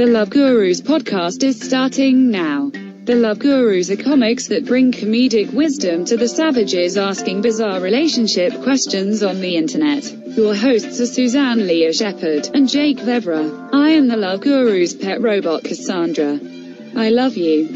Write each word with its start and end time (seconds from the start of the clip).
The 0.00 0.06
Love 0.06 0.30
Gurus 0.30 0.80
podcast 0.80 1.42
is 1.42 1.60
starting 1.60 2.30
now. 2.30 2.70
The 3.04 3.16
Love 3.16 3.38
Gurus 3.38 3.90
are 3.90 4.02
comics 4.02 4.48
that 4.48 4.64
bring 4.64 4.92
comedic 4.92 5.52
wisdom 5.52 6.06
to 6.06 6.16
the 6.16 6.26
savages 6.26 6.96
asking 6.96 7.42
bizarre 7.42 7.80
relationship 7.80 8.62
questions 8.62 9.22
on 9.22 9.42
the 9.42 9.56
internet. 9.56 10.10
Your 10.38 10.54
hosts 10.54 11.02
are 11.02 11.06
Suzanne 11.06 11.66
Lea 11.66 11.92
Shepherd 11.92 12.48
and 12.54 12.66
Jake 12.66 12.96
Vevera. 12.96 13.74
I 13.74 13.90
am 13.90 14.08
the 14.08 14.16
Love 14.16 14.40
Gurus 14.40 14.94
pet 14.94 15.20
robot 15.20 15.64
Cassandra. 15.64 16.40
I 16.96 17.10
love 17.10 17.36
you. 17.36 17.68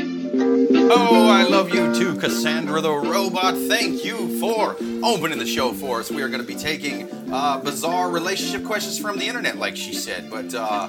Oh, 0.91 1.29
I 1.29 1.43
love 1.43 1.75
you 1.75 1.95
too, 1.95 2.17
Cassandra 2.17 2.81
the 2.81 2.91
robot. 2.91 3.55
Thank 3.69 4.03
you 4.03 4.41
for 4.41 4.77
opening 5.05 5.39
the 5.39 5.47
show 5.47 5.75
for 5.75 6.01
us. 6.01 6.11
We 6.11 6.23
are 6.23 6.29
going 6.29 6.41
to 6.41 6.47
be 6.47 6.57
taking 6.57 7.07
uh, 7.31 7.59
bizarre 7.59 8.09
relationship 8.09 8.65
questions 8.65 8.99
from 8.99 9.19
the 9.19 9.29
internet, 9.29 9.59
like 9.59 9.77
she 9.77 9.93
said. 9.93 10.31
But 10.31 10.55
uh, 10.55 10.89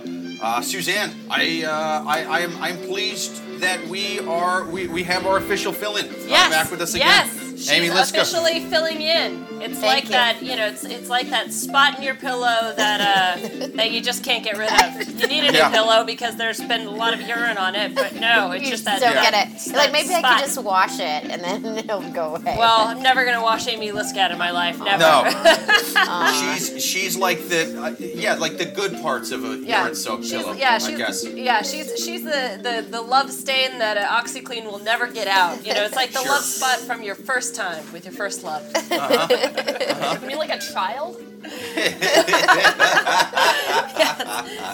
Suzanne, 0.61 1.11
I, 1.29 1.63
uh, 1.65 2.03
I, 2.05 2.23
I 2.23 2.39
am, 2.41 2.55
I'm 2.61 2.77
pleased 2.77 3.41
that 3.65 3.87
we 3.87 4.19
are, 4.19 4.63
we, 4.65 4.87
we 4.87 5.03
have 5.03 5.25
our 5.25 5.37
official 5.37 5.73
fill-in 5.73 6.05
uh, 6.05 6.13
Yes. 6.27 6.49
back 6.51 6.69
with 6.71 6.81
us 6.81 6.93
again. 6.93 7.07
Yes. 7.07 7.41
She's 7.55 7.71
Amy 7.71 7.87
Liszka. 7.87 8.15
officially 8.21 8.65
filling 8.65 9.01
in. 9.01 9.45
It's 9.61 9.79
Thank 9.79 9.83
like 9.83 10.03
you. 10.03 10.09
that, 10.11 10.43
you 10.43 10.57
know, 10.57 10.67
it's 10.67 10.83
it's 10.83 11.07
like 11.09 11.29
that 11.29 11.53
spot 11.53 11.95
in 11.97 12.03
your 12.03 12.13
pillow 12.15 12.73
that 12.75 12.99
uh 12.99 13.67
that 13.77 13.91
you 13.91 14.01
just 14.01 14.25
can't 14.25 14.43
get 14.43 14.57
rid 14.57 14.69
of. 14.69 15.19
You 15.21 15.27
need 15.33 15.45
a 15.45 15.51
new 15.53 15.57
Yeah. 15.59 15.69
pillow 15.71 16.03
because 16.03 16.35
there's 16.35 16.59
been 16.59 16.85
a 16.85 16.91
lot 16.91 17.13
of 17.13 17.21
urine 17.21 17.57
on 17.57 17.73
it, 17.75 17.95
but 17.95 18.13
no, 18.15 18.51
it's 18.51 18.65
You 18.65 18.71
just 18.71 18.83
just 18.83 18.85
that. 18.85 18.99
don't 18.99 19.23
Yeah. 19.23 19.31
get 19.31 19.47
it. 19.55 19.67
You're 19.67 19.77
like 19.77 19.93
maybe 19.93 20.13
I 20.13 20.21
could 20.21 20.45
just 20.45 20.61
wash 20.61 20.99
it 20.99 21.23
and 21.31 21.41
then 21.41 21.65
it'll 21.77 22.01
go 22.11 22.35
away. 22.35 22.55
Well, 22.59 22.87
I'm 22.89 23.01
never 23.01 23.23
gonna 23.23 23.41
wash 23.41 23.65
Amy 23.69 23.89
Liszka 23.89 24.31
in 24.31 24.37
my 24.37 24.51
life. 24.51 24.77
Never. 24.79 24.99
No, 24.99 26.53
she's 26.57 26.83
she's 26.85 27.15
like 27.15 27.47
the 27.47 27.81
uh, 27.81 27.95
yeah 27.99 28.33
like 28.35 28.57
the 28.57 28.65
good 28.65 29.01
parts 29.01 29.31
of 29.31 29.45
a 29.45 29.59
Yeah, 29.59 29.83
urine 29.83 29.95
soaked 29.95 30.29
pillow. 30.29 30.51
yeah, 30.53 30.77
I 30.81 30.91
guess. 30.95 31.25
yeah, 31.25 31.61
she's 31.61 31.87
she's 32.03 32.23
the, 32.25 32.59
the, 32.61 32.85
the 32.91 33.01
love 33.01 33.31
stain 33.55 33.79
that 33.79 33.97
uh, 33.97 34.21
OxiClean 34.21 34.65
will 34.65 34.79
never 34.79 35.07
get 35.07 35.27
out. 35.27 35.65
You 35.65 35.73
know, 35.73 35.83
it's 35.83 35.95
like 35.95 36.11
the 36.11 36.19
Sure. 36.21 36.31
love 36.31 36.43
spot 36.43 36.79
from 36.79 37.03
your 37.03 37.15
first 37.15 37.55
time 37.55 37.83
with 37.93 38.05
your 38.05 38.13
first 38.13 38.43
love. 38.43 38.63
You 38.91 40.27
mean 40.27 40.37
like 40.37 40.49
a 40.51 40.59
child? 40.59 41.17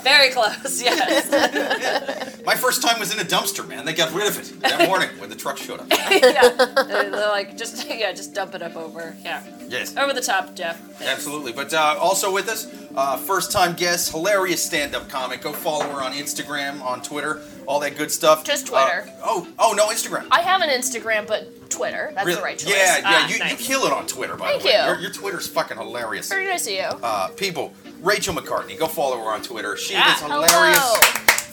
Very 0.03 0.29
close, 0.31 0.81
yes. 0.81 2.41
My 2.45 2.55
first 2.55 2.81
time 2.81 2.99
was 2.99 3.13
in 3.13 3.19
a 3.19 3.23
dumpster, 3.23 3.67
man. 3.67 3.85
They 3.85 3.93
got 3.93 4.11
rid 4.13 4.27
of 4.27 4.37
it 4.39 4.61
that 4.61 4.87
morning 4.87 5.09
when 5.19 5.29
the 5.29 5.35
truck 5.35 5.57
showed 5.57 5.79
up. 5.79 5.87
yeah, 5.91 6.49
they're, 6.49 7.09
they're 7.11 7.29
like 7.29 7.57
just 7.57 7.87
yeah, 7.89 8.11
just 8.13 8.33
dump 8.33 8.55
it 8.55 8.61
up 8.61 8.75
over. 8.75 9.15
Yeah, 9.23 9.43
Yes. 9.67 9.95
over 9.97 10.13
the 10.13 10.21
top, 10.21 10.55
Jeff. 10.55 10.79
Thanks. 10.79 11.05
Absolutely. 11.05 11.51
But 11.53 11.73
uh, 11.73 11.97
also 11.99 12.33
with 12.33 12.47
us, 12.49 12.67
uh, 12.95 13.17
first 13.17 13.51
time 13.51 13.73
guest, 13.75 14.11
hilarious 14.11 14.63
stand 14.63 14.95
up 14.95 15.09
comic. 15.09 15.41
Go 15.41 15.53
follow 15.53 15.85
her 15.85 16.01
on 16.01 16.13
Instagram, 16.13 16.81
on 16.83 17.01
Twitter, 17.01 17.41
all 17.67 17.79
that 17.79 17.97
good 17.97 18.11
stuff. 18.11 18.43
Just 18.43 18.67
Twitter. 18.67 19.05
Uh, 19.07 19.21
oh, 19.23 19.47
oh, 19.59 19.73
no, 19.75 19.87
Instagram. 19.87 20.27
I 20.31 20.41
have 20.41 20.61
an 20.61 20.69
Instagram, 20.69 21.27
but 21.27 21.69
Twitter. 21.69 22.11
That's 22.15 22.25
Really? 22.25 22.37
the 22.37 22.43
right 22.43 22.57
choice. 22.59 22.69
Yeah, 22.69 22.97
yeah, 22.97 23.03
Ah, 23.05 23.27
you, 23.27 23.35
you 23.51 23.55
kill 23.55 23.85
it 23.85 23.93
on 23.93 24.07
Twitter, 24.07 24.35
by 24.35 24.47
Thank 24.51 24.63
the 24.63 24.67
way. 24.69 24.73
you. 24.79 24.85
Your, 24.85 24.99
your 24.99 25.11
Twitter's 25.11 25.47
fucking 25.47 25.77
hilarious. 25.77 26.27
Very 26.29 26.45
nice 26.47 26.65
of 26.67 26.73
you. 26.73 26.79
Uh, 26.81 27.29
people, 27.29 27.73
Rachel 28.01 28.33
McCartney, 28.35 28.77
go 28.77 28.87
follow 28.87 29.17
her 29.17 29.31
on 29.31 29.41
Twitter. 29.41 29.77
She 29.77 29.93
Yeah. 29.93 30.13
is 30.13 30.21
hilarious. 30.21 30.51
Hello. 30.53 30.99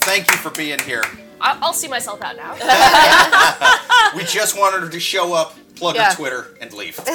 Thank 0.01 0.31
you 0.31 0.37
for 0.39 0.51
being 0.51 0.79
here. 0.81 1.05
I- 1.41 1.59
I'll 1.63 1.73
see 1.73 1.87
myself 1.89 2.21
out 2.23 2.37
now. 2.37 2.55
We 4.17 4.25
just 4.25 4.59
wanted 4.59 4.81
her 4.81 4.89
to 4.89 4.99
show 5.01 5.35
up, 5.35 5.55
plug 5.79 5.95
Yeah. 5.97 6.11
her 6.11 6.17
Twitter, 6.17 6.57
and 6.61 6.73
leave. 6.73 6.97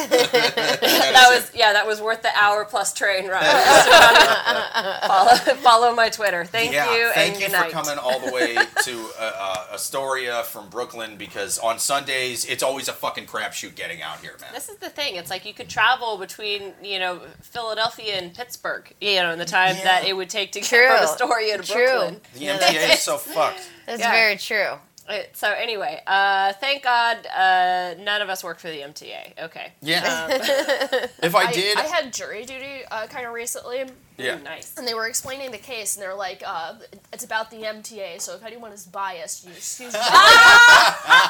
That 1.13 1.27
was 1.29 1.51
yeah, 1.53 1.73
that 1.73 1.85
was 1.85 2.01
worth 2.01 2.21
the 2.21 2.31
hour 2.35 2.65
plus 2.65 2.93
train 2.93 3.27
ride. 3.27 3.43
follow, 5.07 5.35
follow 5.57 5.95
my 5.95 6.09
Twitter. 6.09 6.43
Thank 6.45 6.73
yeah, 6.73 6.95
you 6.95 7.11
thank 7.13 7.33
and 7.33 7.41
you 7.41 7.47
good 7.47 7.55
for 7.55 7.61
night. 7.63 7.71
coming 7.71 7.97
all 7.97 8.19
the 8.19 8.31
way 8.31 8.55
to 8.55 9.09
uh, 9.19 9.31
uh, 9.37 9.73
Astoria 9.73 10.43
from 10.43 10.69
Brooklyn 10.69 11.15
because 11.17 11.59
on 11.59 11.79
Sundays 11.79 12.45
it's 12.45 12.63
always 12.63 12.87
a 12.87 12.93
fucking 12.93 13.25
crapshoot 13.25 13.75
getting 13.75 14.01
out 14.01 14.19
here, 14.19 14.35
man. 14.41 14.49
This 14.53 14.69
is 14.69 14.77
the 14.77 14.89
thing. 14.89 15.15
It's 15.15 15.29
like 15.29 15.45
you 15.45 15.53
could 15.53 15.69
travel 15.69 16.17
between, 16.17 16.73
you 16.81 16.99
know, 16.99 17.21
Philadelphia 17.41 18.15
and 18.15 18.33
Pittsburgh, 18.33 18.91
you 19.01 19.21
know, 19.21 19.31
in 19.31 19.39
the 19.39 19.45
time 19.45 19.75
Yeah. 19.77 19.83
that 19.83 20.05
it 20.05 20.13
would 20.15 20.29
take 20.29 20.51
to 20.53 20.59
get 20.59 20.69
True. 20.69 20.87
from 20.87 21.03
Astoria 21.03 21.57
to 21.57 21.63
True. 21.63 21.85
Brooklyn. 21.85 22.21
The 22.35 22.45
MTA 22.47 22.93
is 22.93 23.01
so 23.01 23.17
fucked. 23.17 23.69
That's 23.85 23.99
yeah. 23.99 24.11
very 24.11 24.37
true. 24.37 24.79
Uh, 25.07 25.19
So 25.33 25.51
anyway, 25.51 26.01
uh, 26.07 26.53
thank 26.53 26.83
God 26.83 27.25
uh, 27.27 27.95
none 28.01 28.21
of 28.21 28.29
us 28.29 28.43
work 28.43 28.59
for 28.59 28.69
the 28.69 28.79
MTA. 28.79 29.43
Okay. 29.45 29.73
Yeah. 29.81 30.27
if 31.21 31.35
I, 31.35 31.43
I, 31.43 31.51
did, 31.51 31.77
I 31.77 31.83
had 31.83 32.13
jury 32.13 32.45
duty 32.45 32.83
uh, 32.89 33.07
kind 33.07 33.25
of 33.25 33.33
recently, 33.33 33.85
yeah. 34.17 34.37
Ooh, 34.39 34.43
nice. 34.43 34.73
and 34.77 34.87
they 34.87 34.93
were 34.93 35.07
explaining 35.07 35.51
the 35.51 35.57
case, 35.57 35.95
and 35.95 36.03
they're 36.03 36.15
like, 36.15 36.43
uh, 36.45 36.75
"It's 37.11 37.23
about 37.23 37.49
the 37.51 37.57
MTA, 37.63 38.19
so 38.21 38.35
if 38.35 38.43
anyone 38.45 38.71
is 38.71 38.85
biased, 38.85 39.45
you 39.45 39.51
excuse 39.51 39.93
me." 39.93 39.99
Ah! 40.01 41.29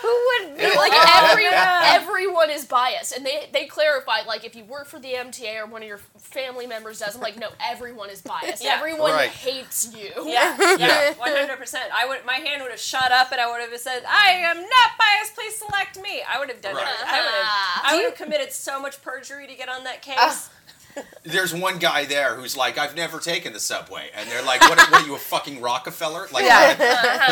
who, 0.00 0.08
who 0.08 0.48
would 0.48 0.56
be 0.58 0.64
like 0.76 0.90
like, 0.92 1.30
every, 1.30 1.46
everyone 1.46 2.50
is 2.50 2.64
biased, 2.64 3.12
and 3.16 3.24
they 3.24 3.48
they 3.52 3.66
clarified 3.66 4.26
like 4.26 4.44
if 4.44 4.54
you 4.56 4.64
work 4.64 4.86
for 4.86 4.98
the 4.98 5.12
MTA 5.12 5.62
or 5.62 5.66
one 5.66 5.82
of 5.82 5.88
your 5.88 5.98
family 6.18 6.66
members 6.66 6.98
does, 7.00 7.14
I'm 7.16 7.20
like, 7.22 7.36
no, 7.38 7.48
everyone 7.64 8.10
is 8.10 8.22
biased. 8.22 8.62
Yeah. 8.64 8.76
Everyone 8.76 9.10
Right. 9.12 9.30
hates 9.30 9.94
you. 9.94 10.10
Yeah, 10.26 10.56
yeah, 10.78 11.12
one 11.14 11.30
hundred 11.34 11.58
percent. 11.58 11.84
I 11.96 12.06
would, 12.06 12.24
my 12.24 12.34
hand 12.34 12.62
would 12.62 12.70
have 12.70 12.80
shot 12.80 13.10
up, 13.12 13.32
and 13.32 13.40
I 13.40 13.50
would 13.50 13.60
have 13.60 13.78
said, 13.80 14.02
"I 14.08 14.30
am 14.32 14.56
not 14.58 14.90
biased. 14.98 15.34
Please 15.34 15.56
select 15.56 16.00
me." 16.00 16.22
I 16.28 16.38
would 16.38 16.48
have 16.48 16.60
done 16.60 16.74
Right. 16.74 16.84
it. 16.86 17.06
I 17.06 17.20
would 17.20 17.30
have, 17.34 17.44
ah. 17.44 17.80
I 17.84 17.96
would 17.96 18.04
have 18.06 18.14
committed 18.14 18.52
so 18.52 18.80
much 18.80 19.00
perjury 19.02 19.46
to 19.46 19.54
get 19.54 19.68
on 19.68 19.84
that 19.84 19.98
ah. 20.08 20.26
case. 20.28 20.50
There's 21.22 21.54
one 21.54 21.78
guy 21.78 22.04
there 22.06 22.34
who's 22.34 22.56
like, 22.56 22.78
I've 22.78 22.96
never 22.96 23.18
taken 23.20 23.52
the 23.52 23.60
subway, 23.60 24.10
and 24.14 24.28
they're 24.30 24.42
like, 24.42 24.60
What, 24.62 24.78
what 24.90 25.02
are 25.02 25.06
you 25.06 25.14
a 25.14 25.18
fucking 25.18 25.60
Rockefeller? 25.60 26.26
Like, 26.32 26.44
Yeah. 26.44 26.74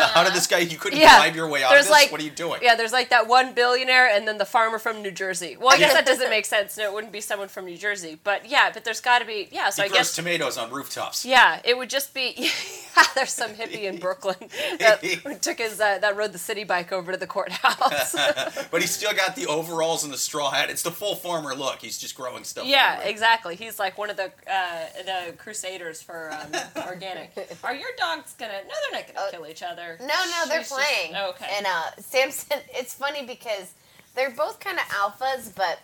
how 0.08 0.24
did 0.24 0.34
this 0.34 0.46
guy? 0.46 0.58
You 0.58 0.76
couldn't 0.76 0.98
Yeah. 1.00 1.16
bribe 1.18 1.34
your 1.34 1.48
way 1.48 1.64
out 1.64 1.70
There's 1.70 1.86
of 1.86 1.86
this? 1.86 1.92
like- 1.92 2.12
what 2.12 2.20
are 2.20 2.24
you 2.24 2.30
doing? 2.30 2.60
Yeah, 2.62 2.74
there's 2.74 2.92
like 2.92 3.08
that 3.10 3.26
one 3.26 3.54
billionaire 3.54 4.08
and 4.14 4.28
then 4.28 4.38
the 4.38 4.44
farmer 4.44 4.78
from 4.78 5.02
New 5.02 5.10
Jersey. 5.10 5.56
Well, 5.58 5.70
I 5.74 5.78
guess 5.78 5.92
that 5.94 6.04
doesn't 6.06 6.30
make 6.30 6.44
sense. 6.44 6.76
No, 6.76 6.84
it 6.84 6.92
wouldn't 6.92 7.12
be 7.12 7.20
someone 7.20 7.48
from 7.48 7.64
New 7.64 7.76
Jersey. 7.78 8.18
But 8.22 8.48
yeah, 8.48 8.70
but 8.72 8.84
there's 8.84 9.00
got 9.00 9.20
to 9.20 9.24
be 9.24 9.48
yeah. 9.50 9.70
So 9.70 9.82
he 9.82 9.86
I 9.86 9.88
grows 9.88 9.98
guess 9.98 10.14
tomatoes 10.14 10.58
on 10.58 10.70
rooftops. 10.70 11.24
yeah, 11.24 11.60
it 11.64 11.76
would 11.76 11.90
just 11.90 12.12
be 12.14 12.34
yeah. 12.36 13.04
There's 13.14 13.32
some 13.32 13.52
hippie 13.52 13.84
in 13.84 13.98
Brooklyn 13.98 14.36
that 14.80 15.40
took 15.40 15.58
his 15.58 15.80
uh, 15.80 15.98
that 15.98 16.16
rode 16.16 16.32
the 16.32 16.38
city 16.38 16.64
bike 16.64 16.92
over 16.92 17.12
to 17.12 17.18
the 17.18 17.26
courthouse. 17.26 18.14
But 18.70 18.80
he's 18.82 18.90
still 18.90 19.12
got 19.14 19.34
the 19.34 19.46
overalls 19.46 20.04
and 20.04 20.12
the 20.12 20.18
straw 20.18 20.50
hat. 20.50 20.68
It's 20.68 20.82
the 20.82 20.90
full 20.90 21.14
farmer 21.14 21.54
look. 21.54 21.78
He's 21.80 21.96
just 21.98 22.14
growing 22.14 22.44
stuff. 22.44 22.66
yeah, 22.66 22.90
everywhere. 22.94 23.10
exactly. 23.10 23.47
He's 23.56 23.78
like 23.78 23.96
one 23.98 24.10
of 24.10 24.16
the 24.16 24.30
uh, 24.50 24.84
the 25.04 25.32
crusaders 25.36 26.00
for 26.02 26.30
um, 26.32 26.52
organic. 26.86 27.32
Are 27.64 27.74
your 27.74 27.88
dogs 27.98 28.34
gonna? 28.38 28.52
No, 28.52 28.74
they're 28.92 29.00
not 29.00 29.14
gonna 29.14 29.30
kill 29.30 29.46
each 29.46 29.62
other. 29.62 29.96
No, 30.00 30.06
no, 30.06 30.48
they're 30.48 30.58
just- 30.60 30.72
playing. 30.72 31.14
oh, 31.16 31.30
okay. 31.30 31.46
And 31.56 31.66
uh, 31.66 31.90
Samson, 32.00 32.58
it's 32.74 32.94
funny 32.94 33.24
because 33.24 33.72
they're 34.14 34.30
both 34.30 34.60
kind 34.60 34.78
of 34.78 34.84
alphas, 34.86 35.54
but 35.54 35.78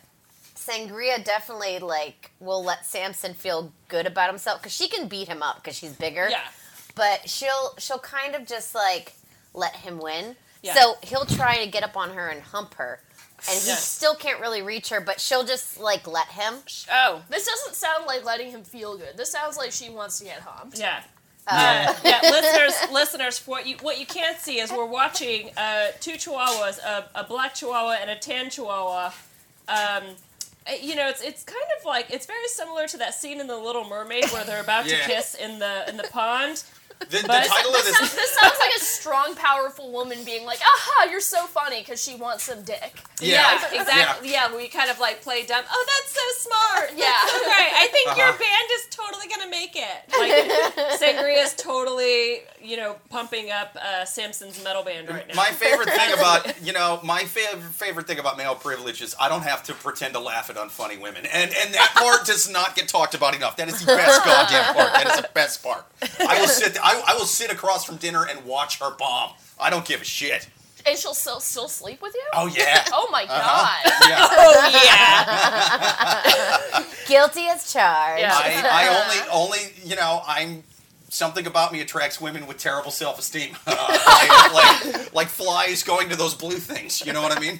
Sangria 0.56 1.22
definitely 1.24 1.78
like 1.78 2.30
will 2.40 2.62
let 2.64 2.86
Samson 2.86 3.34
feel 3.34 3.72
good 3.88 4.06
about 4.06 4.28
himself 4.30 4.60
because 4.60 4.72
she 4.74 4.88
can 4.88 5.08
beat 5.08 5.28
him 5.28 5.42
up 5.42 5.56
because 5.56 5.76
she's 5.76 5.92
bigger. 5.92 6.28
yeah. 6.30 6.40
But 6.94 7.28
she'll 7.28 7.74
she'll 7.78 7.98
kind 7.98 8.34
of 8.34 8.46
just 8.46 8.74
like 8.74 9.14
let 9.52 9.74
him 9.76 9.98
win. 9.98 10.36
Yeah. 10.62 10.74
So 10.74 10.94
he'll 11.02 11.26
try 11.26 11.62
to 11.64 11.70
get 11.70 11.82
up 11.82 11.96
on 11.96 12.10
her 12.14 12.28
and 12.28 12.40
hump 12.40 12.74
her. 12.74 13.00
And 13.48 13.60
he 13.60 13.68
Yeah. 13.68 13.76
still 13.76 14.14
can't 14.14 14.40
really 14.40 14.62
reach 14.62 14.88
her, 14.88 15.00
but 15.00 15.20
she'll 15.20 15.44
just 15.44 15.78
like 15.78 16.06
let 16.06 16.28
him. 16.28 16.54
Oh, 16.90 17.22
This 17.28 17.46
doesn't 17.46 17.74
sound 17.74 18.06
like 18.06 18.24
letting 18.24 18.50
him 18.50 18.64
feel 18.64 18.96
good. 18.96 19.16
This 19.16 19.30
sounds 19.30 19.56
like 19.56 19.70
she 19.72 19.90
wants 19.90 20.18
to 20.18 20.24
get 20.24 20.40
humped. 20.40 20.78
yeah. 20.78 21.02
Uh, 21.46 21.52
Uh, 21.88 21.94
yeah, 22.04 22.20
listeners, 22.22 22.90
listeners, 22.90 23.46
what 23.46 23.66
you 23.66 23.76
what 23.82 23.98
you 24.00 24.06
can't 24.06 24.38
see 24.40 24.60
is 24.60 24.72
we're 24.72 24.86
watching 24.86 25.50
uh, 25.58 25.88
two 26.00 26.12
chihuahuas, 26.14 26.78
a, 26.78 27.04
a 27.14 27.24
black 27.24 27.54
chihuahua 27.54 27.96
and 28.00 28.08
a 28.10 28.16
tan 28.16 28.48
chihuahua. 28.48 29.12
Um, 29.68 30.04
uh, 30.66 30.72
you 30.80 30.94
know, 30.94 31.06
it's 31.08 31.20
it's 31.20 31.42
kind 31.42 31.66
of 31.78 31.84
like 31.84 32.10
it's 32.10 32.24
very 32.24 32.48
similar 32.48 32.88
to 32.88 32.96
that 32.96 33.12
scene 33.14 33.40
in 33.40 33.46
The 33.46 33.58
Little 33.58 33.84
Mermaid 33.86 34.30
where 34.30 34.44
they're 34.44 34.62
about 34.62 34.86
Yeah. 34.86 35.00
to 35.00 35.04
kiss 35.06 35.34
in 35.34 35.58
the 35.58 35.86
in 35.86 35.98
the 35.98 36.04
pond. 36.04 36.64
The, 37.00 37.06
the 37.18 37.24
But- 37.26 37.46
title 37.46 37.70
of 37.74 37.84
This 37.84 37.86
this. 37.86 37.96
sounds, 37.98 38.14
this 38.14 38.30
sounds 38.34 38.54
like 38.58 38.74
a 38.76 38.80
strong, 38.80 39.34
powerful 39.34 39.92
woman 39.92 40.24
being 40.24 40.46
like, 40.46 40.60
"Aha, 40.60 41.08
you're 41.10 41.20
so 41.20 41.46
funny" 41.46 41.80
because 41.80 42.02
she 42.02 42.16
wants 42.16 42.44
some 42.44 42.62
dick. 42.62 43.02
Yeah. 43.20 43.60
exactly. 43.72 44.30
Yeah. 44.30 44.54
we 44.54 44.68
kind 44.68 44.90
of 44.90 44.98
like 45.00 45.20
play 45.22 45.44
dumb. 45.44 45.64
Oh, 45.70 45.86
that's 45.86 46.14
so 46.14 46.48
smart. 46.48 46.90
Yeah. 46.96 47.06
That's 47.06 47.32
so. 47.32 47.50
I 47.50 47.88
think 47.92 48.16
your 48.16 48.28
Uh-huh. 48.28 48.38
band 48.38 48.68
is 48.72 48.86
totally 48.90 49.26
gonna 49.28 49.50
make 49.50 49.76
it. 49.76 49.98
Like 50.18 50.98
Sangria 51.00 51.42
is 51.44 51.54
totally, 51.54 52.40
you 52.62 52.76
know, 52.76 52.96
pumping 53.10 53.50
up 53.50 53.76
uh, 53.80 54.04
Samson's 54.04 54.62
metal 54.64 54.82
band 54.82 55.08
right 55.08 55.26
now. 55.28 55.34
My 55.34 55.50
favorite 55.50 55.90
thing 55.90 56.12
about 56.18 56.62
you 56.62 56.72
know 56.72 57.00
my 57.02 57.24
favorite 57.24 57.62
favorite 57.72 58.06
thing 58.06 58.18
about 58.18 58.36
male 58.38 58.54
privilege 58.54 59.02
is 59.02 59.14
I 59.20 59.28
don't 59.28 59.42
have 59.42 59.62
to 59.64 59.74
pretend 59.74 60.14
to 60.14 60.20
laugh 60.20 60.48
at 60.50 60.56
unfunny 60.56 61.00
women, 61.00 61.26
and 61.26 61.50
and 61.54 61.74
that 61.74 61.92
part 61.94 62.24
does 62.26 62.48
not 62.50 62.74
get 62.76 62.88
talked 62.88 63.14
about 63.14 63.34
enough. 63.34 63.56
That 63.56 63.68
is 63.68 63.80
the 63.80 63.86
best 63.86 64.24
goddamn 64.24 64.74
part. 64.74 64.92
That 64.94 65.06
is 65.08 65.16
the 65.20 65.28
best 65.34 65.62
part. 65.62 65.84
I 66.20 66.40
will 66.40 66.48
sit 66.48 66.78
I, 66.84 67.02
I 67.08 67.14
will 67.14 67.24
sit 67.26 67.50
across 67.50 67.84
from 67.84 67.96
dinner 67.96 68.24
and 68.28 68.44
watch 68.44 68.78
her 68.80 68.94
bomb. 68.96 69.30
I 69.58 69.70
don't 69.70 69.84
give 69.84 70.02
a 70.02 70.04
shit. 70.04 70.48
And 70.86 70.98
she'll 70.98 71.14
still 71.14 71.40
still 71.40 71.66
sleep 71.68 72.02
with 72.02 72.14
you. 72.14 72.22
Oh 72.34 72.46
yeah. 72.46 72.84
Oh 72.92 73.08
my 73.10 73.24
Uh-huh. 73.24 73.82
god. 73.84 73.92
Yeah. 74.06 74.28
oh 74.38 74.70
yeah. 76.78 76.84
Guilty 77.08 77.46
as 77.48 77.72
charged. 77.72 78.20
Yeah. 78.20 78.32
I, 78.34 78.62
I 78.70 78.88
only 79.02 79.18
only 79.32 79.72
you 79.82 79.96
know 79.96 80.20
I'm 80.26 80.62
something 81.08 81.46
about 81.46 81.72
me 81.72 81.80
attracts 81.80 82.20
women 82.20 82.44
with 82.46 82.58
terrible 82.58 82.90
self-esteem, 82.90 83.56
uh, 83.68 83.98
like, 84.06 84.52
like 84.52 85.14
like 85.14 85.28
flies 85.28 85.82
going 85.84 86.08
to 86.10 86.16
those 86.16 86.34
blue 86.34 86.58
things. 86.58 87.00
You 87.06 87.12
know 87.14 87.22
what 87.22 87.34
I 87.36 87.40
mean? 87.40 87.58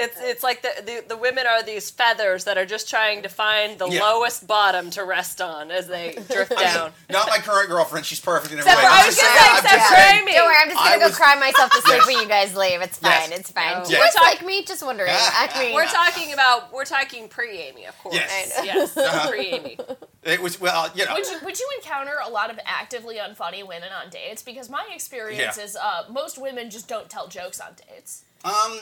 It's 0.00 0.18
it's 0.20 0.42
like 0.42 0.62
the, 0.62 0.70
the 0.84 1.04
the 1.08 1.16
women 1.16 1.46
are 1.46 1.62
these 1.62 1.90
feathers 1.90 2.44
that 2.44 2.56
are 2.58 2.64
just 2.66 2.88
trying 2.88 3.22
to 3.22 3.28
find 3.28 3.78
the 3.78 3.86
Yeah. 3.88 4.00
lowest 4.02 4.46
bottom 4.46 4.90
to 4.90 5.04
rest 5.04 5.40
on 5.40 5.70
as 5.70 5.86
they 5.88 6.12
drift 6.30 6.50
down. 6.58 6.92
Not 7.10 7.28
my 7.28 7.38
current 7.38 7.68
girlfriend. 7.68 8.06
She's 8.06 8.20
perfect 8.20 8.52
in 8.52 8.58
every 8.60 8.70
Except 8.72 8.82
way. 8.82 8.88
for- 8.88 8.94
I'm 8.96 9.02
I 9.02 9.06
was 9.06 9.16
just 9.16 9.26
gonna 9.26 9.38
saying, 9.38 9.44
say, 9.44 9.50
I'm 9.50 9.64
except 9.64 9.74
just 9.80 9.88
for 9.90 9.96
saying- 9.96 10.22
Amy. 10.22 10.32
Don't 10.32 10.46
worry, 10.46 10.56
I'm 10.62 10.68
just 10.70 10.78
gonna 10.82 10.96
I 10.96 10.98
go 10.98 11.06
was- 11.06 11.16
cry 11.16 11.34
myself 11.38 11.70
to 11.72 11.80
sleep 11.82 11.96
Yes. 11.98 12.06
when 12.06 12.18
you 12.22 12.28
guys 12.28 12.56
leave. 12.56 12.80
It's 12.80 12.98
Yes. 13.02 13.20
fine. 13.28 13.32
It's 13.38 13.50
fine. 13.50 13.72
No. 13.72 13.78
Just 13.80 13.90
Yes. 13.92 14.16
like 14.22 14.44
me, 14.44 14.64
just 14.64 14.82
wondering. 14.82 15.10
I 15.12 15.58
mean, 15.60 15.74
We're 15.74 15.86
talking 15.86 16.32
about 16.32 16.72
we're 16.72 16.84
talking 16.84 17.28
pre 17.28 17.58
Amy, 17.58 17.84
of 17.86 17.98
course. 17.98 18.14
Yes. 18.14 18.60
yes, 18.64 18.96
Uh-huh. 18.96 19.28
pre 19.30 19.46
Amy. 19.48 19.78
It 20.22 20.40
was 20.40 20.60
well, 20.60 20.90
you 20.94 21.04
know. 21.06 21.14
Would 21.14 21.26
you, 21.26 21.38
would 21.44 21.58
you 21.58 21.68
encounter 21.78 22.14
a 22.24 22.28
lot 22.30 22.50
of 22.50 22.58
actively 22.64 23.16
unfunny 23.16 23.66
women 23.66 23.90
on 23.92 24.10
dates? 24.10 24.42
Because 24.42 24.68
my 24.70 24.86
experience 24.94 25.56
Yeah. 25.56 25.64
is 25.64 25.76
uh, 25.76 26.04
most 26.08 26.38
women 26.38 26.70
just 26.70 26.88
don't 26.88 27.08
tell 27.10 27.26
jokes 27.28 27.60
on 27.60 27.74
dates. 27.88 28.22
Um, 28.44 28.80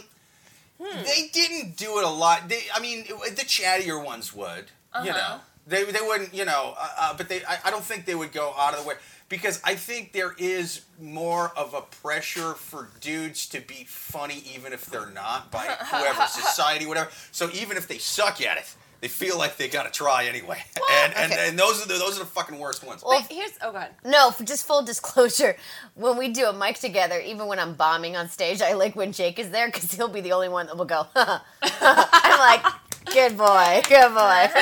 Hmm. 0.81 1.03
they 1.03 1.29
didn't 1.33 1.77
do 1.77 1.99
it 1.99 2.05
a 2.05 2.09
lot. 2.09 2.49
They, 2.49 2.63
I 2.75 2.81
mean, 2.81 3.05
the 3.07 3.43
chattier 3.45 4.03
ones 4.03 4.33
would. 4.35 4.67
You 5.05 5.11
Uh-huh. 5.11 5.13
know, 5.37 5.41
they 5.67 5.85
they 5.85 6.01
wouldn't. 6.01 6.33
You 6.35 6.45
know, 6.45 6.75
uh, 6.79 6.89
uh, 6.99 7.15
but 7.17 7.29
they. 7.29 7.45
I, 7.45 7.59
I 7.67 7.71
don't 7.71 7.85
think 7.85 8.05
they 8.07 8.15
would 8.15 8.33
go 8.33 8.55
out 8.57 8.75
of 8.75 8.83
the 8.83 8.89
way 8.89 8.95
because 9.29 9.61
I 9.65 9.75
think 9.75 10.13
there 10.13 10.35
is 10.39 10.83
more 11.01 11.53
of 11.57 11.75
a 11.75 11.83
pressure 11.83 12.55
for 12.55 12.89
dudes 13.01 13.47
to 13.49 13.61
be 13.61 13.85
funny, 13.87 14.43
even 14.55 14.73
if 14.73 14.87
they're 14.87 15.11
not 15.11 15.51
by 15.51 15.67
whoever 15.91 16.27
society, 16.27 16.87
whatever. 16.87 17.11
So 17.33 17.51
even 17.53 17.77
if 17.77 17.87
they 17.89 17.99
suck 17.99 18.41
at 18.41 18.57
it. 18.57 18.75
They 19.01 19.09
feel 19.09 19.39
like 19.39 19.57
they 19.57 19.69
gotta 19.69 19.91
try 19.91 20.25
anyway, 20.25 20.61
and, 20.91 21.15
and 21.15 21.33
okay. 21.33 21.49
and 21.49 21.59
those 21.59 21.81
are 21.81 21.87
the 21.87 21.95
those 21.95 22.17
are 22.17 22.21
the 22.21 22.27
fucking 22.27 22.59
worst 22.59 22.85
ones. 22.85 23.05
Well, 23.05 23.21
But 23.21 23.33
here's 23.33 23.53
oh 23.63 23.71
god. 23.71 23.91
No, 24.05 24.35
just 24.43 24.67
full 24.67 24.83
disclosure. 24.83 25.57
When 25.95 26.17
we 26.19 26.29
do 26.29 26.47
a 26.47 26.53
mic 26.53 26.79
together, 26.81 27.21
even 27.21 27.47
when 27.47 27.61
I'm 27.61 27.75
bombing 27.75 28.17
on 28.17 28.29
stage, 28.29 28.61
I 28.61 28.73
like 28.73 28.97
when 28.97 29.13
Jake 29.13 29.39
is 29.39 29.51
there 29.51 29.69
because 29.69 29.93
he'll 29.93 30.09
be 30.09 30.21
the 30.21 30.33
only 30.33 30.49
one 30.49 30.67
that 30.67 30.77
will 30.77 30.85
go. 30.85 31.07
I'm 31.15 32.39
like, 32.41 32.65
good 33.13 33.37
boy, 33.37 33.83
good 33.89 34.15
boy. 34.15 34.49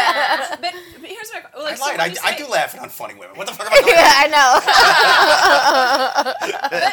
But, 0.60 0.74
but 1.00 1.10
here's 1.10 1.32
my 1.32 1.42
like, 1.62 1.72
I 1.72 1.76
so 1.76 1.84
I, 1.84 2.06
you 2.06 2.16
I 2.24 2.36
do 2.36 2.46
laugh 2.46 2.74
at 2.74 2.82
unfunny 2.82 3.18
women. 3.18 3.36
What 3.36 3.46
the 3.46 3.54
fuck 3.54 3.66
am 3.66 3.72
I 3.72 3.80
talking 3.80 3.94
yeah. 3.94 4.12
I 4.16 4.26
know. 4.28 4.60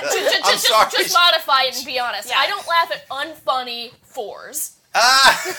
Just, 0.03 0.13
just, 0.13 0.45
I'm 0.45 0.51
just, 0.53 0.67
sorry. 0.67 0.89
just 0.91 1.13
modify 1.13 1.63
it 1.63 1.75
and 1.77 1.85
be 1.85 1.99
honest. 1.99 2.29
Yeah. 2.29 2.37
I 2.37 2.47
don't 2.47 2.65
laugh 2.67 2.91
at 2.91 3.07
unfunny 3.09 3.91
fours. 4.03 4.77
Ah, 4.95 5.43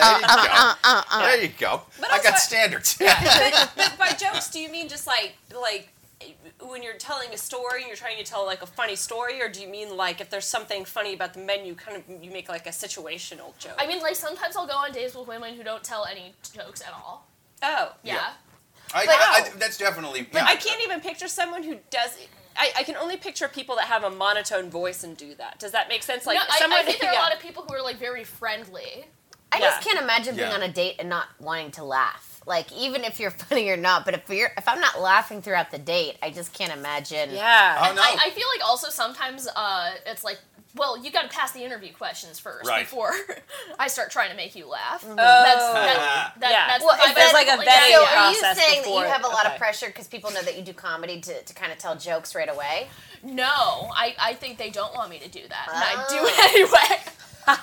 there 0.00 0.20
you 0.20 0.26
go. 1.08 1.18
There 1.20 1.42
you 1.42 1.48
go. 1.58 1.82
But 2.00 2.10
I 2.10 2.16
also- 2.18 2.30
got 2.30 2.38
standards. 2.38 2.96
but, 2.98 3.70
but 3.76 3.92
by 3.98 4.10
jokes, 4.12 4.50
do 4.50 4.60
you 4.60 4.70
mean 4.70 4.88
just 4.88 5.06
like 5.06 5.34
like 5.60 5.88
when 6.60 6.82
you're 6.82 6.94
telling 6.94 7.32
a 7.32 7.38
story 7.38 7.80
and 7.82 7.86
you're 7.86 7.96
trying 7.96 8.18
to 8.18 8.24
tell 8.24 8.44
like 8.44 8.62
a 8.62 8.66
funny 8.66 8.96
story, 8.96 9.40
or 9.40 9.48
do 9.48 9.60
you 9.62 9.68
mean 9.68 9.96
like 9.96 10.20
if 10.20 10.30
there's 10.30 10.46
something 10.46 10.84
funny 10.84 11.14
about 11.14 11.34
the 11.34 11.40
menu, 11.40 11.74
kind 11.74 11.96
of 11.96 12.02
you 12.22 12.30
make 12.30 12.48
like 12.48 12.66
a 12.66 12.70
situational 12.70 13.56
joke? 13.58 13.74
I 13.78 13.86
mean, 13.86 14.00
like 14.02 14.16
sometimes 14.16 14.56
I'll 14.56 14.66
go 14.66 14.74
on 14.76 14.92
dates 14.92 15.14
with 15.14 15.28
women 15.28 15.54
who 15.54 15.62
don't 15.62 15.84
tell 15.84 16.04
any 16.04 16.34
jokes 16.54 16.82
at 16.82 16.92
all. 16.92 17.26
oh, 17.62 17.92
Yeah. 18.02 18.14
Yeah. 18.14 18.28
I, 18.94 19.04
But- 19.06 19.14
I, 19.14 19.50
I, 19.54 19.58
that's 19.58 19.76
definitely. 19.78 20.22
But 20.22 20.42
yeah. 20.42 20.46
I 20.48 20.56
can't 20.56 20.82
even 20.82 21.00
picture 21.00 21.28
someone 21.28 21.62
who 21.62 21.76
does. 21.90 22.16
I, 22.58 22.72
I 22.78 22.82
can 22.82 22.96
only 22.96 23.16
picture 23.16 23.48
people 23.48 23.76
that 23.76 23.84
have 23.86 24.04
a 24.04 24.10
monotone 24.10 24.68
voice 24.68 25.04
and 25.04 25.16
do 25.16 25.34
that. 25.36 25.58
Does 25.58 25.72
that 25.72 25.88
make 25.88 26.02
sense? 26.02 26.26
Like 26.26 26.36
no, 26.36 26.42
I, 26.50 26.58
someone. 26.58 26.80
I 26.80 26.82
think 26.82 27.00
there 27.00 27.10
are 27.10 27.14
yeah. 27.14 27.20
a 27.20 27.22
lot 27.22 27.34
of 27.34 27.40
people 27.40 27.64
who 27.66 27.74
are 27.74 27.82
like 27.82 27.96
very 27.98 28.24
friendly. 28.24 29.06
I 29.50 29.60
just 29.60 29.82
can't 29.82 29.98
imagine 30.00 30.36
being 30.36 30.50
Yeah. 30.50 30.56
on 30.56 30.62
a 30.62 30.68
date 30.68 30.96
and 30.98 31.08
not 31.08 31.28
wanting 31.40 31.70
to 31.72 31.84
laugh. 31.84 32.42
Like 32.46 32.70
even 32.72 33.04
if 33.04 33.18
you're 33.20 33.30
funny 33.48 33.68
or 33.70 33.76
not, 33.76 34.04
but 34.04 34.14
if 34.14 34.28
you're 34.28 34.50
if 34.58 34.68
I'm 34.68 34.80
not 34.80 35.00
laughing 35.00 35.40
throughout 35.40 35.70
the 35.70 35.78
date, 35.78 36.16
I 36.22 36.30
just 36.30 36.52
can't 36.52 36.72
imagine. 36.72 37.30
Yeah. 37.30 37.86
Oh 37.88 37.94
no. 37.94 38.02
I, 38.02 38.16
I 38.26 38.30
feel 38.30 38.46
like 38.54 38.66
also 38.68 38.90
sometimes 38.90 39.48
uh, 39.54 39.92
it's 40.06 40.24
like, 40.24 40.38
well, 40.76 41.02
you 41.02 41.10
got 41.10 41.22
to 41.22 41.28
pass 41.36 41.52
the 41.52 41.64
interview 41.64 41.92
questions 41.92 42.38
first 42.38 42.68
Right. 42.68 42.84
before 42.84 43.10
I 43.78 43.88
start 43.88 44.10
trying 44.10 44.30
to 44.30 44.36
make 44.36 44.54
you 44.54 44.66
laugh. 44.66 45.02
Oh. 45.08 45.14
That's, 45.16 45.16
that, 45.16 45.56
oh. 46.36 46.40
that, 46.40 46.50
Yeah. 46.50 46.66
that's 46.68 46.84
Well, 46.84 46.96
the 46.96 47.08
if 47.08 47.14
there's 47.16 47.32
like 47.32 47.46
a 47.46 47.56
yeah. 47.64 47.70
vetting 47.70 47.92
So 47.92 48.04
are 48.04 48.30
you 48.32 48.38
process 48.40 48.58
saying 48.64 48.82
that 48.82 48.90
you 48.90 49.04
have 49.04 49.24
a 49.24 49.28
lot 49.28 49.46
okay. 49.46 49.54
of 49.54 49.60
pressure 49.60 49.86
because 49.86 50.06
people 50.06 50.30
know 50.30 50.42
that 50.42 50.56
you 50.56 50.62
do 50.62 50.72
comedy 50.72 51.20
to, 51.22 51.42
to 51.42 51.54
kind 51.54 51.72
of 51.72 51.78
tell 51.78 51.96
jokes 51.96 52.34
right 52.34 52.48
away? 52.50 52.88
No, 53.22 53.90
I, 53.94 54.14
I 54.20 54.34
think 54.34 54.58
they 54.58 54.70
don't 54.70 54.94
want 54.94 55.10
me 55.10 55.18
to 55.20 55.28
do 55.28 55.40
that, 55.48 55.68
and 55.72 55.76
I 55.76 56.06
do 56.08 56.16
Oh. 56.20 56.26
it 56.28 56.38
anyway. 56.54 57.00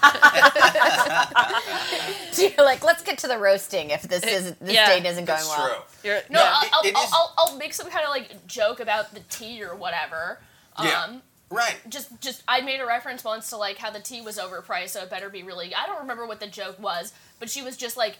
So 2.31 2.41
you're 2.41 2.65
like, 2.65 2.83
let's 2.83 3.03
get 3.03 3.19
to 3.19 3.27
the 3.27 3.37
roasting 3.37 3.91
if 3.91 4.01
this 4.03 4.23
isn't 4.23 4.59
this 4.59 4.73
yeah, 4.73 4.87
date 4.87 5.05
isn't 5.05 5.25
going 5.25 5.37
That's 5.37 5.47
well. 5.47 5.85
true. 6.01 6.11
You're, 6.11 6.21
No, 6.29 6.41
Yeah, 6.41 6.51
I'll, 6.55 6.63
it- 6.63 6.69
I'll, 6.73 6.83
it 6.85 6.93
I'll, 6.97 7.09
I'll, 7.13 7.33
I'll 7.51 7.57
make 7.57 7.73
some 7.73 7.89
kind 7.89 8.03
of 8.03 8.09
like 8.09 8.45
joke 8.47 8.79
about 8.81 9.13
the 9.13 9.19
tea 9.29 9.63
or 9.63 9.75
whatever. 9.75 10.39
Yeah. 10.81 11.03
Um, 11.03 11.21
Right. 11.55 11.77
just 11.89 12.19
just 12.21 12.43
I 12.47 12.61
made 12.61 12.79
a 12.79 12.85
reference 12.85 13.23
once 13.23 13.49
to 13.49 13.57
like 13.57 13.77
how 13.77 13.89
the 13.89 13.99
tea 13.99 14.21
was 14.21 14.37
overpriced, 14.37 14.89
so 14.89 15.01
it 15.01 15.09
better 15.09 15.29
be 15.29 15.43
really. 15.43 15.73
I 15.73 15.85
don't 15.85 15.99
remember 16.01 16.25
what 16.27 16.39
the 16.39 16.47
joke 16.47 16.79
was, 16.79 17.13
but 17.39 17.49
she 17.49 17.61
was 17.61 17.77
just 17.77 17.97
like, 17.97 18.17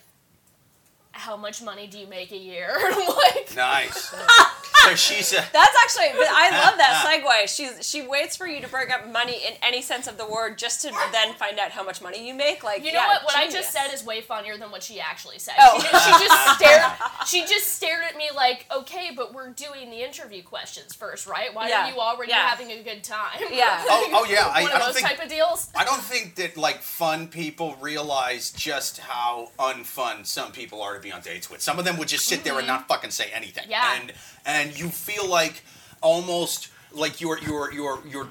"How 1.12 1.36
much 1.36 1.62
money 1.62 1.88
do 1.88 1.98
you 2.00 2.08
make 2.08 2.32
a 2.32 2.38
year?" 2.38 2.76
Like, 3.08 3.56
Nice. 3.56 4.14
so 4.86 4.96
she's 4.96 5.34
a. 5.34 5.44
That's 5.54 5.76
actually, 5.84 6.18
but 6.18 6.28
I 6.30 6.50
love 6.52 6.78
that 6.78 7.06
segue. 7.24 7.48
She's 7.56 7.86
she 7.88 8.02
waits 8.06 8.36
for 8.36 8.48
you 8.48 8.62
to 8.62 8.68
bring 8.68 8.92
up 8.92 9.12
money 9.12 9.42
in 9.48 9.54
any 9.62 9.82
sense 9.82 10.08
of 10.08 10.18
the 10.18 10.26
word, 10.26 10.58
just 10.58 10.82
to 10.84 10.92
then 11.12 11.34
find 11.36 11.60
out 11.60 11.72
how 11.72 11.84
much 11.84 12.02
money 12.02 12.26
you 12.28 12.34
make. 12.34 12.64
Like 12.64 12.84
you 12.84 12.92
know 12.94 13.00
yeah, 13.00 13.08
what? 13.08 13.24
What 13.26 13.36
I 13.36 13.50
just 13.50 13.72
said 13.72 13.94
is 13.94 14.04
way 14.06 14.22
funnier 14.22 14.58
than 14.58 14.72
what 14.72 14.84
she 14.84 15.00
actually 15.00 15.40
said. 15.40 15.56
Oh. 15.60 15.80
She, 15.80 15.88
just, 15.92 16.06
she 16.20 16.26
just 16.28 16.56
stared. 16.58 16.92
She 17.28 17.42
just 17.42 17.68
stared 17.74 18.04
at 18.10 18.16
me 18.18 18.30
like, 18.36 18.66
"Okay, 18.76 19.12
but 19.16 19.34
we're 19.34 19.50
doing 19.52 19.90
the 19.90 20.04
interview 20.04 20.44
questions 20.44 20.94
first, 20.94 21.28
right? 21.28 21.54
Why 21.54 21.70
Yeah. 21.70 21.86
are 21.86 21.92
you 21.92 22.00
already 22.00 22.32
Yeah. 22.32 22.48
having 22.48 22.72
a 22.72 22.82
good 22.84 23.04
time?" 23.04 23.40
Yeah. 23.52 23.84
Oh, 23.98 24.10
oh 24.14 24.26
yeah. 24.30 24.50
I, 24.52 24.64
One 24.64 24.72
I 24.72 24.76
of 24.76 24.80
don't 24.80 24.88
those 24.88 24.96
think. 24.96 25.08
type 25.08 25.24
of 25.24 25.30
deals. 25.30 25.70
I 25.76 25.84
don't 25.84 26.02
think 26.02 26.36
that 26.36 26.58
like 26.58 26.82
fun 26.82 27.28
people 27.28 27.76
realize 27.80 28.52
just 28.52 28.98
how 29.00 29.50
unfun 29.60 30.26
some 30.26 30.52
people 30.52 30.82
are 30.82 30.96
to 30.96 31.00
be 31.00 31.12
on 31.12 31.22
dates 31.22 31.50
with. 31.50 31.62
Some 31.62 31.80
of 31.80 31.86
them 31.86 31.98
would 31.98 32.08
just 32.08 32.26
sit 32.26 32.44
there 32.44 32.58
and 32.58 32.68
not 32.68 32.88
fucking 32.88 33.12
say 33.12 33.30
anything. 33.34 33.64
Mm-hmm. 33.64 33.72
Yeah. 33.72 34.00
And 34.02 34.14
and 34.46 34.75
you 34.77 34.89
feel 34.89 35.27
like 35.27 35.63
almost 36.01 36.69
like 36.92 37.22
you're 37.22 37.39
you're 37.39 37.72
you're 37.74 38.00
you're 38.07 38.27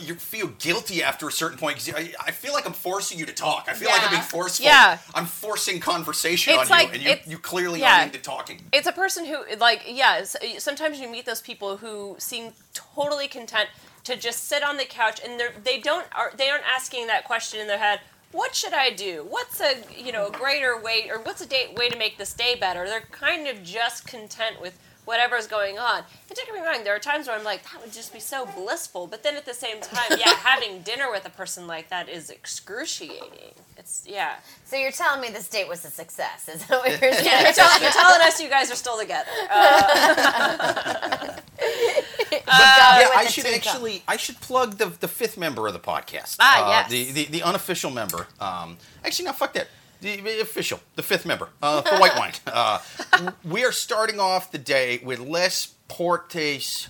you 0.00 0.14
feel 0.14 0.48
guilty 0.58 1.02
after 1.02 1.26
a 1.28 1.32
certain 1.32 1.58
point 1.58 1.76
because 1.76 1.92
I, 1.94 2.12
I 2.24 2.30
feel 2.30 2.52
like 2.52 2.66
I'm 2.66 2.72
forcing 2.72 3.18
you 3.18 3.26
to 3.26 3.32
talk. 3.32 3.66
I 3.68 3.74
feel 3.74 3.88
like 3.88 4.02
I'm 4.04 4.10
being 4.10 4.22
forceful. 4.22 4.64
Yeah. 4.64 4.98
I'm 5.14 5.26
forcing 5.26 5.80
conversation 5.80 6.54
It's 6.54 6.62
on 6.64 6.68
like- 6.68 6.88
you, 6.88 7.10
and 7.10 7.20
you, 7.26 7.32
you 7.32 7.38
clearly 7.38 7.80
yeah. 7.80 7.94
aren't 8.00 8.14
into 8.14 8.24
talking. 8.24 8.60
it's 8.72 8.86
a 8.86 8.92
person 8.92 9.24
who 9.26 9.38
like 9.58 9.82
yeah 9.86 10.22
sometimes 10.58 11.00
you 11.00 11.08
meet 11.10 11.26
those 11.26 11.40
people 11.40 11.76
who 11.78 12.16
seem 12.18 12.52
totally 12.74 13.28
content 13.28 13.68
to 14.04 14.16
just 14.16 14.44
sit 14.44 14.62
on 14.62 14.76
the 14.76 14.84
couch 14.84 15.20
and 15.24 15.38
they're 15.38 15.52
they 15.64 15.80
don't 15.80 16.06
are 16.14 16.32
they 16.36 16.48
aren't 16.48 16.64
asking 16.64 17.06
that 17.08 17.24
question 17.24 17.60
in 17.60 17.66
their 17.66 17.78
head 17.78 18.00
what 18.32 18.54
should 18.54 18.72
i 18.72 18.90
do 18.90 19.26
what's 19.28 19.60
a 19.60 19.74
you 19.96 20.12
know 20.12 20.28
a 20.28 20.30
greater 20.30 20.80
way 20.80 21.08
or 21.10 21.18
what's 21.22 21.40
a 21.40 21.46
date 21.46 21.74
way 21.74 21.88
to 21.88 21.96
make 21.98 22.16
this 22.18 22.32
day 22.32 22.54
better 22.54 22.86
they're 22.86 23.00
kind 23.10 23.46
of 23.48 23.62
just 23.64 24.06
content 24.06 24.60
with 24.60 24.78
whatever's 25.06 25.46
going 25.46 25.78
on 25.78 25.98
and 26.28 26.36
don't 26.36 26.46
get 26.46 26.54
me 26.54 26.60
wrong 26.60 26.84
there 26.84 26.94
are 26.94 26.98
times 26.98 27.26
where 27.26 27.36
i'm 27.36 27.44
like 27.44 27.62
that 27.72 27.80
would 27.80 27.92
just 27.92 28.12
be 28.12 28.20
so 28.20 28.44
blissful 28.44 29.06
but 29.06 29.22
then 29.22 29.34
at 29.36 29.46
the 29.46 29.54
same 29.54 29.80
time 29.80 30.18
yeah 30.18 30.34
having 30.44 30.82
dinner 30.82 31.10
with 31.10 31.24
a 31.24 31.30
person 31.30 31.66
like 31.66 31.88
that 31.88 32.08
is 32.08 32.28
excruciating 32.28 33.54
it's 33.78 34.04
yeah 34.06 34.34
So 34.64 34.76
you're 34.76 34.90
telling 34.92 35.20
me 35.20 35.28
this 35.30 35.48
date 35.48 35.68
was 35.68 35.84
a 35.84 35.90
success? 35.90 36.48
Is 36.48 36.64
that 36.66 36.78
what 36.80 36.90
you're 37.00 37.12
saying? 37.12 37.42
you're, 37.44 37.52
tell- 37.52 37.80
you're 37.80 37.90
telling 37.90 38.20
us 38.22 38.40
you 38.42 38.48
guys 38.48 38.70
are 38.70 38.74
still 38.74 38.98
together 38.98 39.30
uh, 39.50 41.38
yeah, 42.48 43.08
I 43.16 43.26
should 43.30 43.44
teacup. 43.44 43.66
actually 43.66 44.02
I 44.08 44.16
should 44.16 44.40
plug 44.40 44.78
the 44.78 44.86
the 44.86 45.08
fifth 45.08 45.36
member 45.38 45.66
of 45.66 45.72
the 45.72 45.78
podcast. 45.80 46.36
Ah, 46.40 46.64
Uh, 46.64 46.68
yes. 46.70 46.90
The, 46.90 47.12
the 47.12 47.24
the 47.26 47.42
unofficial 47.42 47.90
member. 47.90 48.26
Um, 48.40 48.76
actually, 49.04 49.26
no, 49.26 49.32
fuck 49.32 49.52
that. 49.54 49.68
The, 50.00 50.16
the 50.20 50.40
official, 50.40 50.80
the 50.94 51.02
fifth 51.02 51.24
member, 51.26 51.48
uh, 51.62 51.82
for 51.82 51.98
white 51.98 52.16
wine. 52.18 52.32
Uh, 52.46 52.80
we 53.44 53.64
are 53.64 53.72
starting 53.72 54.20
off 54.20 54.50
the 54.52 54.58
day 54.58 55.00
with 55.02 55.18
Les 55.20 55.66
Portes 55.88 56.88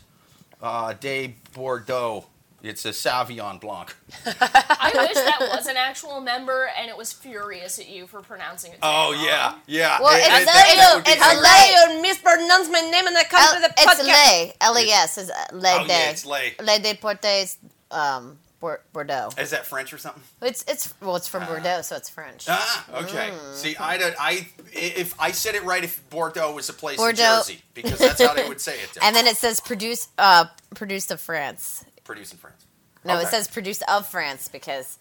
uh, 0.63 0.93
de 0.95 1.35
Bordeaux. 1.55 2.27
It's 2.63 2.85
a 2.85 2.89
Sauvignon 2.91 3.61
Blanc. 3.61 3.95
I 4.27 4.91
wish 4.95 5.15
that 5.15 5.39
was 5.41 5.67
an 5.69 5.77
actual 5.77 6.21
member, 6.21 6.69
and 6.77 6.89
it 6.89 6.97
was 6.97 7.13
furious 7.13 7.79
at 7.79 7.89
you 7.89 8.09
for 8.09 8.23
pronouncing 8.23 8.73
it. 8.73 8.79
Oh 8.83 9.13
wrong. 9.13 9.25
yeah, 9.25 9.55
yeah. 9.69 10.01
Well, 10.01 10.17
It- 10.17 10.21
it's- 10.27 10.43
it- 10.43 10.47
that- 10.47 10.75
that 10.77 10.95
would 10.97 11.05
be 11.05 11.11
it's 11.13 11.23
great. 11.23 11.43
late. 11.43 11.95
you 11.95 12.03
mispronounce 12.03 12.69
my 12.69 12.81
name 12.81 13.07
and 13.07 13.17
I 13.17 13.25
come 13.25 13.63
L- 13.63 13.71
it's 13.79 14.03
Lay. 14.03 14.55
L 14.61 14.79
E 14.79 14.91
S 14.91 15.19
is 15.19 15.31
uh, 15.31 15.35
Lay 15.53 15.77
Oh, 15.79 15.85
yeah, 15.87 16.11
it's 16.11 16.27
Lay. 16.27 16.55
Lay 16.61 16.79
de 16.81 16.95
Portes, 16.95 17.59
um, 17.93 18.25
Bor- 18.33 18.37
Bordeaux. 18.61 19.31
Is 19.39 19.51
that 19.51 19.67
French 19.67 19.93
or 19.93 19.99
something? 19.99 20.23
It's 20.43 20.65
it's 20.67 20.95
well, 21.01 21.17
it's 21.17 21.29
from 21.29 21.45
Bordeaux, 21.47 21.83
so 21.83 21.97
it's 21.97 22.09
French. 22.09 22.47
Ah, 22.49 22.85
okay. 23.03 23.31
Mm. 23.31 23.55
See, 23.55 23.77
I, 23.77 23.99
don't- 23.99 24.15
I 24.19 24.49
if 24.73 25.15
I 25.21 25.31
said 25.33 25.55
it 25.55 25.65
right, 25.65 25.85
if 25.85 26.09
Bordeaux 26.11 26.55
was 26.55 26.69
a 26.69 26.73
place 26.73 26.97
Bordeaux. 26.97 27.11
in 27.23 27.39
Jersey, 27.39 27.63
because 27.75 27.99
that's 27.99 28.23
how 28.23 28.35
they 28.35 28.49
would 28.49 28.61
say 28.61 28.75
it. 28.81 28.93
There. 28.95 29.03
And 29.07 29.15
then 29.15 29.27
it 29.27 29.37
says 29.37 29.61
produce 29.61 30.09
uh 30.19 30.47
produced 30.75 31.11
of 31.11 31.21
France. 31.21 31.85
Produced 32.05 32.33
in 32.33 32.39
France. 32.39 32.67
No, 33.05 33.19
it 33.19 33.29
says 33.29 33.47
produced 33.47 33.85
of 33.89 34.07
France 34.09 34.49
because 34.49 34.99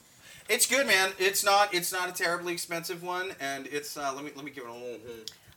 It's 0.47 0.67
good, 0.67 0.85
man. 0.85 1.11
It's 1.17 1.43
not. 1.43 1.73
It's 1.73 1.91
not 1.91 2.09
a 2.09 2.11
terribly 2.13 2.53
expensive 2.53 3.01
one, 3.01 3.33
and 3.39 3.65
it's. 3.67 3.97
Uh, 3.97 4.11
let 4.13 4.23
me 4.23 4.31
let 4.35 4.45
me 4.45 4.51
give 4.51 4.65
it 4.65 4.69
a 4.69 4.73
little. 4.73 4.99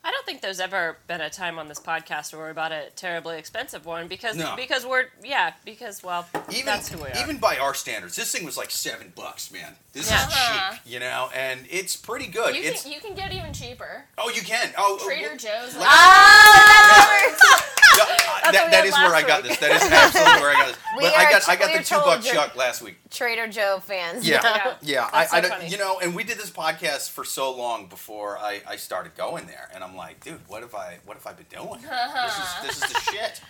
I 0.08 0.10
don't 0.10 0.24
think 0.24 0.40
there's 0.40 0.58
ever 0.58 0.96
been 1.06 1.20
a 1.20 1.28
time 1.28 1.58
on 1.58 1.68
this 1.68 1.78
podcast 1.78 2.34
where 2.34 2.46
we 2.46 2.54
bought 2.54 2.72
a 2.72 2.84
terribly 2.96 3.36
expensive 3.38 3.84
one 3.84 4.08
because 4.08 4.36
No. 4.36 4.54
because 4.56 4.86
we're 4.86 5.04
yeah 5.22 5.52
because 5.66 6.02
well 6.02 6.26
Even 6.50 6.64
that's 6.64 6.88
who 6.88 6.96
we 6.96 7.08
are. 7.10 7.22
even 7.22 7.36
by 7.36 7.58
our 7.58 7.74
standards, 7.74 8.16
this 8.16 8.32
thing 8.32 8.46
was 8.46 8.56
like 8.56 8.70
seven 8.70 9.12
bucks, 9.14 9.52
man. 9.52 9.76
This 9.92 10.10
Yeah. 10.10 10.26
is 10.26 10.32
Uh-huh. 10.32 10.70
cheap, 10.72 10.80
you 10.90 10.98
know, 10.98 11.28
and 11.34 11.66
it's 11.68 11.94
pretty 11.94 12.26
good. 12.26 12.56
You 12.56 12.62
it's 12.62 12.84
can 12.84 12.92
you 12.92 13.00
can 13.00 13.14
get 13.14 13.34
even 13.34 13.52
cheaper. 13.52 14.04
oh, 14.16 14.30
you 14.30 14.40
can 14.40 14.72
oh 14.78 14.98
Trader 15.04 15.32
oh, 15.34 15.36
Joe's. 15.36 15.76
Let- 15.76 15.88
Yeah, 17.98 18.52
that, 18.52 18.70
that 18.70 18.84
we 18.84 18.90
where 18.90 19.14
I 19.14 19.22
got 19.22 19.42
week. 19.42 19.50
this. 19.52 19.58
That 19.60 19.70
is 19.72 19.82
absolutely 19.90 20.40
where 20.40 20.50
I 20.50 20.54
got 20.54 20.66
this. 20.68 20.76
But 21.00 21.14
I 21.14 21.30
got 21.30 21.48
I 21.48 21.56
got 21.56 21.76
the 21.76 21.84
two 21.84 21.94
buck 21.96 22.22
chuck 22.22 22.56
last 22.56 22.82
week. 22.82 22.96
Trader 23.10 23.46
Joe 23.48 23.80
fans. 23.84 24.26
Yeah, 24.26 24.40
Yeah. 24.42 24.74
yeah. 24.82 25.10
I, 25.12 25.26
so 25.26 25.36
I 25.36 25.40
don't- 25.40 25.70
you 25.70 25.78
know, 25.78 26.00
and 26.00 26.14
we 26.14 26.24
did 26.24 26.38
this 26.38 26.50
podcast 26.50 27.10
for 27.10 27.24
so 27.24 27.54
long 27.56 27.86
before 27.86 28.36
I, 28.38 28.62
I 28.66 28.76
started 28.76 29.14
going 29.16 29.46
there, 29.46 29.68
and 29.74 29.84
I'm 29.84 29.94
like, 29.96 30.24
dude, 30.24 30.40
what 30.48 30.62
have 30.62 30.74
I 30.74 30.98
what 31.04 31.16
have 31.16 31.26
I 31.26 31.32
been 31.34 31.46
doing? 31.50 31.80
this 31.82 32.38
is 32.38 32.48
this 32.62 32.76
is 32.84 32.92
the 32.92 33.00
shit. 33.12 33.40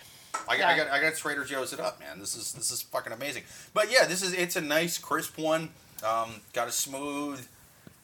I, 0.47 0.57
got 0.57 0.69
I 0.69 0.77
got 0.77 0.87
I 0.89 1.01
got 1.01 1.15
Trader 1.15 1.43
Joe's 1.43 1.73
it 1.73 1.79
up, 1.79 1.99
man. 1.99 2.19
This 2.19 2.35
is 2.35 2.53
this 2.53 2.69
is 2.71 2.81
fucking 2.83 3.13
amazing. 3.13 3.43
But 3.73 3.91
yeah, 3.91 4.05
this 4.05 4.21
is 4.21 4.33
it's 4.33 4.55
a 4.55 4.61
nice 4.61 4.97
crisp 4.99 5.37
one. 5.37 5.69
Um, 6.07 6.41
got 6.53 6.67
a 6.67 6.71
smooth, 6.71 7.45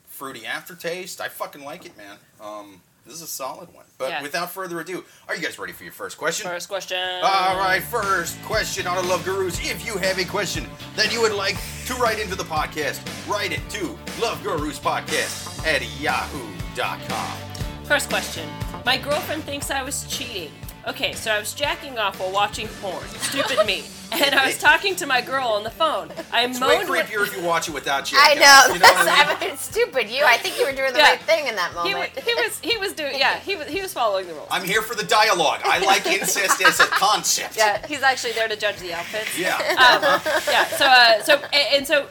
fruity 0.08 0.46
aftertaste. 0.46 1.22
I 1.22 1.28
fucking 1.30 1.64
like 1.64 1.86
it, 1.86 1.96
man. 1.98 2.18
Um, 2.42 2.82
this 3.06 3.16
is 3.16 3.22
a 3.22 3.28
solid 3.28 3.74
one. 3.74 3.86
But 3.98 4.10
Yeah. 4.10 4.22
without 4.22 4.52
further 4.52 4.80
ado, 4.80 5.04
are 5.28 5.36
you 5.36 5.42
guys 5.42 5.58
ready 5.60 5.74
for 5.74 5.84
your 5.84 5.94
first 5.94 6.18
question? 6.18 6.48
First 6.50 6.68
question. 6.68 7.00
All 7.24 7.58
right, 7.58 7.82
first 7.84 8.42
question 8.44 8.88
on 8.88 8.98
a 8.98 9.02
Love 9.08 9.24
Gurus. 9.24 9.60
If 9.60 9.86
you 9.86 9.98
have 9.98 10.18
a 10.20 10.26
question 10.26 10.70
that 10.96 11.14
you 11.14 11.22
would 11.22 11.34
like 11.34 11.58
to 11.86 11.94
write 11.96 12.20
into 12.20 12.36
the 12.36 12.44
podcast, 12.44 13.00
write 13.30 13.52
it 13.52 13.62
to 13.70 13.98
Love 14.22 14.42
Gurus 14.44 14.80
Podcast 14.80 15.66
at 15.66 15.82
yahoo.com. 16.00 17.38
First 17.86 18.10
question. 18.10 18.50
My 18.86 18.98
girlfriend 18.98 19.44
thinks 19.44 19.70
I 19.72 19.84
was 19.84 20.06
cheating. 20.08 20.52
Okay, 20.88 21.14
so 21.14 21.32
I 21.32 21.40
was 21.40 21.54
jacking 21.54 21.98
off 21.98 22.20
while 22.20 22.32
watching 22.32 22.68
porn. 22.82 23.08
Stupid 23.22 23.66
me. 23.66 23.84
And 24.24 24.36
I 24.36 24.46
was 24.48 24.58
talking 24.58 24.96
to 24.98 25.06
my 25.06 25.22
girl 25.22 25.48
on 25.50 25.64
the 25.64 25.70
phone. 25.70 26.10
I 26.32 26.46
It's 26.46 26.60
way 26.60 26.78
moaned 26.78 26.90
when, 26.90 27.06
creepier 27.06 27.24
if 27.28 27.36
you 27.36 27.44
watch 27.44 27.68
it 27.68 27.74
without 27.74 28.12
you. 28.12 28.18
I 28.20 28.34
know. 28.36 28.74
You 28.74 28.80
know 28.80 28.86
That's, 28.86 29.06
what 29.06 29.08
I 29.08 29.28
mean? 29.28 29.38
I 29.38 29.40
mean, 29.40 29.54
it's 29.54 29.62
stupid. 29.64 30.10
You, 30.10 30.24
I 30.26 30.38
think 30.38 30.58
you 30.58 30.66
were 30.66 30.72
doing 30.72 30.94
the 30.94 31.00
Yeah. 31.00 31.12
right 31.12 31.22
thing 31.22 31.48
in 31.48 31.56
that 31.56 31.74
moment. 31.74 32.12
he 32.20 32.34
was 32.34 32.60
he 32.60 32.78
was 32.78 32.94
doing 32.94 33.18
yeah 33.20 33.40
he 33.40 33.56
was 33.56 33.68
he 33.68 33.82
was 33.82 33.94
following 33.94 34.28
the 34.28 34.34
rules. 34.34 34.48
I'm 34.52 34.64
here 34.64 34.82
for 34.82 34.96
the 34.96 35.04
dialogue. 35.04 35.62
I 35.64 35.80
like 35.80 36.06
incest 36.06 36.62
as 36.62 36.80
a 36.80 36.86
concept. 36.86 37.58
yeah, 37.58 37.86
he's 37.88 38.04
actually 38.04 38.34
there 38.34 38.48
to 38.48 38.56
judge 38.56 38.78
the 38.78 38.94
outfits. 38.94 39.38
Yeah. 39.38 39.56
Um, 39.58 40.22
yeah. 40.50 40.66
So, 40.66 40.86
uh, 40.86 41.22
so, 41.24 41.34
and, 41.54 41.68
and 41.76 41.88
so, 41.88 42.04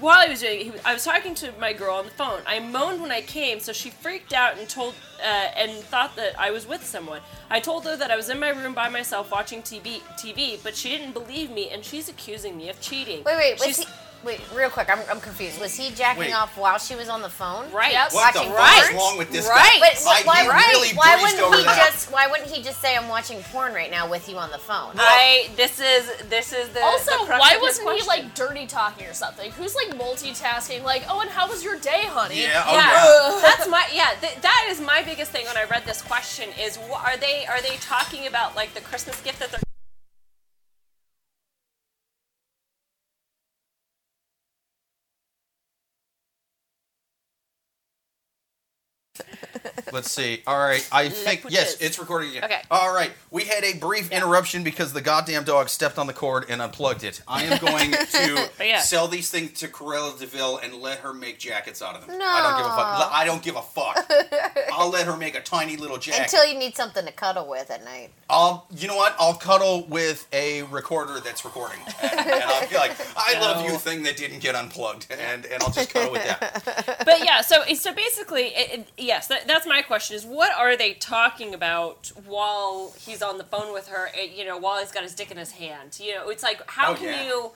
while 0.00 0.18
I 0.18 0.28
was 0.28 0.40
doing, 0.40 0.60
it, 0.60 0.64
he, 0.64 0.72
I 0.84 0.92
was 0.94 1.04
talking 1.04 1.34
to 1.36 1.52
my 1.60 1.72
girl 1.72 1.94
on 1.96 2.04
the 2.04 2.10
phone. 2.10 2.40
I 2.46 2.58
moaned 2.60 3.00
when 3.00 3.10
I 3.12 3.20
came, 3.20 3.60
so 3.60 3.72
she 3.72 3.90
freaked 3.90 4.32
out 4.32 4.58
and 4.58 4.68
told, 4.68 4.94
uh, 5.20 5.24
and 5.56 5.70
thought 5.84 6.16
that 6.16 6.38
I 6.38 6.50
was 6.50 6.66
with 6.66 6.84
someone. 6.84 7.20
I 7.50 7.60
told 7.60 7.84
her 7.84 7.96
that 7.96 8.10
I 8.10 8.16
was 8.16 8.28
in 8.28 8.38
my 8.40 8.50
room 8.50 8.74
by 8.74 8.88
myself 8.88 9.30
watching 9.30 9.62
TV, 9.62 10.00
TV, 10.18 10.58
but 10.62 10.74
she 10.76 10.88
didn't 10.90 11.12
believe 11.12 11.50
me, 11.54 11.70
and 11.70 11.84
she's 11.84 12.08
accusing 12.08 12.56
me 12.56 12.68
of 12.68 12.80
cheating. 12.80 13.22
Wait, 13.24 13.36
wait, 13.36 13.52
was 13.54 13.64
She's- 13.64 13.78
he? 13.80 13.86
Wait, 14.24 14.40
real 14.54 14.70
quick. 14.70 14.88
I'm, 14.88 15.00
I'm 15.10 15.20
confused. 15.20 15.60
Was 15.60 15.74
he 15.74 15.90
jacking 15.90 16.20
Wait. 16.20 16.32
off 16.32 16.56
while 16.56 16.78
she 16.78 16.94
was 16.94 17.08
on 17.08 17.22
the 17.22 17.28
phone? 17.28 17.68
Right. 17.72 17.90
Yep. 17.90 18.12
What 18.12 18.32
the 18.34 18.38
watching 18.38 18.52
fuck 18.52 18.88
is 18.90 18.94
wrong 18.94 19.18
with 19.18 19.32
this 19.32 19.48
Right. 19.48 19.80
guy? 19.80 19.88
But 19.90 20.06
I, 20.06 20.22
why, 20.24 20.46
right? 20.48 20.68
really 20.68 20.90
why 20.94 21.16
wouldn't 21.20 21.40
over 21.42 21.56
he 21.56 21.64
that. 21.64 21.90
just? 21.90 22.08
Why 22.12 22.28
wouldn't 22.28 22.48
he 22.48 22.62
just 22.62 22.80
say, 22.80 22.96
"I'm 22.96 23.08
watching 23.08 23.42
porn 23.50 23.74
right 23.74 23.90
now" 23.90 24.08
with 24.08 24.28
you 24.28 24.38
on 24.38 24.52
the 24.52 24.58
phone? 24.58 24.92
I. 24.94 25.50
This 25.56 25.80
is 25.80 26.08
this 26.30 26.52
is 26.52 26.68
the. 26.68 26.80
Also, 26.84 27.10
the 27.26 27.32
why 27.32 27.58
wasn't 27.60 27.90
he 27.98 28.06
like 28.06 28.32
dirty 28.36 28.64
talking 28.68 29.08
or 29.08 29.12
something? 29.12 29.50
Who's 29.50 29.74
like 29.74 29.88
multitasking? 29.98 30.84
Like, 30.84 31.02
oh, 31.08 31.20
and 31.20 31.28
how 31.30 31.48
was 31.48 31.64
your 31.64 31.76
day, 31.80 32.04
honey? 32.04 32.42
Yeah, 32.42 32.62
oh, 32.64 32.72
yeah, 32.76 33.32
yeah. 33.34 33.40
that's 33.42 33.68
my 33.68 33.84
yeah. 33.92 34.10
Th- 34.20 34.36
that 34.40 34.66
is 34.70 34.80
my 34.80 35.02
biggest 35.02 35.32
thing 35.32 35.46
when 35.46 35.56
I 35.56 35.64
read 35.64 35.82
this 35.84 36.00
question 36.00 36.48
is 36.60 36.76
wh- 36.76 37.04
are 37.04 37.16
they 37.16 37.44
are 37.46 37.60
they 37.60 37.74
talking 37.78 38.28
about 38.28 38.54
like 38.54 38.72
the 38.74 38.80
Christmas 38.82 39.20
gift 39.22 39.40
that 39.40 39.50
they're 39.50 39.58
Let's 49.92 50.10
see. 50.10 50.42
All 50.46 50.58
right. 50.58 50.86
I 50.90 51.08
think 51.10 51.44
yes, 51.48 51.76
it's 51.80 51.98
recording 51.98 52.30
again. 52.30 52.44
Okay. 52.44 52.62
All 52.70 52.94
right. 52.94 53.10
We 53.30 53.44
had 53.44 53.62
a 53.64 53.74
brief 53.76 54.10
interruption 54.10 54.62
because 54.64 54.92
the 54.92 55.00
goddamn 55.00 55.44
dog 55.44 55.68
stepped 55.68 55.98
on 55.98 56.06
the 56.06 56.12
cord 56.12 56.46
and 56.48 56.62
unplugged 56.62 57.04
it. 57.04 57.20
I 57.28 57.44
am 57.44 57.58
going 57.58 57.90
to 58.12 58.50
yeah. 58.60 58.80
sell 58.80 59.08
these 59.08 59.30
things 59.30 59.58
to 59.60 59.68
Cruella 59.68 60.18
de 60.18 60.26
Vil 60.26 60.58
and 60.58 60.74
let 60.74 60.98
her 61.00 61.12
make 61.12 61.38
jackets 61.38 61.82
out 61.82 61.94
of 61.94 62.06
them. 62.06 62.18
No. 62.18 62.24
I 62.24 62.42
don't 62.42 62.56
give 62.58 62.66
a 62.66 62.76
fuck. 62.76 63.12
I 63.12 63.24
don't 63.24 63.42
give 63.42 63.56
a 63.56 63.62
fuck. 63.62 64.72
I'll 64.72 64.90
let 64.90 65.06
her 65.06 65.16
make 65.16 65.34
a 65.34 65.40
tiny 65.42 65.76
little 65.76 65.98
jacket. 65.98 66.22
Until 66.32 66.46
you 66.46 66.58
need 66.58 66.74
something 66.76 67.04
to 67.04 67.12
cuddle 67.12 67.48
with 67.48 67.70
at 67.70 67.84
night. 67.84 68.10
I'll, 68.30 68.66
you 68.74 68.88
know 68.88 68.96
what? 68.96 69.14
I'll 69.18 69.34
cuddle 69.34 69.84
with 69.88 70.26
a 70.32 70.62
recorder 70.64 71.20
that's 71.20 71.44
recording, 71.44 71.80
and, 72.02 72.12
and 72.18 72.42
I'll 72.44 72.66
be 72.68 72.76
like, 72.76 72.92
"I 73.14 73.38
love 73.38 73.66
you," 73.66 73.76
thing 73.76 74.04
that 74.04 74.16
didn't 74.16 74.38
get 74.38 74.54
unplugged, 74.54 75.06
and 75.10 75.44
and 75.44 75.62
I'll 75.62 75.70
just 75.70 75.90
cuddle 75.90 76.12
with 76.12 76.24
that. 76.24 77.02
but 77.04 77.22
yeah, 77.22 77.42
so 77.42 77.62
so 77.74 77.92
basically, 77.92 78.44
it, 78.44 78.78
it- 78.80 78.88
yes, 78.96 79.28
that, 79.28 79.46
that's 79.46 79.66
my 79.66 79.81
question: 79.86 80.16
is 80.16 80.24
what 80.24 80.52
are 80.56 80.76
they 80.76 80.94
talking 80.94 81.54
about 81.54 82.10
while 82.26 82.94
he's 82.98 83.22
on 83.22 83.38
the 83.38 83.44
phone 83.44 83.72
with 83.72 83.88
her? 83.88 84.08
eh, 84.18 84.28
You 84.34 84.44
know, 84.44 84.58
while 84.58 84.80
he's 84.80 84.92
got 84.92 85.02
his 85.02 85.14
dick 85.14 85.30
in 85.30 85.36
his 85.36 85.52
hand. 85.52 85.98
You 86.00 86.14
know, 86.14 86.28
it's 86.28 86.42
like 86.42 86.62
how 86.70 86.92
Oh, 86.92 86.94
can 86.94 87.06
yeah. 87.08 87.24
you 87.26 87.50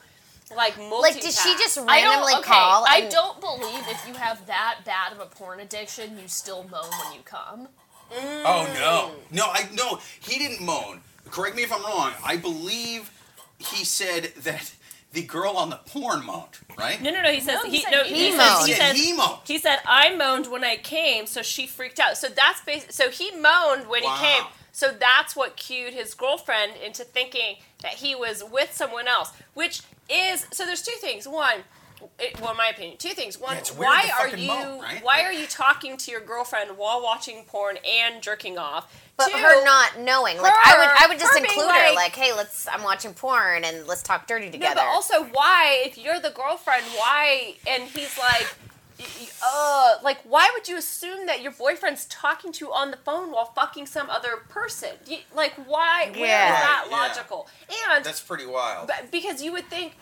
like 0.55 0.73
multitask? 0.75 1.01
Like, 1.01 1.21
did 1.21 1.33
she 1.33 1.55
just 1.57 1.77
I 1.77 1.83
randomly 2.03 2.33
don't. 2.33 2.41
Okay, 2.41 2.49
call? 2.51 2.85
I 2.87 3.01
don't 3.09 3.39
believe 3.41 3.83
if 3.89 4.07
you 4.07 4.13
have 4.13 4.45
that 4.47 4.79
bad 4.85 5.11
of 5.11 5.19
a 5.19 5.25
porn 5.25 5.59
addiction, 5.59 6.17
you 6.21 6.27
still 6.27 6.63
moan 6.71 6.89
when 7.03 7.13
you 7.13 7.21
come. 7.25 7.67
Oh 8.11 8.65
no, 8.73 9.11
no, 9.31 9.49
I 9.51 9.67
no, 9.73 9.99
he 10.21 10.37
didn't 10.39 10.65
moan. 10.65 11.01
Correct 11.29 11.55
me 11.57 11.63
if 11.63 11.73
I'm 11.73 11.83
wrong. 11.83 12.13
I 12.23 12.37
believe 12.37 13.11
he 13.57 13.83
said 13.83 14.31
that 14.43 14.71
the 15.13 15.23
girl 15.23 15.51
on 15.57 15.69
the 15.69 15.77
porn 15.77 16.25
moaned, 16.25 16.59
right? 16.77 17.01
No, 17.01 17.11
no, 17.11 17.21
no. 17.21 17.31
He 17.31 17.39
says 17.39 17.59
No, 17.63 17.69
he, 17.69 17.77
he 17.77 17.81
said 17.83 17.91
no. 17.91 18.03
he 18.03 18.31
He, 18.31 18.37
moaned. 18.37 18.41
says, 18.41 18.65
He 18.65 18.71
he 18.73 18.77
said 18.77 18.95
says 18.95 19.05
he 19.05 19.13
moaned. 19.13 19.39
He 19.45 19.57
said, 19.57 19.77
I 19.85 20.15
moaned 20.15 20.47
when 20.51 20.63
I 20.63 20.75
came, 20.77 21.25
so 21.25 21.41
she 21.41 21.65
freaked 21.67 21.99
out. 21.99 22.17
So 22.17 22.27
that's 22.27 22.61
bas- 22.61 22.93
so 22.95 23.09
he 23.09 23.31
moaned 23.31 23.87
when 23.87 24.03
Wow. 24.03 24.15
he 24.15 24.25
came. 24.25 24.43
So 24.71 24.91
that's 24.91 25.35
what 25.35 25.55
cued 25.55 25.93
his 25.93 26.13
girlfriend 26.13 26.73
into 26.85 27.03
thinking 27.03 27.55
that 27.81 27.93
he 27.93 28.13
was 28.13 28.43
with 28.43 28.73
someone 28.73 29.07
else, 29.07 29.31
which 29.55 29.81
is 30.09 30.45
so 30.51 30.65
there's 30.65 30.83
two 30.83 30.95
things. 31.01 31.27
One, 31.27 31.63
it, 32.19 32.39
well, 32.41 32.51
in 32.51 32.57
my 32.57 32.67
opinion, 32.67 32.97
two 32.97 33.09
things. 33.09 33.39
One, 33.39 33.55
Yeah, 33.57 33.71
why 33.75 34.11
are 34.19 34.27
you 34.29 34.47
moan, 34.47 34.81
right? 34.81 35.03
why 35.03 35.23
are 35.23 35.31
you 35.31 35.45
talking 35.47 35.97
to 35.97 36.11
your 36.11 36.21
girlfriend 36.21 36.77
while 36.77 37.01
watching 37.01 37.43
porn 37.45 37.77
and 37.87 38.21
jerking 38.21 38.57
off? 38.57 38.91
But 39.17 39.31
Two, 39.31 39.37
her 39.37 39.63
not 39.65 39.99
knowing, 39.99 40.37
like 40.39 40.53
I 40.53 40.75
would, 40.77 41.03
I 41.03 41.07
would 41.09 41.19
just 41.19 41.31
her 41.33 41.39
being 41.41 41.45
include 41.51 41.71
her, 41.75 41.87
like- 41.87 41.95
like, 41.95 42.15
"Hey, 42.15 42.33
let's. 42.33 42.67
I'm 42.67 42.83
watching 42.83 43.13
porn, 43.15 43.63
and 43.63 43.87
let's 43.87 44.03
talk 44.03 44.27
dirty 44.27 44.45
No, 44.45 44.51
together." 44.51 44.75
but 44.75 44.85
also 44.85 45.23
why, 45.25 45.81
if 45.85 45.97
you're 45.97 46.19
the 46.19 46.29
girlfriend, 46.29 46.85
why? 46.95 47.55
And 47.65 47.83
he's 47.83 48.15
like, 48.19 48.47
y- 48.99 49.05
y- 49.19 49.27
uh, 49.43 49.95
like, 50.03 50.19
why 50.23 50.51
would 50.53 50.67
you 50.67 50.77
assume 50.77 51.25
that 51.25 51.41
your 51.41 51.51
boyfriend's 51.51 52.05
talking 52.05 52.51
to 52.53 52.65
you 52.65 52.71
on 52.73 52.91
the 52.91 52.97
phone 52.97 53.31
while 53.31 53.45
fucking 53.55 53.87
some 53.87 54.07
other 54.11 54.37
person? 54.49 54.89
You, 55.07 55.17
like, 55.33 55.53
why? 55.67 56.11
Where 56.13 56.13
is 56.13 56.19
Yeah. 56.19 56.51
that 56.51 56.81
Right, 56.83 56.91
yeah. 56.91 56.97
logical? 57.07 57.47
And 57.95 58.03
That's 58.05 58.21
pretty 58.21 58.45
wild. 58.45 58.85
but- 58.87 59.09
because 59.09 59.41
you 59.41 59.51
would 59.51 59.67
think 59.67 59.93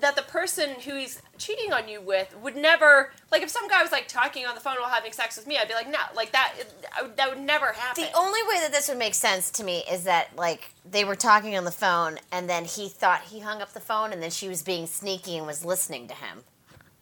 that 0.00 0.16
the 0.16 0.22
person 0.22 0.70
who 0.84 0.94
he's 0.96 1.20
cheating 1.38 1.72
on 1.72 1.88
you 1.88 2.00
with 2.00 2.34
would 2.42 2.56
never 2.56 3.12
like 3.30 3.42
if 3.42 3.50
some 3.50 3.68
guy 3.68 3.82
was 3.82 3.92
like 3.92 4.08
talking 4.08 4.46
on 4.46 4.54
the 4.54 4.60
phone 4.60 4.76
while 4.80 4.88
having 4.88 5.12
sex 5.12 5.36
with 5.36 5.46
me 5.46 5.58
i'd 5.58 5.68
be 5.68 5.74
like 5.74 5.88
no 5.88 5.98
like 6.16 6.32
that 6.32 6.54
would, 7.00 7.16
that 7.16 7.28
would 7.28 7.40
never 7.40 7.72
happen 7.72 8.04
The 8.04 8.16
only 8.16 8.40
way 8.44 8.60
that 8.60 8.72
this 8.72 8.88
would 8.88 8.98
make 8.98 9.14
sense 9.14 9.50
to 9.52 9.64
me 9.64 9.82
is 9.90 10.04
that 10.04 10.34
like 10.36 10.70
they 10.90 11.04
were 11.04 11.16
talking 11.16 11.56
on 11.56 11.64
the 11.64 11.70
phone, 11.70 12.18
and 12.30 12.48
then 12.48 12.64
he 12.64 12.88
thought 12.88 13.22
he 13.22 13.40
hung 13.40 13.62
up 13.62 13.72
the 13.72 13.80
phone, 13.80 14.12
and 14.12 14.22
then 14.22 14.30
she 14.30 14.48
was 14.48 14.62
being 14.62 14.86
sneaky 14.86 15.36
and 15.36 15.46
was 15.46 15.64
listening 15.64 16.08
to 16.08 16.14
him. 16.14 16.40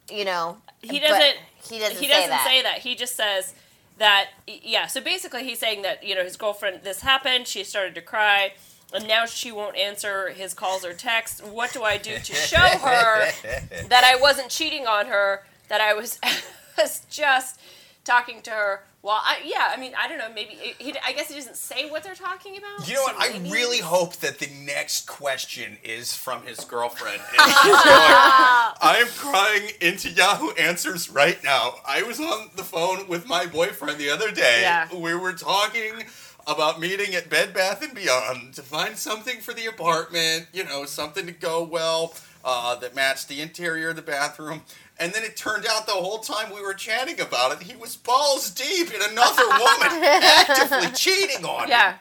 You 0.09 0.25
know, 0.25 0.57
he 0.81 0.99
doesn't 0.99 1.37
he 1.63 1.79
doesn't. 1.79 1.97
he 1.97 2.07
doesn't 2.07 2.29
that. 2.29 2.45
say 2.45 2.61
that 2.61 2.79
he 2.79 2.95
just 2.95 3.15
says 3.15 3.53
that 3.97 4.29
yeah 4.47 4.87
so 4.87 4.99
basically 4.99 5.43
he's 5.43 5.59
saying 5.59 5.83
that 5.83 6.03
you 6.03 6.15
know 6.15 6.23
his 6.23 6.35
girlfriend 6.35 6.81
this 6.83 7.01
happened 7.01 7.47
she 7.47 7.63
started 7.63 7.93
to 7.93 8.01
cry 8.01 8.51
and 8.93 9.07
now 9.07 9.25
she 9.25 9.51
won't 9.51 9.75
answer 9.77 10.29
his 10.29 10.53
calls 10.53 10.83
or 10.85 10.93
texts 10.93 11.41
what 11.41 11.71
do 11.73 11.83
i 11.83 11.97
do 11.97 12.17
to 12.19 12.33
show 12.33 12.57
her 12.57 13.31
that 13.89 14.03
i 14.03 14.15
wasn't 14.21 14.49
cheating 14.49 14.85
on 14.87 15.07
her 15.07 15.43
that 15.69 15.81
i 15.81 15.93
was, 15.93 16.19
was 16.77 17.01
just 17.09 17.59
talking 18.03 18.41
to 18.41 18.49
her 18.49 18.83
well 19.03 19.19
I, 19.23 19.39
yeah 19.45 19.71
i 19.75 19.79
mean 19.79 19.93
i 20.01 20.07
don't 20.07 20.17
know 20.17 20.31
maybe 20.33 20.57
he, 20.79 20.93
i 21.05 21.11
guess 21.11 21.29
he 21.29 21.35
doesn't 21.35 21.55
say 21.55 21.89
what 21.89 22.03
they're 22.03 22.15
talking 22.15 22.57
about 22.57 22.87
You 22.87 22.95
know 22.95 23.03
what? 23.03 23.15
so 23.15 23.21
I 23.21 23.49
really 23.51 23.79
hope 23.79 24.15
that 24.17 24.39
the 24.39 24.47
next 24.65 25.07
question 25.07 25.77
is 25.83 26.15
from 26.15 26.43
his 26.43 26.59
girlfriend. 26.65 27.21
And 27.39 27.51
she's 27.51 27.71
going, 27.71 28.75
I'm 28.81 29.07
crying 29.17 29.69
into 29.81 30.09
Yahoo 30.09 30.49
Answers 30.51 31.09
right 31.09 31.41
now. 31.43 31.75
I 31.85 32.01
was 32.03 32.19
on 32.19 32.49
the 32.55 32.63
phone 32.63 33.07
with 33.07 33.27
my 33.27 33.45
boyfriend 33.45 33.99
the 33.99 34.09
other 34.09 34.31
day. 34.31 34.61
Yeah. 34.61 34.87
We 34.93 35.13
were 35.15 35.33
talking 35.33 36.03
about 36.51 36.79
meeting 36.79 37.15
at 37.15 37.29
Bed 37.29 37.53
Bath 37.53 37.81
and 37.83 37.93
Beyond 37.93 38.53
to 38.55 38.61
find 38.61 38.97
something 38.97 39.39
for 39.39 39.53
the 39.53 39.65
apartment, 39.65 40.47
you 40.53 40.63
know, 40.63 40.85
something 40.85 41.25
to 41.25 41.31
go 41.31 41.63
well 41.63 42.13
uh, 42.43 42.75
that 42.75 42.95
matched 42.95 43.27
the 43.27 43.41
interior 43.41 43.89
of 43.89 43.95
the 43.95 44.01
bathroom. 44.01 44.61
And 44.99 45.13
then 45.13 45.23
it 45.23 45.35
turned 45.35 45.65
out 45.67 45.85
the 45.87 45.93
whole 45.93 46.19
time 46.19 46.53
we 46.53 46.61
were 46.61 46.73
chatting 46.73 47.19
about 47.19 47.53
it, 47.53 47.63
he 47.63 47.75
was 47.75 47.95
balls 47.95 48.51
deep 48.51 48.93
in 48.93 49.01
another 49.11 49.47
woman, 49.47 50.03
actively 50.03 50.91
cheating 50.91 51.43
on 51.45 51.63
me, 51.65 51.69
Yeah. 51.71 51.95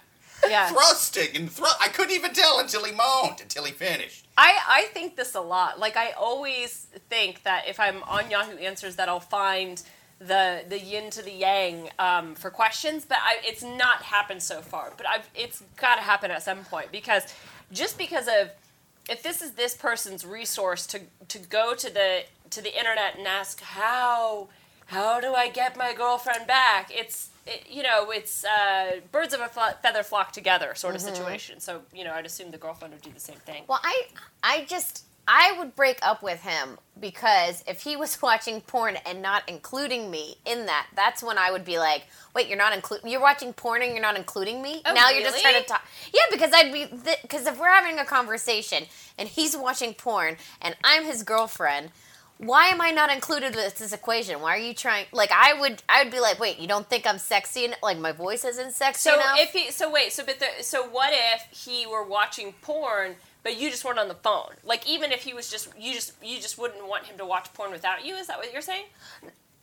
Yeah. 0.49 0.69
thrusting 0.71 1.35
and 1.37 1.51
thrust. 1.51 1.77
I 1.81 1.89
couldn't 1.89 2.15
even 2.15 2.33
tell 2.33 2.61
until 2.61 2.85
he 2.85 2.93
moaned, 2.93 3.41
until 3.41 3.65
he 3.65 3.73
finished. 3.73 4.27
I, 4.39 4.55
I 4.67 4.83
think 4.95 5.17
this 5.17 5.35
a 5.35 5.41
lot. 5.41 5.79
Like 5.79 5.97
I 5.97 6.13
always 6.13 6.87
think 7.11 7.43
that 7.45 7.69
if 7.69 7.79
I'm 7.79 8.03
on 8.05 8.31
Yahoo 8.31 8.57
Answers, 8.57 8.97
that 8.97 9.09
I'll 9.09 9.21
find 9.21 9.83
the 10.21 10.63
the 10.69 10.79
yin 10.79 11.11
to 11.11 11.23
the 11.23 11.33
yang 11.33 11.89
um, 11.99 12.35
for 12.35 12.51
questions, 12.51 13.07
but 13.07 13.19
I, 13.21 13.39
it's 13.43 13.63
not 13.63 14.03
happened 14.03 14.43
so 14.43 14.61
far. 14.61 14.93
But 14.97 15.07
I've 15.09 15.29
it's 15.35 15.63
got 15.77 15.97
to 15.97 16.03
happen 16.03 16.31
at 16.31 16.43
some 16.43 16.65
point 16.65 16.93
because 16.93 17.35
just 17.73 17.97
because 17.97 18.29
of 18.29 18.51
if 19.09 19.23
this 19.23 19.41
is 19.41 19.53
this 19.53 19.75
person's 19.75 20.27
resource 20.27 20.87
to 20.89 21.01
to 21.29 21.39
go 21.39 21.75
to 21.75 21.93
the 21.93 22.25
to 22.51 22.61
the 22.61 22.77
internet 22.77 23.17
and 23.17 23.27
ask 23.27 23.61
how 23.63 24.49
how 24.87 25.21
do 25.21 25.35
I 25.35 25.49
get 25.49 25.77
my 25.77 25.95
girlfriend 25.95 26.47
back? 26.47 26.91
It's 26.93 27.31
it, 27.47 27.65
you 27.71 27.83
know 27.83 28.11
it's 28.11 28.45
uh, 28.45 29.01
birds 29.11 29.33
of 29.33 29.41
a 29.41 29.49
feather 29.83 30.03
flock 30.03 30.33
together 30.33 30.75
sort 30.75 30.95
of 30.95 31.01
situation. 31.01 31.61
So 31.61 31.81
you 31.95 32.05
know 32.05 32.13
I'd 32.13 32.27
assume 32.27 32.51
the 32.51 32.59
girlfriend 32.59 32.93
would 32.93 33.03
do 33.03 33.11
the 33.11 33.21
same 33.21 33.39
thing. 33.39 33.65
Well, 33.69 33.81
I 33.83 34.09
I 34.43 34.67
just 34.69 35.05
I 35.29 35.55
would 35.59 35.77
break 35.77 35.99
up 36.03 36.23
with 36.23 36.43
him 36.43 36.79
because 36.99 37.63
if 37.67 37.83
he 37.83 37.97
was 37.97 38.21
watching 38.23 38.61
porn 38.61 38.97
and 39.07 39.23
not 39.23 39.49
including 39.49 40.11
me 40.11 40.37
in 40.45 40.67
that, 40.67 40.89
that's 40.97 41.23
when 41.23 41.39
I 41.39 41.51
would 41.51 41.65
be 41.65 41.79
like, 41.79 42.07
"Wait, 42.35 42.49
you're 42.49 42.59
not 42.59 42.73
including 42.73 43.11
you're 43.11 43.21
watching 43.21 43.53
porn 43.53 43.83
and 43.83 43.93
you're 43.93 44.03
not 44.03 44.17
including 44.17 44.63
me? 44.63 44.83
Oh, 44.87 44.93
now 44.95 45.11
you're 45.11 45.23
just 45.23 45.37
really? 45.37 45.53
trying 45.53 45.63
to 45.63 45.69
talk." 45.69 45.87
Yeah, 46.13 46.23
because 46.31 46.53
I'd 46.53 46.73
be 46.73 46.87
because 47.23 47.47
if 47.47 47.59
we're 47.59 47.69
having 47.71 47.99
a 47.99 48.05
conversation 48.05 48.85
and 49.19 49.29
he's 49.29 49.57
watching 49.57 49.95
porn 49.95 50.37
and 50.61 50.77
I'm 50.85 51.05
his 51.05 51.23
girlfriend, 51.23 51.91
why 52.41 52.69
am 52.69 52.81
I 52.81 52.91
not 52.91 53.13
included 53.13 53.55
with 53.55 53.77
this 53.79 53.93
equation? 53.93 54.41
Why 54.41 54.55
are 54.57 54.59
you 54.59 54.73
trying? 54.73 55.05
Like, 55.13 55.31
I 55.31 55.53
would, 55.61 55.83
I 55.91 56.03
would 56.03 56.11
be 56.11 56.21
like, 56.21 56.41
wait, 56.41 56.59
you 56.59 56.67
don't 56.67 56.89
think 56.89 57.07
I'm 57.07 57.19
sexy? 57.19 57.65
En- 57.65 57.75
like, 57.83 57.99
my 57.99 58.13
voice 58.13 58.47
isn't 58.47 58.73
sexy 58.73 59.11
So 59.11 59.15
enough? 59.15 59.37
if 59.39 59.51
he, 59.51 59.71
so 59.71 59.91
wait, 59.91 60.11
so 60.11 60.25
but 60.25 60.39
the, 60.39 60.63
so 60.63 60.85
what 60.89 61.11
if 61.13 61.43
he 61.51 61.87
were 61.87 62.03
watching 62.03 62.55
porn, 62.63 63.17
but 63.43 63.59
you 63.59 63.71
just 63.71 63.85
weren't 63.85 63.99
on 63.99 64.09
the 64.09 64.15
phone? 64.15 64.51
Like 64.65 64.89
even 64.89 65.13
if 65.13 65.23
he 65.23 65.33
was 65.35 65.51
just, 65.51 65.69
you 65.79 65.95
just, 65.95 66.13
you 66.23 66.37
just 66.41 66.59
wouldn't 66.59 66.87
want 66.87 67.05
him 67.07 67.17
to 67.19 67.25
watch 67.27 67.53
porn 67.55 67.71
without 67.71 68.05
you. 68.05 68.15
Is 68.17 68.27
that 68.27 68.39
what 68.39 68.53
you're 68.53 68.63
saying? 68.63 68.85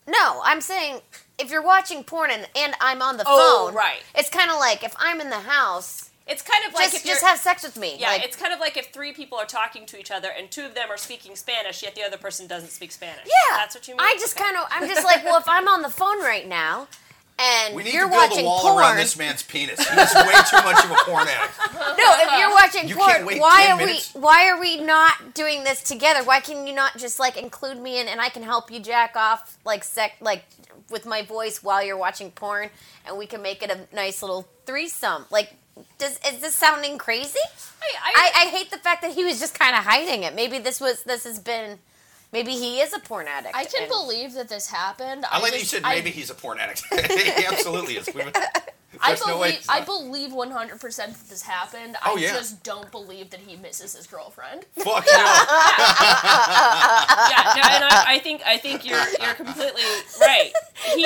No, 0.07 0.41
I'm 0.43 0.61
saying 0.61 1.01
if 1.37 1.51
you're 1.51 1.61
watching 1.63 2.03
porn 2.03 2.31
and, 2.31 2.47
and 2.55 2.73
I'm 2.79 3.01
on 3.01 3.17
the 3.17 3.23
Oh, 3.27 3.67
phone, 3.67 3.75
right. 3.75 3.99
It's 4.15 4.29
kind 4.29 4.49
of 4.49 4.57
like 4.57 4.83
if 4.83 4.95
I'm 4.97 5.19
in 5.19 5.29
the 5.29 5.39
house, 5.41 6.09
It's 6.27 6.41
kind 6.41 6.63
of 6.65 6.73
like 6.73 6.91
just 6.91 7.05
just 7.05 7.23
have 7.25 7.37
sex 7.39 7.63
with 7.63 7.77
me. 7.77 7.97
yeah, 7.99 8.11
like, 8.11 8.23
it's 8.23 8.35
kind 8.37 8.53
of 8.53 8.59
like 8.61 8.77
if 8.77 8.87
three 8.93 9.11
people 9.13 9.37
are 9.37 9.45
talking 9.45 9.85
to 9.87 9.99
each 9.99 10.09
other 10.11 10.29
and 10.37 10.49
two 10.49 10.65
of 10.65 10.75
them 10.75 10.89
are 10.89 10.97
speaking 10.97 11.35
Spanish, 11.35 11.83
yet 11.83 11.93
the 11.95 12.03
other 12.03 12.17
person 12.17 12.47
doesn't 12.47 12.69
speak 12.69 12.91
Spanish. 12.93 13.25
yeah. 13.25 13.57
that's 13.57 13.75
what 13.75 13.85
you 13.87 13.95
mean. 13.95 13.99
I 14.01 14.13
just 14.15 14.35
Okay. 14.37 14.45
kind 14.45 14.57
of, 14.57 14.63
I'm 14.71 14.87
just 14.87 15.03
like, 15.03 15.25
well, 15.25 15.37
if 15.39 15.47
I'm 15.47 15.67
on 15.67 15.81
the 15.81 15.89
phone 15.89 16.19
right 16.21 16.47
now 16.47 16.87
and 17.39 17.75
We 17.75 17.83
need 17.83 17.93
you're 17.93 18.05
to 18.05 18.09
build 18.11 18.29
watching 18.31 18.45
a 18.45 18.47
wall 18.47 18.61
porn, 18.61 18.77
around 18.79 18.97
this 18.97 19.17
man's 19.17 19.43
penis. 19.43 19.77
He's 19.79 20.13
way 20.15 20.33
too 20.49 20.57
much 20.63 20.83
of 20.83 20.91
a 20.91 20.95
porn 21.05 21.27
addict. 21.27 21.53
no, 21.73 22.05
if 22.17 22.39
you're 22.39 22.51
watching 22.51 22.87
You 22.87 22.95
porn, 22.95 23.09
can't 23.11 23.25
wait 23.25 23.39
why 23.41 23.63
10 23.67 23.71
are 23.71 23.77
minutes? 23.77 24.13
we, 24.15 24.21
why 24.21 24.49
are 24.49 24.59
we 24.59 24.81
not 24.81 25.33
doing 25.33 25.63
this 25.63 25.83
together? 25.83 26.23
Why 26.23 26.39
can 26.39 26.65
you 26.65 26.73
not 26.73 26.97
just 26.97 27.19
like 27.19 27.37
include 27.37 27.79
me 27.79 27.99
in 27.99 28.07
and 28.07 28.19
I 28.19 28.29
can 28.29 28.43
help 28.43 28.71
you 28.71 28.79
jack 28.79 29.15
off 29.15 29.57
like 29.65 29.83
sec, 29.83 30.13
like 30.19 30.45
with 30.89 31.05
my 31.05 31.21
voice 31.21 31.61
while 31.61 31.83
you're 31.83 31.97
watching 31.97 32.31
porn, 32.31 32.69
and 33.05 33.17
we 33.17 33.25
can 33.27 33.41
make 33.41 33.61
it 33.61 33.69
a 33.69 33.93
nice 33.95 34.21
little 34.21 34.47
threesome? 34.65 35.25
Like, 35.29 35.53
does 35.99 36.19
is 36.27 36.39
this 36.39 36.55
sounding 36.55 36.97
crazy? 36.97 37.37
I, 37.83 38.31
I, 38.35 38.41
I 38.43 38.49
hate 38.49 38.71
the 38.71 38.77
fact 38.79 39.01
that 39.03 39.11
he 39.13 39.23
was 39.23 39.39
just 39.39 39.57
kind 39.57 39.75
of 39.75 39.83
hiding 39.83 40.23
it. 40.23 40.33
Maybe 40.33 40.57
this 40.59 40.81
was 40.81 41.03
this 41.03 41.23
has 41.23 41.37
been, 41.39 41.77
maybe 42.31 42.51
he 42.51 42.79
is 42.79 42.93
a 42.93 42.99
porn 42.99 43.27
addict. 43.27 43.55
I 43.55 43.65
can 43.65 43.83
and- 43.83 43.91
believe 43.91 44.33
that 44.33 44.49
this 44.49 44.69
happened. 44.69 45.25
I 45.31 45.39
like 45.39 45.53
that 45.53 45.59
you 45.59 45.65
said 45.65 45.81
I- 45.83 45.95
maybe 45.95 46.11
he's 46.11 46.29
a 46.29 46.35
porn 46.35 46.59
addict. 46.59 46.83
he 46.91 47.45
absolutely 47.45 47.95
is. 47.97 48.07
We- 48.13 48.21
I 48.99 49.09
There's 49.09 49.27
no 49.27 49.37
way 49.37 49.51
believe, 49.51 49.65
I 49.69 49.81
believe 49.81 50.31
100% 50.31 50.79
that 50.95 51.29
this 51.29 51.43
happened. 51.43 51.95
Oh, 52.03 52.17
I 52.17 52.19
yeah. 52.19 52.33
just 52.33 52.63
don't 52.63 52.89
believe 52.89 53.29
that 53.29 53.39
he 53.41 53.55
misses 53.55 53.95
his 53.95 54.07
girlfriend. 54.07 54.65
Fuck 54.75 55.05
no. 55.05 55.11
yeah, 55.13 55.23
no, 57.55 57.61
and 57.61 57.83
I, 57.83 58.03
I 58.07 58.19
think 58.23 58.41
I 58.45 58.57
think 58.57 58.85
you're 58.85 59.03
you're 59.21 59.35
completely 59.35 59.83
right. 60.19 60.51
He 60.95 61.03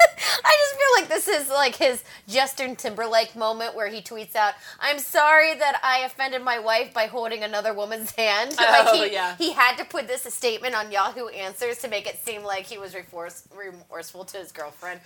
I 0.00 0.56
just 0.60 0.76
feel 0.80 1.02
like 1.02 1.08
this 1.08 1.28
is 1.28 1.48
like 1.50 1.74
his 1.76 2.04
Justin 2.28 2.76
Timberlake 2.76 3.34
moment 3.34 3.74
where 3.74 3.88
he 3.88 4.00
tweets 4.00 4.36
out, 4.36 4.54
"I'm 4.80 4.98
sorry 4.98 5.54
that 5.54 5.80
I 5.82 6.00
offended 6.00 6.42
my 6.42 6.58
wife 6.58 6.94
by 6.94 7.06
holding 7.06 7.42
another 7.42 7.74
woman's 7.74 8.12
hand." 8.12 8.54
Oh, 8.60 8.64
like 8.94 8.94
he, 9.08 9.12
yeah. 9.12 9.36
he 9.36 9.52
had 9.52 9.76
to 9.76 9.84
put 9.84 10.06
this 10.06 10.22
statement 10.32 10.74
on 10.74 10.92
Yahoo 10.92 11.28
Answers 11.28 11.78
to 11.78 11.88
make 11.88 12.06
it 12.06 12.18
seem 12.24 12.42
like 12.44 12.66
he 12.66 12.78
was 12.78 12.94
remorse, 12.94 13.48
remorseful 13.54 14.24
to 14.26 14.36
his 14.38 14.52
girlfriend. 14.52 15.00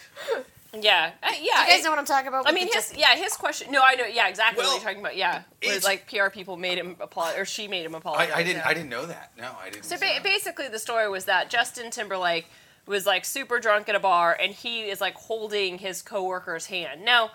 yeah 0.79 1.13
uh, 1.23 1.29
yeah. 1.41 1.65
You 1.65 1.71
guys 1.71 1.81
it- 1.81 1.85
know 1.85 1.91
what 1.91 1.99
I'm 1.99 2.05
talking 2.05 2.29
about? 2.29 2.49
I 2.49 2.53
mean, 2.53 2.65
his 2.67 2.75
Just- 2.75 2.97
yeah, 2.99 3.15
his 3.17 3.33
question. 3.35 3.71
No, 3.73 3.83
I 3.83 3.95
know. 3.95 4.05
Yeah, 4.07 4.29
exactly 4.29 4.63
Well, 4.63 4.73
what 4.75 4.83
you're 4.83 4.89
talking 4.91 5.01
about. 5.03 5.17
Yeah, 5.17 5.43
where 5.63 5.79
like 5.81 6.09
PR 6.11 6.29
people 6.31 6.57
made 6.57 6.79
him 6.79 6.97
apologize, 7.01 7.39
or 7.41 7.45
she 7.45 7.69
made 7.69 7.85
him 7.87 7.95
apologize. 7.95 8.31
I, 8.35 8.39
I 8.41 8.43
didn't. 8.43 8.59
yeah. 8.59 8.69
I 8.69 8.75
didn't 8.75 8.91
know 8.91 9.07
that. 9.07 9.33
No, 9.39 9.55
I 9.61 9.71
didn't. 9.71 9.85
So 9.85 9.97
see 9.97 10.07
ba- 10.19 10.23
basically, 10.23 10.69
the 10.69 10.79
story 10.79 11.09
was 11.09 11.25
that 11.27 11.49
Justin 11.51 11.91
Timberlake 11.91 12.47
was 12.87 13.07
like 13.07 13.25
super 13.25 13.59
drunk 13.61 13.89
at 13.89 13.95
a 13.95 14.01
bar, 14.01 14.37
and 14.41 14.53
he 14.53 14.83
is 14.83 15.01
like 15.01 15.15
holding 15.15 15.79
his 15.79 16.03
coworker's 16.03 16.67
hand. 16.67 17.05
Now, 17.05 17.31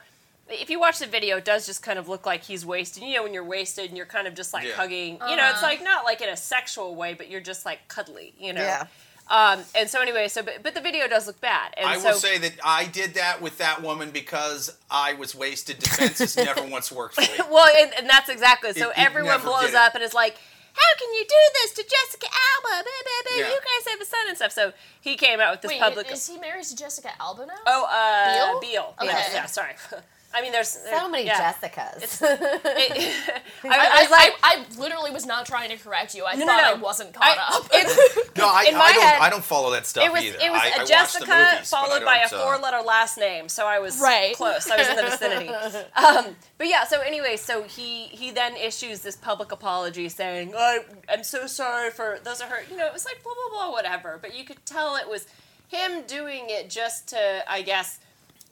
if 0.50 0.70
you 0.70 0.80
watch 0.80 1.00
the 1.00 1.06
video, 1.08 1.38
it 1.38 1.46
does 1.46 1.66
just 1.66 1.84
kind 1.84 2.00
of 2.00 2.08
look 2.08 2.26
like 2.26 2.44
he's 2.44 2.66
wasted. 2.66 3.04
You 3.04 3.16
know, 3.16 3.24
when 3.24 3.34
you're 3.34 3.44
wasted 3.44 3.86
and 3.90 3.98
you're 3.98 4.06
kind 4.06 4.28
of 4.28 4.36
just 4.36 4.54
like 4.54 4.66
Yeah. 4.66 4.74
hugging. 4.74 5.20
You 5.30 5.36
know, 5.36 5.50
it's 5.52 5.62
like 5.62 5.84
not 5.84 6.06
like 6.06 6.22
in 6.22 6.30
a 6.30 6.38
sexual 6.38 6.96
way, 6.96 7.14
but 7.14 7.30
you're 7.30 7.42
just 7.42 7.66
like 7.66 7.88
cuddly. 7.88 8.34
You 8.40 8.54
know. 8.54 8.62
Yeah. 8.62 8.88
Um, 9.30 9.60
and 9.76 9.90
so 9.90 10.02
anyway, 10.02 10.30
so 10.30 10.42
but, 10.42 10.64
but 10.64 10.74
the 10.74 10.80
video 10.80 11.06
does 11.10 11.28
look 11.28 11.42
bad, 11.42 11.74
and 11.76 11.86
I 11.86 11.98
so 11.98 12.12
will 12.12 12.16
say 12.16 12.38
that 12.38 12.54
I 12.64 12.86
did 12.86 13.16
that 13.16 13.42
with 13.42 13.58
that 13.58 13.82
woman 13.82 14.12
because 14.12 14.74
I 14.90 15.16
was 15.16 15.36
wasted. 15.36 15.80
Defense 15.80 16.20
has 16.20 16.38
never 16.38 16.64
once 16.70 16.94
worked 16.94 17.16
for 17.16 17.22
me. 17.22 17.28
well, 17.52 17.68
and, 17.78 17.92
and 17.98 18.10
that's 18.10 18.30
exactly 18.30 18.72
so. 18.72 18.88
It- 18.90 18.98
it 18.98 19.00
everyone 19.06 19.32
never 19.32 19.44
blows 19.44 19.74
up 19.74 19.96
and 19.96 20.04
is 20.04 20.14
like, 20.14 20.38
"How 20.82 20.92
can 21.00 21.10
you 21.18 21.26
do 21.26 21.42
this 21.62 21.72
to 21.74 21.84
Jessica 21.84 22.28
Alba? 22.28 22.84
Blah, 22.84 23.04
blah, 23.08 23.22
blah. 23.26 23.38
Yeah. 23.42 23.50
You 23.50 23.60
guys 23.60 23.84
have 23.92 24.02
a 24.02 24.06
son 24.06 24.26
and 24.30 24.38
stuff." 24.38 24.52
So 24.52 24.74
he 25.02 25.16
came 25.16 25.40
out 25.40 25.52
with 25.52 25.62
this 25.62 25.70
Wait, 25.70 25.82
public. 25.82 26.12
is 26.12 26.28
he 26.28 26.38
married 26.38 26.66
to 26.66 26.76
Jessica 26.76 27.12
Alba 27.20 27.46
now? 27.46 27.54
oh, 27.66 27.84
uh, 27.86 28.60
Biel? 28.60 28.60
Biel. 28.62 28.94
Okay. 29.02 29.08
Yes, 29.12 29.32
yeah, 29.34 29.46
sorry. 29.46 29.74
I 30.38 30.42
mean, 30.42 30.52
there's, 30.52 30.76
there's 30.84 31.00
so 31.02 31.10
many 31.10 31.26
yeah. 31.26 31.52
Jessicas. 31.54 32.22
It- 32.22 33.44
I, 33.64 33.68
I, 33.70 34.00
I 34.00 34.02
was 34.04 34.12
like, 34.12 34.34
I, 34.44 34.66
I 34.78 34.80
literally 34.80 35.12
was 35.12 35.26
not 35.26 35.46
trying 35.46 35.70
to 35.72 35.78
correct 35.78 36.14
you. 36.16 36.26
I 36.26 36.36
No, 36.36 36.46
no, 36.46 36.46
thought 36.46 36.62
no. 36.62 36.70
I 36.70 36.74
wasn't 36.76 37.14
caught 37.14 37.38
I- 37.38 37.58
up. 37.58 37.68
it's, 37.74 38.30
No, 38.38 38.48
I, 38.48 38.66
In 38.70 38.76
my 38.76 38.82
I 38.86 38.94
don't. 38.94 39.04
head, 39.04 39.20
I 39.20 39.30
don't 39.32 39.44
follow 39.44 39.72
that 39.72 39.86
stuff 39.88 40.06
it 40.06 40.12
was 40.12 40.24
either. 40.24 40.38
it 40.42 40.52
was 40.52 40.62
I, 40.62 40.80
I 40.80 40.84
a 40.84 40.86
Jessica 40.86 41.52
movies, 41.54 41.70
followed 41.70 42.06
by 42.06 42.20
a 42.20 42.26
uh, 42.26 42.44
four-letter 42.44 42.82
last 42.86 43.18
name, 43.18 43.50
so 43.50 43.66
I 43.66 43.80
was 43.80 44.00
Right. 44.00 44.36
close. 44.36 44.70
I 44.70 44.78
was 44.78 44.88
in 44.88 44.96
the 44.96 45.04
vicinity. 45.04 45.50
Um, 45.96 46.36
but 46.60 46.68
yeah, 46.68 46.84
so 46.86 47.02
anyway, 47.02 47.36
so 47.36 47.64
he 47.64 48.04
he 48.08 48.30
then 48.32 48.56
issues 48.56 49.02
this 49.02 49.16
public 49.16 49.52
apology 49.52 50.08
saying, 50.10 50.54
I, 50.56 50.80
"I'm 51.10 51.24
so 51.24 51.48
sorry 51.48 51.90
for 51.90 52.20
those 52.24 52.42
are 52.42 52.48
hurt." 52.48 52.70
You 52.70 52.78
know, 52.78 52.86
it 52.86 52.94
was 52.94 53.06
like 53.06 53.24
blah 53.24 53.34
blah 53.50 53.58
blah, 53.66 53.72
whatever. 53.72 54.20
But 54.22 54.38
you 54.38 54.44
could 54.46 54.64
tell 54.66 54.96
it 54.98 55.10
was 55.10 55.26
him 55.68 56.04
doing 56.08 56.46
it 56.50 56.70
just 56.70 57.08
to, 57.10 57.44
I 57.52 57.62
guess. 57.64 58.00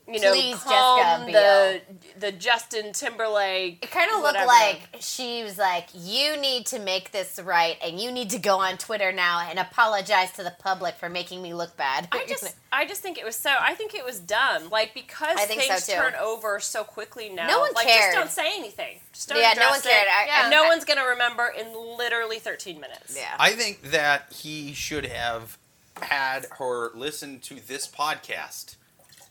You 0.07 0.19
know, 0.19 0.33
Please, 0.33 0.57
calm 0.57 1.25
Jessica 1.27 1.81
the 2.15 2.19
the 2.19 2.31
Justin 2.31 2.93
Timberlake. 2.93 3.83
It 3.83 3.89
kind 3.89 4.11
of 4.11 4.21
looked 4.21 4.45
like 4.45 4.81
she 4.99 5.43
was 5.43 5.57
like, 5.57 5.87
"You 5.95 6.37
need 6.37 6.67
to 6.67 6.79
make 6.79 7.11
this 7.11 7.39
right, 7.43 7.75
and 7.83 7.99
you 7.99 8.11
need 8.11 8.29
to 8.29 8.37
go 8.37 8.59
on 8.59 8.77
Twitter 8.77 9.11
now 9.11 9.39
and 9.49 9.57
apologize 9.57 10.31
to 10.33 10.43
the 10.43 10.53
public 10.59 10.95
for 10.95 11.09
making 11.09 11.41
me 11.41 11.55
look 11.55 11.75
bad." 11.75 12.07
I 12.11 12.25
just, 12.29 12.55
I 12.71 12.85
just 12.85 13.01
think 13.01 13.17
it 13.17 13.25
was 13.25 13.35
so. 13.35 13.51
I 13.59 13.73
think 13.73 13.95
it 13.95 14.05
was 14.05 14.19
dumb. 14.19 14.69
Like 14.69 14.93
because 14.93 15.37
I 15.37 15.45
think 15.45 15.61
so, 15.63 15.69
things 15.69 15.87
too. 15.87 15.93
turn 15.93 16.13
over 16.21 16.59
so 16.59 16.83
quickly 16.83 17.29
now. 17.29 17.47
No 17.47 17.59
one 17.61 17.71
like, 17.73 17.87
cared. 17.87 18.13
Just 18.13 18.17
don't 18.37 18.45
say 18.45 18.55
anything. 18.57 18.99
Just 19.11 19.29
don't 19.29 19.39
Yeah, 19.39 19.53
no 19.57 19.69
one 19.69 19.81
cared. 19.81 20.07
I- 20.07 20.25
Yeah. 20.27 20.41
and 20.43 20.51
no 20.51 20.65
one's 20.65 20.85
gonna 20.85 21.05
remember 21.05 21.47
in 21.47 21.73
literally 21.97 22.37
13 22.37 22.79
minutes. 22.79 23.15
yeah. 23.17 23.35
I 23.39 23.53
think 23.53 23.81
that 23.91 24.31
he 24.31 24.73
should 24.73 25.05
have 25.07 25.57
had 26.01 26.45
her 26.59 26.91
listen 26.93 27.39
to 27.39 27.55
this 27.55 27.87
podcast 27.87 28.75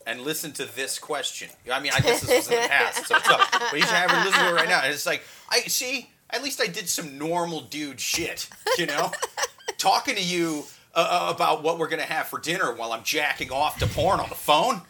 and 0.07 0.21
listen 0.21 0.53
to 0.53 0.65
this 0.77 0.99
question. 0.99 1.49
I 1.73 1.81
mean, 1.81 1.93
I 1.95 2.01
guess 2.01 2.21
this 2.21 2.31
was 2.49 2.51
in 2.51 2.63
the 2.63 2.69
past, 2.69 3.07
so 3.07 3.17
it's 3.17 3.29
up. 3.29 3.41
But 3.53 3.73
you 3.75 3.81
should 3.83 3.91
have 3.91 4.11
her 4.11 4.25
listen 4.25 4.41
to 4.45 4.51
it 4.51 4.55
right 4.55 4.69
now. 4.69 4.81
And 4.83 4.93
it's 4.93 5.07
like, 5.07 5.23
I 5.51 5.61
see. 5.61 6.11
At 6.31 6.43
least 6.43 6.61
I 6.61 6.67
did 6.67 6.89
some 6.89 7.17
normal 7.19 7.61
dude 7.61 8.01
shit. 8.01 8.49
You 8.79 8.87
know, 8.87 9.13
talking 9.79 10.15
to 10.17 10.23
you. 10.23 10.65
Uh, 10.97 11.33
about 11.35 11.65
what 11.65 11.77
we're 11.77 11.89
gonna 11.89 12.03
have 12.03 12.29
for 12.29 12.39
dinner 12.39 12.73
while 12.73 12.93
I'm 12.93 13.03
jacking 13.03 13.51
off 13.51 13.81
to 13.81 13.87
porn 13.89 14.21
on 14.21 14.29
the 14.29 14.37
phone. 14.37 14.81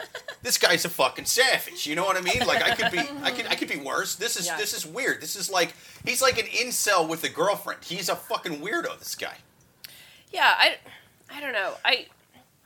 This 0.42 0.58
guy's 0.58 0.84
a 0.84 0.90
fucking 0.90 1.24
savage. 1.24 1.86
You 1.86 1.94
know 1.94 2.04
what 2.04 2.18
I 2.18 2.20
mean? 2.20 2.46
Like 2.46 2.62
I 2.62 2.74
could 2.74 2.92
be, 2.92 2.98
I 3.22 3.30
could, 3.30 3.46
I 3.46 3.54
could 3.54 3.68
be 3.70 3.78
worse. 3.78 4.14
This 4.14 4.36
is, 4.36 4.44
Yeah. 4.44 4.58
this 4.58 4.74
is 4.74 4.84
weird. 4.84 5.22
This 5.22 5.34
is 5.34 5.50
like 5.50 5.72
he's 6.04 6.20
like 6.20 6.38
an 6.38 6.44
incel 6.44 7.08
with 7.08 7.24
a 7.24 7.30
girlfriend. 7.30 7.82
He's 7.84 8.10
a 8.10 8.16
fucking 8.16 8.60
weirdo. 8.60 8.98
This 8.98 9.14
guy. 9.14 9.32
Yeah, 10.30 10.52
I, 10.58 10.74
I 11.34 11.40
don't 11.40 11.54
know. 11.54 11.72
I, 11.86 12.04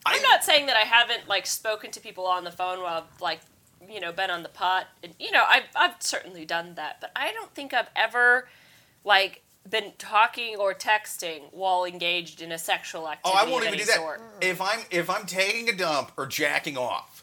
I'm 0.06 0.22
not 0.22 0.44
saying 0.44 0.66
that 0.66 0.76
I 0.76 0.86
haven't 0.86 1.28
like 1.28 1.46
spoken 1.46 1.90
to 1.90 2.00
people 2.00 2.26
on 2.26 2.44
the 2.44 2.50
phone 2.50 2.80
while 2.80 3.02
I've 3.02 3.20
like, 3.20 3.40
you 3.88 4.00
know, 4.00 4.12
been 4.12 4.30
on 4.30 4.42
the 4.42 4.48
pot. 4.48 4.86
And, 5.02 5.14
you 5.18 5.30
know, 5.30 5.44
I've 5.46 5.64
I've 5.76 5.94
certainly 6.00 6.44
done 6.44 6.74
that, 6.76 7.00
but 7.00 7.10
I 7.14 7.32
don't 7.32 7.54
think 7.54 7.72
I've 7.74 7.90
ever, 7.94 8.48
like, 9.04 9.42
been 9.68 9.92
talking 9.98 10.56
or 10.56 10.72
texting 10.72 11.42
while 11.52 11.84
engaged 11.84 12.40
in 12.40 12.52
a 12.52 12.58
sexual 12.58 13.08
activity. 13.08 13.38
Oh. 13.38 13.46
I 13.46 13.50
won't 13.50 13.66
of 13.66 13.68
even 13.68 13.74
any 13.74 13.78
do 13.78 13.86
that. 13.86 13.96
Sort. 13.96 14.22
If 14.40 14.60
I'm 14.60 14.80
if 14.90 15.10
I'm 15.10 15.26
taking 15.26 15.68
a 15.68 15.76
dump 15.76 16.12
or 16.16 16.26
jacking 16.26 16.78
off, 16.78 17.17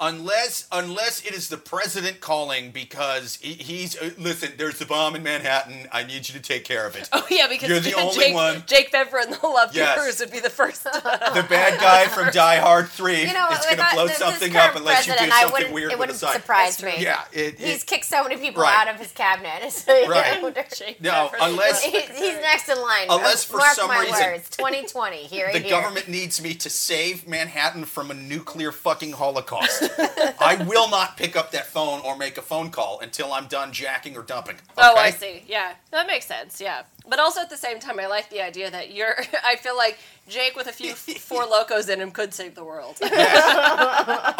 unless 0.00 0.66
unless 0.72 1.24
it 1.24 1.32
is 1.34 1.48
the 1.48 1.56
president 1.56 2.20
calling 2.20 2.70
because 2.70 3.36
he, 3.36 3.54
he's 3.54 3.96
uh, 4.00 4.10
listen, 4.18 4.52
there's 4.56 4.78
the 4.78 4.86
bomb 4.86 5.16
in 5.16 5.22
Manhattan. 5.22 5.88
I 5.92 6.02
need 6.04 6.28
you 6.28 6.34
to 6.34 6.40
take 6.40 6.64
care 6.64 6.86
of 6.86 6.96
it. 6.96 7.08
Oh 7.18 7.26
yeah, 7.30 7.48
because 7.48 7.68
You're 7.68 7.80
the 7.80 7.90
Jake, 7.90 7.98
only 7.98 8.32
one. 8.32 8.62
Jake 8.66 8.92
Vevera 8.92 9.24
and 9.24 9.34
the 9.34 9.46
Love 9.46 9.74
Yes. 9.74 9.98
Gurus 9.98 10.20
would 10.20 10.30
be 10.30 10.38
the 10.40 10.50
first. 10.50 10.84
the 10.84 11.46
bad 11.48 11.80
guy 11.80 12.06
from 12.06 12.30
Die 12.30 12.56
Hard 12.58 12.88
Three 12.88 13.22
You 13.26 13.32
know, 13.32 13.48
is 13.50 13.58
going 13.64 13.76
to 13.78 13.86
blow 13.92 14.06
this 14.06 14.18
something 14.18 14.52
current 14.52 14.70
up 14.70 14.76
unless 14.76 15.06
you 15.06 15.14
do 15.14 15.18
something 15.28 15.52
wouldn't- 15.52 15.72
weird 15.74 15.92
It 15.92 15.98
wouldn't 15.98 16.16
a 16.16 16.18
sign. 16.20 16.32
surprise 16.34 16.76
That's 16.78 16.96
me. 16.98 17.02
Yeah, 17.02 17.24
it, 17.32 17.58
He's 17.58 17.82
kicked 17.84 18.04
so 18.04 18.22
many 18.22 18.36
people 18.36 18.62
Right. 18.62 18.86
out 18.86 18.94
of 18.94 19.00
his 19.00 19.10
cabinet. 19.12 19.70
So, 19.72 19.92
Right. 20.08 20.40
Jake 20.76 21.00
No, 21.00 21.30
Vevera. 21.32 21.36
unless- 21.40 21.82
He- 21.82 21.90
he's 22.00 22.34
next 22.36 22.68
in 22.68 22.80
line. 22.80 23.06
Unless 23.10 23.44
for 23.44 23.56
Mark 23.58 23.74
some 23.74 23.88
my 23.88 24.00
reason 24.00 24.20
words, 24.24 24.48
2020. 24.50 25.16
Here, 25.24 25.50
the 25.52 25.58
here. 25.58 25.70
government 25.70 26.08
needs 26.08 26.40
me 26.42 26.54
to 26.54 26.70
save 26.70 27.26
Manhattan 27.26 27.84
from 27.84 28.10
a 28.10 28.14
nuclear 28.14 28.70
fucking 28.72 29.12
holocaust. 29.12 29.87
I 30.40 30.64
will 30.66 30.88
not 30.90 31.16
pick 31.16 31.36
up 31.36 31.52
that 31.52 31.66
phone 31.66 32.00
or 32.04 32.16
make 32.16 32.38
a 32.38 32.42
phone 32.42 32.70
call 32.70 33.00
until 33.00 33.32
I'm 33.32 33.46
done 33.46 33.72
jacking 33.72 34.16
or 34.16 34.22
dumping. 34.22 34.56
Oh, 34.76 34.96
I 34.96 35.10
see. 35.10 35.42
Yeah, 35.46 35.74
that 35.90 36.06
makes 36.06 36.26
sense. 36.26 36.60
Yeah, 36.60 36.82
but 37.08 37.18
also 37.18 37.40
at 37.40 37.50
the 37.50 37.56
same 37.56 37.78
time, 37.80 37.98
I 37.98 38.06
like 38.06 38.30
the 38.30 38.40
idea 38.42 38.70
that 38.70 38.92
you're. 38.92 39.14
I 39.44 39.56
feel 39.56 39.76
like 39.76 39.98
Jake 40.28 40.54
with 40.56 40.66
a 40.66 40.72
few 40.72 40.94
four 40.94 41.44
locos 41.46 41.88
in 41.88 42.00
him 42.00 42.10
could 42.10 42.34
save 42.34 42.54
the 42.54 42.64
world. 42.64 42.96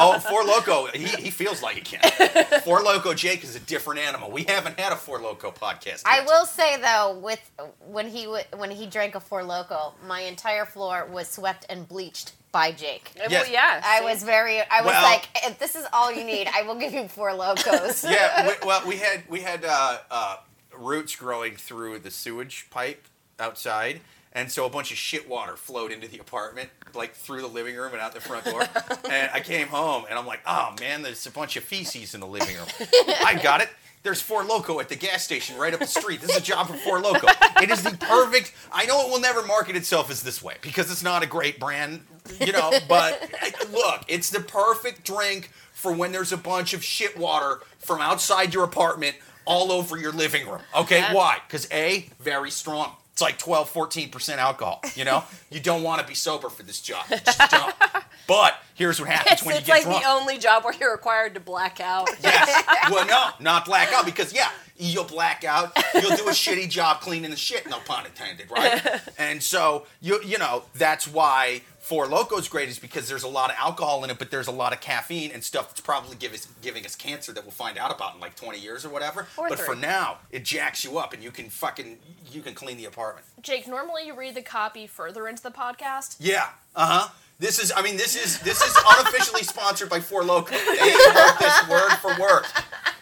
Oh, 0.00 0.18
Four 0.20 0.44
Loco, 0.44 0.86
he, 0.86 1.06
he 1.06 1.30
feels 1.30 1.62
like 1.62 1.76
he 1.76 1.80
can. 1.82 2.60
Four 2.60 2.80
Loco 2.82 3.14
Jake 3.14 3.42
is 3.42 3.56
a 3.56 3.60
different 3.60 4.00
animal. 4.00 4.30
We 4.30 4.44
haven't 4.44 4.78
had 4.78 4.92
a 4.92 4.96
Four 4.96 5.18
Loco 5.20 5.50
podcast. 5.50 6.02
I 6.04 6.20
will 6.24 6.46
say 6.46 6.76
though, 6.80 7.18
with 7.18 7.40
when 7.86 8.08
he 8.08 8.24
w- 8.24 8.44
when 8.56 8.70
he 8.70 8.86
drank 8.86 9.14
a 9.14 9.20
Four 9.20 9.42
Loco, 9.44 9.94
my 10.06 10.20
entire 10.20 10.64
floor 10.66 11.06
was 11.10 11.28
swept 11.28 11.66
and 11.68 11.88
bleached 11.88 12.32
by 12.52 12.72
Jake. 12.72 13.10
Well, 13.16 13.30
Yes. 13.30 13.50
yeah, 13.50 13.80
I 13.84 14.02
was 14.02 14.22
very. 14.22 14.60
I 14.60 14.80
was 14.82 14.86
Well- 14.86 15.02
like, 15.02 15.28
if 15.44 15.58
this 15.58 15.74
is 15.74 15.84
all 15.92 16.12
you 16.12 16.24
need, 16.24 16.48
I 16.54 16.62
will 16.62 16.76
give 16.76 16.92
you 16.92 17.08
Four 17.08 17.34
Locos. 17.34 18.04
Yeah, 18.04 18.46
we, 18.48 18.54
well, 18.66 18.86
we 18.86 18.96
had 18.96 19.22
we 19.28 19.40
had 19.40 19.64
uh, 19.64 19.98
uh, 20.10 20.36
roots 20.78 21.16
growing 21.16 21.56
through 21.56 21.98
the 22.00 22.10
sewage 22.10 22.66
pipe 22.70 23.06
outside, 23.38 24.00
and 24.32 24.50
so 24.50 24.66
a 24.66 24.70
bunch 24.70 24.90
of 24.90 24.98
shit 24.98 25.28
water 25.28 25.56
flowed 25.56 25.90
into 25.90 26.08
the 26.08 26.18
apartment, 26.18 26.70
like 26.94 27.14
through 27.14 27.40
the 27.40 27.48
living 27.48 27.76
room 27.76 27.92
and 27.92 28.00
out 28.00 28.14
the 28.14 28.20
front 28.20 28.44
door. 28.44 28.62
and 29.10 29.30
I 29.32 29.40
came 29.40 29.68
home, 29.68 30.04
and 30.08 30.18
I'm 30.18 30.26
like, 30.26 30.40
oh 30.46 30.74
man, 30.80 31.02
there's 31.02 31.26
a 31.26 31.30
bunch 31.30 31.56
of 31.56 31.64
feces 31.64 32.14
in 32.14 32.20
the 32.20 32.26
living 32.26 32.56
room. 32.56 32.66
I 33.24 33.38
got 33.42 33.60
it. 33.60 33.68
There's 34.04 34.20
Four 34.20 34.44
Loco 34.44 34.78
at 34.80 34.88
the 34.88 34.96
gas 34.96 35.24
station 35.24 35.56
right 35.58 35.74
up 35.74 35.80
the 35.80 35.86
street. 35.86 36.20
This 36.20 36.30
is 36.30 36.36
a 36.36 36.40
job 36.42 36.68
for 36.68 36.74
Four 36.74 37.00
Loco. 37.00 37.26
It 37.60 37.70
is 37.70 37.82
the 37.82 37.90
perfect. 37.90 38.54
I 38.70 38.86
know 38.86 39.06
it 39.06 39.10
will 39.10 39.20
never 39.20 39.44
market 39.44 39.74
itself 39.74 40.10
as 40.10 40.22
this 40.22 40.40
way 40.42 40.54
because 40.62 40.90
it's 40.90 41.02
not 41.02 41.22
a 41.24 41.26
great 41.26 41.58
brand, 41.58 42.06
you 42.40 42.52
know. 42.52 42.72
But 42.88 43.28
look, 43.72 44.04
it's 44.06 44.30
the 44.30 44.40
perfect 44.40 45.04
drink 45.04 45.50
for 45.72 45.92
when 45.92 46.12
there's 46.12 46.32
a 46.32 46.36
bunch 46.36 46.74
of 46.74 46.84
shit 46.84 47.18
water 47.18 47.60
from 47.78 48.00
outside 48.00 48.54
your 48.54 48.64
apartment 48.64 49.16
all 49.48 49.72
over 49.72 49.96
your 49.96 50.12
living 50.12 50.46
room. 50.48 50.60
Okay, 50.76 51.02
why? 51.12 51.38
Because 51.46 51.66
A, 51.72 52.08
very 52.20 52.50
strong. 52.50 52.92
It's 53.12 53.22
like 53.22 53.38
12, 53.38 53.72
14% 53.72 54.36
alcohol. 54.36 54.80
You 54.94 55.04
know, 55.04 55.24
you 55.50 55.58
don't 55.58 55.82
want 55.82 56.00
to 56.00 56.06
be 56.06 56.14
sober 56.14 56.48
for 56.48 56.62
this 56.62 56.80
job. 56.80 57.04
You 57.10 57.16
just 57.24 57.50
don't. 57.50 57.74
But 58.28 58.56
here's 58.74 59.00
what 59.00 59.08
happens 59.08 59.32
It's, 59.32 59.42
when 59.42 59.54
you 59.54 59.58
it's 59.60 59.66
get 59.66 59.72
like 59.72 59.82
drunk. 59.84 60.02
the 60.02 60.08
only 60.10 60.36
job 60.36 60.62
where 60.62 60.74
you're 60.74 60.92
required 60.92 61.32
to 61.32 61.40
black 61.40 61.80
out. 61.80 62.10
Yes. 62.22 62.62
Well, 62.90 63.06
no, 63.06 63.30
not 63.40 63.64
black 63.64 63.90
out 63.94 64.04
because 64.04 64.34
yeah, 64.34 64.50
you'll 64.76 65.04
black 65.04 65.44
out. 65.44 65.72
You'll 65.94 66.14
do 66.14 66.28
a 66.28 66.32
shitty 66.32 66.68
job 66.68 67.00
cleaning 67.00 67.30
the 67.30 67.36
shit. 67.38 67.68
No 67.70 67.78
pun 67.78 68.04
intended, 68.04 68.50
right? 68.50 69.00
And 69.18 69.42
so 69.42 69.86
you 70.02 70.20
you 70.22 70.36
know 70.36 70.64
that's 70.74 71.08
why 71.08 71.62
Four 71.88 72.06
Loco's 72.06 72.48
great 72.48 72.68
is 72.68 72.78
because 72.78 73.08
there's 73.08 73.22
a 73.22 73.28
lot 73.28 73.48
of 73.48 73.56
alcohol 73.58 74.04
in 74.04 74.10
it, 74.10 74.18
but 74.18 74.30
there's 74.30 74.46
a 74.46 74.52
lot 74.52 74.74
of 74.74 74.82
caffeine 74.82 75.30
and 75.32 75.42
stuff 75.42 75.68
that's 75.70 75.80
probably 75.80 76.16
give 76.16 76.34
us, 76.34 76.46
giving 76.60 76.84
us 76.84 76.94
cancer 76.94 77.32
that 77.32 77.44
we'll 77.44 77.50
find 77.50 77.78
out 77.78 77.90
about 77.90 78.14
in 78.14 78.20
like 78.20 78.36
20 78.36 78.58
years 78.58 78.84
or 78.84 78.90
whatever. 78.90 79.26
Or 79.38 79.48
but 79.48 79.58
for 79.58 79.74
now, 79.74 80.18
it 80.30 80.44
jacks 80.44 80.84
you 80.84 80.98
up 80.98 81.14
and 81.14 81.22
you 81.22 81.30
can 81.30 81.48
fucking 81.48 81.98
you 82.30 82.42
can 82.42 82.52
clean 82.52 82.76
the 82.76 82.84
apartment. 82.84 83.26
Jake, 83.40 83.66
normally 83.66 84.06
you 84.06 84.14
read 84.14 84.34
the 84.34 84.42
copy 84.42 84.86
further 84.86 85.26
into 85.26 85.42
the 85.42 85.50
podcast. 85.50 86.16
Yeah. 86.20 86.50
Uh 86.76 86.86
huh. 86.86 87.08
This 87.38 87.58
is, 87.58 87.72
I 87.74 87.80
mean, 87.80 87.96
this 87.96 88.22
is 88.22 88.38
this 88.40 88.60
is 88.60 88.76
unofficially 88.98 89.42
sponsored 89.42 89.88
by 89.88 90.00
Four 90.00 90.24
Loco. 90.24 90.54
They 90.54 90.92
wrote 91.14 91.38
this 91.38 91.68
word 91.70 91.90
for 92.02 92.20
word. 92.20 92.44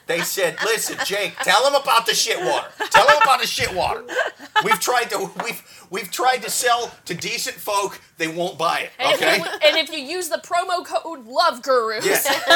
They 0.07 0.21
said, 0.21 0.57
"Listen, 0.65 0.97
Jake, 1.05 1.35
tell 1.43 1.65
them 1.65 1.75
about 1.75 2.07
the 2.07 2.15
shit 2.15 2.39
water. 2.39 2.69
Tell 2.91 3.07
them 3.07 3.17
about 3.23 3.41
the 3.41 3.47
shit 3.47 3.75
water. 3.75 4.05
We've 4.65 4.79
tried 4.79 5.11
to 5.11 5.31
we've 5.45 5.87
we've 5.91 6.11
tried 6.13 6.43
to 6.43 6.51
sell 6.51 6.93
to 7.07 7.15
decent 7.15 7.57
folk. 7.57 8.01
They 8.17 8.29
won't 8.29 8.57
buy 8.57 8.81
it. 8.81 8.91
And, 9.01 9.15
Okay. 9.15 9.33
if 9.33 9.39
you, 9.39 9.45
and 9.69 9.77
if 9.77 9.91
you 9.93 9.99
use 9.99 10.29
the 10.29 10.39
promo 10.39 10.85
code 10.87 11.27
Love 11.27 11.61
Gurus, 11.63 12.07
Yes. 12.07 12.25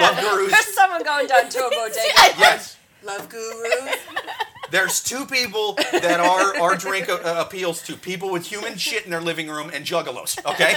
Love 0.00 0.20
gurus. 0.20 0.50
There's 0.52 0.74
someone 0.74 1.02
going 1.02 1.26
down 1.26 1.48
to 1.48 1.58
a 1.66 1.70
bodega. 1.70 1.98
Yes. 2.38 2.76
Love 3.02 3.28
gurus. 3.28 3.96
There's 4.70 5.00
two 5.02 5.26
people 5.26 5.74
that 5.92 6.20
our 6.20 6.56
our 6.60 6.76
drink 6.76 7.08
uh, 7.08 7.20
appeals 7.46 7.82
to: 7.82 7.96
people 7.96 8.30
with 8.30 8.46
human 8.46 8.76
shit 8.76 9.04
in 9.04 9.10
their 9.10 9.20
living 9.20 9.48
room 9.48 9.70
and 9.72 9.84
juggalos. 9.84 10.38
Okay, 10.44 10.74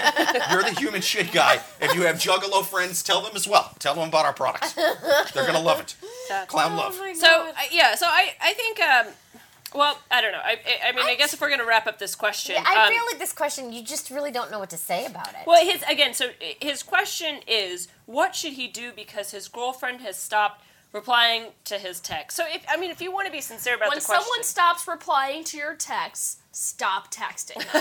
you're 0.52 0.63
the 0.63 0.75
human 0.80 1.02
shit 1.02 1.32
guy. 1.32 1.60
If 1.82 1.95
you 1.95 2.04
have 2.04 2.17
juggalo 2.17 2.63
friends, 2.65 3.04
tell 3.04 3.21
them 3.21 3.32
as 3.36 3.47
well. 3.47 3.73
Tell 3.80 3.95
them 3.95 4.08
about 4.10 4.25
our 4.25 4.34
products. 4.34 4.73
They're 4.73 5.45
gonna 5.45 5.60
love 5.60 5.80
it. 5.82 5.95
Clown 6.47 6.75
love. 6.75 6.93
So 7.15 7.28
uh, 7.28 7.54
yeah, 7.71 7.95
so 7.95 8.06
I 8.08 8.34
I 8.41 8.54
think 8.54 8.80
um, 8.82 9.08
well 9.73 9.99
I 10.12 10.21
don't 10.21 10.32
know. 10.32 10.41
I 10.43 10.52
I, 10.65 10.89
I 10.89 10.91
mean 10.93 11.06
I, 11.06 11.10
I- 11.12 11.15
guess 11.15 11.34
if 11.34 11.41
we're 11.41 11.49
gonna 11.49 11.65
wrap 11.65 11.88
up 11.88 11.97
this 11.99 12.15
question, 12.15 12.56
I 12.63 12.86
um, 12.88 12.93
feel 12.93 13.04
like 13.12 13.19
this 13.19 13.34
question, 13.34 13.73
you 13.73 13.84
just 13.84 14.10
really 14.12 14.32
don't 14.32 14.52
know 14.52 14.60
what 14.60 14.69
to 14.71 14.78
say 14.78 15.06
about 15.06 15.30
it. 15.30 15.45
Well, 15.47 15.63
his 15.65 15.84
again. 15.89 16.13
So 16.13 16.30
his 16.62 16.84
question 16.84 17.39
is, 17.47 17.88
what 18.06 18.36
should 18.36 18.54
he 18.54 18.67
do 18.67 18.91
because 18.95 19.32
his 19.32 19.47
girlfriend 19.47 20.02
has 20.02 20.17
stopped 20.17 20.63
replying 20.91 21.47
to 21.65 21.75
his 21.78 21.99
text? 21.99 22.36
So 22.38 22.43
if 22.47 22.63
I 22.69 22.78
mean, 22.78 22.91
if 22.91 23.02
you 23.02 23.12
want 23.12 23.25
to 23.28 23.32
be 23.32 23.41
sincere 23.41 23.75
about 23.75 23.89
when 23.89 23.99
the 23.99 24.06
question, 24.06 24.23
someone 24.23 24.43
stops 24.43 24.88
replying 24.88 25.43
to 25.45 25.58
your 25.58 25.75
texts, 25.75 26.38
stop 26.52 27.13
texting. 27.13 27.63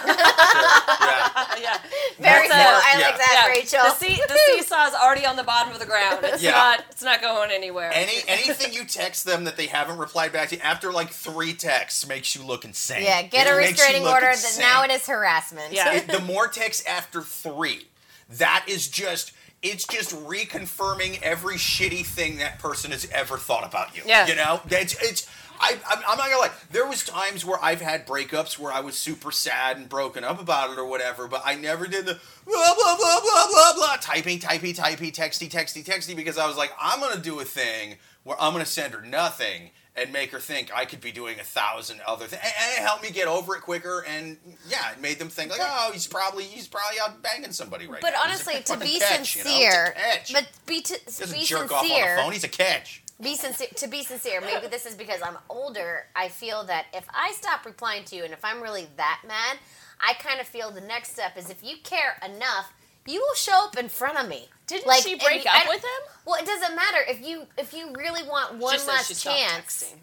Yeah. 1.09 1.55
yeah, 1.61 1.79
Very 2.19 2.49
That's 2.49 2.55
simple. 2.55 2.59
a- 2.59 2.83
I 2.85 2.97
yeah. 2.99 3.07
like 3.07 3.17
that, 3.19 3.45
yeah, 3.47 3.53
Rachel. 3.53 3.81
The, 3.85 3.91
see, 3.91 4.21
the 4.29 4.39
seesaw's 4.57 4.95
already 4.95 5.25
on 5.27 5.37
the 5.37 5.43
bottom 5.45 5.73
of 5.73 5.79
the 5.79 5.87
ground. 5.87 6.21
It's 6.25 6.43
Yeah. 6.43 6.51
not. 6.53 6.85
It's 6.91 7.03
not 7.03 7.21
going 7.21 7.51
anywhere. 7.51 7.91
Any 7.95 8.19
anything 8.27 8.73
you 8.73 8.85
text 8.85 9.25
them 9.25 9.45
that 9.45 9.57
they 9.57 9.67
haven't 9.67 9.99
replied 9.99 10.33
back 10.33 10.49
to 10.51 10.59
after 10.65 10.93
like 10.93 11.11
three 11.11 11.55
texts 11.55 12.07
makes 12.07 12.35
you 12.35 12.43
look 12.45 12.65
insane. 12.65 13.05
yeah, 13.05 13.23
get 13.23 13.47
It 13.47 13.51
a 13.51 13.57
restraining 13.57 14.07
order. 14.07 14.27
That 14.27 14.57
now 14.59 14.83
it 14.85 14.91
is 14.91 15.07
harassment. 15.07 15.73
Yeah. 15.73 15.95
It- 15.95 16.09
the 16.09 16.21
more 16.21 16.49
texts 16.49 16.85
after 16.87 17.23
three, 17.23 17.89
that 18.31 18.65
is 18.69 18.89
just 18.89 19.33
it's 19.63 19.87
just 19.87 20.15
reconfirming 20.15 21.21
every 21.23 21.57
shitty 21.57 22.05
thing 22.05 22.39
that 22.39 22.59
person 22.59 22.93
has 22.93 23.09
ever 23.13 23.37
thought 23.37 23.67
about 23.67 23.97
you. 23.97 24.03
Yeah. 24.07 24.27
You 24.27 24.37
know, 24.37 24.61
it's 24.71 25.01
it's. 25.03 25.29
I, 25.61 25.77
I'm, 25.89 25.99
I'm 26.07 26.17
not 26.19 26.29
gonna 26.29 26.39
lie. 26.39 26.51
There 26.71 26.87
was 26.87 27.05
times 27.05 27.45
where 27.45 27.59
I've 27.61 27.81
had 27.81 28.07
breakups 28.07 28.61
where 28.61 28.73
I 28.73 28.79
was 28.79 28.97
super 28.97 29.33
sad 29.33 29.77
and 29.77 29.89
broken 29.89 30.23
up 30.23 30.41
about 30.41 30.71
it 30.71 30.79
or 30.79 30.85
whatever, 30.85 31.27
but 31.27 31.43
I 31.45 31.57
never 31.57 31.89
did 31.89 32.07
the 32.07 32.21
blah 32.45 32.75
blah 32.75 32.97
blah 32.97 33.21
blah 33.21 33.47
blah 33.51 33.73
blah 33.75 33.97
typing, 34.01 34.39
typing, 34.39 34.75
typing, 34.75 35.11
texty, 35.11 35.51
texty, 35.51 35.85
texty 35.85 36.15
because 36.15 36.39
I 36.39 36.47
was 36.47 36.57
like, 36.57 36.71
I'm 36.81 37.01
gonna 37.01 37.21
do 37.21 37.41
a 37.41 37.45
thing 37.45 37.97
where 38.23 38.41
I'm 38.41 38.53
gonna 38.53 38.67
send 38.67 38.95
her 38.95 39.03
nothing 39.03 39.71
and 39.99 40.13
make 40.13 40.31
her 40.33 40.39
think 40.39 40.71
I 40.75 40.85
could 40.85 41.01
be 41.01 41.13
doing 41.13 41.39
a 41.41 41.45
thousand 41.45 42.01
other 42.07 42.27
things, 42.27 42.43
and, 42.43 42.79
it 42.79 42.83
helped 42.87 43.03
me 43.03 43.11
get 43.11 43.29
over 43.29 43.57
it 43.57 43.63
quicker. 43.63 44.05
And 44.09 44.37
yeah, 44.69 44.93
it 44.93 45.01
made 45.01 45.19
them 45.19 45.29
think 45.29 45.51
like, 45.51 45.61
oh, 45.63 45.91
he's 45.93 46.07
probably 46.07 46.45
he's 46.45 46.69
probably 46.69 46.99
out 47.01 47.23
banging 47.23 47.53
somebody 47.53 47.87
right 47.87 48.01
But 48.01 48.13
now. 48.13 48.23
A 48.23 48.25
honestly, 48.25 48.63
to 48.63 48.77
be 48.77 48.99
catch, 48.99 49.37
you 49.37 49.45
know? 49.45 49.51
Sincere, 49.51 49.95
but 50.33 50.49
be 50.67 50.81
to, 50.83 50.93
be 51.09 51.55
off 51.73 51.87
sincere, 51.87 52.17
phone. 52.17 52.33
He's 52.33 52.45
a 52.45 52.49
catch. 52.49 53.03
be 53.21 53.35
sincere. 53.35 53.69
To 53.77 53.89
be 53.89 54.03
sincere, 54.03 54.41
maybe 54.41 54.67
this 54.69 54.87
is 54.87 54.95
because 54.95 55.21
I'm 55.23 55.37
older. 55.49 56.07
I 56.15 56.29
feel 56.29 56.65
that 56.65 56.87
if 56.95 57.05
I 57.13 57.33
stop 57.33 57.65
replying 57.65 58.05
to 58.05 58.17
you, 58.17 58.25
and 58.25 58.33
if 58.33 58.45
I'm 58.45 58.63
really 58.63 58.87
that 58.97 59.23
mad, 59.27 59.59
I 60.01 60.15
kind 60.15 60.41
of 60.41 60.47
feel 60.47 60.71
the 60.71 60.81
next 60.81 61.13
step 61.13 61.37
is 61.37 61.51
if 61.51 61.63
you 61.63 61.77
care 61.83 62.17
enough, 62.25 62.73
you 63.09 63.21
will 63.21 63.35
show 63.35 63.65
up 63.65 63.77
in 63.79 63.89
front 63.89 64.19
of 64.19 64.29
me. 64.29 64.49
Didn't 64.67 64.87
Like, 64.87 65.03
she 65.03 65.15
break 65.17 65.47
I 65.51 65.63
up 65.63 65.69
with 65.69 65.83
him? 65.83 66.03
Well, 66.27 66.37
it 66.39 66.45
doesn't 66.47 66.77
matter 66.77 66.99
if 67.09 67.27
you 67.27 67.47
if 67.57 67.73
you 67.73 67.91
really 67.97 68.23
want 68.29 68.59
one 68.59 68.75
Just 68.75 68.87
that 68.87 69.05
she 69.07 69.15
last 69.15 69.21
stopped 69.21 69.39
chance. 69.39 69.95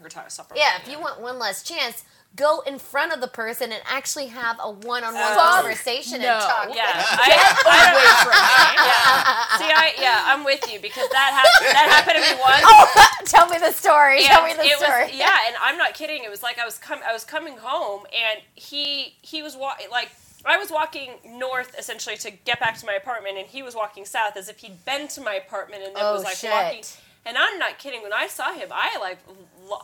Yeah, 0.56 0.78
if 0.82 0.90
you 0.90 0.98
want 0.98 1.20
one 1.20 1.38
last 1.38 1.64
chance, 1.66 2.02
go 2.34 2.60
in 2.66 2.78
front 2.80 3.12
of 3.12 3.20
the 3.20 3.28
person 3.28 3.70
and 3.70 3.80
actually 3.86 4.26
have 4.26 4.56
a 4.60 4.68
one-on-one 4.70 5.22
Oh. 5.22 5.52
conversation 5.54 6.20
No. 6.20 6.32
and 6.34 6.42
talk. 6.42 6.68
Yeah, 6.74 6.82
I, 6.92 7.54
I, 7.64 8.56
yeah. 8.86 9.58
See, 9.58 9.72
I 9.72 9.92
yeah, 10.00 10.22
I'm 10.26 10.44
with 10.44 10.70
you 10.72 10.80
because 10.80 11.08
that 11.10 11.30
happened. 11.32 11.74
That 11.74 11.88
happened 11.90 12.24
to 12.24 12.34
me 12.34 12.40
once. 12.40 12.62
Oh, 12.68 13.16
tell 13.24 13.48
me 13.48 13.58
the 13.58 13.72
story. 13.72 14.18
And 14.18 14.26
tell 14.26 14.44
me 14.44 14.54
the 14.54 14.64
it 14.64 14.78
story. 14.78 15.04
Was, 15.06 15.14
yeah, 15.14 15.36
and 15.46 15.56
I'm 15.62 15.78
not 15.78 15.94
kidding. 15.94 16.24
It 16.24 16.30
was 16.30 16.42
like 16.42 16.58
I 16.58 16.64
was 16.64 16.78
com- 16.78 17.00
I 17.08 17.12
was 17.12 17.24
coming 17.24 17.56
home, 17.58 18.02
and 18.06 18.40
he 18.54 19.14
he 19.22 19.42
was 19.42 19.56
wa- 19.56 19.76
like 19.90 20.10
I 20.48 20.56
was 20.58 20.70
walking 20.70 21.12
north 21.24 21.74
essentially 21.78 22.16
to 22.18 22.30
get 22.30 22.60
back 22.60 22.76
to 22.78 22.86
my 22.86 22.94
apartment, 22.94 23.38
and 23.38 23.46
he 23.46 23.62
was 23.62 23.74
walking 23.74 24.04
south 24.04 24.36
as 24.36 24.48
if 24.48 24.58
he'd 24.58 24.84
been 24.84 25.08
to 25.08 25.20
my 25.20 25.34
apartment 25.34 25.82
and 25.84 25.96
then 25.96 26.02
Oh, 26.04 26.14
was 26.14 26.24
like 26.24 26.36
shit. 26.36 26.50
walking. 26.50 26.82
And 27.24 27.36
I'm 27.36 27.58
not 27.58 27.78
kidding. 27.78 28.02
When 28.02 28.12
I 28.12 28.28
saw 28.28 28.52
him, 28.52 28.68
I 28.70 28.98
like, 29.00 29.18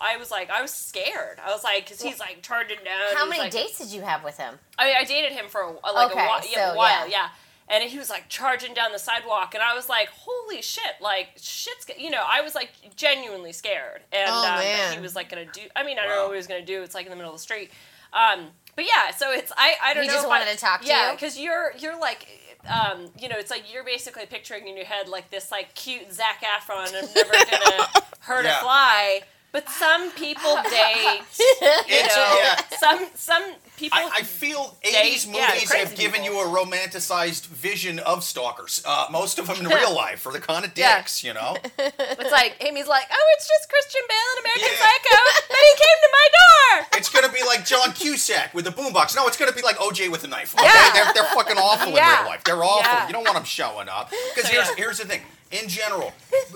I 0.01 0.17
was 0.17 0.31
like, 0.31 0.49
I 0.51 0.63
was 0.63 0.71
scared. 0.71 1.39
I 1.45 1.51
was 1.51 1.65
like, 1.65 1.85
because 1.85 2.01
he's 2.01 2.21
like 2.21 2.41
charging 2.43 2.79
down. 2.85 3.17
How 3.17 3.27
many 3.27 3.41
like- 3.43 3.51
dates 3.53 3.79
did 3.79 3.89
you 3.89 4.03
have 4.03 4.23
with 4.23 4.39
him? 4.39 4.61
I 4.79 4.85
mean, 4.87 4.95
I 4.97 5.03
dated 5.05 5.33
him 5.33 5.47
for 5.49 5.63
a, 5.63 5.93
like 5.93 6.13
Okay, 6.13 6.23
a, 6.23 6.27
while, 6.29 6.41
yeah, 6.49 6.73
a 6.73 6.77
while, 6.77 7.09
yeah. 7.09 7.17
yeah. 7.17 7.29
And 7.69 7.83
he 7.89 7.99
was 7.99 8.11
like 8.11 8.29
charging 8.29 8.75
down 8.75 8.93
the 8.93 8.99
sidewalk, 8.99 9.55
and 9.55 9.63
I 9.63 9.75
was 9.75 9.89
like, 9.89 10.09
"Holy 10.11 10.61
shit!" 10.61 10.93
Like 11.01 11.29
shit's, 11.37 11.85
go-" 11.87 11.95
you 11.97 12.11
know, 12.11 12.23
I 12.25 12.43
was 12.43 12.55
like 12.55 12.71
genuinely 12.97 13.53
scared, 13.53 14.03
and 14.13 14.29
Oh, 14.31 14.47
um, 14.47 14.59
man. 14.59 14.93
he 14.95 15.01
was 15.01 15.17
like 15.17 15.29
gonna 15.31 15.47
do. 15.47 15.63
I 15.75 15.83
mean, 15.83 15.99
I 15.99 16.03
don't 16.03 16.11
know 16.17 16.25
what 16.27 16.33
he 16.33 16.37
was 16.37 16.47
gonna 16.49 16.65
do. 16.67 16.83
It's 16.83 16.95
like 16.95 17.07
in 17.07 17.11
the 17.11 17.17
middle 17.17 17.31
of 17.33 17.37
the 17.39 17.43
street. 17.43 17.71
Um, 18.13 18.49
but 18.77 18.85
yeah, 18.85 19.11
so 19.15 19.31
it's 19.33 19.53
I 19.57 19.75
I 19.83 19.95
don't 19.95 20.03
He 20.05 20.09
know. 20.09 20.15
just 20.15 20.25
if 20.25 20.29
wanted 20.31 20.49
I, 20.49 20.53
to 20.53 20.59
talk 20.59 20.81
to 20.83 20.87
yeah, 20.87 21.11
you? 21.11 21.17
because 21.17 21.39
you're 21.39 21.73
you're 21.79 21.99
like. 21.99 22.27
Um, 22.65 23.09
you 23.19 23.29
know, 23.29 23.35
it's 23.39 23.51
like 23.51 23.65
you're 23.75 23.83
basically 23.83 24.25
picturing 24.25 24.69
in 24.69 24.77
your 24.77 24.87
head 24.87 25.09
like 25.09 25.31
this 25.33 25.51
like 25.51 25.75
cute 25.75 26.13
Zac 26.13 26.45
Efron, 26.45 26.87
I'm 26.95 27.09
never 27.13 27.33
gonna 27.51 27.87
hurt 28.21 28.45
Yeah. 28.45 28.59
a 28.59 28.63
fly. 28.63 29.21
But 29.53 29.69
some 29.69 30.11
people 30.13 30.57
date, 30.71 31.21
you 31.61 32.03
know, 32.09 32.41
yeah. 32.41 32.57
some 32.81 33.07
some 33.15 33.43
people 33.77 33.99
I, 33.99 34.21
I 34.21 34.23
feel 34.23 34.77
80s 34.83 35.27
movies 35.27 35.69
crazy 35.69 35.79
have 35.79 35.95
given 35.95 36.23
people. 36.23 36.37
you 36.37 36.41
a 36.41 36.65
romanticized 36.65 37.47
vision 37.49 37.99
of 37.99 38.25
stalkers. 38.25 38.83
Uh, 38.85 39.07
most 39.11 39.39
of 39.39 39.47
them 39.47 39.59
in 39.61 39.67
real 39.79 39.95
life 39.95 40.27
are 40.27 40.33
the 40.33 40.41
kind 40.41 40.65
of 40.65 40.73
Yeah. 40.75 40.97
dicks, 40.97 41.23
you 41.23 41.35
know? 41.35 41.57
It's 41.79 42.31
like 42.33 42.57
Amy's 42.65 42.87
like, 42.89 43.05
oh, 43.13 43.35
it's 43.37 43.47
just 43.47 43.69
Christian 43.69 44.01
Bale 44.09 44.17
in 44.33 44.39
American 44.45 44.69
Yeah. 44.73 44.87
Psycho, 44.87 45.23
but 45.49 45.57
he 45.59 45.73
came 45.77 45.99
to 46.01 46.11
my 46.13 46.29
door. 46.33 46.87
It's 47.03 47.09
gonna 47.11 47.29
be 47.33 47.43
like 47.43 47.67
John 47.67 47.93
Cusack 47.93 48.55
with 48.55 48.67
a 48.67 48.71
boombox. 48.71 49.15
No, 49.17 49.27
it's 49.27 49.37
gonna 49.37 49.53
be 49.53 49.61
like 49.63 49.77
OJ 49.77 50.11
with 50.11 50.25
a 50.25 50.29
knife. 50.29 50.55
Okay? 50.55 50.65
Yeah. 50.65 50.91
They're, 50.95 51.13
they're 51.15 51.35
fucking 51.35 51.59
awful 51.59 51.89
in 51.89 51.95
real 51.95 52.27
life. 52.27 52.43
They're 52.45 52.63
awful. 52.65 52.83
Yeah. 52.91 53.07
You 53.09 53.13
don't 53.13 53.25
want 53.25 53.35
them 53.37 53.45
showing 53.45 53.89
up. 53.89 54.11
Because 54.35 54.49
So, 54.49 54.53
here's 54.55 54.69
yeah. 54.69 54.75
here's 54.77 54.99
the 54.99 55.05
thing. 55.05 55.23
In 55.51 55.69
general, 55.69 56.13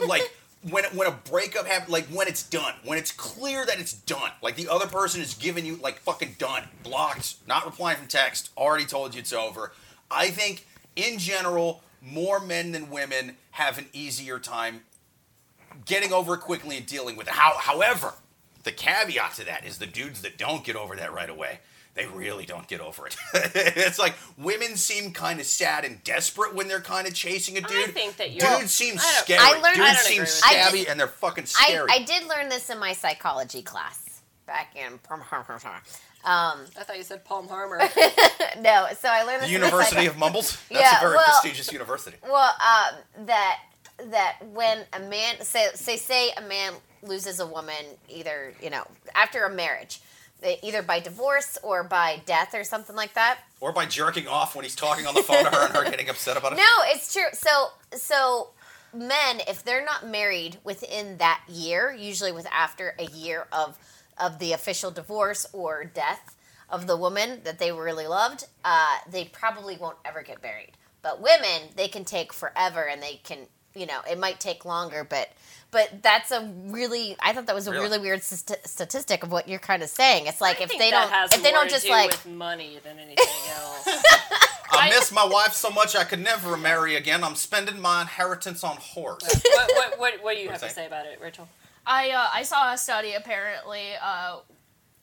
like 0.07 0.23
when 0.71 0.85
when 0.97 1.07
a 1.07 1.13
breakup 1.13 1.67
happens, 1.67 1.91
like 1.91 2.07
when 2.07 2.29
it's 2.29 2.43
done, 2.43 2.75
when 2.85 2.99
it's 2.99 3.13
clear 3.13 3.65
that 3.67 3.79
it's 3.79 3.93
done, 3.93 4.31
like 4.43 4.57
the 4.57 4.69
other 4.69 4.87
person 4.87 5.21
is 5.21 5.35
giving 5.35 5.65
you 5.65 5.77
like 5.77 5.99
fucking 6.01 6.37
done, 6.39 6.65
blocked, 6.83 7.37
not 7.47 7.65
replying 7.65 7.99
from 7.99 8.07
text, 8.09 8.51
already 8.57 8.85
told 8.85 9.15
you 9.15 9.21
it's 9.21 9.33
over. 9.33 9.73
I 10.11 10.29
think 10.29 10.67
in 10.97 11.19
general, 11.19 11.83
more 12.01 12.41
men 12.41 12.73
than 12.73 12.91
women 12.91 13.37
have 13.53 13.79
an 13.79 13.87
easier 13.93 14.39
time 14.39 14.83
getting 15.85 16.13
over 16.13 16.35
it 16.35 16.41
quickly 16.41 16.77
and 16.77 16.87
dealing 16.87 17.17
with 17.17 17.29
it. 17.29 17.35
How, 17.35 17.57
however, 17.59 18.15
the 18.65 18.73
caveat 18.73 19.35
to 19.35 19.45
that 19.45 19.65
is 19.65 19.79
the 19.79 19.87
dudes 19.87 20.23
that 20.23 20.39
don't 20.39 20.65
get 20.65 20.75
over 20.75 20.97
that 20.97 21.13
right 21.13 21.31
away, 21.31 21.61
they 21.97 22.07
really 22.07 22.47
don't 22.47 22.69
get 22.69 22.81
over 22.81 23.07
it. 23.07 23.17
it's 23.35 23.99
like 23.99 24.15
women 24.39 24.77
seem 24.77 25.13
kind 25.13 25.41
of 25.41 25.47
sad 25.47 25.85
and 25.85 26.05
desperate 26.05 26.55
when 26.55 26.69
they're 26.69 26.81
kind 26.81 27.07
of 27.09 27.15
chasing 27.15 27.57
a 27.57 27.61
dude. 27.63 27.89
I 27.89 27.91
think 27.91 28.17
that 28.19 28.31
you're- 28.33 28.59
dudes 28.59 28.71
seem 28.73 28.95
I 28.99 29.03
scary. 29.03 29.41
I 29.43 29.53
learned- 29.53 29.65
I 29.67 29.73
dudes 29.73 29.87
don't 29.89 29.97
seem 29.97 30.13
agree 30.13 30.21
with 30.21 30.41
that. 30.41 30.71
I 30.73 30.77
stabby 30.77 30.91
and 30.91 31.01
they're 31.01 31.09
fucking 31.09 31.45
I, 31.45 31.47
scary. 31.47 31.87
I 31.91 31.99
did 32.05 32.29
learn 32.29 32.49
this 32.49 32.71
in 32.71 32.79
my 32.79 32.93
psychology 32.93 33.63
class 33.63 34.21
back 34.47 34.77
in. 34.77 34.93
Um, 34.93 35.01
I 36.79 36.83
thought 36.83 36.97
you 36.99 37.03
said 37.05 37.25
Palm 37.25 37.49
Harbor. 37.49 37.79
no, 38.61 38.89
so 38.99 39.09
I 39.09 39.23
learned 39.23 39.43
the 39.43 39.47
this 39.47 39.55
in 39.55 39.61
my 39.61 39.67
University 39.67 40.07
of 40.07 40.19
Mumbles? 40.19 40.59
That's 40.71 40.81
Yeah, 40.83 40.99
a 40.99 41.01
very 41.01 41.17
well- 41.17 41.25
prestigious 41.25 41.73
university. 41.73 42.17
Well, 42.23 42.51
um, 42.61 43.27
that 43.27 43.61
that 44.11 44.39
when 44.53 44.81
a 44.93 45.01
man 45.01 45.41
say 45.41 45.69
say 45.75 45.97
say 45.97 46.31
a 46.37 46.43
man 46.43 46.75
loses 47.03 47.41
a 47.41 47.47
woman 47.47 47.77
either 48.11 48.53
you 48.61 48.69
know 48.69 48.85
after 49.15 49.45
a 49.45 49.51
marriage, 49.51 50.01
they- 50.01 50.06
either 50.43 50.83
by 50.83 51.01
divorce 51.01 51.59
or 51.63 51.83
by 51.83 52.23
death 52.27 52.55
or 52.55 52.65
something 52.65 52.97
like 52.97 53.15
that. 53.15 53.39
Or 53.61 53.73
by 53.73 53.87
jerking 53.87 54.29
off 54.29 54.55
when 54.55 54.65
he's 54.65 54.77
talking 54.77 55.07
on 55.07 55.15
the 55.15 55.23
phone 55.23 55.45
to 55.45 55.51
her 55.51 55.67
and 55.67 55.75
her 55.75 55.85
getting 55.85 56.09
upset 56.09 56.37
about 56.37 56.53
it. 56.53 56.57
No, 56.57 56.63
it's 56.85 57.13
true. 57.13 57.25
So 57.33 57.69
so 57.93 58.51
men, 58.95 59.41
if 59.49 59.65
they're 59.65 59.85
not 59.85 60.07
married 60.07 60.59
within 60.65 61.19
that 61.19 61.43
year, 61.49 61.93
usually 61.93 62.33
with 62.33 62.47
after 62.53 62.95
a 62.99 63.07
year 63.07 63.47
of 63.53 63.79
of 64.19 64.39
the 64.39 64.53
official 64.53 64.91
divorce 64.91 65.47
or 65.53 65.85
death 65.85 66.37
of 66.69 66.87
the 66.87 66.97
woman 66.97 67.41
that 67.45 67.59
they 67.59 67.71
really 67.73 68.07
loved, 68.07 68.47
uh, 68.65 68.99
they 69.11 69.25
probably 69.25 69.77
won't 69.77 69.99
ever 70.05 70.23
get 70.23 70.43
married. 70.43 70.73
But 71.03 71.21
women, 71.21 71.69
they 71.77 71.89
can 71.89 72.05
take 72.05 72.33
forever, 72.33 72.89
and 72.89 73.01
they 73.03 73.21
can, 73.23 73.47
you 73.75 73.87
know, 73.87 74.01
it 74.11 74.19
might 74.19 74.41
take 74.41 74.65
longer, 74.65 75.05
but. 75.05 75.31
But 75.71 76.03
that's 76.03 76.31
a 76.31 76.49
really, 76.67 77.17
I 77.21 77.33
thought 77.33 77.47
that 77.47 77.55
was 77.55 77.67
a 77.67 77.73
Really? 77.73 77.85
really, 77.85 77.99
weird 77.99 78.23
st- 78.23 78.65
statistic 78.67 79.23
of 79.23 79.31
what 79.33 79.49
you're 79.49 79.59
kind 79.59 79.83
of 79.83 79.89
saying. 79.89 80.27
It's 80.27 80.41
like 80.41 80.61
I 80.61 80.65
if 80.65 80.69
think 80.71 80.81
they 80.81 80.91
that 80.91 81.03
don't, 81.03 81.13
has 81.13 81.33
if 81.35 81.43
they 81.43 81.51
don't 81.51 81.69
just 81.69 81.85
do 81.87 81.91
like, 81.93 82.11
with 82.13 82.27
money 82.27 82.79
than 82.83 82.99
anything 82.99 83.27
else. 83.55 83.87
I 84.71 84.91
miss 84.91 85.13
my 85.13 85.25
wife 85.27 85.53
so 85.53 85.71
much 85.71 85.95
I 85.97 86.05
could 86.05 86.21
never 86.21 86.57
marry 86.57 86.97
again. 86.97 87.23
I'm 87.25 87.35
spending 87.35 87.81
my 87.81 88.03
inheritance 88.03 88.63
on 88.65 88.77
whores. 88.77 89.23
what, 89.45 89.71
what, 89.75 89.99
what, 89.99 90.23
what 90.23 90.37
do 90.37 90.43
you 90.43 90.49
have 90.51 90.61
to 90.61 90.67
What 90.67 90.75
do 90.75 90.81
you 90.81 90.85
say 90.85 90.87
about 90.87 91.07
it, 91.07 91.19
Rachel? 91.21 91.49
I 91.87 92.11
uh, 92.11 92.27
I 92.33 92.43
saw 92.43 92.73
a 92.73 92.79
study. 92.79 93.13
Apparently, 93.15 93.91
uh, 94.03 94.39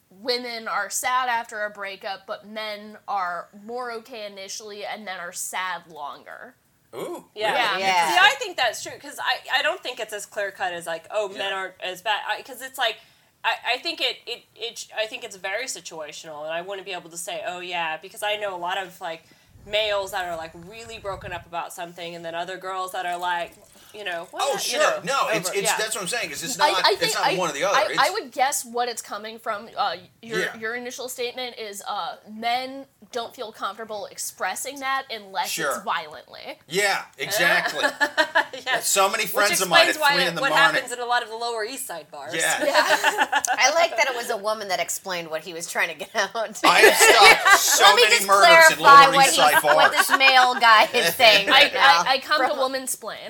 women 0.10 0.68
are 0.68 0.90
sad 0.90 1.30
after 1.30 1.64
a 1.64 1.70
breakup, 1.70 2.28
but 2.28 2.48
men 2.48 2.98
are 3.08 3.48
more 3.66 3.92
okay 3.94 4.26
initially 4.26 4.86
and 4.86 5.08
then 5.08 5.20
are 5.20 5.32
sad 5.32 5.84
longer. 5.90 6.56
Ooh. 6.96 7.26
Yeah. 7.36 7.54
Yeah. 7.54 7.78
Yeah. 7.80 8.12
See, 8.14 8.20
I 8.22 8.36
think 8.40 8.58
that's 8.58 8.84
true 8.84 8.92
because 8.94 9.18
I, 9.20 9.60
I 9.60 9.62
don't 9.62 9.82
think 9.82 10.00
it's 10.00 10.14
as 10.14 10.26
clear 10.26 10.52
cut 10.52 10.74
as 10.74 10.86
like 10.86 11.06
oh 11.12 11.30
men 11.30 11.52
aren't 11.54 11.74
as 11.84 12.02
bad 12.02 12.20
because 12.38 12.62
it's 12.62 12.78
like 12.78 12.98
I, 13.44 13.74
I 13.74 13.78
think 13.80 14.00
it, 14.00 14.18
it 14.28 14.44
it 14.56 14.88
I 14.98 15.06
think 15.08 15.24
it's 15.24 15.36
very 15.36 15.66
situational 15.66 16.44
and 16.44 16.54
I 16.54 16.62
wouldn't 16.62 16.86
be 16.86 16.94
able 16.94 17.10
to 17.10 17.18
say 17.18 17.44
oh 17.48 17.60
yeah 17.60 17.98
because 17.98 18.24
I 18.24 18.36
know 18.38 18.56
a 18.56 18.58
lot 18.60 18.78
of 18.78 19.00
like 19.02 19.24
males 19.66 20.12
that 20.12 20.26
are 20.26 20.36
like 20.38 20.52
really 20.68 21.00
broken 21.00 21.32
up 21.32 21.46
about 21.46 21.74
something 21.74 22.16
and 22.16 22.24
then 22.24 22.36
other 22.36 22.58
girls 22.58 22.92
that 22.92 23.06
are 23.06 23.18
like 23.18 23.54
you 23.94 24.04
know 24.04 24.28
well, 24.34 24.42
Oh 24.46 24.54
you 24.54 24.60
sure, 24.60 24.80
know, 24.80 25.00
no, 25.04 25.30
it's 25.30 25.50
over- 25.50 25.58
it's 25.58 25.68
yeah. 25.70 25.78
that's 25.78 25.94
what 25.96 26.02
I'm 26.02 26.08
saying. 26.08 26.32
Is 26.32 26.44
it's 26.44 26.58
not 26.58 26.70
I, 26.70 26.80
I 26.80 26.84
think 26.96 27.04
it's 27.04 27.14
not 27.16 27.28
I, 27.28 27.38
one 27.38 27.50
or 27.52 27.54
the 27.54 27.64
other. 27.64 27.78
I, 27.78 28.08
I 28.08 28.10
would 28.10 28.32
guess 28.32 28.66
what 28.66 28.90
it's 28.90 29.04
coming 29.04 29.38
from. 29.38 29.70
Uh, 29.78 29.98
your 30.24 30.40
Yeah. 30.40 30.58
your 30.58 30.74
initial 30.76 31.08
statement 31.10 31.58
is 31.60 31.84
uh, 31.88 32.16
men 32.28 32.86
don't 33.14 33.34
feel 33.36 33.52
comfortable 33.52 34.08
expressing 34.08 34.80
that 34.80 35.04
unless 35.10 35.50
Sure. 35.50 35.76
it's 35.76 35.84
violently. 35.84 36.60
yeah, 36.68 37.04
exactly. 37.18 37.84
yeah. 38.66 38.80
so 38.82 39.10
many 39.10 39.24
Which 39.24 39.32
friends 39.32 39.62
of 39.62 39.70
mine 39.70 39.88
explains 39.88 39.96
at 39.98 40.02
why 40.02 40.14
three 40.16 40.28
in 40.28 40.36
the 40.36 40.42
what 40.42 40.50
morning. 40.50 40.66
happens 40.76 40.92
in 40.92 41.00
a 41.00 41.06
lot 41.06 41.24
of 41.24 41.30
the 41.30 41.36
Lower 41.38 41.64
East 41.64 41.88
Side 41.88 42.10
bars. 42.12 42.34
Yeah, 42.36 42.58
I 42.60 43.72
like 43.76 43.96
that 43.98 44.08
it 44.10 44.16
was 44.16 44.30
a 44.30 44.38
woman 44.38 44.68
that 44.68 44.80
explained 44.80 45.30
what 45.30 45.42
he 45.42 45.54
was 45.54 45.72
trying 45.72 45.90
to 45.90 45.96
get 45.96 46.10
out. 46.16 46.60
I 46.66 46.80
have 46.80 46.96
stopped 46.96 47.60
so 47.62 47.84
Let 47.86 47.96
me 47.96 48.02
many 48.04 48.16
just 48.18 48.28
murders 48.28 48.72
in 48.72 48.78
clarify 48.78 49.06
Lower 49.06 49.16
what, 49.16 49.26
East 49.28 49.36
he, 49.36 49.42
Side 49.42 49.64
what 49.64 49.76
bars. 49.76 49.92
this 50.08 50.10
male 50.18 50.56
guy 50.56 50.84
is 50.94 51.16
saying 51.16 51.50
I, 51.50 51.70
now. 51.74 52.04
I, 52.08 52.14
I 52.14 52.18
come 52.20 52.50
to 52.50 52.56
woman's 52.58 52.96
plain. 52.96 53.30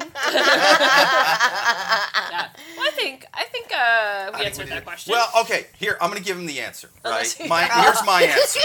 Yeah. 2.32 2.50
Well, 2.78 2.88
I 2.88 2.92
think 2.96 3.26
I 3.34 3.44
think 3.46 3.72
uh, 3.72 3.76
we 3.76 3.78
I 3.78 4.32
think 4.38 4.46
answered 4.48 4.64
we 4.66 4.70
that 4.72 4.84
question. 4.86 5.12
Well, 5.12 5.28
okay, 5.42 5.68
here 5.78 5.98
I'm 6.02 6.10
going 6.10 6.22
to 6.22 6.26
give 6.26 6.38
him 6.38 6.46
the 6.46 6.60
answer. 6.62 6.90
Right? 7.04 7.36
My, 7.48 7.64
here's 7.66 8.04
my 8.06 8.24
answer. 8.24 8.60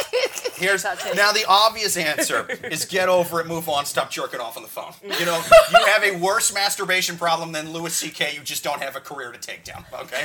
Here's 0.55 0.83
That's 0.83 1.05
it. 1.07 1.08
Now 1.15 1.33
the 1.33 1.45
obvious 1.49 1.97
answer 1.97 2.47
is 2.65 2.85
get 2.85 3.09
over 3.09 3.41
it, 3.41 3.47
move 3.47 3.69
on, 3.69 3.85
stop 3.85 4.11
jerking 4.11 4.41
off 4.41 4.57
on 4.57 4.63
the 4.63 4.69
phone. 4.69 4.93
You 5.03 5.27
know, 5.27 5.41
you 5.73 5.87
have 5.87 6.05
a 6.05 6.19
worse 6.19 6.53
masturbation 6.53 7.17
problem 7.17 7.53
than 7.53 7.73
Louis 7.73 7.93
C.K. 7.93 8.35
You 8.35 8.41
just 8.41 8.65
don't 8.65 8.81
have 8.83 8.97
a 8.97 9.01
career 9.01 9.33
to 9.33 9.39
take 9.39 9.65
down. 9.65 9.85
Okay, 9.93 10.25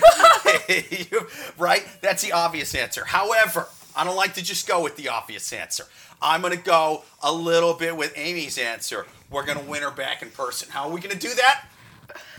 right? 1.58 1.86
That's 2.02 2.24
the 2.24 2.32
obvious 2.32 2.76
answer. 2.76 3.06
However, 3.06 3.68
I 3.96 4.04
don't 4.04 4.16
like 4.16 4.34
to 4.36 4.44
just 4.44 4.68
go 4.68 4.82
with 4.82 4.96
the 4.96 5.10
obvious 5.10 5.52
answer. 5.54 5.86
I'm 6.22 6.42
going 6.42 6.58
to 6.58 6.64
go 6.64 7.04
a 7.22 7.32
little 7.32 7.74
bit 7.74 7.96
with 7.98 8.14
Amy's 8.16 8.58
answer. 8.58 9.06
We're 9.30 9.46
going 9.46 9.60
to 9.60 9.66
win 9.66 9.84
her 9.84 9.92
back 9.92 10.22
in 10.22 10.30
person. 10.30 10.70
How 10.72 10.88
are 10.88 10.92
we 10.92 11.02
going 11.02 11.18
to 11.18 11.28
do 11.28 11.34
that? 11.36 11.66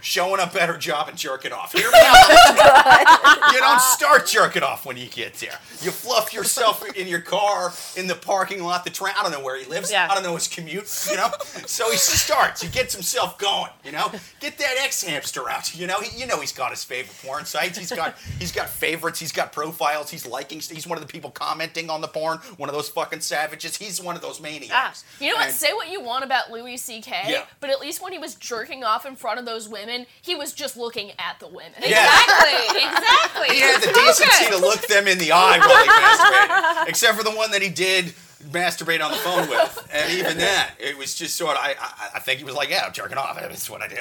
Showing 0.05 0.39
a 0.39 0.47
better 0.47 0.77
job 0.77 1.09
and 1.09 1.17
jerking 1.17 1.51
off. 1.53 1.73
Hear 1.73 1.91
me 1.91 1.99
out. 1.99 3.53
you 3.55 3.59
don't 3.59 3.81
start 3.81 4.27
jerking 4.27 4.63
off 4.63 4.85
when 4.85 4.99
you 4.99 5.07
get 5.07 5.33
there. 5.35 5.59
You 5.81 5.91
fluff 5.91 6.35
yourself 6.35 6.85
in 6.95 7.09
your 7.09 7.21
car 7.23 7.73
in 7.97 8.07
the 8.07 8.15
parking 8.15 8.63
lot. 8.63 8.85
The 8.85 8.91
train. 8.91 9.15
I 9.19 9.23
don't 9.23 9.33
know 9.33 9.41
where 9.43 9.59
he 9.59 9.65
lives. 9.65 9.91
Yeah. 9.91 10.07
I 10.11 10.15
don't 10.15 10.23
know 10.23 10.35
his 10.35 10.47
commute. 10.47 11.07
You 11.11 11.17
know. 11.17 11.31
So 11.67 11.91
he 11.91 11.97
starts. 11.97 12.61
He 12.61 12.69
gets 12.69 12.93
himself 12.95 13.39
going. 13.39 13.71
You 13.83 13.93
know. 13.93 14.13
Get 14.41 14.59
that 14.59 14.77
xHamster 14.91 15.49
out. 15.49 15.75
You 15.75 15.87
know. 15.87 15.99
He, 16.01 16.21
you 16.21 16.27
know 16.27 16.39
he's 16.39 16.53
got 16.53 16.71
his 16.71 16.85
favorite 16.85 17.17
porn 17.25 17.47
sites. 17.47 17.79
He's 17.79 17.91
got 17.91 18.17
he's 18.39 18.53
got 18.53 18.69
favorites. 18.69 19.19
He's 19.19 19.33
got 19.33 19.53
profiles. 19.53 20.11
He's 20.11 20.27
liking. 20.27 20.61
He's 20.61 20.87
one 20.87 20.99
of 20.99 21.07
the 21.07 21.11
people 21.11 21.31
commenting 21.31 21.89
on 21.89 22.03
the 22.03 22.09
porn. 22.09 22.39
One 22.59 22.69
of 22.69 22.75
those 22.75 22.91
fucking 22.91 23.21
savages. 23.21 23.77
He's 23.79 24.03
one 24.03 24.17
of 24.17 24.23
those 24.23 24.39
maniacs. 24.41 24.71
Ah, 24.75 24.95
you 25.19 25.31
know 25.31 25.37
what? 25.37 25.47
And- 25.47 25.55
Say 25.55 25.73
what 25.73 25.91
you 25.91 26.03
want 26.03 26.25
about 26.25 26.51
Louis 26.51 26.77
C.K., 26.77 27.23
Yeah. 27.29 27.45
but 27.61 27.71
at 27.71 27.81
least 27.81 28.03
when 28.03 28.13
he 28.13 28.19
was 28.19 28.35
jerking 28.35 28.85
off 28.85 29.07
in 29.07 29.17
front 29.17 29.39
of 29.39 29.47
those 29.47 29.67
women, 29.69 29.94
he 30.23 30.35
was 30.35 30.53
just 30.53 30.77
looking 30.77 31.11
at 31.19 31.39
the 31.41 31.47
women. 31.49 31.73
Yeah. 31.81 32.07
Exactly, 32.07 32.83
exactly. 32.83 33.49
He 33.57 33.61
had 33.61 33.81
the 33.83 33.93
decency 33.93 34.47
to 34.51 34.59
look 34.59 34.87
them 34.89 35.07
in 35.09 35.19
the 35.19 35.33
eye 35.33 35.59
while 35.59 35.83
he 35.85 35.89
masturbated, 35.91 36.89
except 36.89 37.17
for 37.19 37.25
the 37.25 37.31
one 37.35 37.51
that 37.53 37.63
he 37.63 37.69
did 37.71 38.15
masturbate 38.51 39.03
on 39.03 39.11
the 39.11 39.17
phone 39.17 39.49
with, 39.49 39.89
and 39.93 40.13
even 40.13 40.37
that, 40.39 40.73
it 40.79 40.99
was 40.99 41.15
just 41.15 41.35
sort 41.37 41.53
of. 41.57 41.63
I, 41.63 41.75
I, 41.81 42.09
I 42.17 42.19
think 42.21 42.39
he 42.41 42.45
was 42.45 42.55
like, 42.55 42.69
"Yeah, 42.69 42.85
I'm 42.87 42.93
jerking 42.93 43.17
off. 43.17 43.41
It's 43.41 43.71
what 43.71 43.81
I 43.83 43.89
do. 43.89 43.97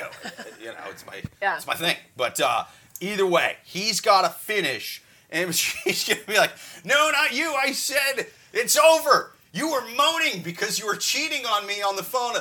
You 0.62 0.68
know, 0.68 0.74
it's 0.90 1.06
my, 1.06 1.22
Yeah. 1.42 1.56
it's 1.56 1.66
my 1.68 1.76
thing." 1.76 1.96
But 2.18 2.40
uh, 2.42 2.66
either 3.00 3.26
way, 3.26 3.56
he's 3.64 4.02
got 4.02 4.24
to 4.24 4.30
finish, 4.30 5.02
and 5.32 5.56
she's 5.56 6.08
gonna 6.08 6.20
be 6.28 6.38
like, 6.38 6.52
"No, 6.84 7.10
not 7.12 7.34
you. 7.34 7.54
I 7.54 7.72
said 7.72 8.28
it's 8.52 8.78
over. 8.78 9.32
You 9.54 9.72
were 9.72 9.84
moaning 9.96 10.42
because 10.42 10.78
you 10.80 10.88
were 10.88 10.96
cheating 10.98 11.46
on 11.46 11.66
me 11.66 11.82
on 11.82 11.96
the 11.96 12.04
phone." 12.04 12.36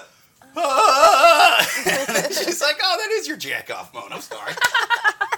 She's 2.33 2.61
like, 2.61 2.79
"Oh, 2.83 2.97
that 2.99 3.09
is 3.13 3.27
your 3.27 3.37
jack 3.37 3.71
off 3.71 3.93
moan. 3.95 4.13
I'm 4.13 4.21
sorry. 4.21 4.53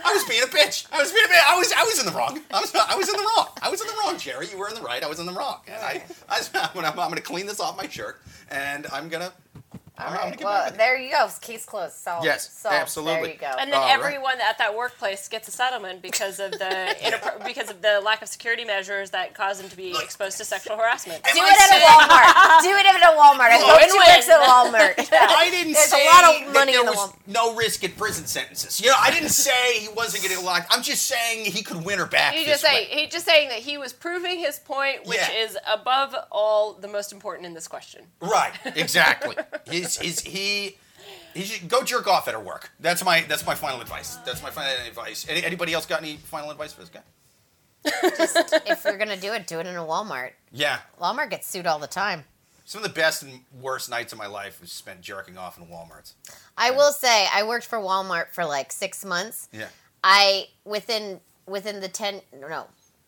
I 0.04 0.12
was 0.12 0.24
being 0.24 0.42
a 0.42 0.46
bitch. 0.46 0.86
I 0.92 1.00
was 1.00 1.12
being 1.12 1.24
a 1.24 1.28
bitch. 1.28 1.46
I 1.46 1.56
was 1.58 1.72
I 1.72 1.82
was 1.84 1.98
in 2.00 2.06
the 2.06 2.12
wrong. 2.12 2.40
I 2.52 2.60
was 2.60 2.74
I 2.74 2.94
was 2.96 3.08
in 3.08 3.16
the 3.16 3.22
wrong. 3.36 3.48
I 3.62 3.70
was 3.70 3.80
in 3.80 3.86
the 3.86 3.94
wrong, 4.04 4.18
Jerry. 4.18 4.48
You 4.50 4.58
were 4.58 4.68
in 4.68 4.74
the 4.74 4.82
right. 4.82 5.02
I 5.02 5.08
was 5.08 5.18
in 5.18 5.26
the 5.26 5.32
wrong. 5.32 5.60
And 5.66 5.76
I, 5.76 6.02
I 6.28 6.40
I'm 6.54 6.70
gonna, 6.74 6.88
I'm 6.88 6.96
gonna 6.96 7.20
clean 7.20 7.46
this 7.46 7.60
off 7.60 7.76
my 7.76 7.88
shirt, 7.88 8.20
and 8.50 8.86
I'm 8.92 9.08
gonna. 9.08 9.32
I'm, 9.54 9.63
All 9.96 10.06
I'm 10.08 10.12
gonna 10.16 10.30
right. 10.30 10.40
Well, 10.42 10.52
back 10.52 10.64
with 10.66 10.74
it. 10.74 10.78
there 10.78 10.98
you 10.98 11.10
go. 11.12 11.28
Case 11.40 11.64
closed. 11.64 11.94
Solved. 11.94 12.24
Yes, 12.24 12.50
Solved. 12.52 12.74
absolutely. 12.76 13.14
There 13.22 13.32
you 13.34 13.38
go. 13.38 13.52
And 13.60 13.70
then 13.72 13.78
All 13.80 13.86
right. 13.86 13.94
everyone 13.96 14.38
at 14.40 14.58
that 14.58 14.76
workplace 14.76 15.28
gets 15.28 15.46
a 15.46 15.52
settlement 15.52 16.02
because 16.02 16.40
of 16.40 16.50
the 16.50 16.56
inappro- 17.00 17.44
because 17.46 17.70
of 17.70 17.80
the 17.80 18.00
lack 18.04 18.20
of 18.20 18.26
security 18.28 18.64
measures 18.64 19.10
that 19.10 19.34
cause 19.34 19.60
them 19.60 19.70
to 19.70 19.76
be 19.76 19.90
exposed 20.02 20.38
to 20.38 20.44
sexual 20.44 20.76
harassment. 20.76 21.24
Am 21.24 21.34
Do 21.34 21.40
it 21.44 21.56
at 21.60 21.70
a 21.70 21.80
Walmart. 21.86 22.62
Do 22.62 22.70
it 22.70 22.86
at 22.86 23.02
a 23.02 23.16
Walmart. 23.16 23.50
I 23.50 23.58
hope 23.62 23.80
she 23.88 23.96
works 23.96 24.28
at 24.28 24.40
Walmart. 24.40 25.08
I 25.12 25.50
didn't 25.50 25.74
There's 25.74 25.92
a 25.92 26.04
lot 26.04 26.24
of 26.24 26.44
that 26.46 26.52
money 26.52 26.72
there 26.72 26.80
in 26.80 26.86
the 26.86 26.92
was 26.92 26.98
wall. 26.98 27.16
no 27.28 27.54
risk 27.54 27.84
at 27.84 27.96
prison 27.96 28.26
sentences. 28.26 28.80
You 28.80 28.88
know, 28.88 28.96
I 28.98 29.12
didn't 29.12 29.28
say 29.28 29.78
he 29.78 29.88
wasn't 29.90 30.24
getting 30.24 30.44
locked. 30.44 30.66
I'm 30.70 30.82
just 30.82 31.06
saying 31.06 31.44
he 31.44 31.62
could 31.62 31.84
win 31.84 32.00
her 32.00 32.06
back. 32.06 32.36
You 32.36 32.44
just 32.44 32.62
say 32.62 32.88
way. 32.90 33.00
he 33.02 33.06
just 33.06 33.26
saying 33.26 33.48
that 33.50 33.58
he 33.60 33.78
was 33.78 33.92
proving 33.92 34.40
his 34.40 34.58
point, 34.58 35.06
which 35.06 35.18
Yeah. 35.18 35.44
is 35.44 35.56
above 35.72 36.16
all 36.32 36.72
the 36.72 36.88
most 36.88 37.12
important 37.12 37.46
in 37.46 37.54
this 37.54 37.68
question. 37.68 38.06
Right, 38.20 38.52
exactly. 38.74 39.36
He's, 39.84 39.98
he's, 39.98 40.20
he 40.20 40.76
he 41.34 41.42
should 41.42 41.68
go 41.68 41.82
jerk 41.82 42.06
off 42.06 42.28
at 42.28 42.34
her 42.34 42.40
work. 42.40 42.70
That's 42.80 43.04
my 43.04 43.22
that's 43.28 43.44
my 43.46 43.54
final 43.54 43.80
advice. 43.80 44.16
That's 44.24 44.42
my 44.42 44.50
final 44.50 44.72
advice. 44.86 45.26
Any, 45.28 45.44
anybody 45.44 45.72
else 45.74 45.86
got 45.86 46.00
any 46.02 46.16
final 46.16 46.50
advice 46.50 46.72
for 46.72 46.80
this 46.80 46.90
guy? 46.90 47.00
Just 48.16 48.36
if 48.66 48.84
you're 48.84 48.96
gonna 48.96 49.16
do 49.16 49.32
it, 49.32 49.46
do 49.46 49.60
it 49.60 49.66
in 49.66 49.76
a 49.76 49.80
Walmart. 49.84 50.30
Yeah, 50.52 50.78
Walmart 51.00 51.30
gets 51.30 51.46
sued 51.46 51.66
all 51.66 51.78
the 51.78 51.86
time. 51.86 52.24
some 52.64 52.82
of 52.82 52.88
the 52.88 52.94
best 52.94 53.22
and 53.22 53.40
worst 53.60 53.90
nights 53.90 54.12
of 54.12 54.18
my 54.18 54.26
life 54.26 54.60
was 54.60 54.72
spent 54.72 55.00
jerking 55.02 55.36
off 55.36 55.58
in 55.58 55.66
WalMarts. 55.66 56.14
I 56.56 56.70
will 56.70 56.92
say, 56.92 57.26
I 57.32 57.42
worked 57.42 57.66
for 57.66 57.78
Walmart 57.78 58.28
for 58.30 58.44
like 58.44 58.72
six 58.72 59.04
months. 59.04 59.48
Yeah. 59.52 59.68
I 60.02 60.48
within 60.64 61.20
within 61.46 61.80
the 61.80 61.88
ten 61.88 62.22
no 62.38 62.48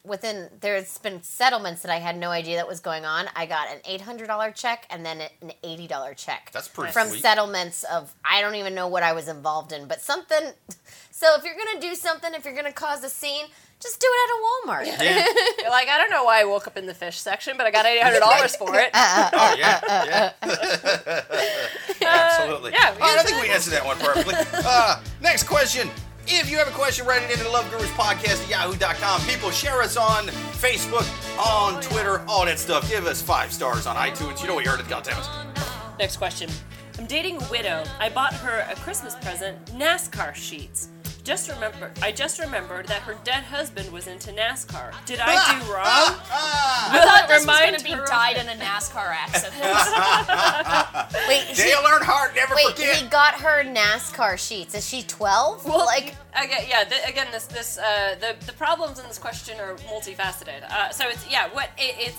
within 0.07 0.49
there's 0.61 0.99
been 0.99 1.23
settlements 1.23 1.83
that 1.83 1.91
I 1.91 1.97
had 1.99 2.17
no 2.17 2.31
idea 2.31 2.57
that 2.57 2.69
was 2.69 2.81
going 2.81 3.05
on. 3.05 3.27
I 3.35 3.47
got 3.47 3.69
an 3.71 3.81
eight 3.85 4.01
hundred 4.01 4.27
dollar 4.29 4.51
check 4.53 4.87
and 4.91 5.05
then 5.05 5.21
an 5.43 5.53
eighty 5.63 5.87
dollar 5.87 6.15
check. 6.15 6.51
That's 6.53 6.69
pretty 6.69 6.93
from 6.93 7.09
sweet. 7.09 7.23
settlements 7.23 7.85
of 7.85 8.15
I 8.25 8.41
don't 8.41 8.55
even 8.55 8.75
know 8.75 8.89
what 8.89 9.03
I 9.03 9.13
was 9.13 9.29
involved 9.29 9.73
in, 9.73 9.87
but 9.89 10.01
something. 10.01 10.53
So 11.11 11.29
if 11.39 11.45
you're 11.45 11.55
gonna 11.57 11.81
do 11.81 11.95
something, 11.95 12.35
if 12.35 12.45
you're 12.45 12.55
gonna 12.55 12.71
cause 12.71 13.03
a 13.03 13.09
scene, 13.09 13.47
just 13.81 13.99
do 14.01 14.07
it 14.07 14.21
at 14.29 14.37
a 14.37 14.43
Walmart. 14.45 14.87
Yeah. 15.03 15.25
You're 15.61 15.71
like, 15.71 15.89
I 15.89 15.97
don't 15.97 16.11
know 16.11 16.25
why 16.25 16.43
I 16.43 16.45
woke 16.45 16.67
up 16.67 16.77
in 16.77 16.85
the 16.85 16.93
fish 16.93 17.17
section, 17.19 17.57
but 17.57 17.65
I 17.65 17.71
got 17.71 17.87
eight 17.87 18.03
hundred 18.03 18.21
dollars 18.21 18.55
for 18.61 18.75
it. 18.79 18.91
Uh, 18.93 18.99
uh, 18.99 19.23
uh, 19.23 19.31
oh 19.33 19.57
yeah, 19.59 20.33
yeah. 20.45 21.23
Absolutely. 22.03 22.73
yeah, 22.73 22.91
All 22.93 22.99
right, 23.01 23.19
I 23.19 23.23
think 23.23 23.41
we 23.41 23.49
answered 23.49 23.71
that 23.71 23.85
one 23.87 23.97
perfectly. 23.97 24.35
Uh, 24.53 25.01
next 25.23 25.45
question. 25.45 25.89
If 26.29 26.51
you 26.51 26.59
have 26.59 26.67
a 26.67 26.73
question, 26.73 27.07
write 27.07 27.23
it 27.23 27.31
into 27.31 27.45
the 27.45 27.51
Love 27.51 27.71
Gurus 27.71 27.91
Podcast 27.91 28.43
at 28.43 28.51
yahoo.com. 28.51 29.21
People, 29.29 29.51
share 29.53 29.81
us 29.81 29.97
on 29.97 30.27
Facebook, 30.59 31.07
on 31.39 31.81
Twitter, 31.81 32.25
all 32.27 32.45
that 32.47 32.59
stuff. 32.59 32.89
Give 32.91 33.07
us 33.07 33.23
five 33.23 33.53
stars 33.53 33.87
on 33.87 33.95
iTunes. 33.95 34.41
You 34.41 34.49
know 34.49 34.55
what 34.55 34.65
we 34.65 34.69
heard 34.69 34.81
it, 34.81 34.87
goddammit. 34.87 35.99
Next 36.01 36.17
question. 36.17 36.51
I'm 36.99 37.07
dating 37.07 37.41
a 37.41 37.51
widow. 37.51 37.85
I 38.01 38.09
bought 38.09 38.35
her 38.35 38.67
a 38.69 38.75
Christmas 38.77 39.15
present, 39.17 39.65
NASCAR 39.67 40.35
sheets. 40.35 40.89
Just 41.27 41.49
remember, 41.51 41.91
I 42.03 42.13
just 42.13 42.39
remembered 42.39 42.87
that 42.87 43.03
her 43.03 43.17
dead 43.25 43.43
husband 43.43 43.91
was 43.91 44.07
into 44.07 44.31
NASCAR. 44.31 44.95
Did 45.07 45.19
I 45.21 45.59
do 45.59 45.73
wrong? 45.73 45.83
Ah, 45.83 46.93
I 46.93 47.05
thought 47.05 47.25
it 47.25 47.29
this 47.29 47.45
was 47.45 47.47
remind 47.47 47.71
going 47.73 47.79
to 47.81 47.85
be 47.85 48.09
died 48.09 48.37
in 48.37 48.49
a 48.49 48.53
NASCAR 48.53 49.09
accident. 49.11 49.57
Wait, 51.29 51.43
he, 51.43 51.65
Dale 51.65 51.83
Earnhardt, 51.83 52.37
never 52.37 52.55
wait, 52.55 52.77
forget. 52.77 52.95
he 52.99 53.09
got 53.09 53.35
her 53.41 53.65
NASCAR 53.65 54.39
sheets. 54.39 54.77
Is 54.77 54.89
she 54.89 55.03
twelve? 55.03 55.65
Well, 55.65 55.85
like 55.85 56.15
again, 56.33 56.65
yeah. 56.69 56.85
th 56.85 57.03
again, 57.09 57.27
this 57.33 57.47
this 57.47 57.77
uh, 57.77 58.15
the 58.21 58.37
the 58.47 58.53
problems 58.53 59.01
in 59.01 59.09
this 59.09 59.19
question 59.19 59.59
are 59.59 59.75
multifaceted. 59.91 60.63
Uh, 60.71 60.91
so 60.91 61.09
it's 61.09 61.29
yeah. 61.29 61.49
What 61.53 61.71
it, 61.77 61.97
it's 61.99 62.19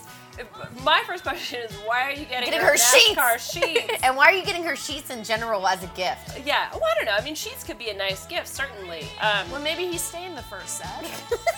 my 0.84 1.04
first 1.06 1.23
question 1.23 1.60
is 1.62 1.71
why 1.86 2.04
are 2.04 2.12
you 2.12 2.26
getting, 2.26 2.50
Getting 2.50 2.62
her, 2.65 2.71
her 2.71 2.78
sheets. 2.78 3.52
Sheets? 3.52 3.91
And 4.04 4.15
why 4.15 4.26
are 4.26 4.34
you 4.34 4.45
getting 4.45 4.63
her 4.63 4.76
sheets 4.76 5.10
in 5.10 5.23
general 5.23 5.67
as 5.67 5.84
a 5.84 5.88
gift? 5.88 6.39
yeah. 6.45 6.69
Well, 6.71 6.82
I 6.84 6.95
don't 6.95 7.06
know. 7.06 7.15
I 7.17 7.23
mean, 7.23 7.36
sheets 7.36 7.63
could 7.63 7.78
be 7.78 7.89
a 7.89 7.97
nice 7.97 8.26
gift, 8.28 8.47
certainly. 8.47 9.08
Um, 9.21 9.50
well, 9.52 9.62
maybe 9.62 9.86
he's 9.88 10.02
staying 10.02 10.36
the 10.36 10.41
first 10.43 10.78
set. 10.78 11.04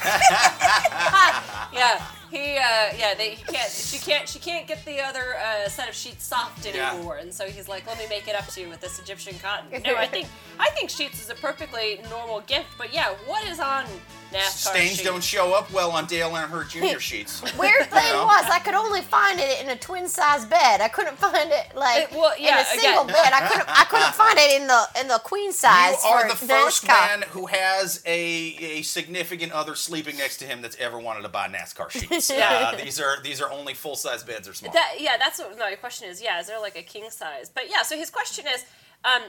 yeah. 1.73 2.03
He 2.29 2.57
uh, 2.57 2.93
yeah. 2.97 3.13
They 3.17 3.31
he 3.31 3.43
can't. 3.43 3.71
She 3.71 3.97
can't. 3.97 4.27
She 4.29 4.39
can't 4.39 4.67
get 4.67 4.83
the 4.85 4.99
other 5.01 5.35
uh, 5.37 5.67
set 5.69 5.89
of 5.89 5.95
sheets 5.95 6.23
soft 6.25 6.65
Yeah. 6.65 6.93
anymore, 6.93 7.17
and 7.17 7.33
so 7.33 7.45
he's 7.47 7.67
like, 7.67 7.87
let 7.87 7.97
me 7.97 8.05
make 8.09 8.27
it 8.27 8.35
up 8.35 8.47
to 8.47 8.61
you 8.61 8.69
with 8.69 8.81
this 8.81 8.99
Egyptian 8.99 9.35
cotton. 9.39 9.81
No, 9.83 9.95
I 9.95 10.05
think 10.07 10.27
I 10.59 10.69
think 10.71 10.89
sheets 10.89 11.21
is 11.21 11.29
a 11.29 11.35
perfectly 11.35 12.01
normal 12.09 12.41
gift, 12.41 12.67
but 12.77 12.93
yeah, 12.93 13.13
what 13.25 13.47
is 13.47 13.59
on 13.59 13.85
NASCAR 14.31 14.69
Stains 14.71 14.89
sheets? 14.91 15.03
don't 15.03 15.23
show 15.23 15.53
up 15.53 15.71
well 15.73 15.89
on 15.91 16.05
Dale 16.05 16.29
Earnhardt 16.29 16.69
Jr. 16.69 16.99
sheets. 17.09 17.41
Weird 17.57 17.89
thing 17.89 18.03
know? 18.13 18.25
was, 18.25 18.45
I 18.51 18.59
could 18.59 18.75
only 18.75 19.01
find 19.01 19.39
it 19.39 19.63
in 19.63 19.69
a 19.69 19.75
twin 19.75 20.07
size 20.07 20.45
bed. 20.45 20.81
I 20.81 20.87
couldn't 20.87 21.17
find 21.17 21.49
it 21.51 21.75
like 21.75 22.11
Uh, 22.13 22.15
well, 22.19 22.33
yeah, 22.39 22.59
in 22.59 22.61
a 22.61 22.65
single 22.79 23.03
again. 23.05 23.15
bed. 23.15 23.33
I 23.33 23.47
couldn't. 23.47 23.69
I 23.69 23.83
couldn't 23.85 24.13
find 24.13 24.37
it 24.37 24.61
in 24.61 24.67
the 24.67 24.83
in 25.01 25.07
the 25.07 25.19
queen 25.23 25.51
size. 25.51 25.95
You 26.03 26.09
are 26.11 26.21
for 26.21 26.27
the 26.29 26.35
first 26.47 26.85
NASCAR. 26.85 26.87
man 27.19 27.21
who 27.29 27.47
has 27.47 28.03
a, 28.05 28.19
a 28.19 28.81
significant 28.83 29.51
other 29.51 29.73
sleeping 29.75 30.17
next 30.17 30.37
to 30.37 30.45
him 30.45 30.61
that's 30.61 30.77
ever 30.77 30.99
wanted 30.99 31.23
to 31.23 31.29
buy 31.29 31.47
NASCAR 31.47 31.89
sheets. 31.89 32.18
Yeah. 32.29 32.75
These 32.75 32.99
are 32.99 33.21
these 33.21 33.41
are 33.41 33.51
only 33.51 33.73
full 33.73 33.95
size 33.95 34.23
beds 34.23 34.47
or 34.47 34.53
small. 34.53 34.71
That 34.71 34.95
yeah, 34.99 35.17
that's 35.17 35.39
what 35.39 35.57
my 35.57 35.75
question 35.75 36.09
is. 36.09 36.21
Yeah, 36.21 36.39
is 36.39 36.47
there 36.47 36.59
like 36.59 36.77
a 36.77 36.83
king 36.83 37.09
size? 37.09 37.49
But 37.49 37.69
yeah, 37.69 37.81
so 37.83 37.97
his 37.97 38.09
question 38.09 38.45
is, 38.47 38.65
um, 39.03 39.21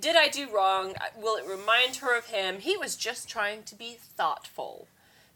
did 0.00 0.16
I 0.16 0.28
do 0.28 0.48
wrong? 0.54 0.94
Will 1.16 1.36
it 1.36 1.46
remind 1.46 1.96
her 1.96 2.16
of 2.16 2.26
him? 2.26 2.60
He 2.60 2.76
was 2.76 2.96
just 2.96 3.28
trying 3.28 3.62
to 3.64 3.74
be 3.74 3.96
thoughtful. 4.00 4.88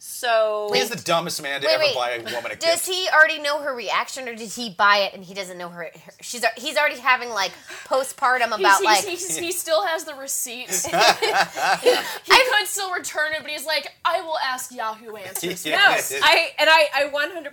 So 0.05 0.69
He's 0.75 0.91
the 0.91 0.97
dumbest 0.97 1.41
man 1.45 1.61
to 1.61 1.67
Wait, 1.69 1.75
ever 1.75 1.83
wait. 1.85 1.95
buy 1.95 2.11
a 2.11 2.35
woman 2.35 2.51
a 2.51 2.57
Does 2.57 2.85
gift. 2.85 2.89
he 2.89 3.09
already 3.09 3.39
know 3.41 3.61
her 3.63 3.73
reaction, 3.73 4.27
or 4.29 4.35
did 4.35 4.49
he 4.51 4.71
buy 4.71 4.97
it 4.97 5.15
and 5.15 5.23
he 5.23 5.33
doesn't 5.33 5.57
know 5.57 5.69
her? 5.69 5.85
her 5.85 6.13
she's 6.21 6.45
he's 6.57 6.77
already 6.77 6.99
having 6.99 7.31
like 7.31 7.53
postpartum 7.87 8.47
about 8.49 8.59
He's, 8.59 8.79
he's, 8.79 8.85
like. 8.85 9.05
he's, 9.05 9.37
he 9.39 9.53
still 9.53 9.87
has 9.87 10.03
the 10.03 10.15
receipts. 10.15 10.87
he 10.87 10.93
could 10.93 12.67
still 12.67 12.93
return 12.93 13.33
it, 13.33 13.43
but 13.43 13.51
he's 13.53 13.65
like, 13.65 13.87
I 14.05 14.23
will 14.23 14.39
ask 14.39 14.75
Yahoo 14.75 15.15
Answers. 15.15 15.65
no, 15.67 15.73
I 15.77 16.51
and 16.59 16.69
I, 16.69 16.89
I 16.95 17.05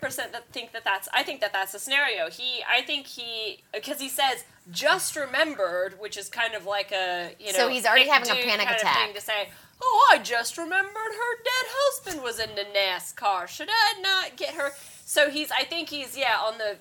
100% 0.02 0.42
think 0.52 0.72
that 0.72 0.84
that's 0.84 1.08
I 1.14 1.22
think 1.22 1.42
that 1.42 1.54
that's 1.54 1.74
the 1.74 1.80
scenario. 1.80 2.32
He 2.32 2.64
I 2.68 2.82
think 2.82 3.06
he 3.06 3.62
because 3.72 4.00
he 4.00 4.10
says 4.10 4.44
just 4.72 5.16
remembered, 5.16 6.00
which 6.00 6.18
is 6.18 6.30
kind 6.30 6.54
of 6.54 6.66
like 6.66 6.92
a 6.92 7.32
you 7.40 7.54
know. 7.54 7.60
So 7.60 7.70
he's 7.70 7.86
already 7.86 8.08
having 8.08 8.30
a 8.30 8.36
panic 8.36 8.68
kind 8.68 8.70
of 8.70 8.78
attack. 8.78 9.06
thing 9.06 9.16
to 9.16 9.22
say. 9.22 9.50
Oh, 9.82 10.10
I 10.12 10.18
just 10.18 10.58
remembered 10.58 10.92
her 10.94 11.36
dead 11.38 11.66
husband 11.70 12.22
was 12.22 12.38
into 12.38 12.66
NASCAR. 12.76 13.48
Should 13.48 13.70
I 13.72 14.02
not 14.02 14.36
get 14.36 14.56
her? 14.56 14.72
So 15.06 15.30
he's 15.30 15.52
I 15.52 15.64
think 15.64 15.90
he's 15.90 16.18
yeah 16.18 16.38
on 16.38 16.58
the 16.58 16.78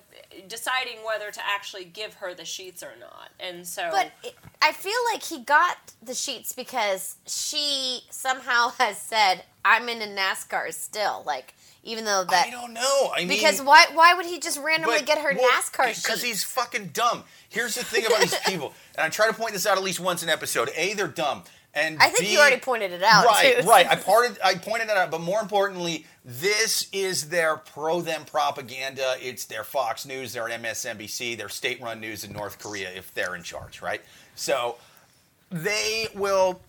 deciding 0.47 0.97
whether 1.05 1.31
to 1.31 1.39
actually 1.43 1.85
give 1.85 2.15
her 2.15 2.33
the 2.33 2.45
sheets 2.45 2.83
or 2.83 2.93
not. 2.99 3.29
And 3.39 3.65
so 3.65 3.89
But 3.91 4.11
it, 4.23 4.35
I 4.61 4.71
feel 4.71 4.99
like 5.11 5.23
he 5.23 5.39
got 5.39 5.77
the 6.01 6.13
sheets 6.13 6.53
because 6.53 7.15
she 7.25 8.01
somehow 8.09 8.69
has 8.79 8.97
said, 8.97 9.43
"I'm 9.69 9.89
into 9.89 10.07
NASCAR 10.07 10.73
still." 10.73 11.23
Like, 11.25 11.53
even 11.83 12.05
though 12.05 12.23
that 12.23 12.47
I 12.47 12.49
don't 12.49 12.73
know. 12.73 13.11
I 13.15 13.19
mean, 13.19 13.29
because 13.29 13.61
why 13.61 13.85
why 13.93 14.13
would 14.13 14.25
he 14.25 14.39
just 14.39 14.59
randomly 14.59 14.97
but- 14.99 15.05
get 15.05 15.19
her 15.19 15.33
well, 15.35 15.49
NASCAR? 15.49 16.03
Because 16.03 16.21
he's 16.21 16.43
fucking 16.43 16.87
dumb. 16.93 17.23
Here's 17.49 17.75
the 17.75 17.83
thing 17.83 18.05
about 18.05 18.21
these 18.21 18.37
people, 18.47 18.73
and 18.95 19.05
I 19.05 19.09
try 19.09 19.27
to 19.27 19.33
point 19.33 19.53
this 19.53 19.65
out 19.65 19.77
at 19.77 19.83
least 19.83 19.99
once 19.99 20.23
an 20.23 20.29
episode. 20.29 20.69
A, 20.75 20.93
they're 20.93 21.07
dumb, 21.07 21.43
and 21.73 21.97
I 21.99 22.09
think 22.09 22.21
B, 22.21 22.33
you 22.33 22.39
already 22.39 22.59
pointed 22.59 22.91
it 22.91 23.03
out. 23.03 23.25
Right, 23.25 23.63
right. 23.65 23.87
I 23.89 23.95
parted. 23.97 24.37
I 24.43 24.55
pointed 24.55 24.89
that 24.89 24.97
out, 24.97 25.11
but 25.11 25.21
more 25.21 25.39
importantly, 25.39 26.05
this 26.25 26.87
is 26.91 27.29
their 27.29 27.57
pro-them 27.57 28.25
propaganda. 28.25 29.15
It's 29.19 29.45
their 29.45 29.63
Fox 29.63 30.05
News, 30.05 30.33
their 30.33 30.47
MSNBC, 30.49 31.37
their 31.37 31.49
state-run 31.49 31.99
news 31.99 32.23
in 32.23 32.33
North 32.33 32.59
Korea 32.59 32.89
if 32.91 33.13
they're 33.13 33.35
in 33.35 33.43
charge, 33.43 33.81
right? 33.81 34.01
So 34.35 34.77
they 35.49 36.07
will 36.13 36.61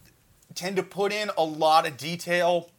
tend 0.55 0.77
to 0.77 0.83
put 0.83 1.13
in 1.13 1.31
a 1.37 1.45
lot 1.45 1.87
of 1.87 1.97
detail 1.97 2.71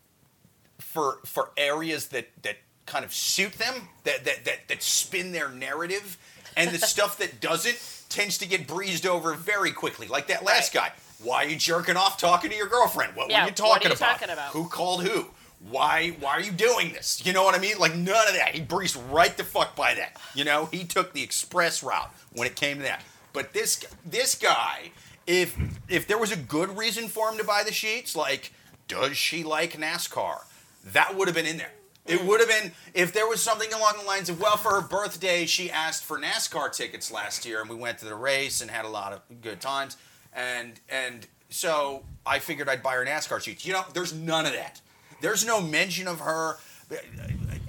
for 0.81 1.19
for 1.25 1.49
areas 1.57 2.07
that 2.09 2.29
that 2.43 2.57
kind 2.85 3.05
of 3.05 3.13
suit 3.13 3.53
them, 3.53 3.87
that 4.03 4.25
that 4.25 4.45
that, 4.45 4.67
that 4.67 4.83
spin 4.83 5.31
their 5.31 5.49
narrative, 5.49 6.17
and 6.57 6.71
the 6.71 6.79
stuff 6.93 7.17
that 7.19 7.39
doesn't 7.39 7.79
tends 8.09 8.37
to 8.39 8.47
get 8.47 8.67
breezed 8.67 9.05
over 9.05 9.33
very 9.33 9.71
quickly. 9.71 10.07
Like 10.07 10.27
that 10.27 10.43
last 10.43 10.73
guy. 10.73 10.91
Why 11.23 11.45
are 11.45 11.47
you 11.47 11.55
jerking 11.55 11.97
off 11.97 12.17
talking 12.17 12.49
to 12.49 12.55
your 12.55 12.67
girlfriend? 12.67 13.15
What 13.15 13.29
Yeah, 13.29 13.41
were 13.41 13.45
you 13.45 13.51
what 13.51 13.55
talking 13.55 13.87
are 13.87 13.89
you 13.91 13.95
about? 13.95 14.09
talking 14.19 14.29
about? 14.31 14.51
Who 14.53 14.67
called 14.67 15.03
who? 15.03 15.27
Why 15.69 16.09
why 16.19 16.31
are 16.31 16.41
you 16.41 16.51
doing 16.51 16.93
this? 16.93 17.21
You 17.23 17.31
know 17.33 17.43
what 17.43 17.53
I 17.53 17.59
mean? 17.59 17.77
Like 17.77 17.93
none 17.95 18.27
of 18.27 18.33
that. 18.33 18.55
He 18.55 18.61
breezed 18.61 18.95
right 19.11 19.35
the 19.37 19.43
fuck 19.43 19.75
by 19.75 19.93
that. 19.93 20.19
You 20.33 20.43
know, 20.43 20.65
he 20.71 20.83
took 20.83 21.13
the 21.13 21.21
express 21.21 21.83
route 21.83 22.11
when 22.33 22.47
it 22.47 22.55
came 22.55 22.77
to 22.77 22.83
that. 22.83 23.03
But 23.33 23.53
this 23.53 23.85
this 24.03 24.33
guy, 24.33 24.91
if 25.27 25.55
if 25.87 26.07
there 26.07 26.17
was 26.17 26.31
a 26.31 26.35
good 26.37 26.75
reason 26.75 27.07
for 27.07 27.29
him 27.29 27.37
to 27.37 27.43
buy 27.43 27.61
the 27.63 27.71
sheets, 27.71 28.15
like 28.15 28.51
does 28.87 29.15
she 29.15 29.43
like 29.43 29.73
NASCAR? 29.73 30.39
That 30.85 31.15
would 31.15 31.27
have 31.27 31.35
been 31.35 31.45
in 31.45 31.57
there. 31.57 31.71
It 32.07 32.19
mm. 32.19 32.27
would 32.27 32.39
have 32.39 32.49
been 32.49 32.71
if 32.93 33.13
there 33.13 33.27
was 33.27 33.41
something 33.41 33.71
along 33.73 33.93
the 33.99 34.05
lines 34.05 34.29
of, 34.29 34.39
well, 34.39 34.57
for 34.57 34.71
her 34.71 34.81
birthday, 34.81 35.45
she 35.45 35.69
asked 35.69 36.03
for 36.03 36.19
NASCAR 36.19 36.75
tickets 36.75 37.11
last 37.11 37.45
year, 37.45 37.61
and 37.61 37.69
we 37.69 37.75
went 37.75 37.99
to 37.99 38.05
the 38.05 38.15
race 38.15 38.61
and 38.61 38.71
had 38.71 38.85
a 38.85 38.89
lot 38.89 39.13
of 39.13 39.41
good 39.41 39.61
times. 39.61 39.97
and 40.33 40.79
and 40.89 41.27
so 41.49 42.03
I 42.25 42.39
figured 42.39 42.69
I'd 42.69 42.81
buy 42.81 42.95
her 42.95 43.05
NASCAR 43.05 43.41
sheets. 43.41 43.65
You 43.65 43.73
know, 43.73 43.83
there's 43.93 44.13
none 44.13 44.45
of 44.45 44.53
that. 44.53 44.81
There's 45.19 45.45
no 45.45 45.61
mention 45.61 46.07
of 46.07 46.21
her 46.21 46.57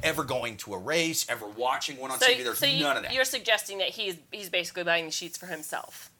ever 0.02 0.24
going 0.24 0.56
to 0.58 0.74
a 0.74 0.78
race, 0.78 1.26
ever 1.28 1.46
watching 1.46 1.98
one 1.98 2.10
on 2.10 2.18
So, 2.18 2.26
TV. 2.26 2.44
There's 2.44 2.58
so 2.58 2.66
you, 2.66 2.82
none 2.82 2.96
of 2.96 3.02
that. 3.04 3.12
you're 3.12 3.24
suggesting 3.24 3.78
that 3.78 3.88
he's 3.88 4.16
he's 4.30 4.48
basically 4.48 4.84
buying 4.84 5.04
the 5.06 5.10
sheets 5.10 5.36
for 5.36 5.46
himself. 5.46 6.10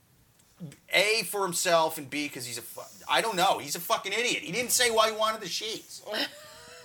A 0.93 1.23
for 1.25 1.43
himself 1.43 1.99
and 1.99 2.09
B 2.09 2.29
because 2.29 2.47
he's 2.47 2.59
a 2.59 2.63
fu- 2.63 2.83
I 3.09 3.21
don't 3.21 3.37
know. 3.37 3.59
He's 3.59 3.75
a 3.75 3.81
fucking 3.81 4.13
idiot. 4.13 4.43
He 4.43 4.53
didn't 4.53 4.71
say 4.71 4.91
why 4.91 5.11
he 5.11 5.17
wanted 5.17 5.41
the 5.41 5.49
sheets. 5.49 6.03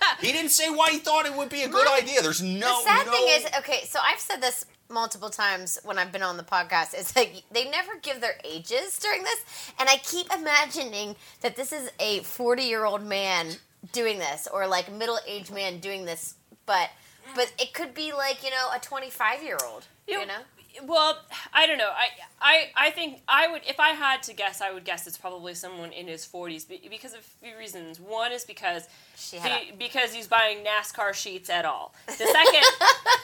he 0.20 0.32
didn't 0.32 0.50
say 0.50 0.70
why 0.70 0.90
he 0.90 0.98
thought 0.98 1.26
it 1.26 1.34
would 1.34 1.48
be 1.48 1.62
a 1.62 1.68
good 1.68 1.86
My- 1.86 1.98
idea. 2.02 2.22
There's 2.22 2.42
no. 2.42 2.68
the 2.68 2.82
sad 2.84 3.06
no, 3.06 3.12
thing 3.12 3.26
is, 3.28 3.46
okay, 3.58 3.80
so 3.84 3.98
I've 4.02 4.20
said 4.20 4.40
this 4.40 4.64
multiple 4.90 5.28
times 5.30 5.78
when 5.84 5.98
I've 5.98 6.12
been 6.12 6.22
on 6.22 6.36
the 6.36 6.42
podcast. 6.42 6.94
It's 6.94 7.14
like 7.14 7.42
they 7.52 7.68
never 7.70 7.92
give 8.02 8.20
their 8.20 8.38
ages 8.44 8.98
during 8.98 9.22
this, 9.22 9.72
and 9.78 9.88
I 9.88 9.96
keep 9.98 10.32
imagining 10.32 11.16
that 11.42 11.56
this 11.56 11.72
is 11.72 11.90
a 12.00 12.20
forty-year-old 12.20 13.02
man 13.04 13.48
doing 13.92 14.18
this, 14.18 14.48
or 14.52 14.66
like 14.66 14.92
middle-aged 14.92 15.52
man 15.52 15.78
doing 15.80 16.04
this, 16.04 16.34
but 16.66 16.90
but 17.34 17.52
it 17.58 17.74
could 17.74 17.94
be 17.94 18.12
like 18.12 18.42
you 18.42 18.50
know 18.50 18.68
a 18.74 18.78
twenty-five-year-old. 18.80 19.86
You, 20.06 20.20
You- 20.20 20.26
know, 20.26 20.40
Well, 20.84 21.18
I 21.52 21.66
don't 21.66 21.78
know. 21.78 21.90
I, 21.90 22.08
I, 22.40 22.86
I 22.88 22.90
think 22.90 23.22
I 23.26 23.48
would, 23.48 23.62
if 23.68 23.80
I 23.80 23.90
had 23.90 24.22
to 24.24 24.34
guess, 24.34 24.60
I 24.60 24.70
would 24.72 24.84
guess 24.84 25.06
it's 25.06 25.18
probably 25.18 25.54
someone 25.54 25.92
in 25.92 26.06
his 26.06 26.26
40s 26.26 26.66
because 26.68 27.14
of 27.14 27.20
a 27.20 27.46
few 27.46 27.56
reasons. 27.58 27.98
One 27.98 28.32
is 28.32 28.44
because 28.44 28.86
She 29.16 29.38
he, 29.38 29.72
because 29.76 30.12
he's 30.12 30.28
buying 30.28 30.58
NASCAR 30.64 31.14
sheets 31.14 31.50
at 31.50 31.64
all. 31.64 31.94
The 32.06 32.12
second, 32.12 32.64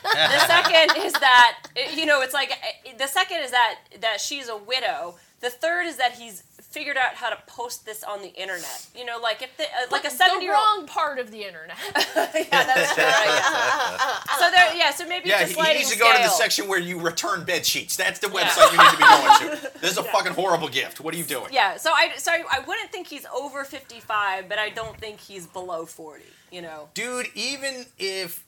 the 0.03 0.39
second 0.47 0.97
is 1.05 1.13
that 1.15 1.59
you 1.95 2.07
know, 2.07 2.23
it's 2.23 2.35
like 2.35 2.51
eh, 2.51 2.93
the 2.99 3.07
second 3.07 3.41
is 3.43 3.51
that 3.53 3.79
that 4.01 4.21
she's 4.21 4.49
a 4.49 4.57
widow. 4.57 5.15
The 5.41 5.51
third 5.51 5.87
is 5.87 5.97
that 5.99 6.13
he's 6.13 6.43
figured 6.75 6.97
out 6.97 7.15
how 7.15 7.31
to 7.31 7.39
post 7.47 7.87
this 7.87 8.03
on 8.03 8.21
the 8.21 8.35
internet. 8.35 8.87
You 8.97 9.05
know, 9.05 9.19
like 9.21 9.41
if 9.43 9.57
the, 9.57 9.63
uh, 9.65 9.87
like 9.93 10.05
a 10.05 10.11
the 10.11 10.17
seventy 10.17 10.45
year 10.47 10.55
old. 10.57 10.65
wrong 10.65 10.87
part 10.89 11.19
of 11.21 11.31
the 11.31 11.45
internet. 11.45 11.77
yeah, 11.95 12.05
that's 12.51 12.99
right. 12.99 13.41
I 13.43 14.37
so 14.41 14.51
there, 14.51 14.75
yeah. 14.77 14.91
So 14.91 15.07
maybe 15.07 15.29
Yeah, 15.29 15.43
it's 15.43 15.57
a 15.57 15.63
he 15.65 15.75
needs 15.75 15.93
to 15.93 15.99
go 15.99 16.13
to 16.13 16.19
the 16.23 16.29
section 16.29 16.67
where 16.69 16.81
you 16.81 17.01
return 17.01 17.45
bed 17.45 17.65
sheets. 17.65 17.97
That's 17.97 18.19
the 18.19 18.29
Yeah. 18.29 18.41
website 18.49 18.73
you 18.73 18.79
need 18.79 18.91
to 18.91 18.97
be 18.97 19.05
going 19.05 19.73
to. 19.73 19.81
This 19.81 19.93
is 19.93 19.99
a 19.99 20.03
fucking 20.05 20.33
horrible 20.33 20.69
gift. 20.69 21.01
What 21.01 21.15
are 21.15 21.17
you 21.17 21.25
doing? 21.25 21.49
Yeah, 21.53 21.77
so 21.77 21.93
I 21.93 22.13
so 22.17 22.33
I, 22.33 22.43
I 22.51 22.59
wouldn't 22.67 22.91
think 22.91 23.07
he's 23.07 23.27
over 23.27 23.63
55, 23.65 24.49
but 24.49 24.59
I 24.59 24.71
don't 24.71 24.99
think 24.99 25.21
he's 25.21 25.47
below 25.47 25.87
40, 25.87 26.25
you 26.51 26.61
know. 26.63 26.89
dude 26.95 27.29
even 27.35 27.87
if 27.99 28.45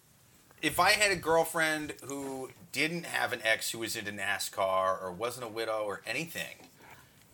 if 0.62 0.80
i 0.80 0.90
had 0.90 1.10
a 1.12 1.16
girlfriend 1.16 1.92
who 2.08 2.50
didn't 2.72 3.04
have 3.04 3.32
an 3.32 3.40
ex 3.44 3.70
who 3.70 3.78
was 3.78 3.94
into 3.96 4.10
nascar 4.10 5.00
or 5.02 5.12
wasn't 5.12 5.44
a 5.44 5.48
widow 5.48 5.82
or 5.84 6.00
anything 6.06 6.56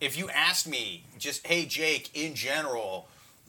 if 0.03 0.19
you 0.19 0.29
asked 0.31 0.67
me 0.69 1.05
just 1.19 1.47
hey 1.47 1.65
jake 1.65 2.11
in 2.15 2.35
general 2.35 3.09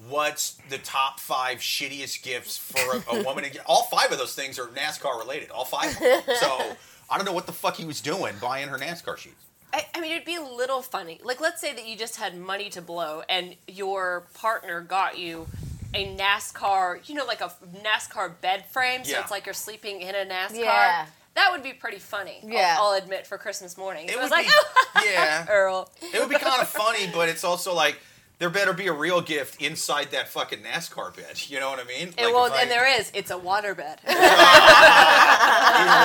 what's 0.10 0.58
the 0.70 0.78
top 0.78 1.20
five 1.20 1.58
shittiest 1.60 2.24
gifts 2.24 2.58
for 2.58 2.98
a, 2.98 3.16
a 3.20 3.24
woman 3.24 3.44
all 3.66 3.84
five 3.86 4.12
of 4.12 4.18
those 4.18 4.36
things 4.36 4.60
are 4.60 4.68
nascar 4.68 5.18
related 5.20 5.50
all 5.50 5.66
five 5.66 5.92
so 5.92 6.76
i 7.10 7.18
don't 7.18 7.26
know 7.26 7.34
what 7.34 7.46
the 7.48 7.52
fuck 7.54 7.76
he 7.76 7.86
was 7.86 8.02
doing 8.02 8.34
buying 8.42 8.68
her 8.68 8.78
nascar 8.78 9.18
sheets 9.18 9.46
I, 9.76 9.88
I 9.96 10.02
mean, 10.02 10.12
it'd 10.12 10.24
be 10.24 10.36
a 10.36 10.42
little 10.44 10.84
funny. 10.84 11.20
Like, 11.24 11.42
let's 11.42 11.60
say 11.60 11.74
that 11.74 11.88
you 11.88 11.98
just 11.98 12.18
had 12.18 12.38
money 12.38 12.70
to 12.70 12.80
blow 12.80 13.24
and 13.28 13.56
your 13.68 14.28
partner 14.36 14.82
got 14.82 15.18
you 15.18 15.48
a 15.96 16.16
NASCAR, 16.16 17.10
you 17.10 17.16
know, 17.16 17.26
like 17.26 17.42
a 17.42 17.52
NASCAR 17.84 18.40
bed 18.40 18.66
frame, 18.68 19.04
so 19.04 19.14
Yeah. 19.14 19.22
it's 19.22 19.32
like 19.32 19.48
you're 19.48 19.54
sleeping 19.54 20.02
in 20.02 20.14
a 20.14 20.26
NASCAR. 20.32 20.60
Yeah. 20.60 21.06
That 21.36 21.52
would 21.52 21.64
be 21.64 21.74
pretty 21.74 22.00
funny. 22.00 22.40
I'll- 22.44 22.50
Yeah. 22.50 22.78
I'll, 22.80 22.94
admit 22.94 23.26
for 23.28 23.38
Christmas 23.38 23.78
morning. 23.78 24.08
It 24.08 24.16
I 24.18 24.22
was 24.22 24.30
would 24.30 24.38
like, 24.38 24.48
be- 24.48 25.10
yeah 25.12 25.46
Earl. 25.50 25.90
It 26.02 26.20
would 26.20 26.30
be 26.30 26.38
kind 26.38 26.62
of 26.62 26.70
funny, 26.70 27.10
but 27.14 27.28
it's 27.30 27.44
also 27.44 27.74
like 27.74 27.98
there 28.40 28.50
better 28.50 28.74
be 28.74 28.88
a 28.88 28.94
real 28.94 29.22
gift 29.22 29.62
inside 29.62 30.12
that 30.12 30.28
fucking 30.28 30.60
NASCAR 30.60 31.16
bed. 31.16 31.42
You 31.48 31.60
know 31.60 31.70
what 31.70 31.80
I 31.80 31.84
mean? 31.86 32.14
And, 32.18 32.26
Like, 32.28 32.34
well, 32.34 32.52
I- 32.52 32.62
and 32.62 32.72
there 32.72 32.88
is. 33.00 33.10
It's 33.14 33.32
a 33.32 33.38
water 33.38 33.74
bed. 33.76 34.00
even 34.08 34.20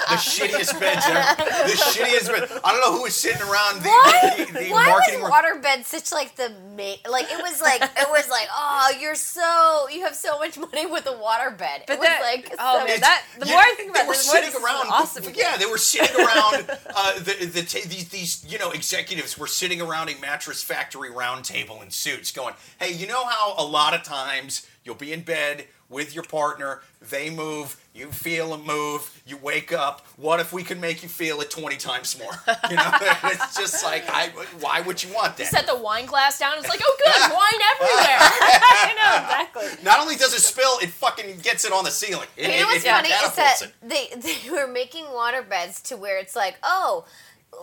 The 0.09 0.15
shittiest 0.17 0.79
beds 0.79 1.05
ever. 1.07 1.35
The 1.67 1.73
shittiest 1.73 2.27
bed. 2.27 2.59
I 2.63 2.71
don't 2.71 2.81
know 2.81 2.93
who 2.97 3.03
was 3.03 3.15
sitting 3.15 3.41
around 3.41 3.81
the, 3.81 3.89
Why? 3.89 4.33
the, 4.37 4.45
the 4.53 4.69
Why 4.71 4.87
marketing. 4.87 5.21
was 5.21 5.31
waterbed 5.31 5.83
such 5.85 6.11
like 6.11 6.35
the 6.35 6.49
ma- 6.75 7.09
like 7.11 7.25
it 7.31 7.41
was 7.41 7.61
like 7.61 7.81
it 7.81 8.07
was 8.09 8.29
like 8.29 8.47
oh 8.55 8.91
you're 8.99 9.15
so 9.15 9.87
you 9.91 10.01
have 10.01 10.15
so 10.15 10.37
much 10.39 10.57
money 10.57 10.85
with 10.85 11.05
a 11.07 11.11
waterbed. 11.11 11.57
But 11.87 11.93
it 11.95 11.99
was 11.99 12.07
that- 12.07 12.21
like 12.21 12.53
oh, 12.59 12.79
so- 12.79 12.85
man, 12.87 12.99
that- 13.01 13.23
the 13.39 13.45
Yeah, 13.47 13.53
more 13.53 13.61
I 13.61 13.73
think 13.77 13.89
about 13.91 14.01
they 14.03 14.07
were 14.07 14.13
this, 14.13 14.25
the 14.27 14.33
more 14.33 14.35
sitting 14.43 14.51
this 14.51 14.59
is 14.59 14.65
around. 14.65 14.87
awesome. 14.89 15.23
Yeah, 15.35 15.57
they 15.57 15.65
were 15.65 15.77
sitting 15.77 16.15
around. 16.25 16.65
Uh, 16.99 17.13
the 17.19 17.45
the 17.45 17.61
ta- 17.61 17.85
these 17.87 18.09
these 18.09 18.45
you 18.51 18.57
know 18.57 18.71
executives 18.71 19.37
were 19.37 19.45
sitting 19.45 19.81
around 19.81 20.09
a 20.09 20.17
mattress 20.19 20.63
factory 20.63 21.11
round 21.11 21.36
table 21.43 21.81
in 21.81 21.91
suits, 21.91 22.31
going, 22.31 22.53
"Hey, 22.79 22.91
you 22.91 23.07
know 23.07 23.25
how 23.25 23.55
a 23.57 23.63
lot 23.65 23.93
of 23.93 24.03
times 24.03 24.67
you'll 24.83 24.95
be 24.95 25.13
in 25.13 25.21
bed 25.21 25.65
with 25.89 26.13
your 26.13 26.23
partner, 26.23 26.81
they 27.01 27.29
move, 27.29 27.79
you 27.93 28.11
feel 28.11 28.53
a 28.53 28.57
move, 28.57 29.21
you 29.25 29.37
wake 29.37 29.71
up. 29.71 30.05
What 30.17 30.39
if 30.41 30.51
we 30.51 30.63
could 30.63 30.81
make 30.81 31.01
you 31.01 31.07
feel 31.09 31.39
it 31.39 31.49
twenty 31.49 31.77
times 31.77 32.17
more? 32.19 32.31
You 32.69 32.75
know, 32.75 32.91
it's 33.23 33.57
just 33.57 33.83
like, 33.85 34.03
I 34.09 34.27
why 34.59 34.81
would 34.81 35.01
you 35.01 35.13
want 35.13 35.37
that? 35.37 35.47
Set 35.47 35.65
the 35.65 35.77
wine 35.77 36.05
glass 36.05 36.39
down. 36.39 36.57
It's 36.57 36.67
like, 36.67 36.81
oh, 36.83 36.97
good, 37.05 37.21
wine 37.31 37.61
everywhere. 37.75 38.17
I 38.19 38.93
know, 38.97 39.23
exactly. 39.23 39.83
Not 39.85 39.99
only 40.01 40.15
does 40.15 40.33
it 40.33 40.41
spill, 40.41 40.77
it 40.81 40.89
fucking 40.89 41.37
gets 41.39 41.63
it 41.63 41.71
on 41.71 41.85
the 41.85 41.91
ceiling. 41.91 42.27
It, 42.35 42.51
You 42.51 42.59
know 42.61 42.65
what's 42.67 42.83
it 42.83 42.89
funny 42.89 43.09
is 43.09 43.35
that 43.35 43.61
it. 43.61 43.73
they 43.81 44.09
they 44.19 44.51
were 44.51 44.67
making 44.67 45.05
water 45.13 45.41
beds 45.41 45.81
to 45.83 45.95
where 45.97 46.19
it's 46.19 46.35
like, 46.35 46.57
oh, 46.63 47.05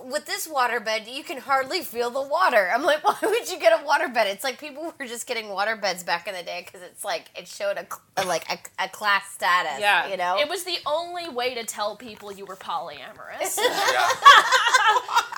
with 0.04 0.26
this 0.26 0.48
water 0.48 0.80
bed 0.80 1.06
you 1.06 1.22
can 1.22 1.38
hardly 1.38 1.80
feel 1.80 2.10
the 2.10 2.22
water. 2.22 2.70
I'm 2.72 2.82
like, 2.82 3.04
why 3.04 3.16
would 3.22 3.50
you 3.50 3.58
get 3.58 3.80
a 3.80 3.84
water 3.84 4.08
bed? 4.08 4.26
It's 4.26 4.44
like 4.44 4.58
people 4.58 4.92
were 4.98 5.06
just 5.06 5.26
getting 5.26 5.48
water 5.48 5.76
beds 5.76 6.02
back 6.02 6.26
in 6.26 6.34
the 6.34 6.42
day 6.42 6.62
because 6.64 6.82
it's 6.82 7.04
like 7.04 7.30
it 7.38 7.46
showed 7.48 7.76
a, 7.76 7.86
a 8.16 8.24
like 8.24 8.44
a, 8.50 8.58
a 8.84 8.88
class 8.88 9.30
status. 9.32 9.80
Yeah. 9.80 10.08
you 10.08 10.16
know. 10.16 10.38
It 10.38 10.48
was 10.48 10.64
the 10.64 10.78
only 10.86 11.28
way 11.28 11.54
to 11.54 11.64
tell 11.64 11.96
people 11.96 12.32
you 12.32 12.44
were 12.46 12.56
polyamorous. 12.56 13.58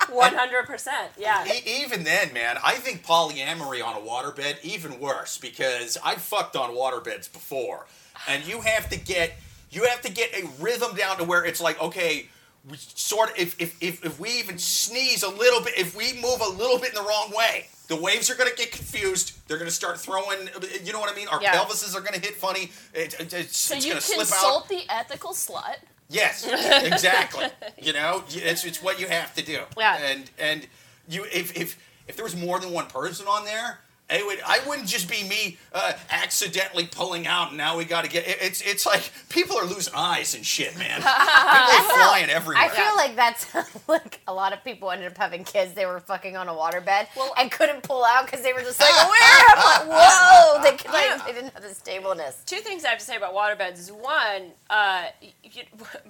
100%. 0.07 0.87
Yeah. 1.17 1.45
E- 1.45 1.83
even 1.83 2.03
then, 2.03 2.33
man, 2.33 2.57
I 2.63 2.75
think 2.75 3.05
polyamory 3.05 3.83
on 3.83 3.95
a 3.97 3.99
waterbed 4.05 4.63
even 4.63 4.99
worse 4.99 5.37
because 5.37 5.97
I've 6.03 6.21
fucked 6.21 6.55
on 6.55 6.71
waterbeds 6.71 7.31
before, 7.31 7.87
and 8.27 8.45
you 8.47 8.61
have 8.61 8.89
to 8.89 8.97
get 8.99 9.37
you 9.69 9.83
have 9.83 10.01
to 10.01 10.11
get 10.11 10.33
a 10.33 10.47
rhythm 10.61 10.95
down 10.95 11.17
to 11.17 11.25
where 11.25 11.43
it's 11.43 11.59
like 11.59 11.81
okay. 11.81 12.27
We 12.69 12.77
sort 12.77 13.29
of, 13.29 13.37
if, 13.37 13.59
if, 13.61 13.81
if, 13.81 14.03
if 14.05 14.19
we 14.19 14.29
even 14.39 14.57
sneeze 14.57 15.23
a 15.23 15.29
little 15.29 15.61
bit, 15.61 15.77
if 15.77 15.95
we 15.95 16.13
move 16.13 16.41
a 16.41 16.49
little 16.49 16.77
bit 16.79 16.89
in 16.89 16.95
the 16.95 17.01
wrong 17.01 17.31
way, 17.35 17.67
the 17.87 17.95
waves 17.95 18.29
are 18.29 18.35
going 18.35 18.49
to 18.49 18.55
get 18.55 18.71
confused. 18.71 19.37
They're 19.47 19.57
going 19.57 19.69
to 19.69 19.73
start 19.73 19.97
throwing, 19.99 20.49
you 20.83 20.91
know 20.91 20.99
what 20.99 21.11
I 21.11 21.15
mean? 21.15 21.27
Our 21.29 21.41
Yeah. 21.41 21.53
pelvises 21.55 21.95
are 21.95 22.01
going 22.01 22.13
to 22.13 22.19
hit 22.19 22.35
funny. 22.35 22.71
It, 22.93 23.13
it, 23.19 23.33
it's 23.33 23.57
so 23.57 23.75
it's 23.75 23.85
you 23.85 23.91
going 23.93 24.01
to 24.01 24.05
slip 24.05 24.19
out. 24.19 24.27
consult 24.27 24.67
the 24.69 24.81
ethical 24.89 25.31
slut. 25.31 25.77
Yes, 26.09 26.45
exactly. 26.85 27.45
you 27.81 27.91
know, 27.93 28.23
it's 28.29 28.63
it's 28.63 28.81
what 28.81 28.97
you 28.99 29.07
have 29.07 29.33
to 29.35 29.43
do. 29.43 29.59
Yeah. 29.77 29.97
And 29.97 30.29
and 30.39 30.67
you 31.09 31.25
if 31.25 31.55
if 31.57 31.77
if 32.07 32.15
there 32.15 32.23
was 32.23 32.35
more 32.35 32.59
than 32.59 32.71
one 32.71 32.87
person 32.87 33.27
on 33.27 33.43
there, 33.43 33.79
it 34.09 34.25
would 34.25 34.39
I 34.45 34.59
wouldn't 34.67 34.87
just 34.87 35.09
be 35.09 35.23
me 35.27 35.57
uh, 35.73 35.93
accidentally 36.09 36.87
pulling 36.87 37.27
out. 37.27 37.49
And 37.49 37.57
now 37.57 37.77
we 37.77 37.83
got 37.85 38.03
to 38.05 38.09
get. 38.09 38.27
it- 38.27 38.37
It's 38.41 38.61
it's 38.61 38.85
like 38.85 39.11
people 39.29 39.57
are 39.57 39.65
losing 39.65 39.93
eyes 39.95 40.33
and 40.35 40.45
shit, 40.45 40.77
man. 40.77 40.97
people 41.01 41.09
are 41.11 42.07
flying 42.07 42.29
everywhere. 42.29 42.63
I 42.63 42.69
feel 42.69 42.95
like 42.95 43.15
that's 43.15 43.45
like 43.87 44.21
a 44.27 44.33
lot 44.33 44.53
of 44.53 44.63
people 44.63 44.91
ended 44.91 45.11
up 45.11 45.17
having 45.17 45.43
kids. 45.43 45.73
They 45.73 45.85
were 45.85 45.99
fucking 45.99 46.37
on 46.37 46.47
a 46.47 46.53
waterbed 46.53 47.07
Well- 47.15 47.33
and 47.37 47.51
couldn't 47.51 47.83
pull 47.83 48.05
out 48.05 48.25
because 48.25 48.41
they 48.43 48.53
were 48.53 48.61
just 48.61 48.79
like, 48.79 48.89
"Where?" 49.09 49.45
I'm 49.55 49.89
like, 49.89 49.99
"Whoa!" 49.99 50.61
They 50.63 50.77
could, 50.77 50.91
like, 50.91 51.25
they 51.25 51.33
didn't 51.33 51.53
have 51.53 51.63
the 51.63 51.73
stableness. 51.73 52.41
Two 52.45 52.57
things 52.57 52.85
I 52.85 52.89
have 52.89 52.99
to 52.99 53.05
say 53.05 53.17
about 53.17 53.33
waterbeds 53.33 53.77
is 53.79 53.91
one, 53.91 54.51
uh, 54.69 55.05
you, 55.43 55.63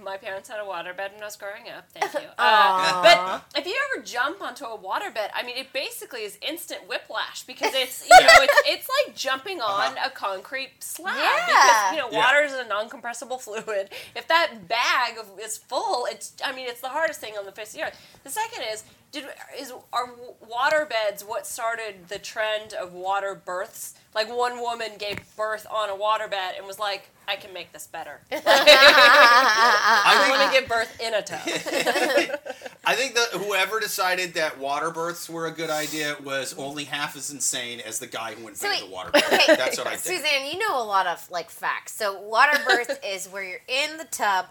my 0.04 0.18
parents 0.18 0.50
had 0.50 0.60
a 0.60 0.64
waterbed 0.64 1.14
when 1.14 1.22
I 1.22 1.26
was 1.26 1.36
growing 1.36 1.70
up. 1.76 1.90
Thank 1.92 2.14
you. 2.14 2.30
Uh, 2.38 3.02
but 3.02 3.60
if 3.60 3.66
you 3.66 3.76
ever 3.96 4.04
jump 4.04 4.42
onto 4.42 4.66
a 4.66 4.78
waterbed, 4.78 5.30
I 5.34 5.44
mean, 5.44 5.58
it 5.58 5.74
basically 5.74 6.22
is 6.22 6.38
instant 6.48 6.88
whiplash 6.88 7.44
because 7.44 7.74
it's 7.88 8.04
you 8.04 8.20
know 8.20 8.28
it's, 8.42 8.62
it's 8.68 8.90
like 9.06 9.16
jumping 9.16 9.60
uh-huh. 9.62 9.92
on 9.92 9.98
a 10.06 10.10
concrete 10.10 10.72
slab 10.80 11.16
Yeah. 11.16 11.46
because 11.46 11.92
you 11.94 11.98
know 12.00 12.10
Yeah. 12.12 12.26
water 12.26 12.44
is 12.44 12.54
a 12.54 12.68
non-compressible 12.68 13.38
fluid. 13.46 13.90
If 14.16 14.28
that 14.28 14.68
bag 14.68 15.18
is 15.44 15.58
full, 15.58 16.08
it's 16.10 16.34
I 16.44 16.54
mean 16.54 16.68
it's 16.68 16.82
the 16.82 16.90
hardest 16.90 17.20
thing 17.20 17.34
on 17.38 17.46
the 17.46 17.52
face 17.52 17.70
of 17.74 17.80
the 17.80 17.84
earth. 17.88 18.00
The 18.24 18.30
second 18.30 18.64
is. 18.72 18.84
Did, 19.12 19.26
is 19.58 19.72
are 19.94 20.10
water 20.50 20.86
beds 20.86 21.24
what 21.24 21.48
started 21.48 22.10
the 22.10 22.20
trend 22.20 22.74
of 22.74 22.92
water 22.94 23.36
births? 23.36 23.94
Like 24.14 24.28
one 24.36 24.60
woman 24.60 24.92
gave 25.00 25.20
birth 25.38 25.66
on 25.72 25.90
a 25.90 25.94
waterbed 25.94 26.58
and 26.58 26.68
was 26.68 26.78
like, 26.78 27.10
"I 27.28 27.38
can 27.38 27.54
make 27.54 27.72
this 27.72 27.88
better." 27.88 28.20
I 28.32 28.38
I 30.06 30.30
want 30.30 30.52
to 30.52 30.60
give 30.60 30.68
birth 30.68 31.00
in 31.00 31.14
a 31.14 31.22
tub. 31.22 31.40
I 32.86 32.96
think 32.96 33.16
that 33.16 33.30
whoever 33.32 33.80
decided 33.80 34.34
that 34.34 34.58
water 34.60 34.92
births 34.92 35.30
were 35.30 35.46
a 35.46 35.52
good 35.52 35.70
idea 35.70 36.18
was 36.24 36.54
only 36.58 36.84
half 36.86 37.16
as 37.16 37.32
insane 37.32 37.80
as 37.80 38.00
the 38.00 38.08
guy 38.08 38.34
who 38.34 38.48
invented 38.48 38.82
wait, 38.82 38.90
the 38.90 38.94
water 38.94 39.12
birth. 39.12 39.34
okay, 39.34 39.56
That's 39.56 39.78
what 39.78 39.88
I 39.88 39.96
think. 39.96 40.22
Suzanne, 40.22 40.48
you 40.52 40.58
know 40.58 40.82
a 40.82 40.84
lot 40.84 41.08
of 41.08 41.30
like 41.32 41.50
facts. 41.50 41.94
So 41.94 42.20
water 42.22 42.60
birth 42.68 43.00
is 43.06 43.28
where 43.28 43.44
you're 43.44 43.60
in 43.68 43.98
the 43.98 44.06
tub 44.06 44.48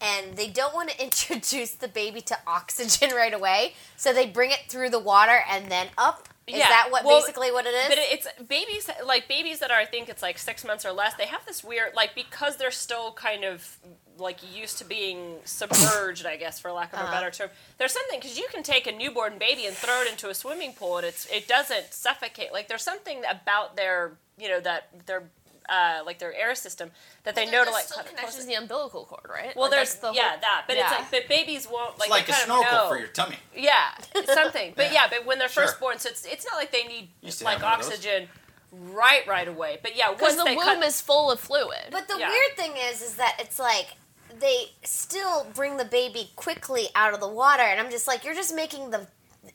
and 0.00 0.36
they 0.36 0.48
don't 0.48 0.74
want 0.74 0.90
to 0.90 1.02
introduce 1.08 1.72
the 1.72 1.88
baby 1.88 2.20
to 2.22 2.36
oxygen 2.46 3.10
right 3.14 3.34
away, 3.34 3.74
so 3.96 4.12
they 4.12 4.26
bring 4.26 4.50
it 4.50 4.64
through 4.68 4.90
the 4.90 4.98
water 4.98 5.40
and 5.50 5.70
then 5.70 5.88
up. 5.98 6.28
Is 6.46 6.56
Yeah, 6.56 6.68
that 6.68 6.88
what 6.90 7.04
well, 7.04 7.20
basically 7.20 7.52
what 7.52 7.66
it 7.66 7.74
is? 7.74 7.88
But 7.88 7.98
it's 7.98 8.26
babies 8.48 8.88
like 9.04 9.28
babies 9.28 9.58
that 9.58 9.70
are 9.70 9.76
I 9.78 9.84
think 9.84 10.08
it's 10.08 10.22
like 10.22 10.38
six 10.38 10.64
months 10.64 10.86
or 10.86 10.92
less. 10.92 11.12
They 11.14 11.26
have 11.26 11.44
this 11.44 11.62
weird 11.62 11.94
like 11.94 12.14
because 12.14 12.56
they're 12.56 12.70
still 12.70 13.12
kind 13.12 13.44
of 13.44 13.76
like 14.16 14.38
used 14.56 14.78
to 14.78 14.84
being 14.84 15.36
submerged, 15.44 16.24
I 16.26 16.36
guess, 16.36 16.58
for 16.58 16.72
lack 16.72 16.92
of 16.94 17.00
a 17.00 17.02
Uh-huh. 17.02 17.12
better 17.12 17.30
term. 17.30 17.50
There's 17.76 17.92
something 17.92 18.18
because 18.18 18.38
you 18.38 18.48
can 18.50 18.62
take 18.62 18.86
a 18.86 18.92
newborn 18.92 19.36
baby 19.38 19.66
and 19.66 19.76
throw 19.76 20.00
it 20.02 20.10
into 20.10 20.30
a 20.30 20.34
swimming 20.34 20.72
pool 20.72 20.96
and 20.96 21.06
it's 21.06 21.26
it 21.26 21.46
doesn't 21.46 21.92
suffocate. 21.92 22.50
Like 22.50 22.66
there's 22.68 22.82
something 22.82 23.24
about 23.30 23.76
their 23.76 24.12
you 24.38 24.48
know 24.48 24.60
that 24.60 24.88
their 25.06 25.24
uh, 25.68 26.00
like 26.06 26.18
their 26.18 26.32
air 26.34 26.54
system 26.54 26.90
that 27.24 27.34
they 27.34 27.44
know 27.50 27.64
to 27.64 27.70
like 27.70 27.84
still 27.84 27.98
cut 27.98 28.06
it 28.06 28.16
connected 28.16 28.40
to 28.40 28.46
the 28.46 28.54
umbilical 28.54 29.04
cord, 29.04 29.26
right? 29.28 29.54
Well, 29.54 29.64
Like, 29.66 29.72
there's 29.72 29.90
that's 29.94 30.00
the 30.00 30.12
yeah 30.14 30.30
whole- 30.30 30.40
that, 30.40 30.64
but 30.66 30.76
yeah. 30.76 30.90
it's 30.90 31.00
like 31.00 31.10
but 31.10 31.28
babies 31.28 31.68
won't 31.70 31.98
like 31.98 32.08
It's 32.08 32.10
like 32.10 32.28
a 32.28 32.32
kind 32.32 32.40
of 32.42 32.46
snorkel 32.46 32.72
know. 32.78 32.88
for 32.88 32.98
your 32.98 33.08
tummy. 33.08 33.36
Yeah, 33.54 33.74
something. 34.34 34.72
But 34.76 34.86
Yeah. 34.86 34.92
yeah, 35.04 35.06
but 35.10 35.26
when 35.26 35.38
they're 35.38 35.48
first 35.48 35.78
born, 35.80 35.98
so 35.98 36.08
it's 36.08 36.24
it's 36.24 36.44
not 36.46 36.56
like 36.56 36.70
they 36.72 36.84
need 36.84 37.10
like 37.22 37.34
have 37.34 37.44
one 37.44 37.54
of 37.54 37.78
those. 37.84 37.88
oxygen 37.94 38.28
right 38.72 39.26
right 39.26 39.48
away. 39.48 39.78
But 39.82 39.96
yeah, 39.96 40.10
because 40.12 40.36
once 40.36 40.36
the 40.36 40.44
they 40.44 40.56
womb 40.56 40.64
cut, 40.80 40.84
is 40.84 41.00
full 41.00 41.30
of 41.30 41.40
fluid. 41.40 41.88
But 41.90 42.08
the 42.08 42.18
Yeah. 42.18 42.28
weird 42.28 42.56
thing 42.56 42.72
is, 42.76 43.02
is 43.02 43.14
that 43.16 43.36
it's 43.38 43.58
like 43.58 43.96
they 44.38 44.72
still 44.84 45.46
bring 45.54 45.78
the 45.78 45.84
baby 45.86 46.30
quickly 46.36 46.88
out 46.94 47.14
of 47.14 47.20
the 47.20 47.28
water, 47.28 47.62
and 47.62 47.80
I'm 47.80 47.90
just 47.90 48.06
like, 48.06 48.24
you're 48.24 48.34
just 48.34 48.54
making 48.54 48.90
the 48.90 49.06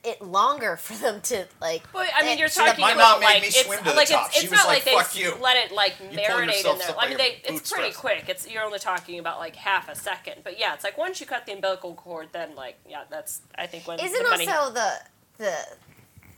it 0.02 0.20
longer 0.22 0.76
for 0.86 0.94
them 0.94 1.20
to 1.22 1.46
like. 1.60 1.82
But 1.92 2.08
I 2.16 2.22
mean, 2.22 2.32
eh, 2.32 2.40
you're 2.40 2.48
See, 2.48 2.64
talking 2.64 2.80
my 2.82 2.92
about 2.92 3.20
mom 3.20 3.22
like 3.22 3.42
it's 3.44 3.64
swim 3.64 3.78
to 3.78 3.84
the 3.84 3.90
like 3.94 4.10
it's, 4.10 4.42
it's 4.42 4.50
not 4.52 4.66
like, 4.66 4.86
like, 4.86 5.12
they 5.12 5.20
you." 5.20 5.34
let 5.40 5.56
it 5.56 5.72
like 5.72 5.98
pull 5.98 6.08
marinate 6.08 6.64
in 6.70 6.78
there. 6.78 6.94
I 6.98 7.08
mean, 7.08 7.18
they 7.18 7.40
it's 7.44 7.70
pretty 7.70 7.88
bootstraps. 7.90 7.96
quick. 7.96 8.24
It's 8.28 8.50
you're 8.50 8.62
only 8.64 8.78
talking 8.78 9.18
about 9.18 9.38
like 9.38 9.56
half 9.56 9.88
a 9.88 9.94
second. 9.94 10.42
But 10.42 10.58
yeah, 10.58 10.74
it's 10.74 10.84
like 10.84 10.96
once 10.98 11.20
you 11.20 11.26
cut 11.26 11.46
the 11.46 11.52
umbilical 11.52 11.94
cord, 11.94 12.28
then 12.32 12.54
like 12.54 12.76
yeah, 12.88 13.02
that's 13.10 13.42
I 13.56 13.66
think 13.66 13.86
when 13.86 14.00
Isn't 14.00 14.22
the 14.22 14.28
money. 14.30 14.46
also 14.48 14.72
the 14.72 14.90
the 15.38 15.56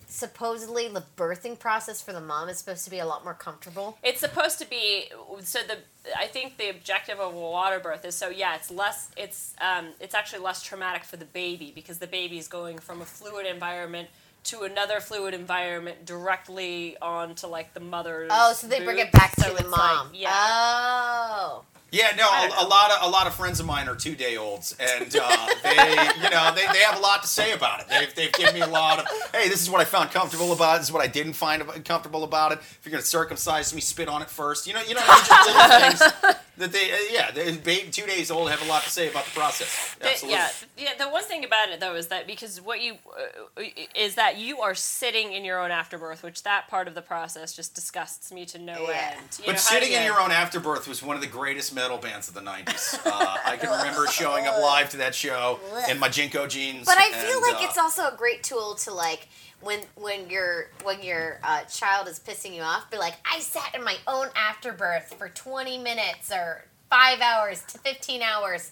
supposedly 0.06 0.88
the 0.88 1.02
birthing 1.16 1.58
process 1.58 2.00
for 2.00 2.12
the 2.12 2.20
mom 2.20 2.48
is 2.48 2.58
supposed 2.58 2.84
to 2.84 2.90
be 2.90 2.98
a 2.98 3.06
lot 3.06 3.24
more 3.24 3.34
comfortable. 3.34 3.98
It's 4.02 4.20
supposed 4.20 4.58
to 4.60 4.68
be 4.70 5.06
so 5.42 5.58
the 5.66 5.78
I 6.18 6.26
think 6.26 6.56
the 6.58 6.70
objective 6.70 7.18
of 7.18 7.34
a 7.34 7.36
water 7.38 7.80
birth 7.80 8.04
is 8.04 8.14
so 8.14 8.28
yeah 8.28 8.54
it's 8.54 8.70
less 8.70 9.10
it's 9.16 9.54
um, 9.60 9.88
it's 10.00 10.14
actually 10.14 10.42
less 10.42 10.62
traumatic 10.62 11.04
for 11.04 11.16
the 11.16 11.24
baby 11.24 11.72
because 11.74 11.98
the 11.98 12.06
baby 12.06 12.38
is 12.38 12.46
going 12.48 12.78
from 12.78 13.02
a 13.02 13.04
fluid 13.04 13.46
environment 13.46 14.08
to 14.44 14.62
another 14.62 15.00
fluid 15.00 15.34
environment 15.34 16.06
directly 16.06 16.96
onto 17.02 17.48
like 17.48 17.74
the 17.74 17.80
mother's 17.80 18.30
Oh, 18.32 18.52
so 18.52 18.68
they 18.68 18.84
bring 18.84 18.98
it 18.98 19.10
back 19.10 19.34
So 19.34 19.48
to 19.48 19.54
the 19.54 19.60
it's 19.62 19.68
like- 19.68 19.80
mom. 19.96 20.10
yeah 20.14 20.30
Oh. 20.32 21.64
Yeah, 21.96 22.14
no, 22.14 22.28
a, 22.28 22.64
a 22.64 22.66
lot 22.68 22.90
of 22.90 22.98
a 23.08 23.08
lot 23.08 23.26
of 23.26 23.34
friends 23.34 23.58
of 23.58 23.64
mine 23.64 23.88
are 23.88 23.94
two 23.96 24.14
day 24.14 24.36
olds, 24.36 24.76
and 24.78 25.16
uh, 25.18 25.46
they, 25.62 25.70
you 26.22 26.30
know, 26.30 26.52
they, 26.54 26.66
they 26.72 26.80
have 26.80 26.98
a 26.98 27.00
lot 27.00 27.22
to 27.22 27.28
say 27.28 27.52
about 27.52 27.80
it. 27.80 27.86
They've, 27.88 28.14
they've 28.14 28.32
given 28.32 28.54
me 28.54 28.60
a 28.60 28.66
lot 28.66 28.98
of, 28.98 29.06
hey, 29.32 29.48
this 29.48 29.62
is 29.62 29.70
what 29.70 29.80
I 29.80 29.84
found 29.84 30.10
comfortable 30.10 30.52
about 30.52 30.74
it. 30.76 30.78
This 30.80 30.88
is 30.88 30.92
what 30.92 31.02
I 31.02 31.06
didn't 31.06 31.32
find 31.32 31.62
ab- 31.62 31.84
comfortable 31.86 32.22
about 32.24 32.52
it. 32.52 32.58
If 32.58 32.80
you're 32.84 32.90
gonna 32.90 33.02
circumcise 33.02 33.72
me, 33.74 33.80
spit 33.80 34.08
on 34.08 34.20
it 34.20 34.28
first. 34.28 34.66
You 34.66 34.74
know, 34.74 34.82
you 34.82 34.94
know, 34.94 35.00
just 35.00 35.46
little 35.46 35.78
things 35.80 36.36
that 36.58 36.72
they, 36.72 36.90
uh, 36.92 36.96
yeah, 37.10 37.30
they, 37.30 37.56
baby, 37.56 37.90
two 37.90 38.06
days 38.06 38.30
old 38.30 38.50
have 38.50 38.62
a 38.62 38.66
lot 38.66 38.82
to 38.84 38.90
say 38.90 39.08
about 39.10 39.24
the 39.26 39.30
process. 39.32 39.94
The- 40.00 40.08
Absolutely. 40.10 40.38
yeah, 40.38 40.50
yeah. 40.78 40.90
The 40.98 41.08
one 41.10 41.22
thing 41.24 41.44
about 41.44 41.68
it 41.68 41.80
though 41.80 41.94
is 41.94 42.08
that 42.08 42.26
because 42.26 42.60
what 42.60 42.80
you 42.82 42.94
uh, 43.58 43.62
is 43.94 44.14
that 44.14 44.38
you 44.38 44.60
are 44.60 44.74
sitting 44.74 45.32
in 45.32 45.44
your 45.44 45.60
own 45.62 45.70
afterbirth, 45.70 46.22
which 46.22 46.42
that 46.44 46.68
part 46.68 46.88
of 46.88 46.94
the 46.94 47.02
process 47.02 47.54
just 47.54 47.74
disgusts 47.74 48.32
me 48.32 48.46
to 48.46 48.58
no 48.58 48.88
Yeah. 48.88 49.14
end. 49.16 49.26
You 49.38 49.44
But 49.46 49.52
know, 49.52 49.58
sitting 49.58 49.88
do 49.90 49.94
in 49.96 50.02
you- 50.02 50.08
your 50.12 50.20
own 50.20 50.30
afterbirth 50.32 50.88
was 50.88 51.02
one 51.02 51.16
of 51.16 51.22
the 51.22 51.28
greatest 51.28 51.74
metal 51.74 51.98
bands 51.98 52.28
of 52.28 52.34
the 52.34 52.40
'90s. 52.42 52.98
Uh, 53.06 53.36
I 53.44 53.56
can 53.56 53.70
remember 53.78 54.06
showing 54.08 54.46
up 54.46 54.58
live 54.60 54.90
to 54.90 54.96
that 54.98 55.14
show 55.14 55.60
in 55.90 55.98
my 55.98 56.08
JNCO 56.08 56.48
jeans. 56.48 56.86
But 56.86 56.98
I 56.98 57.10
feel 57.12 57.38
and, 57.38 57.42
like 57.42 57.62
uh, 57.62 57.66
it's 57.68 57.78
also 57.78 58.08
a 58.08 58.14
great 58.16 58.42
tool 58.42 58.74
to 58.76 58.92
like 58.94 59.28
when 59.66 59.80
when 59.96 60.30
your 60.30 60.70
when 60.84 61.02
your 61.02 61.38
uh, 61.42 61.62
child 61.64 62.08
is 62.08 62.18
pissing 62.20 62.54
you 62.54 62.62
off, 62.62 62.90
be 62.90 62.96
like, 62.96 63.14
I 63.30 63.40
sat 63.40 63.74
in 63.74 63.84
my 63.84 63.96
own 64.06 64.28
afterbirth 64.36 65.14
for 65.18 65.28
twenty 65.28 65.76
minutes 65.76 66.30
or 66.32 66.64
five 66.88 67.20
hours 67.20 67.62
to 67.68 67.78
fifteen 67.78 68.22
hours 68.22 68.70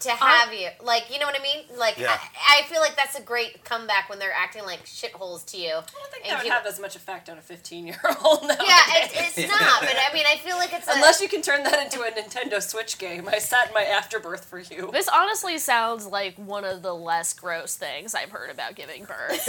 to 0.00 0.10
have 0.10 0.52
you. 0.52 0.68
Like, 0.82 1.12
you 1.12 1.18
know 1.18 1.26
what 1.26 1.38
I 1.38 1.42
mean? 1.42 1.64
Like, 1.78 1.98
Yeah. 1.98 2.18
I, 2.48 2.60
I 2.60 2.62
feel 2.64 2.80
like 2.80 2.96
that's 2.96 3.18
a 3.18 3.22
great 3.22 3.64
comeback 3.64 4.08
when 4.08 4.18
they're 4.18 4.32
acting 4.32 4.64
like 4.64 4.84
shitholes 4.84 5.44
to 5.52 5.56
you. 5.56 5.68
I 5.68 5.72
don't 5.72 5.84
think 6.10 6.24
And 6.24 6.32
that 6.32 6.38
would 6.38 6.46
you- 6.46 6.52
have 6.52 6.66
as 6.66 6.78
much 6.80 6.96
effect 6.96 7.28
on 7.30 7.38
a 7.38 7.42
15 7.42 7.86
year 7.86 8.00
old. 8.24 8.42
Yeah, 8.60 8.82
it, 9.04 9.10
it's 9.14 9.38
not. 9.50 9.80
But 9.80 9.94
I 9.96 10.12
mean, 10.14 10.24
I 10.30 10.36
feel 10.36 10.56
like 10.56 10.72
it's 10.72 10.86
a, 10.88 10.92
Unless 10.94 11.20
you 11.20 11.28
can 11.28 11.42
turn 11.42 11.62
that 11.64 11.78
into 11.82 12.00
a 12.02 12.10
Nintendo 12.10 12.62
Switch 12.62 12.98
game. 12.98 13.28
I 13.28 13.38
sat 13.38 13.68
in 13.68 13.74
my 13.74 13.82
afterbirth 13.84 14.44
for 14.44 14.58
you. 14.58 14.90
This 14.92 15.08
honestly 15.08 15.58
sounds 15.58 16.06
like 16.06 16.34
one 16.36 16.64
of 16.64 16.82
the 16.82 16.94
less 16.94 17.32
gross 17.34 17.76
things 17.76 18.14
I've 18.14 18.30
heard 18.30 18.50
about 18.50 18.74
giving 18.76 19.04
birth. 19.04 19.48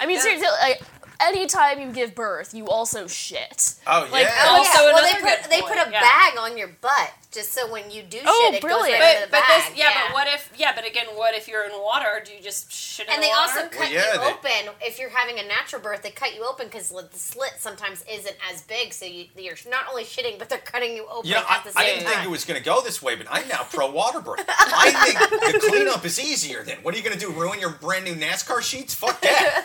I 0.00 0.04
mean, 0.06 0.20
seriously, 0.20 0.46
like, 0.60 0.80
anytime 1.20 1.80
you 1.80 1.92
give 1.92 2.14
birth, 2.14 2.54
you 2.54 2.68
also 2.68 3.06
shit. 3.06 3.74
Oh 3.86 4.08
Like, 4.12 4.24
yeah. 4.24 4.34
Oh, 4.44 4.56
Also 4.58 4.82
yeah. 4.86 4.92
Well, 4.92 5.02
they 5.02 5.20
put 5.20 5.50
they 5.50 5.60
put 5.62 5.76
a 5.76 5.90
yeah. 5.90 6.00
bag 6.00 6.38
on 6.38 6.56
your 6.58 6.68
butt 6.80 7.12
just 7.30 7.52
so 7.52 7.70
when 7.70 7.90
you 7.90 8.02
do 8.02 8.18
Oh, 8.24 8.46
shit, 8.50 8.54
it 8.56 8.60
brilliant. 8.62 8.98
goes 8.98 9.00
right 9.00 9.16
into 9.16 9.20
But, 9.20 9.26
the 9.26 9.30
but 9.30 9.48
bag. 9.48 9.70
this, 9.70 9.78
yeah, 9.78 9.90
but 10.06 10.14
what 10.14 10.28
if, 10.28 10.50
yeah, 10.56 10.72
but 10.74 10.86
again, 10.86 11.06
what 11.14 11.34
if 11.34 11.46
you're 11.46 11.64
in 11.64 11.72
water? 11.78 12.22
Do 12.24 12.32
you 12.32 12.40
just 12.42 12.72
shit 12.72 13.06
in 13.06 13.12
And 13.12 13.22
the 13.22 13.26
they 13.26 13.32
water? 13.32 13.52
also 13.60 13.68
cut 13.68 13.92
yeah, 13.92 14.14
you 14.14 14.18
they- 14.20 14.26
open 14.64 14.74
if 14.80 14.98
you're 14.98 15.10
having 15.10 15.38
a 15.38 15.46
natural 15.46 15.82
birth. 15.82 16.02
They 16.02 16.10
cut 16.10 16.34
you 16.34 16.46
open 16.48 16.66
because 16.68 16.88
the 16.88 17.06
slit 17.12 17.52
sometimes 17.58 18.02
isn't 18.10 18.34
as 18.50 18.62
big, 18.62 18.94
so 18.94 19.04
you, 19.04 19.26
you're 19.36 19.56
not 19.68 19.84
only 19.90 20.04
shitting, 20.04 20.38
but 20.38 20.48
they're 20.48 20.58
cutting 20.58 20.96
you 20.96 21.06
open 21.10 21.28
You 21.28 21.34
know, 21.36 21.44
I, 21.48 21.56
at 21.56 21.64
the 21.64 21.78
I 21.78 21.84
same 21.84 21.94
didn't 21.96 22.04
time. 22.06 22.14
think 22.14 22.24
it 22.26 22.30
was 22.30 22.44
going 22.46 22.58
to 22.58 22.64
go 22.64 22.80
this 22.80 23.02
way, 23.02 23.14
but 23.14 23.26
I'm 23.30 23.46
now 23.48 23.66
pro 23.70 23.90
water 23.90 24.20
birth. 24.22 24.42
I 24.48 24.90
think 24.90 25.52
the 25.60 25.68
cleanup 25.68 26.04
is 26.06 26.18
easier 26.18 26.62
then. 26.64 26.78
What 26.82 26.94
are 26.94 26.96
you 26.96 27.04
going 27.04 27.18
to 27.18 27.20
do? 27.20 27.30
Ruin 27.30 27.60
your 27.60 27.70
brand 27.70 28.06
new 28.06 28.14
NASCAR 28.14 28.62
sheets? 28.62 28.94
Fuck 28.94 29.20
that. 29.20 29.64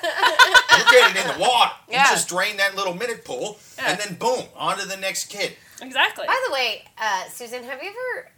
you 0.78 0.92
get 1.00 1.16
it 1.16 1.26
in 1.26 1.34
the 1.34 1.40
water. 1.40 1.72
Yeah. 1.90 2.04
You 2.04 2.10
just 2.10 2.28
drain 2.28 2.58
that 2.58 2.76
little 2.76 2.94
minute 2.94 3.24
pool, 3.24 3.58
Yeah. 3.78 3.92
and 3.92 4.00
then 4.00 4.16
boom, 4.16 4.46
on 4.58 4.78
to 4.80 4.86
the 4.88 4.98
next 4.98 5.26
kid. 5.28 5.56
Exactly. 5.84 6.26
By 6.28 6.40
the 6.48 6.54
way, 6.54 6.84
uh, 6.98 7.26
Susan, 7.30 7.64
have 7.64 7.82
you 7.84 7.90
ever 7.90 8.32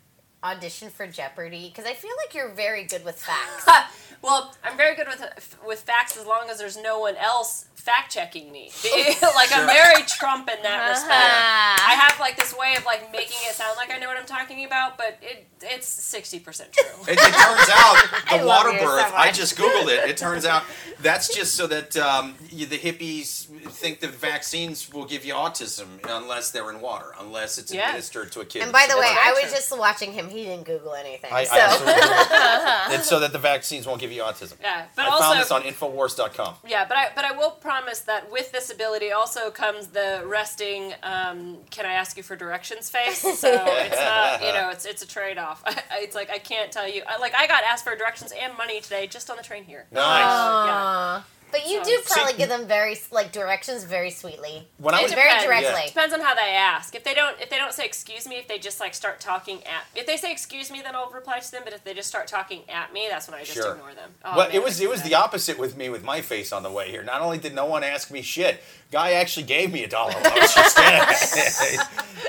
auditioned 0.46 0.92
for 0.92 1.08
Jeopardy? 1.08 1.68
Because 1.68 1.90
I 1.90 1.94
feel 1.94 2.12
like 2.26 2.36
you're 2.36 2.54
very 2.54 2.84
good 2.84 3.04
with 3.04 3.22
facts. 3.22 3.68
well, 4.22 4.54
I'm 4.64 4.78
very 4.78 4.96
good 4.96 5.08
with 5.08 5.58
with 5.66 5.82
facts 5.82 6.18
as 6.18 6.26
long 6.26 6.50
as 6.50 6.58
there's 6.58 6.78
no 6.78 7.00
one 7.00 7.16
else 7.18 7.68
fact 7.86 8.12
checking 8.12 8.52
me. 8.52 8.72
like 9.22 9.50
I'm 9.54 9.68
very 9.68 10.04
Trump 10.08 10.50
in 10.50 10.62
that 10.64 10.90
respect. 10.90 11.12
Uh-huh. 11.12 11.92
I 11.92 11.94
have 11.94 12.20
like 12.20 12.36
this 12.36 12.56
way 12.58 12.76
of 12.78 12.86
like 12.86 13.12
making 13.12 13.38
it 13.48 13.54
sound 13.54 13.78
like 13.78 13.92
I 13.94 14.00
know 14.00 14.08
what 14.08 14.18
I'm 14.18 14.26
talking 14.26 14.66
about, 14.66 14.98
but 14.98 15.20
it 15.22 15.46
it's 15.62 15.88
sixty 15.88 16.40
percent 16.40 16.74
true. 16.74 16.86
It, 17.08 17.14
it 17.14 17.20
turns 17.20 17.70
out 17.72 17.96
the 18.30 18.38
love 18.44 18.66
water 18.66 18.72
you 18.72 18.80
so 18.80 18.86
birth. 18.86 19.14
I 19.16 19.32
just 19.32 19.56
googled 19.56 19.88
it. 19.88 20.10
It 20.10 20.18
turns 20.18 20.46
out 20.46 20.64
that's 21.02 21.34
just 21.34 21.54
so 21.56 21.68
that 21.68 21.96
um, 21.98 22.36
you, 22.50 22.66
the 22.66 22.78
hippies 22.78 23.46
think 23.70 24.00
that 24.00 24.12
vaccines 24.12 24.92
will 24.92 25.06
give 25.06 25.24
you 25.24 25.34
autism 25.34 25.88
unless 26.10 26.50
they're 26.52 26.70
in 26.72 26.82
water, 26.82 27.14
unless 27.20 27.58
it's 27.60 27.72
Yeah. 27.74 27.88
administered 27.90 28.32
to 28.34 28.42
a 28.42 28.46
kid. 28.46 28.64
and 28.64 28.72
by 28.72 28.88
the 28.90 28.98
way, 28.98 29.08
I 29.08 29.40
was 29.42 29.52
just 29.52 29.78
watching 29.78 30.12
him. 30.14 30.30
He 30.36 30.44
didn't 30.44 30.66
Google 30.66 30.94
anything. 30.94 31.32
I, 31.32 31.46
so 31.46 31.56
I 31.56 31.60
absolutely 31.60 31.94
agree. 31.94 32.96
it's 32.98 33.08
so 33.14 33.20
that 33.22 33.32
the 33.32 33.40
vaccines 33.40 33.88
won't 33.88 34.02
give 34.02 34.12
you 34.12 34.22
autism. 34.22 34.56
Yeah, 34.62 34.86
but 34.94 35.06
I 35.06 35.10
also 35.10 35.24
found 35.24 35.40
this 35.40 35.52
on 35.52 35.62
Infowars.com. 35.62 36.56
Yeah, 36.68 36.84
but 36.86 36.98
I 36.98 37.08
but 37.16 37.24
I 37.24 37.32
will 37.32 37.52
promise 37.52 38.02
that 38.02 38.30
with 38.30 38.52
this 38.52 38.70
ability 38.70 39.12
also 39.12 39.50
comes 39.50 39.88
the 39.88 40.24
resting. 40.26 40.94
Um, 41.04 41.60
can 41.70 41.86
I 41.86 41.94
ask 41.94 42.18
you 42.18 42.24
for 42.24 42.36
directions 42.36 42.90
face? 42.90 43.24
So 43.46 43.50
it's 43.52 43.96
not 43.96 44.42
you 44.42 44.54
know 44.54 44.70
it's 44.72 44.86
it's 44.86 45.02
a 45.04 45.08
trade 45.08 45.38
off. 45.38 45.64
it's 45.94 46.16
like 46.16 46.30
I 46.30 46.38
can't 46.40 46.72
tell 46.72 46.88
you. 46.88 47.04
I, 47.08 47.18
like 47.18 47.34
I 47.36 47.48
got 47.48 47.64
asked 47.64 47.84
for 47.84 47.96
directions 47.96 48.34
and 48.38 48.58
money 48.58 48.82
today 48.82 49.08
just 49.08 49.30
on 49.30 49.38
the 49.38 49.44
train 49.44 49.64
here. 49.64 49.86
Nice. 49.92 50.02
Yeah. 50.22 51.22
Aw. 51.56 51.60
But 51.62 51.70
you 51.70 51.84
So- 51.84 51.90
do 51.90 52.02
probably 52.06 52.32
See- 52.34 52.38
give 52.38 52.50
them 52.50 52.68
very 52.68 53.00
like 53.12 53.32
directions 53.32 53.84
very 53.84 54.12
sweetly. 54.12 54.68
When 54.78 54.94
I 54.94 55.02
was 55.04 55.14
very 55.14 55.30
depends. 55.30 55.46
directly. 55.46 55.88
Depends 55.88 56.14
on 56.14 56.20
how 56.22 56.36
they 56.36 56.56
ask. 56.56 56.94
If 56.96 57.04
they 57.04 57.14
don't, 57.14 57.40
if 57.40 57.50
they 57.50 57.58
don't 57.58 57.74
say 57.74 57.86
excuse 57.86 58.28
me, 58.28 58.36
if 58.38 58.48
they 58.48 58.58
just 58.60 58.80
like 58.80 58.94
start 58.94 59.20
talking 59.20 59.64
at, 59.66 59.86
if 59.96 60.06
they 60.06 60.18
say 60.18 60.32
excuse 60.32 60.70
me, 60.72 60.82
then 60.82 60.96
I'll 60.96 61.10
reply 61.10 61.40
to 61.40 61.52
them. 61.52 61.62
But 61.64 61.74
if 61.74 61.84
they 61.84 61.94
just 61.94 62.10
start 62.10 62.28
talking 62.28 62.62
at 62.70 62.92
me, 62.94 63.08
that's 63.10 63.28
when 63.28 63.36
I 63.40 63.44
just 63.44 63.54
Sure. 63.54 63.74
ignore 63.74 63.94
them. 63.94 64.14
Oh, 64.24 64.38
well, 64.38 64.48
man, 64.48 64.56
it 64.56 64.64
was 64.64 64.80
it 64.82 64.90
was 64.90 65.02
that. 65.02 65.10
the 65.10 65.16
opposite 65.16 65.58
with 65.58 65.76
me 65.78 65.90
with 65.90 66.04
my 66.04 66.22
face 66.22 66.52
on 66.52 66.64
the 66.64 66.72
way 66.72 66.90
here. 66.92 67.04
Not 67.04 67.22
only 67.22 67.38
did 67.38 67.54
no 67.54 67.66
one 67.66 67.84
ask 67.84 68.12
me 68.12 68.22
shit, 68.22 68.62
guy 68.92 69.14
actually 69.14 69.44
gave 69.46 69.72
me 69.72 69.84
a 69.84 69.88
dollar. 69.88 70.14
I 70.16 70.40
was 70.40 70.54
just 70.54 70.78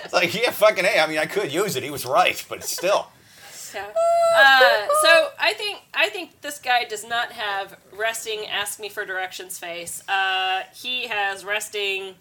it's 0.04 0.12
like 0.12 0.34
yeah, 0.34 0.50
fucking 0.50 0.84
hey. 0.84 1.00
I 1.00 1.06
mean, 1.06 1.18
I 1.18 1.26
could 1.26 1.52
use 1.52 1.76
it. 1.76 1.82
He 1.82 1.90
was 1.90 2.04
right, 2.06 2.42
but 2.48 2.62
still. 2.64 3.08
Yeah. 3.76 3.92
Uh, 4.36 4.86
so 5.02 5.28
I 5.38 5.52
think 5.54 5.78
I 5.94 6.08
think 6.08 6.40
this 6.40 6.58
guy 6.58 6.84
does 6.84 7.06
not 7.06 7.32
have 7.32 7.76
resting. 7.92 8.46
Ask 8.46 8.80
me 8.80 8.88
for 8.88 9.04
directions 9.04 9.58
face. 9.58 10.02
Uh, 10.08 10.62
he 10.74 11.06
has 11.08 11.44
resting. 11.44 12.14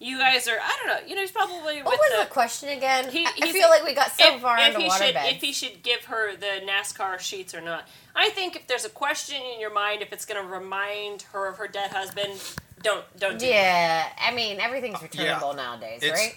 You 0.00 0.18
guys 0.18 0.48
are. 0.48 0.58
I 0.60 0.76
don't 0.78 0.88
know. 1.02 1.08
You 1.08 1.14
know, 1.14 1.20
he's 1.20 1.30
probably 1.30 1.80
What 1.82 1.98
was 1.98 2.12
the. 2.18 2.24
the 2.24 2.30
question 2.30 2.70
again? 2.70 3.08
He- 3.08 3.24
I 3.24 3.52
feel 3.52 3.68
like 3.68 3.84
we 3.84 3.94
got 3.94 4.10
so 4.10 4.34
if, 4.34 4.40
far 4.40 4.58
if 4.58 4.68
into 4.74 4.80
he 4.80 4.90
should, 4.90 5.14
beds. 5.14 5.36
if 5.36 5.40
he 5.40 5.52
should 5.52 5.82
give 5.84 6.06
her 6.06 6.34
the 6.36 6.60
NASCAR 6.66 7.20
sheets 7.20 7.54
or 7.54 7.60
not. 7.60 7.86
I 8.16 8.30
think 8.30 8.56
if 8.56 8.66
there's 8.66 8.84
a 8.84 8.88
question 8.90 9.40
in 9.54 9.60
your 9.60 9.72
mind, 9.72 10.02
if 10.02 10.12
it's 10.12 10.24
going 10.24 10.44
to 10.44 10.52
remind 10.52 11.22
her 11.32 11.46
of 11.48 11.56
her 11.58 11.68
dead 11.68 11.92
husband, 11.92 12.32
don't 12.82 13.04
don't 13.18 13.38
do 13.38 13.46
that. 13.46 13.52
yeah, 14.18 14.28
I 14.28 14.34
mean 14.34 14.58
everything's 14.58 15.00
returnable 15.00 15.54
nowadays, 15.54 16.02
It's- 16.02 16.18
right? 16.18 16.36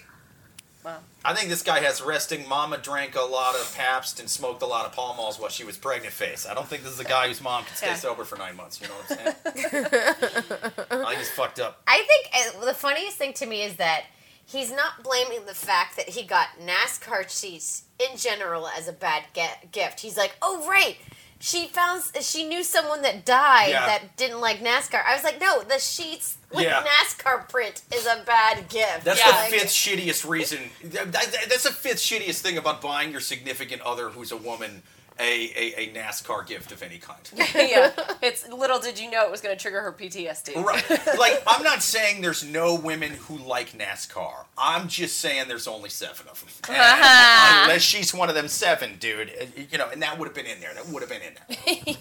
Wow. 0.86 0.98
I 1.24 1.34
think 1.34 1.48
this 1.50 1.62
guy 1.64 1.80
has 1.80 2.00
resting 2.00 2.48
mama 2.48 2.78
drank 2.78 3.16
a 3.16 3.20
lot 3.22 3.56
of 3.56 3.74
Pabst 3.76 4.20
and 4.20 4.30
smoked 4.30 4.62
a 4.62 4.66
lot 4.66 4.86
of 4.86 4.92
Pall 4.92 5.16
Malls 5.16 5.36
while 5.40 5.50
she 5.50 5.64
was 5.64 5.76
pregnant 5.76 6.12
face. 6.14 6.46
I 6.48 6.54
don't 6.54 6.68
think 6.68 6.84
this 6.84 6.92
is 6.92 7.00
a 7.00 7.04
guy 7.04 7.26
whose 7.26 7.42
mom 7.42 7.64
can 7.64 7.74
stay 7.74 7.88
Yeah. 7.88 7.94
sober 7.96 8.22
for 8.22 8.38
nine 8.38 8.54
months. 8.54 8.80
You 8.80 8.86
know 8.86 8.94
what 8.94 9.10
I'm 9.10 9.16
saying? 9.18 9.86
I 10.90 11.04
think 11.08 11.18
he's 11.18 11.30
fucked 11.30 11.58
up. 11.58 11.82
I 11.88 12.02
think 12.06 12.56
uh, 12.62 12.64
the 12.66 12.72
funniest 12.74 13.16
thing 13.16 13.32
to 13.32 13.46
me 13.46 13.62
is 13.62 13.74
that 13.76 14.04
he's 14.44 14.70
not 14.70 15.02
blaming 15.02 15.44
the 15.46 15.54
fact 15.54 15.96
that 15.96 16.10
he 16.10 16.22
got 16.22 16.46
NASCAR 16.64 17.28
seats 17.28 17.82
in 17.98 18.16
general 18.16 18.68
as 18.68 18.86
a 18.86 18.92
bad 18.92 19.24
ge- 19.34 19.72
gift. 19.72 19.98
He's 19.98 20.16
like, 20.16 20.36
oh 20.40 20.68
right, 20.68 20.98
she 21.38 21.66
found 21.68 22.02
she 22.20 22.46
knew 22.48 22.64
someone 22.64 23.02
that 23.02 23.24
died 23.26 23.70
Yeah. 23.70 23.86
that 23.86 24.16
didn't 24.16 24.40
like 24.40 24.60
NASCAR. 24.60 25.04
I 25.06 25.14
was 25.14 25.22
like, 25.24 25.40
no, 25.40 25.62
the 25.62 25.78
sheets 25.78 26.38
with 26.50 26.64
Yeah. 26.64 26.82
NASCAR 26.84 27.48
print 27.48 27.82
is 27.94 28.06
a 28.06 28.22
bad 28.26 28.68
gift. 28.68 29.04
That's 29.04 29.18
Yeah. 29.20 29.30
the 29.32 29.36
Like, 29.38 29.50
fifth 29.50 29.70
shittiest 29.72 30.28
reason. 30.28 30.70
that- 30.84 31.12
that- 31.12 31.48
That's 31.48 31.64
the 31.64 31.72
fifth 31.72 31.98
shittiest 32.00 32.40
thing 32.40 32.56
about 32.56 32.80
buying 32.80 33.12
your 33.12 33.20
significant 33.20 33.82
other 33.82 34.10
who's 34.10 34.32
a 34.32 34.36
woman 34.36 34.82
a, 35.18 35.50
a, 35.56 35.80
a 35.80 35.92
NASCAR 35.94 36.46
gift 36.46 36.72
of 36.72 36.82
any 36.82 36.98
kind. 36.98 37.20
yeah, 37.36 37.92
it's 38.22 38.48
little 38.48 38.78
did 38.78 38.98
you 38.98 39.10
know 39.10 39.24
it 39.24 39.30
was 39.30 39.40
going 39.40 39.56
to 39.56 39.60
trigger 39.60 39.80
her 39.80 39.92
PTSD. 39.92 40.54
Right. 40.56 40.84
Like, 41.16 41.42
I'm 41.46 41.62
not 41.62 41.82
saying 41.82 42.20
there's 42.20 42.44
no 42.44 42.74
women 42.74 43.12
who 43.12 43.38
like 43.38 43.72
NASCAR. 43.72 44.44
I'm 44.58 44.86
just 44.88 45.18
saying 45.18 45.48
there's 45.48 45.66
only 45.66 45.88
seven 45.88 46.26
of 46.28 46.40
them. 46.40 46.76
And 46.76 47.62
unless 47.62 47.82
she's 47.82 48.12
one 48.12 48.28
of 48.28 48.34
them 48.34 48.48
seven, 48.48 48.96
dude, 48.98 49.30
uh, 49.30 49.46
you 49.70 49.78
know, 49.78 49.88
and 49.90 50.02
that 50.02 50.18
would 50.18 50.26
have 50.26 50.34
been 50.34 50.46
in 50.46 50.60
there. 50.60 50.74
That 50.74 50.88
would 50.88 51.00
have 51.00 51.08
been 51.08 51.22
in 51.22 51.34
there. 51.34 51.94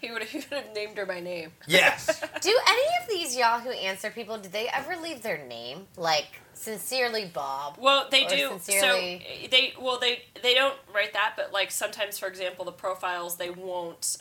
He 0.00 0.12
would 0.12 0.22
he 0.24 0.38
would 0.38 0.52
have 0.52 0.74
named 0.74 0.96
her 0.96 1.06
by 1.06 1.20
name. 1.20 1.52
Yes. 1.66 2.20
Do 2.40 2.58
any 2.68 2.82
of 3.02 3.08
these 3.08 3.36
Yahoo 3.36 3.70
Answer 3.70 4.10
people? 4.10 4.38
Did 4.38 4.52
they 4.52 4.68
ever 4.68 4.96
leave 4.96 5.22
their 5.22 5.38
name? 5.46 5.86
Like 5.96 6.40
sincerely, 6.56 7.26
Bob. 7.32 7.76
Well, 7.78 8.08
they 8.10 8.24
do. 8.26 8.48
sincerely- 8.58 9.22
So 9.44 9.48
they 9.50 9.74
well 9.80 9.98
they 9.98 10.22
they 10.42 10.54
don't 10.54 10.74
write 10.92 11.12
that, 11.12 11.34
but 11.36 11.52
like 11.52 11.70
sometimes, 11.70 12.18
for 12.18 12.26
example, 12.28 12.64
the 12.64 12.72
profiles 12.72 13.36
they 13.36 13.50
won't 13.50 14.16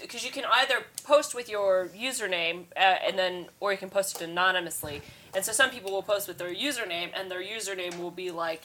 because 0.00 0.24
you 0.24 0.30
can 0.30 0.44
either 0.52 0.84
post 1.04 1.34
with 1.34 1.48
your 1.48 1.88
username 1.88 2.64
uh, 2.76 2.80
and 3.06 3.18
then 3.18 3.46
or 3.60 3.72
you 3.72 3.78
can 3.78 3.90
post 3.90 4.20
it 4.20 4.24
anonymously. 4.28 5.02
And 5.34 5.44
so 5.44 5.52
some 5.52 5.70
people 5.70 5.92
will 5.92 6.02
post 6.02 6.26
with 6.26 6.38
their 6.38 6.52
username, 6.54 7.10
and 7.14 7.30
their 7.30 7.42
username 7.42 7.98
will 8.00 8.10
be 8.10 8.30
like 8.30 8.62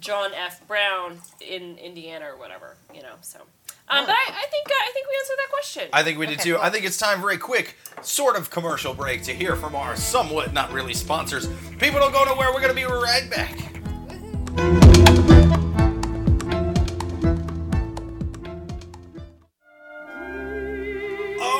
John 0.00 0.32
F. 0.34 0.66
Brown 0.66 1.20
in 1.40 1.76
Indiana 1.78 2.26
or 2.32 2.36
whatever, 2.38 2.76
you 2.94 3.02
know. 3.02 3.16
So, 3.20 3.40
um, 3.88 4.04
but 4.06 4.14
I, 4.14 4.26
I 4.30 4.46
think 4.50 4.66
uh, 4.68 4.72
I 4.74 4.90
think 4.92 5.06
we 5.08 5.16
answered 5.20 5.36
that 5.38 5.50
question. 5.50 5.88
I 5.92 6.02
think 6.02 6.18
we 6.18 6.26
did 6.26 6.40
Okay, 6.40 6.50
too. 6.50 6.54
cool. 6.56 6.62
I 6.64 6.70
think 6.70 6.84
it's 6.84 6.98
time 6.98 7.20
for 7.20 7.30
a 7.30 7.38
quick, 7.38 7.76
sort 8.02 8.36
of 8.36 8.50
commercial 8.50 8.94
break 8.94 9.22
to 9.24 9.32
hear 9.32 9.56
from 9.56 9.74
our 9.74 9.96
somewhat 9.96 10.52
not 10.52 10.72
really 10.72 10.94
sponsors. 10.94 11.46
People 11.78 12.00
don't 12.00 12.12
go 12.12 12.24
nowhere. 12.24 12.48
We're 12.52 12.60
going 12.60 12.68
to 12.68 12.74
be 12.74 12.84
right 12.84 13.28
back. 13.30 13.56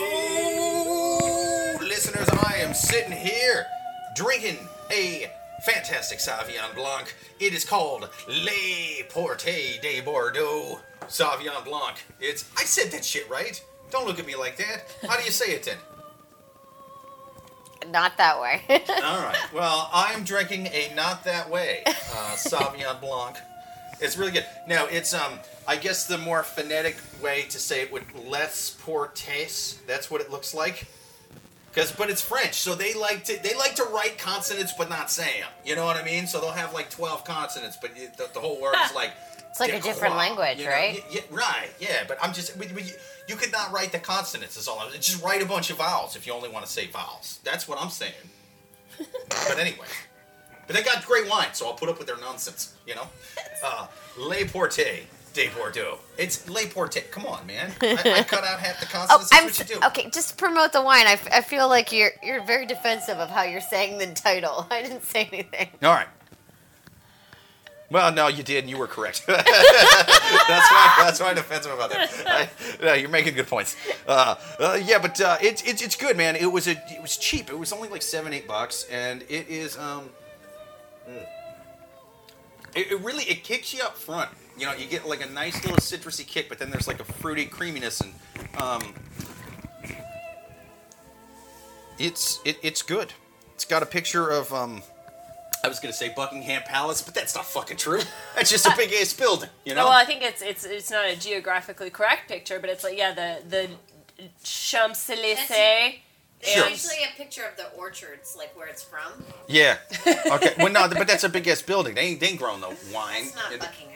Oh, 0.09 1.79
listeners, 1.81 2.29
I 2.29 2.57
am 2.59 2.75
sitting 2.75 3.13
here 3.13 3.67
drinking 4.15 4.59
a 4.91 5.31
fantastic 5.65 6.19
Sauvignon 6.19 6.75
Blanc. 6.75 7.15
It 7.41 7.53
is 7.53 7.65
called 7.65 8.09
Les 8.29 9.05
Portes 9.09 9.79
de 9.81 10.01
Bordeaux 10.01 10.81
Sauvignon 11.09 11.65
Blanc. 11.65 11.95
It's 12.21 12.51
I 12.57 12.65
said 12.65 12.91
that 12.93 13.05
shit 13.05 13.29
right. 13.31 13.63
Don't 13.91 14.07
look 14.07 14.19
at 14.19 14.27
me 14.27 14.35
like 14.37 14.57
that. 14.57 14.95
How 15.09 15.17
do 15.17 15.25
you 15.25 15.31
say 15.31 15.53
it 15.53 15.65
then? 15.65 15.77
Not 17.91 18.17
that 18.17 18.41
way. 18.41 18.63
All 18.69 19.23
right. 19.23 19.37
Well, 19.55 19.89
I 19.93 20.13
am 20.13 20.25
drinking 20.25 20.67
a 20.67 20.93
not 20.95 21.25
that 21.25 21.49
way 21.49 21.83
uh, 21.87 22.35
Sauvignon 22.37 23.01
Blanc. 23.01 23.37
It's 24.01 24.17
really 24.17 24.33
good. 24.33 24.47
Now 24.69 24.87
it's 24.87 25.15
um. 25.15 25.39
I 25.69 25.75
guess 25.77 26.07
the 26.07 26.19
more 26.19 26.45
phonetic 26.45 26.97
way 27.21 27.43
to 27.51 27.59
say 27.59 27.81
it 27.83 27.93
would 27.93 28.05
les 28.15 28.71
portes. 28.79 29.79
That's 29.87 30.11
what 30.11 30.21
it 30.21 30.31
looks 30.31 30.55
like. 30.55 30.87
Cause, 31.77 31.93
but 31.93 32.09
it's 32.09 32.23
French, 32.23 32.55
so 32.55 32.75
they 32.75 32.95
like 32.95 33.23
to 33.25 33.41
they 33.43 33.55
like 33.55 33.75
to 33.75 33.85
write 33.85 34.17
consonants 34.17 34.73
but 34.73 34.89
not 34.89 35.11
say 35.11 35.41
them. 35.41 35.51
You 35.63 35.77
know 35.77 35.85
what 35.85 35.97
I 35.97 36.03
mean? 36.03 36.27
So 36.27 36.41
they'll 36.41 36.51
have 36.53 36.73
like 36.73 36.89
twelve 36.89 37.23
consonants, 37.25 37.77
but 37.79 37.91
it, 37.95 38.17
the, 38.17 38.31
the 38.33 38.41
whole 38.41 38.59
word 38.61 38.75
is 38.85 38.95
like. 38.95 39.11
It's 39.51 39.61
like 39.61 39.73
a 39.73 39.81
different 39.81 40.17
language, 40.17 40.59
you 40.59 40.65
know? 40.65 40.71
right? 40.71 41.03
Y- 41.11 41.17
Yeah, 41.17 41.21
right. 41.31 41.69
Yeah, 41.79 42.05
but 42.09 42.17
I'm 42.23 42.33
just 42.35 42.57
we, 42.57 42.67
we, 42.69 42.93
you 43.29 43.37
could 43.37 43.53
not 43.53 43.73
write 43.73 43.93
the 43.93 43.99
consonants. 43.99 44.57
Is 44.57 44.69
all. 44.69 44.81
I'm, 44.81 44.91
just 44.93 45.23
write 45.23 45.43
a 45.43 45.47
bunch 45.47 45.69
of 45.71 45.77
vowels 45.77 46.17
if 46.17 46.27
you 46.27 46.33
only 46.33 46.49
want 46.49 46.65
to 46.65 46.71
say 46.73 46.87
vowels. 46.87 47.41
That's 47.45 47.69
what 47.69 47.79
I'm 47.81 47.91
saying. 47.91 48.13
but 49.29 49.59
anyway, 49.59 49.87
but 50.67 50.77
they 50.77 50.83
got 50.83 51.05
great 51.05 51.29
wine, 51.29 51.49
so 51.53 51.67
I'll 51.67 51.75
put 51.75 51.89
up 51.91 51.99
with 51.99 52.07
their 52.07 52.19
nonsense. 52.19 52.75
You 52.87 52.95
know, 52.97 53.07
uh, 53.65 53.87
Le 54.19 54.45
Porte 54.47 55.07
de 55.37 55.49
Bordeaux. 55.51 55.99
It's 56.19 56.49
Le 56.49 56.67
Porte. 56.67 57.11
Come 57.11 57.27
on, 57.27 57.47
man. 57.47 57.71
I, 57.83 58.15
I 58.19 58.23
cut 58.25 58.43
out 58.43 58.59
half 58.59 58.81
the 58.81 58.87
Oh, 58.87 58.91
consonants. 59.19 59.31
I'm 59.33 59.45
That's 59.47 59.59
what 59.61 59.69
you 59.71 59.77
do. 59.81 59.87
okay. 59.89 60.11
Just 60.11 60.37
promote 60.39 60.73
the 60.73 60.83
wine. 60.83 61.07
I, 61.07 61.13
f- 61.13 61.29
I 61.31 61.43
feel 61.43 61.69
like 61.69 61.93
you're 61.93 62.11
you're 62.23 62.43
very 62.45 62.67
defensive 62.67 63.19
of 63.19 63.29
how 63.31 63.43
you're 63.43 63.61
saying 63.61 63.99
the 63.99 64.07
title. 64.15 64.67
I 64.71 64.83
didn't 64.83 65.05
say 65.05 65.29
anything. 65.33 65.69
All 65.83 65.93
right. 65.93 66.09
Well, 67.89 68.13
no, 68.13 68.27
you 68.27 68.43
did, 68.43 68.65
and 68.65 68.71
you 68.71 68.79
were 68.79 68.89
correct. 68.89 69.25
that's 69.29 69.49
why. 69.49 70.95
That's 70.99 71.21
why 71.21 71.29
I'm 71.29 71.37
defensive 71.37 71.71
about 71.73 71.91
that. 71.91 72.11
I, 72.27 72.85
no, 72.85 72.95
you're 72.95 73.09
making 73.09 73.35
good 73.35 73.47
points. 73.47 73.77
Uh, 74.09 74.35
uh, 74.59 74.81
yeah, 74.85 74.99
but 74.99 75.21
uh, 75.21 75.37
it's 75.41 75.63
it's 75.63 75.83
it's 75.83 75.95
good, 75.95 76.17
man. 76.17 76.35
It 76.35 76.51
was 76.51 76.67
a 76.67 76.73
it 76.73 77.01
was 77.01 77.17
cheap. 77.17 77.49
It 77.49 77.57
was 77.59 77.73
only 77.73 77.89
like 77.89 78.03
seven 78.03 78.33
eight 78.33 78.49
bucks, 78.49 78.87
and 78.91 79.23
it 79.29 79.49
is 79.49 79.79
um. 79.79 80.11
mm. 81.09 81.25
It, 82.75 82.91
it 82.91 83.01
really 83.03 83.23
it 83.25 83.45
kicks 83.45 83.73
you 83.73 83.83
up 83.85 83.97
front. 83.97 84.31
You 84.59 84.67
know, 84.67 84.73
you 84.73 84.87
get 84.87 85.07
like 85.07 85.25
a 85.25 85.31
nice 85.31 85.63
little 85.63 85.79
citrusy 85.79 86.27
kick, 86.27 86.49
but 86.49 86.59
then 86.59 86.71
there's 86.71 86.89
like 86.89 87.01
a 87.01 87.05
fruity 87.05 87.47
creaminess, 87.47 88.01
and 88.01 88.15
um. 88.59 88.95
It's 91.99 92.41
it, 92.45 92.59
it's 92.63 92.83
good. 92.83 93.13
It's 93.55 93.65
got 93.65 93.83
a 93.83 93.87
picture 93.87 94.29
of 94.29 94.53
um. 94.53 94.83
I 95.65 95.69
was 95.69 95.81
gonna 95.81 95.93
say 95.93 96.13
Buckingham 96.15 96.63
Palace, 96.63 97.03
but 97.03 97.15
that's 97.15 97.35
not 97.35 97.45
fucking 97.45 97.79
true. 97.79 98.01
That's 98.37 98.51
just 98.51 98.67
a 98.67 98.75
big 98.77 98.93
ass 98.93 99.13
building, 99.15 99.49
you 99.65 99.75
know. 99.75 99.87
Well, 99.87 99.93
I 99.93 100.05
think 100.05 100.23
it's 100.23 100.43
it's 100.43 100.65
it's 100.65 100.91
not 100.91 101.07
a 101.07 101.17
geographically 101.17 101.91
correct 101.91 102.29
picture, 102.29 102.61
but 102.61 102.71
it's 102.71 102.85
like 102.85 102.97
yeah, 102.97 103.13
the 103.13 103.43
the 103.49 103.71
Champs 104.45 105.09
Elysees. 105.11 106.01
Sure. 106.43 106.69
usually 106.69 106.97
a 107.03 107.17
picture 107.17 107.43
of 107.45 107.57
the 107.57 107.69
orchards, 107.79 108.37
like 108.37 108.57
where 108.57 108.69
it's 108.69 108.83
from. 108.83 109.25
Yeah. 109.49 109.79
Okay. 110.27 110.55
Well, 110.59 110.71
no, 110.73 110.89
but 110.89 111.07
that's 111.07 111.25
a 111.25 111.29
big 111.29 111.47
ass 111.49 111.63
building. 111.63 111.95
They 111.95 112.03
ain't 112.03 112.21
they 112.21 112.29
ain't 112.29 112.39
growing 112.39 112.61
no 112.61 112.75
wine. 112.93 113.25
It's 113.25 113.35
not 113.35 113.59
Buckingham 113.59 113.61
Palace. 113.61 113.96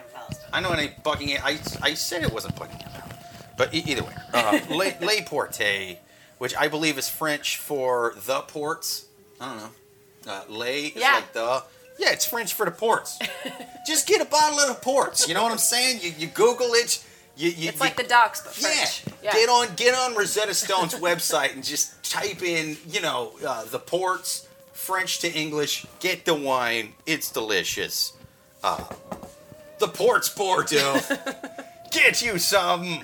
I 0.53 0.61
know 0.61 0.73
it 0.73 0.79
ain't 0.79 1.03
Buckingham. 1.03 1.41
I, 1.45 1.59
I 1.83 1.95
said 1.95 2.23
it 2.23 2.33
wasn't 2.33 2.57
Buckingham 2.57 2.91
Palace, 2.91 3.17
but 3.57 3.75
e- 3.75 3.85
either 3.87 4.03
way, 4.03 4.15
uh, 4.35 4.59
Le, 4.71 4.93
Le 5.01 5.23
Porte, 5.25 5.99
which 6.39 6.55
I 6.57 6.69
believe 6.69 6.99
is 6.99 7.09
French 7.09 7.57
for 7.59 8.15
the 8.27 8.41
ports. 8.41 9.07
I 9.41 9.49
don't 9.49 9.57
know. 9.59 10.33
Uh, 10.33 10.43
Le 10.49 10.67
is 10.67 10.97
Yeah. 10.97 11.15
like 11.17 11.33
the. 11.33 11.63
Yeah, 11.99 12.13
it's 12.13 12.25
French 12.25 12.55
for 12.55 12.65
the 12.65 12.73
ports. 12.73 13.19
Just 13.87 14.07
get 14.09 14.21
a 14.23 14.25
bottle 14.25 14.59
of 14.61 14.69
the 14.69 14.75
ports. 14.81 15.29
You 15.29 15.35
know 15.35 15.43
what 15.43 15.53
I'm 15.53 15.59
saying? 15.59 16.01
You, 16.03 16.13
you 16.19 16.27
Google 16.29 16.73
it. 16.73 17.05
You, 17.37 17.51
you, 17.51 17.69
It's 17.69 17.77
you- 17.77 17.81
like 17.81 17.97
the 17.97 18.05
docks, 18.05 18.41
but 18.43 18.59
Yeah. 18.61 18.69
French. 18.87 19.05
Get 19.23 19.49
on 19.51 19.69
get 19.77 19.95
on 19.95 20.15
Rosetta 20.15 20.55
Stone's 20.55 20.95
website 20.95 21.53
and 21.53 21.63
just 21.63 22.03
type 22.03 22.43
in, 22.43 22.79
you 22.89 23.01
know, 23.03 23.33
uh, 23.47 23.65
the 23.67 23.79
ports, 23.79 24.49
French 24.73 25.19
to 25.21 25.31
English. 25.33 25.85
Get 26.01 26.25
the 26.25 26.35
wine. 26.35 26.95
It's 27.07 27.31
delicious. 27.31 28.15
Uh, 28.65 28.83
the 29.81 29.89
ports 29.89 30.29
Bordeaux. 30.29 31.01
get 31.91 32.21
you 32.23 32.39
some. 32.39 33.03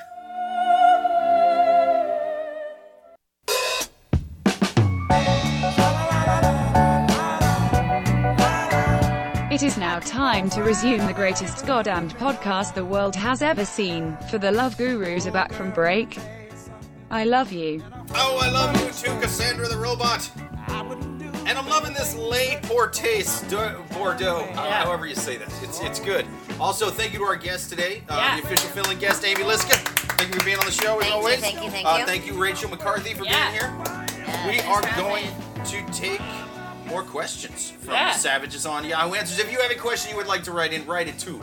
It 9.51 9.62
is 9.62 9.79
now 9.79 10.01
time 10.01 10.51
to 10.51 10.62
resume 10.62 11.07
the 11.07 11.14
greatest 11.14 11.64
goddamned 11.66 12.14
podcast 12.16 12.74
the 12.74 12.85
world 12.85 13.16
has 13.16 13.41
ever 13.41 13.64
seen, 13.64 14.14
for 14.29 14.37
the 14.37 14.53
Love 14.53 14.77
Gurus 14.77 15.27
are 15.27 15.31
back 15.31 15.51
from 15.51 15.70
break. 15.70 16.18
I 17.11 17.24
love 17.24 17.53
you. 17.53 17.83
Oh, 18.14 18.39
I 18.43 18.51
love 18.51 18.79
you 18.79 18.93
too, 18.93 19.18
Cassandra 19.18 19.66
the 19.66 19.79
robot. 19.79 20.31
And 21.47 21.57
I'm 21.57 21.69
loving 21.69 21.95
this 21.95 22.15
Le 22.17 22.59
Portes 22.63 23.43
de 23.49 23.77
Bordeaux, 23.95 24.41
uh, 24.55 24.71
however 24.83 25.07
you 25.07 25.15
say 25.15 25.37
that. 25.37 25.49
It's 25.63 25.81
it's 25.81 26.01
good. 26.01 26.27
Also, 26.59 26.91
thank 26.91 27.13
you 27.13 27.21
to 27.21 27.25
our 27.25 27.37
guest 27.37 27.71
today, 27.71 28.03
uh, 28.09 28.17
Yeah. 28.17 28.37
the 28.41 28.43
official 28.47 28.69
filling 28.71 28.99
guest, 28.99 29.25
Amy 29.25 29.43
Liszka. 29.45 29.77
Thank 30.17 30.33
you 30.35 30.41
for 30.41 30.45
being 30.45 30.59
on 30.59 30.65
the 30.67 30.73
show 30.73 30.99
as 30.99 31.03
Thank 31.03 31.15
you, 31.15 31.19
always. 31.21 31.41
thank 31.41 31.63
you, 31.63 31.71
thank 31.71 31.87
Uh, 31.87 31.97
you. 32.01 32.07
thank 32.07 32.27
you, 32.27 32.35
Rachel 32.35 32.69
McCartney, 32.71 33.17
for 33.17 33.25
Yeah. 33.25 33.51
being 33.51 33.61
here. 33.61 33.73
we 34.49 34.61
are 34.61 34.83
going 34.97 35.27
to 35.65 35.83
take 35.93 36.21
more 36.87 37.03
questions 37.03 37.73
from 37.81 37.95
Yeah. 37.95 38.13
the 38.13 38.19
Savages 38.19 38.65
on 38.67 38.85
Yahoo 38.85 39.15
Answers. 39.15 39.39
If 39.39 39.51
you 39.53 39.61
have 39.61 39.71
a 39.71 39.75
question 39.77 40.11
you 40.11 40.17
would 40.17 40.27
like 40.29 40.43
to 40.45 40.53
write 40.53 40.73
in, 40.73 40.85
write 40.87 41.09
it 41.09 41.19
to 41.21 41.41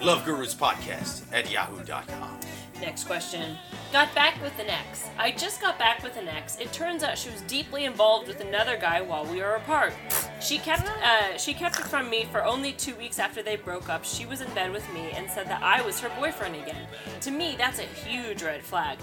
Love 0.00 0.24
Gurus 0.24 0.54
Podcast 0.54 1.22
at 1.32 1.50
yahoo.com. 1.50 2.38
Next 2.80 3.04
question. 3.04 3.56
Got 3.92 4.14
back 4.14 4.40
with 4.42 4.58
an 4.58 4.68
ex. 4.68 5.08
I 5.18 5.30
just 5.30 5.60
got 5.60 5.78
back 5.78 6.02
with 6.02 6.16
an 6.16 6.28
ex. 6.28 6.58
It 6.58 6.72
turns 6.72 7.02
out 7.02 7.16
she 7.16 7.30
was 7.30 7.40
deeply 7.42 7.84
involved 7.84 8.28
with 8.28 8.40
another 8.40 8.76
guy 8.76 9.00
while 9.00 9.24
we 9.24 9.40
were 9.40 9.54
apart. 9.54 9.94
She 10.40 10.58
kept 10.58 10.86
uh, 10.86 11.38
she 11.38 11.54
kept 11.54 11.78
it 11.78 11.86
from 11.86 12.10
me 12.10 12.26
for 12.30 12.44
only 12.44 12.72
two 12.72 12.94
weeks 12.96 13.18
after 13.18 13.42
they 13.42 13.56
broke 13.56 13.88
up. 13.88 14.04
She 14.04 14.26
was 14.26 14.42
in 14.42 14.52
bed 14.52 14.72
with 14.72 14.86
me 14.92 15.10
and 15.12 15.30
said 15.30 15.48
that 15.48 15.62
I 15.62 15.80
was 15.82 16.00
her 16.00 16.10
boyfriend 16.20 16.56
again. 16.56 16.86
To 17.22 17.30
me, 17.30 17.54
that's 17.56 17.78
a 17.78 17.82
huge 17.82 18.42
red 18.42 18.62
flag. 18.62 18.98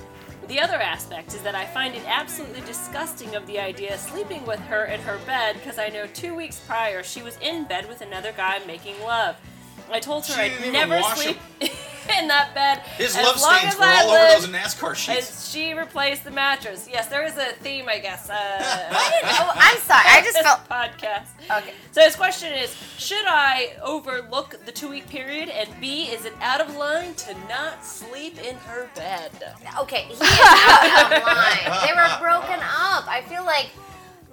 The 0.48 0.60
other 0.60 0.76
aspect 0.76 1.34
is 1.34 1.42
that 1.42 1.56
I 1.56 1.66
find 1.66 1.96
it 1.96 2.04
absolutely 2.06 2.62
disgusting 2.62 3.34
of 3.36 3.48
the 3.48 3.60
idea 3.60 3.94
of 3.94 4.00
sleeping 4.00 4.46
with 4.46 4.60
her 4.62 4.86
in 4.86 5.00
her 5.02 5.18
bed 5.26 5.56
because 5.56 5.80
I 5.80 5.88
know 5.88 6.06
two 6.08 6.36
weeks 6.36 6.60
prior 6.60 7.02
she 7.02 7.24
was 7.24 7.38
in 7.38 7.64
bed 7.64 7.88
with 7.88 8.02
another 8.02 8.34
guy 8.34 8.60
making 8.68 9.00
love. 9.02 9.38
I 9.94 10.00
told 10.00 10.26
her 10.26 10.34
She 10.34 10.42
I'd 10.42 10.72
never 10.74 11.02
sleep 11.16 11.38
in 11.62 12.28
that 12.28 12.54
bed. 12.54 12.80
His 12.98 13.16
as 13.16 13.24
love 13.24 13.40
long 13.40 13.56
stains 13.60 13.74
as 13.76 13.80
were 13.80 13.86
I 13.86 14.02
all 14.02 14.10
over 14.10 14.18
live. 14.18 14.42
those 14.42 14.50
NASCAR 14.50 14.90
And 14.90 14.98
sheets. 15.24 15.50
she 15.52 15.74
replaced 15.74 16.24
the 16.26 16.32
mattress. 16.32 16.90
Yes, 16.92 17.08
there 17.08 17.24
is 17.26 17.38
a 17.38 17.54
theme, 17.62 17.88
I 17.88 18.00
guess. 18.00 18.30
Uh, 18.30 18.34
Oh, 19.26 19.52
I'm 19.56 19.78
sorry. 19.80 20.04
I 20.06 20.22
just 20.22 20.38
felt. 20.42 20.68
podcast. 20.68 21.28
Okay. 21.62 21.74
So 21.92 22.02
his 22.02 22.16
question 22.16 22.52
is: 22.54 22.76
Should 22.98 23.26
I 23.26 23.74
overlook 23.82 24.58
the 24.66 24.72
two-week 24.72 25.08
period? 25.08 25.48
And 25.50 25.70
B, 25.80 26.04
is 26.06 26.26
it 26.26 26.34
out 26.42 26.60
of 26.60 26.76
line 26.76 27.14
to 27.16 27.34
not 27.48 27.86
sleep 27.86 28.38
in 28.44 28.56
her 28.56 28.90
bed? 28.96 29.32
Okay, 29.82 30.04
he 30.08 30.14
is 30.14 30.22
out 30.22 31.14
of 31.14 31.24
line. 31.24 31.86
They 31.88 31.94
were 31.94 32.20
broken 32.20 32.60
up. 32.64 33.08
I 33.08 33.24
feel 33.30 33.46
like, 33.46 33.70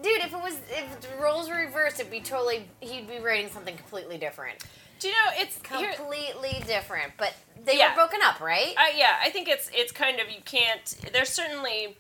dude, 0.03 0.19
if 0.23 0.33
it 0.33 0.43
was 0.43 0.59
if 0.71 1.01
the 1.03 1.23
roles 1.23 1.49
were 1.49 1.57
reversed, 1.57 2.01
it'd 2.01 2.11
be 2.11 2.21
totally. 2.21 2.65
He'd 2.81 3.07
be 3.09 3.19
writing 3.19 3.49
something 3.51 3.77
completely 3.77 4.19
different. 4.19 4.59
Do 5.01 5.09
you 5.09 5.15
know 5.15 5.31
it's 5.35 5.59
here? 5.69 5.93
Completely 5.95 6.63
different. 6.67 7.13
But 7.17 7.35
they 7.65 7.77
Yeah. 7.79 7.91
were 7.91 7.95
broken 7.97 8.21
up, 8.23 8.41
right? 8.41 8.75
Uh, 8.77 8.93
yeah, 8.95 9.17
I 9.25 9.31
think 9.31 9.49
it's 9.49 9.69
it's 9.73 9.93
kind 9.93 10.21
of 10.21 10.31
you 10.31 10.41
can't. 10.45 10.85
There's 11.13 11.31
certainly 11.31 11.97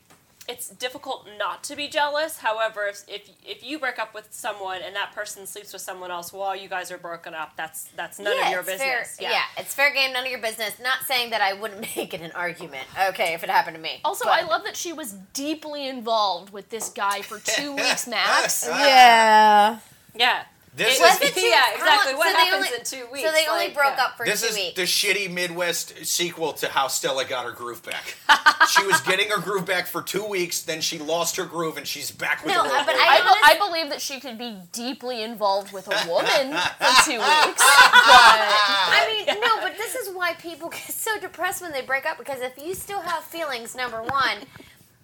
it's 0.48 0.68
difficult 0.68 1.28
not 1.38 1.62
to 1.62 1.76
be 1.76 1.86
jealous. 1.86 2.38
However, 2.38 2.86
if 2.88 3.02
if 3.08 3.28
if 3.44 3.62
you 3.62 3.78
break 3.78 3.98
up 3.98 4.14
with 4.14 4.28
someone 4.30 4.80
and 4.82 4.96
that 4.96 5.12
person 5.12 5.46
sleeps 5.46 5.72
with 5.72 5.82
someone 5.82 6.10
else 6.10 6.32
while 6.32 6.56
you 6.56 6.68
guys 6.68 6.90
are 6.90 6.98
broken 6.98 7.34
up, 7.34 7.52
that's 7.56 7.84
that's 7.96 8.18
none 8.18 8.36
yeah, 8.36 8.46
of 8.46 8.50
your 8.50 8.60
it's 8.60 8.70
business. 8.70 9.16
Fair, 9.16 9.30
yeah. 9.30 9.42
it's 9.56 9.74
fair 9.74 9.92
game, 9.92 10.12
none 10.12 10.24
of 10.24 10.30
your 10.30 10.40
business. 10.40 10.78
Not 10.82 11.04
saying 11.06 11.30
that 11.30 11.40
I 11.40 11.52
wouldn't 11.52 11.80
make 11.96 12.12
it 12.14 12.20
an 12.20 12.32
argument. 12.32 12.86
Okay, 13.08 13.32
if 13.34 13.44
it 13.44 13.50
happened 13.50 13.76
to 13.76 13.82
me. 13.82 14.00
Also, 14.04 14.24
But- 14.24 14.42
I 14.42 14.46
love 14.46 14.64
that 14.64 14.76
she 14.76 14.92
was 14.92 15.12
deeply 15.32 15.86
involved 15.88 16.52
with 16.52 16.68
this 16.70 16.88
guy 16.88 17.22
for 17.22 17.38
two 17.38 17.72
weeks 17.76 18.06
max. 18.06 18.66
Yeah. 18.68 19.78
yeah. 20.14 20.44
This 20.72 20.86
It- 20.86 20.92
is- 20.92 21.00
Was 21.00 21.20
it 21.20 21.34
two- 21.34 21.40
yeah, 21.40 21.70
exactly. 21.74 22.12
long- 22.12 22.18
What 22.18 22.26
so 22.28 22.32
they 22.32 22.38
happens 22.44 22.66
only- 22.66 22.78
in 22.78 22.84
two 22.84 23.06
weeks? 23.12 23.26
So 23.28 23.32
they 23.34 23.46
only 23.48 23.64
Like, 23.66 23.74
broke 23.74 23.94
yeah. 23.96 24.04
up 24.04 24.16
for 24.16 24.24
This 24.24 24.40
two 24.42 24.46
is 24.46 24.74
the 24.74 24.82
shitty 24.84 25.28
Midwest 25.28 26.06
sequel 26.06 26.52
to 26.54 26.68
how 26.68 26.86
Stella 26.86 27.24
got 27.24 27.44
her 27.44 27.50
groove 27.50 27.82
back. 27.82 28.14
she 28.70 28.84
was 28.86 29.00
getting 29.00 29.30
her 29.30 29.38
groove 29.38 29.64
back 29.66 29.88
for 29.88 30.00
two 30.00 30.24
weeks, 30.24 30.60
then 30.60 30.80
she 30.80 30.98
lost 31.00 31.34
her 31.36 31.44
groove, 31.44 31.76
and 31.76 31.88
she's 31.88 32.12
back 32.12 32.44
with 32.44 32.54
No, 32.54 32.62
her 32.62 32.76
old 32.76 32.86
but. 32.86 32.94
I, 32.94 33.18
I 33.18 33.20
be- 33.20 33.40
I 33.56 33.58
believe 33.58 33.88
that 33.90 34.00
she 34.00 34.20
could 34.20 34.38
be 34.38 34.58
deeply 34.70 35.22
involved 35.24 35.72
with 35.72 35.88
a 35.88 36.08
woman 36.08 36.52
for 36.78 37.02
two 37.04 37.18
weeks. 37.18 37.62
I 38.24 39.24
mean, 39.26 39.40
no, 39.40 39.60
but 39.60 39.76
this 39.76 39.94
is 39.96 40.14
why 40.14 40.34
people 40.34 40.68
get 40.68 40.82
so 40.92 41.18
depressed 41.18 41.62
when 41.62 41.72
they 41.72 41.82
break 41.82 42.06
up 42.06 42.16
because 42.18 42.40
if 42.40 42.52
you 42.62 42.74
still 42.74 43.00
have 43.00 43.24
feelings, 43.24 43.74
number 43.74 44.02
one, 44.02 44.38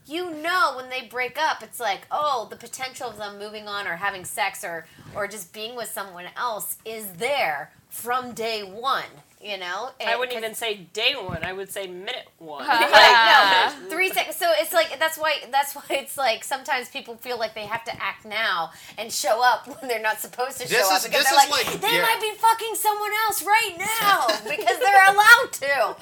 you 0.06 0.30
know 0.30 0.74
when 0.76 0.88
they 0.88 1.02
break 1.02 1.38
up, 1.38 1.62
it's 1.62 1.80
like, 1.80 2.06
oh, 2.10 2.46
the 2.48 2.56
potential 2.56 3.08
of 3.08 3.18
them 3.18 3.38
moving 3.38 3.66
on 3.66 3.86
or 3.86 3.96
having 3.96 4.24
sex 4.24 4.64
or 4.64 4.86
or 5.14 5.26
just 5.26 5.52
being 5.52 5.76
with 5.76 5.88
someone 5.88 6.26
else 6.36 6.76
is 6.84 7.12
there 7.12 7.72
from 7.88 8.32
day 8.32 8.62
one. 8.62 9.04
You 9.42 9.58
know, 9.58 9.90
I 10.04 10.16
wouldn't 10.16 10.36
even 10.36 10.54
say 10.54 10.86
day 10.94 11.14
one. 11.14 11.44
I 11.44 11.52
would 11.52 11.70
say 11.70 11.86
minute 11.86 12.26
one. 12.38 12.66
Like, 12.66 12.90
Yeah. 12.90 13.72
no, 13.82 13.90
three 13.90 14.08
seconds. 14.10 14.36
So 14.36 14.50
it's 14.56 14.72
like 14.72 14.98
that's 14.98 15.18
why 15.18 15.36
that's 15.52 15.74
why 15.74 15.82
it's 15.90 16.16
like 16.16 16.42
sometimes 16.42 16.88
people 16.88 17.16
feel 17.16 17.38
like 17.38 17.54
they 17.54 17.66
have 17.66 17.84
to 17.84 18.02
act 18.02 18.24
now 18.24 18.70
and 18.96 19.12
show 19.12 19.42
up 19.44 19.66
when 19.80 19.88
they're 19.88 20.00
not 20.02 20.20
supposed 20.20 20.60
to 20.60 20.68
This 20.68 20.78
show 20.80 20.90
up 20.90 20.96
is- 20.98 21.04
because 21.06 21.24
this 21.24 21.30
they're 21.30 21.44
is 21.44 21.50
like, 21.50 21.66
like- 21.66 21.80
they 21.80 21.96
yeah. 21.96 22.02
might 22.02 22.20
be 22.20 22.32
fucking 22.38 22.74
someone 22.76 23.10
else 23.26 23.42
right 23.42 23.74
now 23.78 24.26
because 24.48 24.78
they're 24.78 25.12
allowed 25.12 25.52
to. 25.52 25.96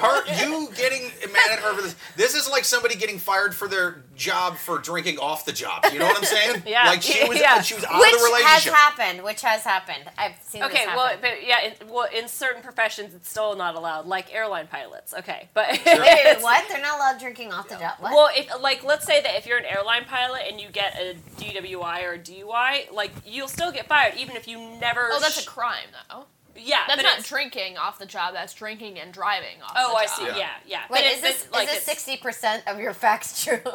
her 0.00 0.44
you 0.46 0.68
getting 0.74 1.04
mad 1.30 1.50
at 1.52 1.58
her 1.60 1.74
for 1.74 1.82
this 1.82 1.94
this 2.16 2.34
is 2.34 2.48
like 2.50 2.64
somebody 2.64 2.94
getting 2.94 3.18
fired 3.18 3.54
for 3.54 3.68
their 3.68 4.02
job 4.16 4.56
for 4.56 4.78
drinking 4.78 5.18
off 5.18 5.44
the 5.44 5.52
job 5.52 5.84
you 5.92 5.98
know 5.98 6.06
what 6.06 6.16
i'm 6.18 6.24
saying 6.24 6.62
Yeah. 6.66 6.86
like 6.86 7.02
she 7.02 7.26
was 7.28 7.38
Yeah. 7.38 7.60
she 7.60 7.74
was 7.74 7.84
out 7.84 8.00
Which 8.00 8.14
of 8.14 8.20
the 8.20 8.40
has 8.44 8.64
happened. 8.64 9.22
Which 9.22 9.42
has 9.42 9.62
happened. 9.62 10.04
I've 10.16 10.32
seen 10.42 10.62
Okay, 10.64 10.86
this 10.86 10.96
well, 10.96 11.14
but 11.20 11.46
yeah, 11.46 11.60
in, 11.66 11.88
well, 11.88 12.08
in 12.14 12.26
certain 12.28 12.62
professions, 12.78 13.12
it's 13.12 13.28
still 13.28 13.56
not 13.56 13.74
allowed, 13.74 14.06
like 14.06 14.32
airline 14.32 14.68
pilots. 14.68 15.12
Okay, 15.12 15.48
but 15.52 15.68
wait, 15.84 15.84
wait, 15.84 16.36
what? 16.40 16.64
They're 16.68 16.80
not 16.80 16.96
allowed 16.96 17.18
drinking 17.18 17.52
off 17.52 17.68
the 17.68 17.74
job. 17.74 17.94
What? 17.98 18.12
Well, 18.12 18.30
if 18.36 18.62
like 18.62 18.84
let's 18.84 19.04
say 19.04 19.20
that 19.20 19.34
if 19.36 19.46
you're 19.46 19.58
an 19.58 19.64
airline 19.64 20.04
pilot 20.04 20.42
and 20.48 20.60
you 20.60 20.68
get 20.68 20.94
a 20.96 21.16
DWI 21.40 22.04
or 22.04 22.12
a 22.12 22.18
DUI, 22.18 22.92
like 22.92 23.10
you'll 23.26 23.48
still 23.48 23.72
get 23.72 23.88
fired 23.88 24.14
even 24.16 24.36
if 24.36 24.46
you 24.46 24.58
never. 24.80 25.08
oh, 25.10 25.18
that's 25.20 25.40
sh- 25.40 25.44
a 25.44 25.48
crime, 25.48 25.88
though. 26.08 26.26
Yeah. 26.58 26.80
That's 26.88 27.02
not 27.02 27.24
drinking 27.24 27.78
off 27.78 27.98
the 27.98 28.06
job. 28.06 28.34
That's 28.34 28.52
drinking 28.54 28.98
and 28.98 29.12
driving 29.12 29.62
off. 29.62 29.74
The 29.74 29.80
job. 29.80 29.86
Oh, 29.88 29.92
the 29.92 29.96
I 29.96 30.04
job. 30.06 30.14
see. 30.16 30.24
Yeah. 30.26 30.34
Yeah, 30.36 30.48
yeah. 30.66 30.80
wait, 30.90 31.02
But 31.04 31.12
is 31.12 31.20
this 31.20 31.44
but, 31.50 31.58
like, 31.60 31.68
is 31.68 31.74
this 31.74 31.84
sixty 31.84 32.16
percent 32.16 32.62
of 32.66 32.78
your 32.80 32.92
facts 32.94 33.44
true? 33.44 33.60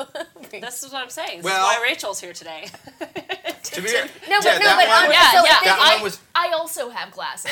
This 0.51 0.84
is 0.84 0.93
what 0.93 1.01
I'm 1.01 1.09
saying. 1.09 1.38
This 1.38 1.45
Well- 1.45 1.67
is 1.71 1.77
why 1.77 1.84
Rachel's 1.84 2.19
here 2.21 2.31
today. 2.34 2.67
to 2.99 3.81
be 3.81 3.88
fair, 3.88 4.05
No, 4.29 4.38
but 4.39 4.45
yeah, 4.45 4.57
no, 4.59 4.75
but 4.77 4.88
one- 4.88 5.05
um, 5.05 5.11
Yeah, 5.11 5.31
so 5.31 5.38
yeah. 5.38 5.59
that 5.63 5.79
I, 5.81 5.93
one 5.95 6.03
was 6.03 6.19
I 6.36 6.51
also 6.51 6.89
have 6.91 7.11
glasses. 7.11 7.51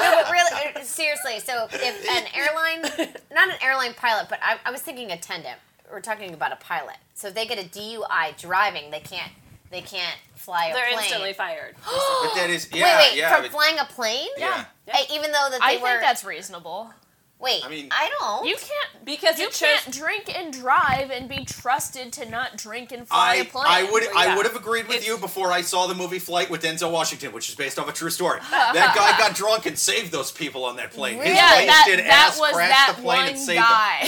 No, 0.00 0.22
but 0.22 0.30
really, 0.30 0.76
uh, 0.76 0.82
seriously. 0.84 1.40
So, 1.40 1.66
if 1.72 2.08
an 2.08 2.24
airline, 2.34 2.82
not 3.32 3.48
an 3.48 3.56
airline 3.62 3.94
pilot, 3.94 4.26
but 4.28 4.38
I, 4.42 4.58
I 4.64 4.70
was 4.70 4.80
thinking 4.82 5.10
attendant. 5.10 5.58
We're 5.90 6.00
talking 6.00 6.32
about 6.34 6.52
a 6.52 6.56
pilot. 6.56 6.96
So 7.14 7.28
if 7.28 7.34
they 7.34 7.46
get 7.46 7.58
a 7.58 7.66
DUI 7.68 8.36
driving, 8.38 8.90
they 8.90 9.00
can't, 9.00 9.32
they 9.70 9.80
can't 9.80 10.16
fly 10.34 10.66
a 10.66 10.74
They're 10.74 10.86
plane. 10.86 10.98
instantly 10.98 11.32
fired. 11.32 11.74
but 11.84 12.34
that 12.36 12.48
is 12.50 12.68
yeah 12.72 12.98
wait, 12.98 13.10
wait, 13.12 13.18
yeah 13.18 13.32
from 13.34 13.42
but- 13.42 13.50
flying 13.52 13.78
a 13.78 13.84
plane? 13.84 14.28
yeah 14.38 14.64
Hey, 14.86 15.04
even 15.14 15.32
though 15.32 15.48
that 15.50 15.60
they 15.60 15.78
I 15.78 15.82
were. 15.82 15.88
think 15.88 16.00
that's 16.00 16.24
reasonable. 16.24 16.90
Wait, 17.40 17.64
I 17.64 17.68
mean- 17.68 17.88
I 17.92 18.10
don't. 18.18 18.46
You 18.46 18.56
can't 18.56 19.04
Because 19.04 19.38
you 19.38 19.46
it 19.46 19.52
can't 19.54 19.90
drink 19.92 20.36
and 20.36 20.52
drive 20.52 21.10
and 21.12 21.28
be 21.28 21.44
trusted 21.44 22.12
to 22.14 22.28
not 22.28 22.56
drink 22.56 22.90
and 22.90 23.06
fly 23.06 23.36
a 23.36 23.40
I, 23.40 23.44
plane. 23.44 23.64
I 23.66 23.88
would 23.90 24.02
I 24.16 24.36
would 24.36 24.44
have 24.44 24.56
agreed 24.56 24.88
with 24.88 24.96
It's- 24.96 25.06
you 25.06 25.16
before 25.18 25.52
I 25.52 25.60
saw 25.62 25.86
the 25.86 25.94
movie 25.94 26.18
Flight 26.18 26.50
with 26.50 26.62
Denzel 26.62 26.90
Washington, 26.90 27.32
which 27.32 27.48
is 27.48 27.54
based 27.54 27.78
off 27.78 27.88
a 27.88 27.92
true 27.92 28.10
story. 28.10 28.40
that 28.50 28.92
guy 28.94 29.16
got 29.18 29.36
drunk 29.36 29.66
and 29.66 29.78
saved 29.78 30.10
those 30.10 30.32
people 30.32 30.64
on 30.64 30.76
that 30.76 30.90
plane. 30.90 31.14
His 31.14 31.22
Really? 31.24 31.36
Yeah, 31.36 31.64
that, 31.66 31.84
wasted 31.86 32.06
that 32.06 32.28
ass 32.28 32.40
was 32.40 32.52
crashed 32.52 32.70
that 32.70 32.96
the 32.96 33.02
plane 33.02 33.18
one 33.18 33.28
and 33.28 33.38
saved 33.38 33.60
guy. 33.60 33.98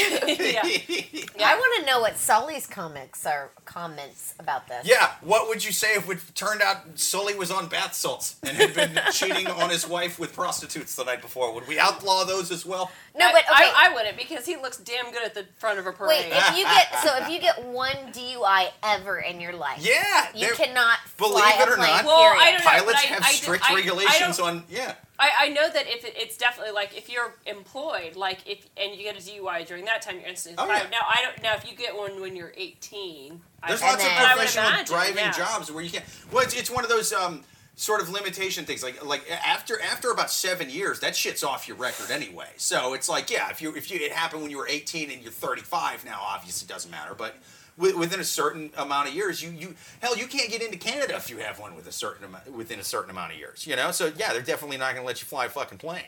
Yeah. 1.40 1.48
I 1.52 1.56
want 1.56 1.80
to 1.80 1.86
know 1.86 2.00
what 2.00 2.18
Sully's 2.18 2.66
comics 2.66 3.24
are 3.24 3.50
comments 3.64 4.34
about 4.38 4.66
this. 4.68 4.86
Yeah, 4.86 5.12
what 5.22 5.48
would 5.48 5.64
you 5.64 5.72
say 5.72 5.94
if 5.94 6.10
it 6.10 6.18
turned 6.34 6.60
out 6.60 6.98
Sully 6.98 7.34
was 7.34 7.50
on 7.50 7.68
bath 7.68 7.94
salts 7.94 8.36
and 8.42 8.56
had 8.56 8.74
been 8.74 8.98
cheating 9.12 9.46
on 9.46 9.70
his 9.70 9.88
wife 9.88 10.18
with 10.18 10.34
prostitutes 10.34 10.94
the 10.96 11.04
night 11.04 11.22
before? 11.22 11.54
Would 11.54 11.66
we 11.68 11.78
outlaw 11.78 12.24
those 12.24 12.50
as 12.50 12.66
well? 12.66 12.90
No, 13.16 13.30
but 13.32 13.42
I- 13.50 13.64
okay. 13.64 13.72
I, 13.76 13.86
I 13.90 13.94
wouldn't 13.94 14.16
because 14.16 14.46
he 14.46 14.56
looks 14.56 14.76
damn 14.78 15.10
good 15.10 15.24
at 15.24 15.34
the 15.34 15.44
front 15.58 15.78
of 15.78 15.86
a 15.86 15.90
Wait, 15.90 15.96
parade. 15.98 16.24
if 16.30 16.56
you 16.56 16.64
get 16.64 16.94
so 17.02 17.16
if 17.18 17.28
you 17.28 17.40
get 17.40 17.64
one 17.66 17.96
DUI 18.12 18.68
ever 18.84 19.18
in 19.18 19.40
your 19.40 19.52
life, 19.52 19.78
Yeah, 19.84 20.28
you 20.34 20.46
they're- 20.46 20.54
cannot 20.54 20.98
believe 21.18 21.34
fly 21.34 21.56
it 21.60 21.68
a 21.68 21.72
or 21.72 21.76
plane. 21.76 21.88
not, 21.90 22.04
Well, 22.04 22.22
period. 22.22 22.40
I 22.42 22.50
don't 22.52 22.60
know, 22.64 22.70
Pilots 22.70 22.92
but 22.92 22.96
have 23.10 23.22
I 23.22 23.32
strict 23.32 23.64
I- 23.68 23.72
I 23.72 23.74
regulations 23.76 24.36
don't- 24.36 24.46
on 24.48 24.64
yeah. 24.68 24.94
I, 25.18 25.30
I 25.38 25.48
know 25.50 25.68
that 25.68 25.86
if 25.86 26.02
it, 26.06 26.14
it's 26.16 26.38
definitely 26.38 26.72
like 26.72 26.96
if 26.96 27.10
you're 27.10 27.34
employed, 27.44 28.16
like 28.16 28.38
if 28.46 28.66
and 28.78 28.94
you 28.96 29.02
get 29.02 29.16
a 29.16 29.20
DUI 29.20 29.66
during 29.66 29.84
that 29.84 30.00
time, 30.00 30.18
you're 30.18 30.28
instantly 30.28 30.62
Oh, 30.62 30.66
fired. 30.66 30.84
yeah. 30.90 30.98
Now 30.98 31.06
I 31.06 31.22
don't. 31.22 31.42
Now 31.42 31.54
if 31.56 31.70
you 31.70 31.76
get 31.76 31.94
one 31.94 32.22
when 32.22 32.34
you're 32.36 32.54
18, 32.56 33.38
There's 33.68 33.82
I, 33.82 33.86
lots 33.90 34.02
of 34.02 34.08
then- 34.08 34.26
professional 34.28 34.64
imagine, 34.68 34.86
driving 34.86 35.16
yeah. 35.16 35.30
jobs 35.32 35.70
where 35.70 35.84
you 35.84 35.90
can't. 35.90 36.04
Well, 36.32 36.42
it's, 36.44 36.54
it's 36.54 36.70
one 36.70 36.84
of 36.84 36.90
those 36.90 37.12
um, 37.12 37.42
sort 37.76 38.00
of 38.00 38.10
limitation 38.10 38.64
things. 38.64 38.82
Like 38.82 39.04
like 39.04 39.24
after 39.30 39.80
after 39.80 40.10
about 40.10 40.30
seven 40.30 40.70
years, 40.70 41.00
that 41.00 41.16
shit's 41.16 41.42
off 41.42 41.66
your 41.66 41.76
record 41.76 42.10
anyway. 42.10 42.48
So 42.56 42.94
it's 42.94 43.08
like 43.08 43.30
yeah, 43.30 43.50
if 43.50 43.62
you 43.62 43.74
if 43.74 43.90
you 43.90 43.98
it 43.98 44.12
happened 44.12 44.42
when 44.42 44.50
you 44.50 44.58
were 44.58 44.68
18 44.68 45.10
and 45.10 45.22
you're 45.22 45.32
35 45.32 46.04
now, 46.04 46.20
obviously 46.22 46.66
doesn't 46.66 46.90
matter. 46.90 47.14
But 47.14 47.36
wi- 47.78 47.98
within 47.98 48.20
a 48.20 48.24
certain 48.24 48.70
amount 48.76 49.08
of 49.08 49.14
years, 49.14 49.42
you 49.42 49.50
you 49.50 49.74
hell 50.00 50.16
you 50.16 50.26
can't 50.26 50.50
get 50.50 50.62
into 50.62 50.78
Canada 50.78 51.16
if 51.16 51.30
you 51.30 51.38
have 51.38 51.58
one 51.58 51.74
with 51.74 51.86
a 51.86 51.92
certain 51.92 52.24
amount 52.24 52.52
within 52.52 52.78
a 52.80 52.84
certain 52.84 53.10
amount 53.10 53.32
of 53.32 53.38
years. 53.38 53.66
You 53.66 53.76
know, 53.76 53.90
so 53.90 54.12
yeah, 54.16 54.32
they're 54.32 54.42
definitely 54.42 54.76
not 54.76 54.94
going 54.94 55.02
to 55.02 55.06
let 55.06 55.20
you 55.20 55.26
fly 55.26 55.46
a 55.46 55.48
fucking 55.48 55.78
plane. 55.78 56.02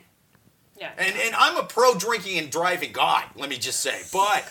Yeah. 0.78 0.90
And 0.98 1.14
and 1.16 1.34
I'm 1.34 1.56
a 1.56 1.64
pro 1.64 1.94
drinking 1.94 2.38
and 2.38 2.50
driving 2.50 2.92
guy. 2.92 3.24
Let 3.36 3.48
me 3.48 3.56
just 3.58 3.80
say, 3.80 4.02
but. 4.12 4.44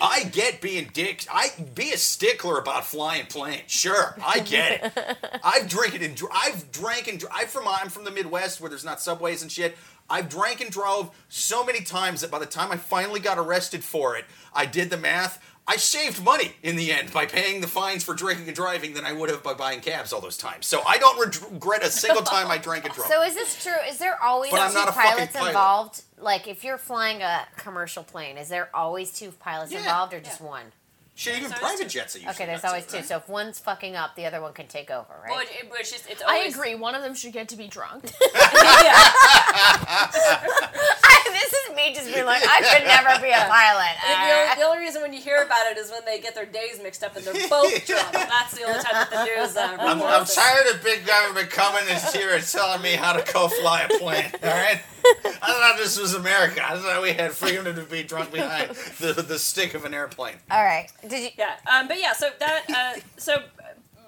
I 0.00 0.24
get 0.24 0.60
being 0.60 0.90
dick. 0.92 1.26
I 1.30 1.48
be 1.74 1.90
a 1.92 1.96
stickler 1.96 2.58
about 2.58 2.84
flying 2.84 3.26
planes. 3.26 3.70
Sure, 3.70 4.16
I 4.24 4.40
get 4.40 4.94
it. 4.96 5.18
I've 5.44 5.68
drank 5.68 5.94
it 5.94 6.02
and 6.02 6.20
I've 6.32 6.70
drank 6.72 7.08
and 7.08 7.22
I'm 7.32 7.46
from 7.46 7.66
I'm 7.68 7.88
from 7.88 8.04
the 8.04 8.10
Midwest 8.10 8.60
where 8.60 8.70
there's 8.70 8.84
not 8.84 9.00
subways 9.00 9.42
and 9.42 9.50
shit. 9.50 9.76
I've 10.08 10.28
drank 10.28 10.60
and 10.60 10.70
drove 10.70 11.10
so 11.28 11.64
many 11.64 11.80
times 11.80 12.20
that 12.20 12.30
by 12.30 12.38
the 12.38 12.46
time 12.46 12.70
I 12.70 12.76
finally 12.76 13.20
got 13.20 13.38
arrested 13.38 13.82
for 13.82 14.16
it, 14.16 14.26
I 14.52 14.66
did 14.66 14.90
the 14.90 14.98
math. 14.98 15.42
I 15.66 15.76
saved 15.76 16.22
money 16.22 16.52
in 16.62 16.76
the 16.76 16.92
end 16.92 17.10
by 17.12 17.24
paying 17.24 17.62
the 17.62 17.66
fines 17.66 18.04
for 18.04 18.12
drinking 18.12 18.46
and 18.48 18.54
driving 18.54 18.92
than 18.92 19.06
I 19.06 19.12
would 19.12 19.30
have 19.30 19.42
by 19.42 19.54
buying 19.54 19.80
cabs 19.80 20.12
all 20.12 20.20
those 20.20 20.36
times. 20.36 20.66
So 20.66 20.82
I 20.86 20.98
don't 20.98 21.18
regret 21.52 21.82
a 21.82 21.90
single 21.90 22.22
time 22.22 22.50
I 22.50 22.58
drank 22.58 22.84
and 22.84 22.92
drove. 22.92 23.06
So 23.08 23.22
is 23.22 23.34
this 23.34 23.62
true? 23.62 23.72
Is 23.88 23.96
there 23.98 24.22
always 24.22 24.50
But 24.50 24.60
I'm 24.60 24.68
two 24.72 24.74
not 24.74 24.88
a 24.90 24.92
fucking 24.92 25.10
pilots 25.10 25.32
pilot. 25.32 25.48
involved? 25.48 26.02
Like 26.18 26.46
if 26.48 26.64
you're 26.64 26.76
flying 26.78 27.22
a 27.22 27.46
commercial 27.56 28.02
plane, 28.04 28.36
is 28.36 28.48
there 28.50 28.68
always 28.74 29.10
two 29.12 29.30
pilots 29.30 29.72
Yeah. 29.72 29.78
involved 29.78 30.12
or 30.12 30.20
just 30.20 30.40
one? 30.42 30.72
Shit, 31.16 31.38
even 31.38 31.48
So 31.50 31.56
private 31.56 31.74
it's- 31.86 31.92
jets 31.92 32.16
are 32.16 32.30
Okay, 32.30 32.44
there's 32.44 32.64
always 32.64 32.86
two. 32.86 32.96
right? 32.96 33.06
So 33.06 33.16
if 33.18 33.28
one's 33.28 33.60
fucking 33.60 33.94
up, 33.94 34.16
the 34.16 34.26
other 34.26 34.40
one 34.42 34.52
can 34.52 34.66
take 34.66 34.90
over, 34.90 35.14
right? 35.22 35.30
Well, 35.30 35.40
it, 35.40 35.48
it, 35.50 35.70
it's 35.78 35.92
just, 35.92 36.10
it's 36.10 36.22
I 36.26 36.38
agree. 36.38 36.74
One 36.74 36.96
of 36.96 37.02
them 37.02 37.14
should 37.14 37.32
get 37.32 37.48
to 37.50 37.56
be 37.56 37.68
drunk. 37.68 38.04
yeah. 41.26 41.32
this 41.38 41.52
is 41.52 41.76
me 41.76 41.94
just 41.94 42.12
being 42.12 42.26
like, 42.26 42.42
I 42.42 42.60
could 42.62 42.86
never 42.86 43.20
be 43.22 43.30
a 43.30 43.44
pilot. 43.48 43.94
The, 44.00 44.12
only, 44.12 44.54
the 44.56 44.66
only 44.66 44.78
reason 44.78 45.02
when 45.02 45.12
you 45.12 45.20
hear 45.20 45.42
about 45.42 45.70
it 45.70 45.78
is 45.78 45.90
when 45.90 46.04
they 46.04 46.20
get 46.20 46.34
their 46.34 46.46
days 46.46 46.80
mixed 46.82 47.02
up 47.02 47.16
and 47.16 47.24
they're 47.24 47.48
both 47.48 47.86
drunk. 47.86 48.12
That's 48.12 48.54
the 48.56 48.64
only 48.64 48.82
time 48.82 48.94
that 48.94 49.10
the 49.10 49.24
news. 49.24 49.56
Uh, 49.56 49.76
I'm, 49.80 50.02
I'm 50.02 50.24
tired 50.24 50.74
of 50.74 50.82
big 50.82 51.06
government 51.06 51.50
coming 51.50 51.84
in 51.88 51.98
here 52.12 52.34
and 52.34 52.44
telling 52.44 52.82
me 52.82 52.92
how 52.94 53.12
to 53.12 53.22
co 53.22 53.48
fly 53.48 53.82
a 53.82 53.88
plane. 53.98 54.30
All 54.42 54.50
right, 54.50 54.80
I 55.24 55.52
thought 55.52 55.76
this 55.78 55.98
was 55.98 56.14
America. 56.14 56.64
I 56.64 56.78
thought 56.78 57.02
we 57.02 57.12
had 57.12 57.32
freedom 57.32 57.64
to 57.64 57.82
be 57.82 58.02
drunk 58.02 58.32
behind 58.32 58.70
the, 59.00 59.12
the 59.12 59.38
stick 59.38 59.74
of 59.74 59.84
an 59.84 59.94
airplane. 59.94 60.36
All 60.50 60.64
right. 60.64 60.90
Did 61.06 61.22
you? 61.22 61.30
Yeah, 61.36 61.56
um, 61.72 61.88
but 61.88 61.98
yeah, 61.98 62.12
so 62.12 62.30
that, 62.38 62.64
uh, 62.68 63.00
so, 63.16 63.42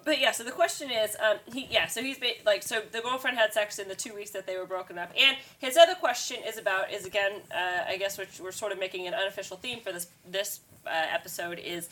but 0.07 0.21
yeah, 0.21 0.31
so 0.31 0.45
the 0.45 0.53
question 0.53 0.91
is, 0.91 1.17
um, 1.17 1.37
he, 1.53 1.67
yeah, 1.69 1.87
so 1.89 2.01
he's 2.01 2.19
ba- 2.19 2.41
like, 2.47 2.63
so 2.63 2.81
the 2.93 3.01
girlfriend 3.01 3.37
had 3.37 3.53
sex 3.53 3.79
in 3.79 3.89
the 3.89 3.95
two 3.95 4.15
weeks 4.15 4.31
that 4.31 4.47
they 4.47 4.57
were 4.57 4.65
broken 4.65 4.97
up, 4.97 5.11
and 5.21 5.37
his 5.59 5.77
other 5.77 5.95
question 5.97 6.39
is 6.47 6.57
about, 6.57 6.91
is 6.93 7.05
again, 7.05 7.33
uh, 7.53 7.91
I 7.91 7.99
guess 7.99 8.17
which 8.17 8.41
we're 8.41 8.53
sort 8.53 8.73
of 8.73 8.79
making 8.79 9.07
an 9.09 9.15
unofficial 9.15 9.59
theme 9.59 9.81
for 9.81 9.93
this 9.93 10.07
this 10.31 10.61
uh, 10.87 10.91
episode 11.13 11.59
is 11.59 11.89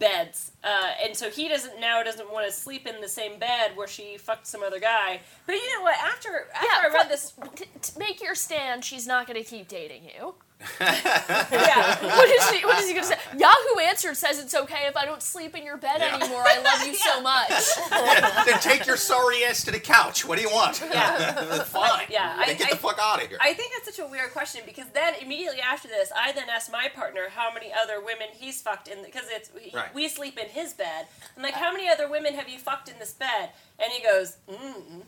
beds, 0.00 0.50
uh, 0.64 0.90
and 1.04 1.16
so 1.16 1.30
he 1.30 1.48
doesn't 1.48 1.80
now 1.80 2.02
doesn't 2.02 2.32
want 2.32 2.46
to 2.46 2.52
sleep 2.52 2.86
in 2.86 3.00
the 3.00 3.08
same 3.08 3.38
bed 3.38 3.76
where 3.76 3.86
she 3.88 4.18
fucked 4.18 4.46
some 4.46 4.62
other 4.64 4.80
guy. 4.80 5.20
But 5.46 5.54
you 5.54 5.76
know 5.76 5.82
what? 5.82 5.96
After 5.98 6.48
after 6.54 6.90
I 6.90 6.92
read 6.92 7.08
this, 7.08 7.32
t- 7.54 7.66
t- 7.80 7.92
make 7.98 8.20
your 8.20 8.34
stand. 8.34 8.84
She's 8.84 9.06
not 9.06 9.28
going 9.28 9.42
to 9.42 9.48
keep 9.48 9.68
dating 9.68 10.02
you. 10.04 10.34
yeah, 10.80 11.96
What 12.02 12.28
is 12.28 12.50
he? 12.50 12.66
What 12.66 12.78
is 12.80 12.88
he 12.88 12.92
going 12.94 13.06
to 13.06 13.08
say? 13.14 13.18
Yahoo 13.38 13.78
Answer 13.80 14.12
says 14.14 14.40
it's 14.40 14.54
okay 14.56 14.86
if 14.88 14.96
I 14.96 15.04
don't 15.04 15.22
sleep 15.22 15.56
in 15.56 15.64
your 15.64 15.76
bed 15.76 15.98
Yeah. 16.00 16.16
anymore. 16.16 16.42
I 16.44 16.58
love 16.60 16.84
you 16.84 16.94
so 16.94 17.20
much. 17.22 17.50
then 18.46 18.58
take 18.60 18.84
your 18.84 18.96
sorry 18.96 19.44
ass 19.44 19.62
to 19.64 19.70
the 19.70 19.78
couch. 19.78 20.24
What 20.24 20.36
do 20.36 20.42
you 20.42 20.50
want? 20.50 20.82
Yeah. 20.92 21.62
Fine. 21.64 22.06
Yeah, 22.10 22.34
I- 22.38 22.54
get 22.54 22.70
the 22.70 22.76
fuck 22.76 22.98
out 23.00 23.22
of 23.22 23.28
here. 23.28 23.38
I 23.40 23.54
think 23.54 23.72
that's 23.72 23.96
such 23.96 24.04
a 24.04 24.10
weird 24.10 24.32
question 24.32 24.62
because 24.66 24.86
then 24.94 25.14
immediately 25.22 25.60
after 25.60 25.86
this, 25.86 26.10
I 26.16 26.32
then 26.32 26.48
asked 26.50 26.72
my 26.72 26.88
partner 26.92 27.28
how 27.32 27.52
many 27.54 27.70
other 27.72 28.00
women 28.04 28.26
he's 28.32 28.60
fucked 28.60 28.88
in 28.88 29.04
because 29.04 29.26
it's 29.28 29.50
we, 29.54 29.70
Right. 29.72 29.94
we 29.94 30.08
sleep 30.08 30.38
in 30.38 30.46
his 30.48 30.72
bed. 30.74 31.06
I'm 31.36 31.42
like, 31.44 31.54
how 31.54 31.70
many 31.72 31.88
other 31.88 32.10
women 32.10 32.34
have 32.34 32.48
you 32.48 32.58
fucked 32.58 32.88
in 32.88 32.98
this 32.98 33.12
bed? 33.12 33.50
And 33.80 33.92
he 33.92 34.02
goes, 34.02 34.38
mm. 34.50 35.02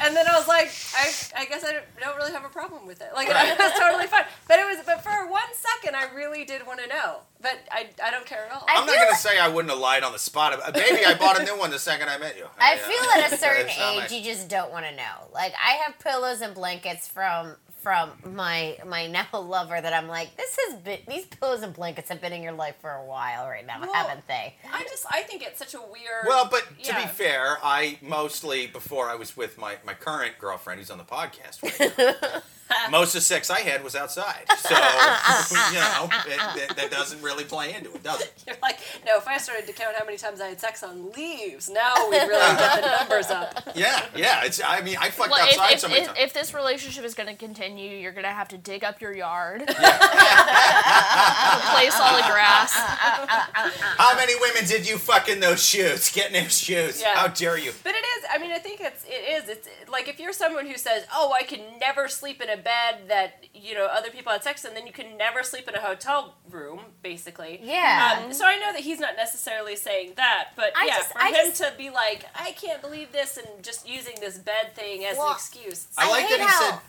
And, 0.00 0.08
and 0.08 0.16
then 0.16 0.26
I 0.26 0.38
was 0.38 0.48
like, 0.48 0.70
I, 0.96 1.42
I 1.42 1.44
guess 1.46 1.62
I 1.64 1.72
don't, 1.72 1.84
don't 2.00 2.16
really 2.16 2.32
have 2.32 2.44
a 2.44 2.48
problem 2.48 2.86
with 2.86 3.00
it. 3.00 3.08
Like 3.14 3.28
Right. 3.28 3.48
it 3.52 3.58
was 3.58 3.72
totally 3.78 4.06
fine. 4.06 4.24
But 4.48 4.58
it 4.58 4.66
was, 4.66 4.78
but 4.86 5.02
for 5.02 5.28
one 5.30 5.42
second, 5.54 5.94
I 5.96 6.12
really 6.14 6.44
did 6.44 6.66
want 6.66 6.80
to 6.80 6.86
know. 6.88 7.18
But 7.40 7.58
I, 7.70 7.88
I 8.02 8.10
don't 8.10 8.26
care 8.26 8.44
at 8.46 8.52
all. 8.52 8.64
I 8.68 8.72
I'm 8.74 8.86
not 8.86 8.88
feel 8.88 8.96
gonna 8.96 9.10
like- 9.10 9.18
say 9.20 9.38
I 9.38 9.48
wouldn't 9.48 9.70
have 9.70 9.80
lied 9.80 10.02
on 10.02 10.12
the 10.12 10.18
spot. 10.18 10.58
Uh, 10.62 10.70
Baby, 10.72 11.04
I 11.06 11.14
bought 11.14 11.40
a 11.40 11.44
new 11.44 11.56
one 11.58 11.70
the 11.70 11.78
second 11.78 12.08
I 12.08 12.18
met 12.18 12.36
you. 12.36 12.46
I 12.58 12.76
feel 12.76 13.22
at 13.24 13.32
a 13.32 13.36
certain 13.44 13.68
age 13.68 13.76
my- 13.76 14.16
you 14.16 14.22
just 14.24 14.48
don't 14.48 14.70
want 14.72 14.86
to 14.86 14.94
know. 14.96 15.28
Like 15.32 15.52
I 15.62 15.72
have 15.84 15.98
pillows 15.98 16.40
and 16.40 16.54
blankets 16.54 17.08
from 17.08 17.56
from 17.80 18.10
my 18.34 18.76
my 18.86 19.06
now 19.06 19.26
lover 19.32 19.80
that 19.80 19.92
I'm 19.92 20.08
like, 20.08 20.36
this 20.36 20.56
has 20.68 20.78
been 20.80 20.98
these 21.08 21.26
pillows 21.26 21.62
and 21.62 21.72
blankets 21.72 22.08
have 22.08 22.20
been 22.20 22.32
in 22.32 22.42
your 22.42 22.52
life 22.52 22.76
for 22.80 22.90
a 22.90 23.04
while 23.04 23.46
right 23.48 23.66
now, 23.66 23.80
Well, 23.80 23.92
haven't 23.92 24.26
they? 24.28 24.54
I 24.72 24.82
just, 24.84 25.06
I 25.10 25.22
think 25.22 25.42
it's 25.42 25.58
such 25.58 25.74
a 25.74 25.80
weird. 25.80 26.26
Well, 26.26 26.48
but 26.50 26.64
to 26.84 26.94
be 26.94 27.06
fair, 27.06 27.58
I 27.62 27.98
mostly 28.02 28.66
before 28.66 29.08
I 29.08 29.14
was 29.14 29.36
with 29.36 29.58
my, 29.58 29.76
my 29.84 29.94
current 29.94 30.38
girlfriend, 30.38 30.80
who's 30.80 30.90
on 30.90 30.98
the 30.98 31.04
podcast 31.04 31.62
right 31.62 31.98
now, 32.22 32.42
most 32.90 33.08
of 33.14 33.14
the 33.14 33.20
sex 33.22 33.48
I 33.50 33.60
had 33.60 33.82
was 33.84 33.94
outside. 33.96 34.44
So 34.58 34.74
you 34.74 35.78
know 35.80 36.08
it, 36.26 36.38
that, 36.38 36.72
that 36.76 36.90
doesn't 36.90 37.22
really 37.22 37.44
play 37.44 37.74
into 37.74 37.90
it, 37.92 38.02
does 38.02 38.20
it? 38.22 38.32
You're 38.46 38.56
like, 38.62 38.78
no, 39.06 39.16
if 39.18 39.26
I 39.28 39.38
started 39.38 39.66
to 39.66 39.72
count 39.72 39.96
how 39.98 40.04
many 40.04 40.16
times 40.18 40.40
I 40.40 40.48
had 40.48 40.60
sex 40.60 40.82
on 40.82 41.12
leaves, 41.12 41.68
now 41.70 41.94
we 42.10 42.18
really 42.18 42.56
get 42.56 42.82
the 42.82 42.90
numbers 42.98 43.30
up. 43.30 43.68
Yeah, 43.76 44.04
yeah. 44.16 44.44
It's 44.44 44.60
I 44.64 44.80
mean 44.82 44.96
I 45.00 45.10
fucked 45.10 45.30
Well, 45.30 45.40
outside 45.40 45.72
if, 45.74 45.80
so 45.80 45.86
if, 45.86 45.92
many 45.92 46.02
if, 46.02 46.08
times. 46.08 46.18
if 46.20 46.32
this 46.34 46.52
relationship 46.54 47.04
is 47.04 47.14
going 47.14 47.28
to 47.28 47.34
continue, 47.36 47.96
you're 47.96 48.12
going 48.12 48.24
to 48.24 48.30
have 48.30 48.48
to 48.48 48.58
dig 48.58 48.82
up 48.84 49.00
your 49.00 49.14
yard, 49.14 49.62
replace 49.62 49.78
all 52.00 52.16
the 52.16 52.24
grass. 52.28 52.72
How 52.74 54.14
many 54.16 54.34
women 54.40 54.64
did 54.66 54.88
you 54.88 54.98
fuck 54.98 55.28
in 55.28 55.38
those 55.40 55.62
shoes? 55.64 56.10
Get 56.10 56.32
in 56.34 56.42
those 56.42 56.58
shoes. 56.58 57.00
Yeah. 57.00 57.14
How 57.16 57.28
dare 57.28 57.56
you? 57.58 57.72
But 57.84 57.94
it 57.94 58.04
is. 58.18 58.24
I 58.32 58.38
mean, 58.38 58.50
I 58.52 58.58
think 58.58 58.80
it's. 58.80 59.04
It 59.04 59.42
is. 59.42 59.48
It's 59.48 59.68
like 59.88 60.08
if 60.08 60.18
you're 60.20 60.32
someone 60.32 60.66
who 60.66 60.76
says, 60.76 61.04
"Oh, 61.14 61.32
I 61.38 61.44
can 61.44 61.60
never 61.80 62.08
sleep 62.08 62.40
in 62.42 62.50
a 62.50 62.56
bed 62.60 63.08
that 63.08 63.44
you 63.54 63.74
know 63.74 63.86
other 63.86 64.10
people 64.10 64.30
had 64.32 64.42
sex 64.44 64.64
in," 64.64 64.74
then 64.74 64.86
you 64.86 64.92
can 64.92 65.16
never 65.16 65.42
sleep 65.42 65.68
in 65.68 65.74
a 65.74 65.80
hotel 65.80 66.34
room, 66.48 66.80
basically. 67.02 67.60
Yeah. 67.62 68.20
Um, 68.24 68.32
so 68.32 68.44
I 68.44 68.56
know 68.56 68.72
that 68.72 68.82
he's 68.82 69.00
not 69.00 69.16
necessarily 69.16 69.76
saying 69.76 70.12
that, 70.16 70.50
but 70.56 70.72
I 70.76 70.86
yeah, 70.86 70.96
just- 70.98 71.12
for 71.12 71.20
I 71.20 71.28
him 71.28 71.34
just- 71.48 71.62
to 71.62 71.72
be 71.76 71.90
like, 71.90 72.24
"I 72.34 72.52
can't 72.52 72.80
believe 72.82 73.12
this," 73.12 73.36
and 73.36 73.48
just 73.62 73.88
using 73.88 74.16
this 74.20 74.38
bed 74.38 74.74
thing 74.74 75.04
as 75.04 75.16
Well, 75.16 75.28
an 75.30 75.34
excuse. 75.34 75.86
I, 75.98 76.06
I 76.06 76.10
like 76.10 76.24
hate 76.26 76.30
that 76.38 76.40
he 76.40 76.46
how- 76.46 76.70
said. 76.70 76.80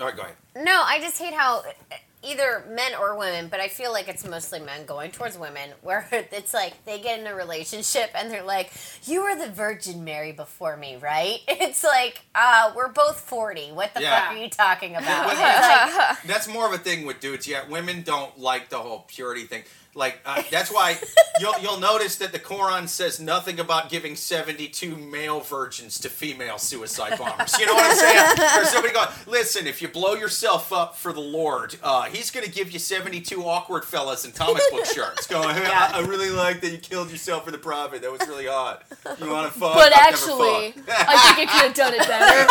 All 0.00 0.06
right, 0.06 0.16
go 0.16 0.22
ahead. 0.22 0.34
No, 0.56 0.82
I 0.84 0.98
just 1.00 1.18
hate 1.18 1.34
how 1.34 1.62
either 2.22 2.64
men 2.70 2.94
or 2.98 3.16
women, 3.18 3.48
but 3.48 3.60
I 3.60 3.68
feel 3.68 3.92
like 3.92 4.08
it's 4.08 4.26
mostly 4.26 4.58
men 4.58 4.86
going 4.86 5.10
towards 5.10 5.36
women, 5.38 5.70
where 5.82 6.08
it's 6.10 6.52
like 6.54 6.84
they 6.84 6.98
get 7.00 7.20
in 7.20 7.26
a 7.26 7.34
relationship 7.34 8.10
and 8.14 8.30
they're 8.30 8.42
like, 8.42 8.72
"You 9.04 9.22
were 9.22 9.36
the 9.36 9.50
Virgin 9.52 10.02
Mary 10.04 10.32
before 10.32 10.76
me, 10.76 10.96
right?" 10.96 11.38
It's 11.48 11.84
like, 11.84 12.22
uh, 12.34 12.72
we're 12.74 12.88
both 12.92 13.20
forty. 13.20 13.70
What 13.72 13.94
the 13.94 14.00
Yeah. 14.02 14.28
fuck 14.28 14.36
are 14.36 14.42
you 14.42 14.48
talking 14.50 14.96
about? 14.96 15.26
Like, 16.08 16.22
That's 16.24 16.48
more 16.48 16.66
of 16.66 16.72
a 16.72 16.78
thing 16.78 17.06
with 17.06 17.20
dudes. 17.20 17.46
Yeah, 17.46 17.68
women 17.68 18.02
don't 18.02 18.38
like 18.38 18.68
the 18.70 18.78
whole 18.78 19.04
purity 19.06 19.44
thing. 19.44 19.62
Like 19.94 20.20
uh, 20.24 20.42
that's 20.50 20.70
why 20.72 20.98
you'll 21.40 21.58
you'll 21.60 21.80
notice 21.80 22.16
that 22.16 22.32
the 22.32 22.38
Quran 22.38 22.88
says 22.88 23.20
nothing 23.20 23.60
about 23.60 23.90
giving 23.90 24.16
seventy 24.16 24.68
two 24.68 24.96
male 24.96 25.40
virgins 25.40 25.98
to 26.00 26.08
female 26.08 26.58
suicide 26.58 27.18
bombers. 27.18 27.58
You 27.58 27.66
know 27.66 27.74
what 27.74 27.90
I'm 27.90 27.96
saying? 27.96 28.20
Or 28.54 28.64
somebody 28.66 28.94
going, 28.94 29.08
listen, 29.26 29.66
if 29.66 29.82
you 29.82 29.88
blow 29.88 30.14
yourself 30.14 30.72
up 30.72 30.96
for 30.96 31.12
the 31.12 31.20
Lord, 31.20 31.76
uh, 31.82 32.02
He's 32.04 32.30
going 32.30 32.46
to 32.46 32.52
give 32.52 32.70
you 32.70 32.78
seventy 32.78 33.20
two 33.20 33.42
awkward 33.44 33.84
fellas 33.84 34.24
in 34.24 34.32
comic 34.32 34.62
book 34.70 34.84
shirts. 34.94 35.26
Going, 35.26 35.54
hey, 35.54 35.66
I, 35.66 35.98
I 35.98 36.00
really 36.00 36.30
like 36.30 36.60
that 36.60 36.70
you 36.70 36.78
killed 36.78 37.10
yourself 37.10 37.44
for 37.44 37.50
the 37.50 37.58
prophet. 37.58 38.02
That 38.02 38.12
was 38.12 38.26
really 38.28 38.46
hot. 38.46 38.84
You 39.20 39.30
want 39.30 39.52
to 39.52 39.58
fuck? 39.58 39.74
But 39.74 39.92
I've 39.92 40.14
actually, 40.14 40.72
fucked." 40.72 40.88
I 40.88 41.34
think 41.34 41.48
it 41.48 41.52
could 41.52 41.62
have 41.62 41.74
done 41.74 41.94
it 41.94 42.06
better. 42.06 42.46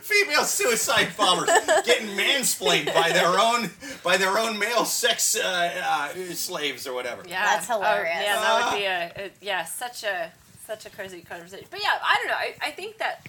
female 0.00 0.44
suicide 0.44 1.08
bombers 1.16 1.50
getting 1.84 2.08
mansplained 2.08 2.92
by 2.94 3.12
their 3.12 3.38
own 3.38 3.70
by 4.02 4.16
their 4.16 4.38
own 4.38 4.58
male 4.58 4.84
sex 4.84 5.36
uh, 5.36 5.82
uh, 5.84 6.08
slaves 6.34 6.86
or 6.86 6.94
whatever. 6.94 7.22
Yeah, 7.28 7.44
That's 7.44 7.66
hilarious. 7.66 8.16
Oh, 8.16 8.22
yeah, 8.22 8.36
that 8.36 8.70
would 8.70 8.78
be 8.78 8.84
a, 8.84 9.26
a 9.26 9.30
yeah, 9.40 9.64
such 9.64 10.04
a 10.04 10.32
such 10.66 10.86
a 10.86 10.90
crazy 10.90 11.20
conversation. 11.20 11.66
But 11.70 11.82
yeah, 11.82 11.98
I 12.02 12.16
don't 12.16 12.28
know. 12.28 12.34
I, 12.34 12.54
I 12.62 12.70
think 12.70 12.98
that 12.98 13.26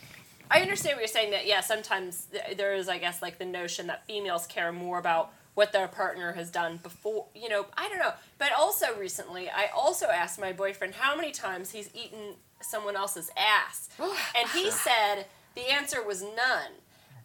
I 0.49 0.61
understand 0.61 0.95
what 0.95 1.01
you're 1.01 1.07
saying. 1.07 1.31
That 1.31 1.45
yeah, 1.45 1.61
sometimes 1.61 2.27
there 2.55 2.75
is, 2.75 2.87
I 2.87 2.97
guess, 2.97 3.21
like 3.21 3.37
the 3.37 3.45
notion 3.45 3.87
that 3.87 4.05
females 4.05 4.45
care 4.47 4.71
more 4.71 4.99
about 4.99 5.31
what 5.53 5.71
their 5.71 5.87
partner 5.87 6.33
has 6.33 6.51
done 6.51 6.79
before. 6.83 7.25
You 7.33 7.49
know, 7.49 7.65
I 7.77 7.89
don't 7.89 7.99
know. 7.99 8.13
But 8.37 8.49
also 8.57 8.87
recently, 8.99 9.49
I 9.49 9.67
also 9.75 10.07
asked 10.07 10.39
my 10.39 10.53
boyfriend 10.53 10.95
how 10.95 11.15
many 11.15 11.31
times 11.31 11.71
he's 11.71 11.89
eaten 11.93 12.35
someone 12.61 12.95
else's 12.95 13.29
ass, 13.37 13.89
and 13.99 14.49
he 14.53 14.71
said 14.85 15.25
the 15.55 15.71
answer 15.71 16.01
was 16.03 16.21
none. 16.21 16.71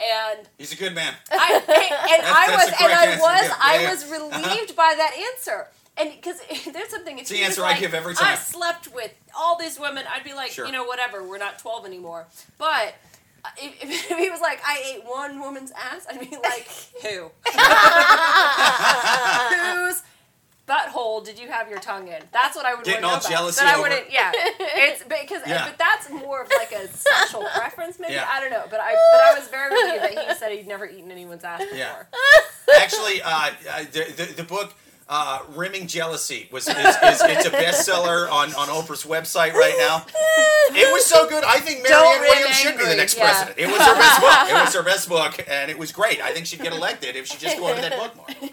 And 0.02 0.48
He's 0.56 0.72
a 0.72 0.76
good 0.76 0.94
man. 0.94 1.12
I, 1.30 1.62
and 1.66 2.22
I 2.26 2.56
was, 2.56 2.68
and 2.80 2.92
I 2.92 3.04
answer, 3.06 3.20
was, 3.20 3.42
yeah, 3.42 3.54
I 3.60 3.74
yeah, 3.74 3.80
yeah. 3.82 3.90
was 3.90 4.10
relieved 4.10 4.74
by 4.76 4.94
that 4.96 5.14
answer. 5.34 5.68
And 5.98 6.12
because 6.16 6.40
there's 6.72 6.88
something, 6.88 7.16
if 7.16 7.22
It's 7.22 7.30
the 7.30 7.36
he 7.36 7.42
was 7.42 7.58
answer 7.58 7.64
I 7.64 7.78
give 7.78 7.92
every 7.92 8.14
time. 8.14 8.32
I 8.32 8.34
slept 8.36 8.88
with 8.94 9.12
all 9.36 9.58
these 9.58 9.78
women, 9.78 10.04
I'd 10.10 10.24
be 10.24 10.32
like, 10.32 10.52
Sure. 10.52 10.64
you 10.64 10.72
know, 10.72 10.84
whatever. 10.84 11.22
We're 11.22 11.36
not 11.36 11.58
12 11.58 11.84
anymore. 11.84 12.26
But 12.56 12.94
uh, 13.44 13.48
if, 13.58 13.82
if 14.10 14.16
he 14.18 14.30
was 14.30 14.40
like, 14.40 14.60
I 14.66 14.94
ate 14.94 15.04
one 15.04 15.38
woman's 15.40 15.72
ass, 15.72 16.06
I'd 16.08 16.18
be 16.20 16.34
like, 16.36 16.66
who? 17.02 17.30
Whose 19.86 20.02
butthole 20.70 21.24
did 21.24 21.38
you 21.38 21.48
have 21.48 21.68
your 21.68 21.80
tongue 21.80 22.06
in? 22.08 22.22
That's 22.32 22.54
what 22.54 22.64
I 22.64 22.74
would 22.74 22.84
Getting 22.84 23.02
want 23.02 23.14
all 23.14 23.20
to 23.20 23.28
know 23.30 23.34
about. 23.36 23.38
jealousy 23.54 23.64
But 23.64 23.74
I 23.74 23.80
wouldn't. 23.80 24.12
Yeah, 24.12 24.30
it's 24.34 25.02
because 25.02 25.42
Yeah. 25.46 25.66
but 25.68 25.78
that's 25.78 26.08
more 26.10 26.42
of 26.42 26.50
like 26.56 26.72
a 26.72 26.86
sexual 26.88 27.42
preference, 27.54 27.98
maybe. 27.98 28.14
Yeah. 28.14 28.28
I 28.30 28.40
don't 28.40 28.50
know. 28.50 28.64
But 28.70 28.80
I 28.80 28.92
but 29.12 29.20
I 29.22 29.38
was 29.38 29.48
very 29.48 29.70
relieved 29.74 30.04
that 30.04 30.28
he 30.28 30.34
said 30.38 30.52
he'd 30.52 30.68
never 30.68 30.86
eaten 30.86 31.10
anyone's 31.10 31.42
ass 31.44 31.60
before. 31.60 31.76
Yeah. 31.76 32.02
Actually, 32.80 33.20
uh, 33.22 33.30
uh, 33.30 33.82
the, 33.92 34.12
the, 34.16 34.32
the 34.36 34.44
book 34.44 34.72
Uh, 35.12 35.40
Rimming 35.56 35.88
Jealousy 35.88 36.46
was 36.52 36.68
is, 36.68 36.76
is, 36.76 37.20
it's 37.24 37.44
a 37.44 37.50
bestseller 37.50 38.30
on, 38.30 38.54
on 38.54 38.68
Oprah's 38.68 39.02
website 39.02 39.54
right 39.54 39.74
now. 39.76 40.06
It 40.72 40.92
was 40.92 41.04
so 41.04 41.28
good. 41.28 41.42
I 41.42 41.58
think 41.58 41.82
Marianne 41.82 42.20
Williams 42.20 42.54
should 42.56 42.78
be 42.78 42.84
the 42.84 42.94
next 42.94 43.16
yeah. 43.18 43.24
president. 43.26 43.58
It 43.58 43.66
was 43.66 43.82
her 43.82 43.96
best 43.96 44.20
book. 44.20 44.38
It 44.48 44.54
was 44.64 44.74
her 44.76 44.82
best 44.84 45.08
book, 45.08 45.44
and 45.50 45.68
it 45.68 45.76
was 45.76 45.90
great. 45.90 46.20
I 46.22 46.30
think 46.32 46.46
she'd 46.46 46.62
get 46.62 46.72
elected 46.72 47.16
if 47.16 47.26
she 47.26 47.38
just 47.38 47.58
go 47.58 47.74
that 47.74 47.96
book 47.98 48.14
more. 48.14 48.50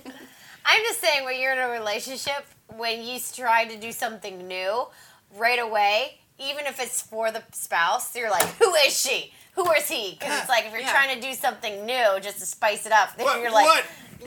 I'm 0.70 0.84
just 0.84 1.00
saying, 1.00 1.24
when 1.24 1.40
you're 1.40 1.54
in 1.54 1.60
a 1.60 1.70
relationship, 1.70 2.46
when 2.76 3.02
you 3.02 3.20
try 3.34 3.64
to 3.66 3.78
do 3.78 3.92
something 3.94 4.48
new, 4.48 4.88
right 5.38 5.60
away, 5.60 6.20
even 6.40 6.66
if 6.66 6.80
it's 6.82 7.02
for 7.02 7.32
the 7.32 7.42
spouse, 7.54 8.14
you're 8.16 8.30
like, 8.30 8.44
who 8.60 8.74
is 8.86 9.00
she? 9.00 9.32
Who 9.56 9.72
is 9.72 9.88
he? 9.90 10.18
Because 10.20 10.42
it's 10.42 10.50
like 10.50 10.66
if 10.66 10.72
you're 10.72 10.82
Yeah. 10.82 10.92
trying 10.92 11.16
to 11.20 11.22
do 11.26 11.34
something 11.34 11.86
new 11.86 12.20
just 12.22 12.40
to 12.40 12.46
spice 12.46 12.86
it 12.86 12.92
up, 12.92 13.16
then 13.16 13.26
What, 13.26 13.42
you're 13.42 13.52
like, 13.52 13.66
what 13.66 13.86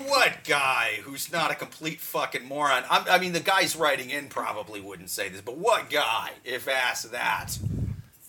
what 0.08 0.44
guy 0.44 1.00
who's 1.02 1.30
not 1.32 1.50
a 1.50 1.54
complete 1.54 2.00
fucking 2.00 2.46
moron? 2.46 2.84
I'm, 2.88 3.04
I 3.08 3.18
mean, 3.18 3.32
the 3.32 3.40
guys 3.40 3.76
writing 3.76 4.10
in 4.10 4.28
probably 4.28 4.80
wouldn't 4.80 5.10
say 5.10 5.28
this, 5.28 5.40
but 5.40 5.56
what 5.58 5.90
guy, 5.90 6.30
if 6.44 6.68
asked 6.68 7.10
that 7.12 7.58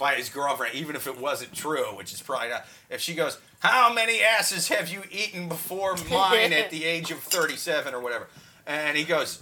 by 0.01 0.15
his 0.15 0.27
girlfriend, 0.29 0.75
even 0.75 0.95
if 0.97 1.05
it 1.07 1.17
wasn't 1.17 1.53
true, 1.53 1.95
which 1.95 2.11
is 2.11 2.21
probably 2.21 2.49
not, 2.49 2.65
if 2.89 2.99
she 2.99 3.13
goes, 3.13 3.37
"How 3.59 3.93
many 3.93 4.21
asses 4.21 4.67
have 4.67 4.89
you 4.89 5.03
eaten 5.11 5.47
before 5.47 5.95
mine 6.09 6.51
at 6.51 6.69
the 6.75 6.83
age 6.83 7.11
of 7.11 7.19
37 7.19 7.93
or 7.93 8.01
whatever?" 8.01 8.27
and 8.65 8.97
he 8.97 9.03
goes. 9.03 9.41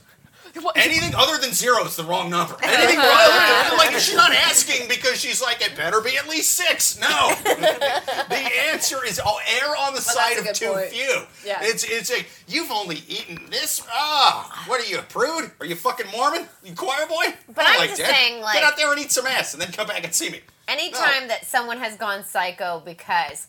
What- 0.61 0.77
Anything 0.77 1.13
other 1.15 1.37
than 1.37 1.53
zero 1.53 1.83
is 1.85 1.95
the 1.95 2.03
wrong 2.03 2.29
number. 2.29 2.55
Anything 2.63 2.97
other, 2.99 3.77
like 3.77 3.91
she's 3.99 4.15
not 4.15 4.31
asking 4.31 4.87
because 4.87 5.19
she's 5.19 5.41
like 5.41 5.61
it 5.61 5.75
better 5.75 6.01
be 6.01 6.17
at 6.17 6.27
least 6.29 6.53
six. 6.53 6.99
No, 6.99 7.07
the 7.43 8.49
answer 8.71 9.05
is 9.05 9.19
oh, 9.23 9.39
err 9.61 9.75
on 9.77 9.93
the 9.95 10.01
side 10.01 10.37
of 10.37 10.51
too 10.53 10.71
point. 10.73 10.87
few. 10.89 11.21
Yeah. 11.45 11.59
It's 11.61 11.83
it's 11.83 12.11
a 12.11 12.25
you've 12.47 12.71
only 12.71 12.97
eaten 13.07 13.39
this. 13.49 13.81
Ah, 13.91 14.63
what 14.67 14.81
are 14.81 14.85
you 14.89 14.99
a 14.99 15.03
prude? 15.03 15.51
Are 15.59 15.65
you 15.65 15.75
fucking 15.75 16.07
Mormon? 16.15 16.47
You 16.63 16.73
choir 16.75 17.05
boy? 17.07 17.33
But 17.53 17.65
I'm 17.67 17.77
like 17.79 17.89
just 17.89 18.01
that. 18.01 18.11
saying, 18.15 18.41
like- 18.41 18.55
get 18.55 18.63
out 18.63 18.77
there 18.77 18.91
and 18.91 18.99
eat 18.99 19.11
some 19.11 19.25
ass, 19.27 19.53
and 19.53 19.61
then 19.61 19.71
come 19.71 19.87
back 19.87 20.03
and 20.03 20.13
see 20.13 20.29
me. 20.29 20.41
anytime 20.67 21.27
that 21.29 21.45
someone 21.45 21.77
has 21.79 21.95
gone 21.95 22.23
psycho 22.23 22.81
because 22.85 23.47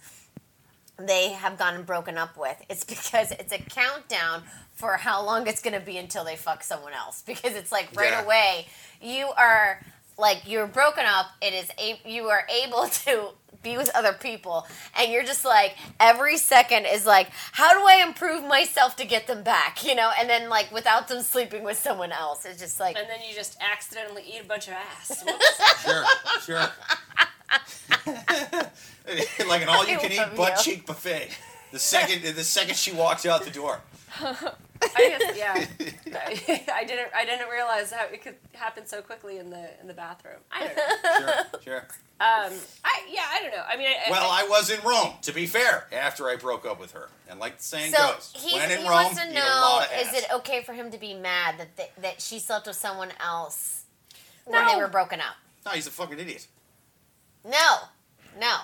they 0.98 1.30
have 1.30 1.58
gotten 1.58 1.82
broken 1.82 2.18
up 2.18 2.36
with, 2.36 2.56
it's 2.68 2.84
because 2.84 3.30
it's 3.32 3.52
a 3.52 3.58
countdown 3.58 4.42
for 4.80 4.96
how 4.96 5.24
long 5.24 5.46
it's 5.46 5.62
going 5.62 5.78
to 5.78 5.84
be 5.84 5.96
until 5.98 6.24
they 6.24 6.36
fuck 6.36 6.62
someone 6.64 6.92
else. 6.94 7.22
Because 7.26 7.54
it's 7.54 7.70
like 7.70 7.88
right 7.94 8.10
Yeah. 8.10 8.24
away, 8.24 8.66
you 9.00 9.28
are 9.36 9.80
like 10.18 10.42
you're 10.46 10.66
broken 10.66 11.04
up. 11.06 11.26
It 11.40 11.54
is 11.54 11.68
a, 11.78 12.00
you 12.08 12.24
are 12.28 12.44
able 12.64 12.86
to 13.04 13.30
be 13.62 13.76
with 13.76 13.90
other 13.94 14.14
people, 14.14 14.66
and 14.98 15.12
you're 15.12 15.22
just 15.22 15.44
like 15.44 15.76
every 16.00 16.38
second 16.38 16.86
is 16.86 17.04
like, 17.04 17.28
how 17.52 17.70
do 17.78 17.80
I 17.86 18.02
improve 18.06 18.42
myself 18.44 18.96
to 18.96 19.04
get 19.06 19.26
them 19.26 19.42
back? 19.42 19.84
You 19.84 19.94
know, 19.94 20.10
and 20.18 20.28
then 20.30 20.48
like 20.48 20.72
without 20.72 21.08
them 21.08 21.22
sleeping 21.22 21.62
with 21.62 21.78
someone 21.78 22.10
else, 22.10 22.46
it's 22.46 22.58
just 22.58 22.80
like 22.80 22.96
And 22.96 23.06
then 23.08 23.18
you 23.28 23.34
just 23.34 23.58
accidentally 23.60 24.22
eat 24.26 24.40
a 24.42 24.48
bunch 24.48 24.66
of 24.68 24.74
ass. 24.74 25.22
Sure, 25.84 26.04
sure. 26.46 26.68
like 29.48 29.62
an 29.62 29.68
all-you-can-eat 29.68 30.36
butt 30.36 30.56
cheek 30.62 30.86
buffet. 30.86 31.28
The 31.72 31.78
second 31.78 32.22
the 32.34 32.44
second 32.44 32.76
she 32.76 32.92
walks 32.92 33.26
out 33.26 33.44
the 33.44 33.50
door. 33.50 33.80
I 34.82 35.18
guess, 35.18 35.36
yeah. 35.36 35.54
I 36.74 36.84
didn't. 36.84 37.08
I 37.14 37.24
didn't 37.24 37.48
realize 37.50 37.92
how 37.92 38.06
it 38.06 38.22
could 38.22 38.36
happen 38.54 38.86
so 38.86 39.02
quickly 39.02 39.38
in 39.38 39.50
the 39.50 39.68
in 39.80 39.86
the 39.86 39.94
bathroom. 39.94 40.38
I 40.50 40.66
don't 40.66 40.76
know. 40.76 41.32
Sure, 41.52 41.60
sure. 41.62 41.78
Um, 42.20 42.52
I 42.84 43.02
yeah. 43.10 43.22
I 43.30 43.40
don't 43.42 43.52
know. 43.52 43.62
I 43.68 43.76
mean, 43.76 43.88
I, 43.88 44.10
Well, 44.10 44.30
I, 44.30 44.44
I 44.44 44.48
was 44.48 44.70
in 44.70 44.80
Rome, 44.86 45.12
to 45.22 45.32
be 45.32 45.46
fair, 45.46 45.86
after 45.92 46.28
I 46.28 46.36
broke 46.36 46.66
up 46.66 46.80
with 46.80 46.92
her. 46.92 47.08
And 47.28 47.38
like 47.40 47.58
the 47.58 47.62
saying 47.64 47.92
So 47.92 47.98
goes, 48.14 48.32
he's, 48.36 48.54
when 48.54 48.70
in 48.70 48.78
he 48.78 48.84
Rome, 48.84 48.92
wants 49.04 49.20
to 49.20 49.26
eat 49.26 49.30
a 49.30 49.34
know: 49.34 49.40
lot 49.40 49.86
of 49.86 50.00
Is 50.00 50.08
ass. 50.08 50.14
it 50.22 50.24
okay 50.36 50.62
for 50.62 50.72
him 50.72 50.90
to 50.90 50.98
be 50.98 51.14
mad 51.14 51.56
that 51.58 51.76
th- 51.76 51.90
that 52.00 52.20
she 52.20 52.38
slept 52.38 52.66
with 52.66 52.76
someone 52.76 53.10
else 53.24 53.84
when 54.44 54.66
they 54.66 54.76
were 54.76 54.88
broken 54.88 55.20
up? 55.20 55.36
No, 55.66 55.72
he's 55.72 55.86
a 55.86 55.90
fucking 55.90 56.18
idiot. 56.18 56.46
No, 57.44 57.76
no, 58.38 58.56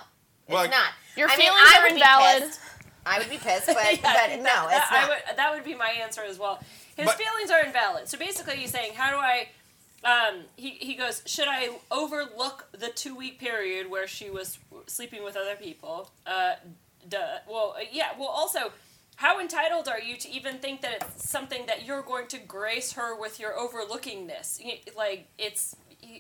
it's 0.47 0.53
Well, 0.53 0.69
not. 0.69 0.93
Your 1.17 1.29
I 1.31 1.37
mean, 1.37 1.47
feelings 1.47 1.69
I 1.75 1.79
are 1.79 1.83
would 1.85 1.89
be 1.95 2.01
invalid. 2.01 2.59
Pissed. 3.07 3.15
I 3.15 3.19
would 3.19 3.31
be 3.31 3.39
pissed, 3.39 3.67
but, 3.75 3.77
Yeah, 3.77 4.27
but 4.29 4.37
no, 4.39 4.69
that, 4.69 4.77
it's 4.83 4.93
I 4.93 5.09
would, 5.09 5.37
that 5.37 5.55
would 5.55 5.65
be 5.65 5.75
my 5.75 5.91
answer 5.91 6.23
as 6.23 6.39
well. 6.39 6.61
His 6.97 7.07
But- 7.07 7.17
feelings 7.19 7.51
are 7.51 7.63
invalid. 7.65 8.09
So 8.09 8.19
basically, 8.19 8.57
he's 8.57 8.71
saying, 8.71 8.93
how 8.95 9.11
do 9.11 9.17
I? 9.17 9.49
Um, 10.05 10.43
he 10.57 10.71
he 10.71 10.95
goes, 10.95 11.23
should 11.27 11.49
I 11.49 11.71
overlook 11.91 12.69
the 12.73 12.89
two 12.89 13.15
week 13.17 13.39
period 13.41 13.91
where 13.91 14.07
she 14.07 14.31
was 14.31 14.59
sleeping 14.87 15.25
with 15.25 15.37
other 15.37 15.57
people? 15.57 16.11
Uh, 16.27 16.55
duh. 17.09 17.39
Well, 17.49 17.75
uh, 17.79 17.85
yeah. 17.91 18.09
Well, 18.19 18.29
also. 18.29 18.73
How 19.19 19.41
entitled 19.41 19.89
are 19.89 19.99
you 19.99 20.19
to 20.19 20.31
even 20.31 20.59
think 20.59 20.83
that 20.83 20.93
it's 21.01 21.27
something 21.27 21.65
that 21.69 21.87
you're 21.87 22.03
going 22.03 22.27
to 22.27 22.39
grace 22.39 22.93
her 22.93 23.19
with 23.19 23.41
your 23.41 23.53
overlookingness? 23.53 24.61
Y- 24.63 24.81
Like 24.95 25.27
it's 25.39 25.75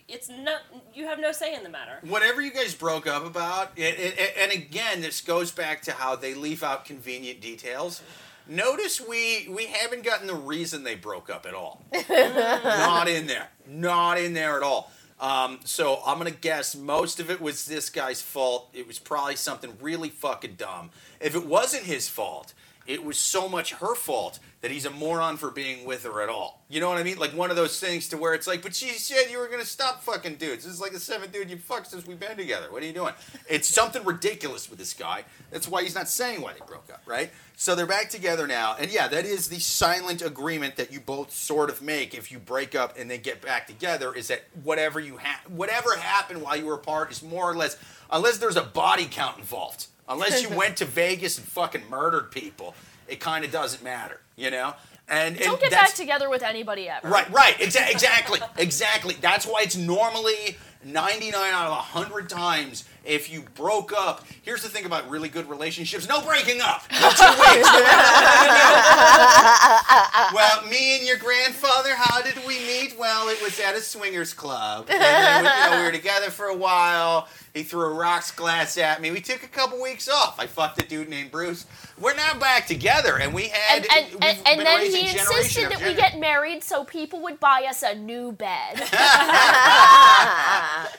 it's 0.08 0.28
not 0.28 0.60
you 0.94 1.06
have 1.06 1.18
no 1.18 1.32
say 1.32 1.54
in 1.54 1.62
the 1.62 1.68
matter. 1.68 1.98
Whatever 2.02 2.40
you 2.42 2.50
guys 2.52 2.74
broke 2.74 3.06
up 3.06 3.24
about, 3.26 3.72
it, 3.76 3.98
it, 3.98 4.18
it- 4.18 4.34
and 4.38 4.52
again, 4.52 5.00
this 5.00 5.20
goes 5.20 5.50
back 5.50 5.82
to 5.82 5.92
how 5.92 6.16
they 6.16 6.34
leave 6.34 6.62
out 6.62 6.84
convenient 6.84 7.40
details. 7.40 8.02
Notice 8.48 9.00
we 9.00 9.48
we 9.50 9.66
haven't 9.66 10.04
gotten 10.04 10.26
the 10.26 10.34
reason 10.34 10.84
they 10.84 10.94
broke 10.94 11.28
up 11.30 11.46
at 11.46 11.54
all. 11.54 11.84
Not 12.08 13.08
in 13.08 13.26
there. 13.26 13.48
Not 13.66 14.18
in 14.18 14.34
there 14.34 14.56
at 14.56 14.62
all. 14.62 14.92
Um, 15.18 15.60
so 15.64 16.00
I'm 16.06 16.18
gonna 16.18 16.30
guess 16.30 16.76
most 16.76 17.18
of 17.20 17.30
it 17.30 17.40
was 17.40 17.64
this 17.64 17.88
guy's 17.90 18.20
fault. 18.22 18.68
It 18.74 18.86
was 18.86 18.98
probably 18.98 19.36
something 19.36 19.76
really 19.80 20.10
fucking 20.10 20.54
dumb. 20.56 20.90
If 21.20 21.34
it 21.34 21.46
wasn't 21.46 21.84
his 21.84 22.08
fault, 22.08 22.52
it 22.86 23.04
was 23.04 23.18
so 23.18 23.48
much 23.48 23.72
her 23.74 23.94
fault 23.94 24.38
that 24.62 24.70
he's 24.70 24.84
a 24.84 24.90
moron 24.90 25.36
for 25.36 25.50
being 25.50 25.84
with 25.84 26.04
her 26.04 26.22
at 26.22 26.28
all. 26.28 26.64
You 26.68 26.80
know 26.80 26.88
what 26.88 26.98
I 26.98 27.02
mean? 27.02 27.18
Like 27.18 27.30
one 27.32 27.50
of 27.50 27.56
those 27.56 27.78
things 27.78 28.08
to 28.08 28.16
where 28.16 28.34
it's 28.34 28.46
like, 28.46 28.62
but 28.62 28.74
she 28.74 28.88
said 28.90 29.30
you 29.30 29.38
were 29.38 29.48
gonna 29.48 29.64
stop 29.64 30.02
fucking 30.02 30.36
dudes. 30.36 30.64
This 30.64 30.74
is 30.74 30.80
like 30.80 30.92
the 30.92 30.98
seventh 30.98 31.32
dude 31.32 31.50
you 31.50 31.56
fucked 31.56 31.88
since 31.88 32.06
we've 32.06 32.18
been 32.18 32.36
together. 32.36 32.72
What 32.72 32.82
are 32.82 32.86
you 32.86 32.92
doing? 32.92 33.14
It's 33.48 33.68
something 33.68 34.02
ridiculous 34.04 34.68
with 34.68 34.78
this 34.78 34.92
guy. 34.92 35.24
That's 35.50 35.68
why 35.68 35.82
he's 35.82 35.94
not 35.94 36.08
saying 36.08 36.40
why 36.40 36.54
they 36.54 36.60
broke 36.66 36.90
up, 36.92 37.02
right? 37.06 37.30
So 37.56 37.74
they're 37.74 37.86
back 37.86 38.10
together 38.10 38.46
now, 38.46 38.76
and 38.78 38.90
yeah, 38.90 39.08
that 39.08 39.24
is 39.24 39.48
the 39.48 39.60
silent 39.60 40.20
agreement 40.20 40.76
that 40.76 40.92
you 40.92 41.00
both 41.00 41.32
sort 41.32 41.70
of 41.70 41.80
make 41.80 42.12
if 42.12 42.30
you 42.32 42.38
break 42.38 42.74
up 42.74 42.98
and 42.98 43.10
then 43.10 43.20
get 43.20 43.40
back 43.40 43.66
together. 43.66 44.14
Is 44.14 44.28
that 44.28 44.42
whatever 44.62 45.00
you 45.00 45.18
ha- 45.18 45.40
whatever 45.48 45.96
happened 45.96 46.42
while 46.42 46.56
you 46.56 46.66
were 46.66 46.74
apart 46.74 47.10
is 47.12 47.22
more 47.22 47.50
or 47.50 47.54
less, 47.54 47.78
unless 48.10 48.38
there's 48.38 48.56
a 48.56 48.62
body 48.62 49.06
count 49.10 49.38
involved, 49.38 49.86
unless 50.08 50.42
you 50.42 50.48
went 50.56 50.76
to 50.78 50.84
Vegas 50.84 51.38
and 51.38 51.46
fucking 51.46 51.82
murdered 51.88 52.30
people, 52.30 52.74
it 53.08 53.20
kind 53.20 53.44
of 53.44 53.50
doesn't 53.50 53.82
matter, 53.82 54.20
you 54.36 54.50
know. 54.50 54.74
And 55.08 55.38
Don't 55.38 55.52
and 55.52 55.60
get 55.60 55.70
back 55.70 55.94
together 55.94 56.28
with 56.28 56.42
anybody 56.42 56.88
ever. 56.88 57.08
Right, 57.08 57.30
right, 57.30 57.54
exa- 57.58 57.90
exactly, 57.90 58.40
exactly. 58.58 59.14
That's 59.20 59.46
why 59.46 59.62
it's 59.62 59.76
normally 59.76 60.56
99 60.84 61.32
out 61.34 61.66
of 61.66 61.72
100 61.94 62.28
times 62.28 62.84
if 63.04 63.30
you 63.30 63.42
broke 63.54 63.92
up. 63.96 64.24
Here's 64.42 64.62
the 64.62 64.68
thing 64.68 64.84
about 64.84 65.08
really 65.08 65.28
good 65.28 65.48
relationships 65.48 66.08
no 66.08 66.20
breaking 66.22 66.60
up. 66.60 66.82
No 67.00 67.10
two 67.10 67.24
weeks. 67.24 67.70
well, 70.34 70.66
me 70.68 70.98
and 70.98 71.06
your 71.06 71.18
grandfather, 71.18 71.94
how 71.94 72.22
did 72.22 72.36
we 72.46 72.58
meet? 72.60 72.96
Well, 72.98 73.28
it 73.28 73.40
was 73.42 73.58
at 73.60 73.74
a 73.74 73.80
swingers 73.80 74.32
club. 74.32 74.86
And 74.88 75.00
then 75.00 75.42
we, 75.44 75.48
you 75.48 75.70
know, 75.70 75.78
we 75.78 75.84
were 75.84 75.92
together 75.92 76.30
for 76.30 76.46
a 76.46 76.56
while. 76.56 77.28
He 77.56 77.62
threw 77.62 77.86
a 77.86 77.94
rocks 77.94 78.32
glass 78.32 78.76
at 78.76 79.00
me. 79.00 79.10
We 79.10 79.22
took 79.22 79.42
a 79.42 79.48
couple 79.48 79.80
weeks 79.80 80.10
off. 80.10 80.38
I 80.38 80.46
fucked 80.46 80.82
a 80.82 80.86
dude 80.86 81.08
named 81.08 81.30
Bruce. 81.30 81.64
We're 81.98 82.14
now 82.14 82.38
back 82.38 82.66
together, 82.66 83.18
and 83.18 83.32
we 83.32 83.48
had. 83.48 83.86
And, 83.90 84.12
and, 84.12 84.24
and, 84.24 84.38
and 84.46 84.60
then 84.60 84.82
he 84.82 85.08
insisted 85.08 85.70
that 85.70 85.82
we 85.82 85.94
get 85.94 86.18
married 86.18 86.62
so 86.62 86.84
people 86.84 87.22
would 87.22 87.40
buy 87.40 87.64
us 87.66 87.82
a 87.82 87.94
new 87.94 88.32
bed. 88.32 88.78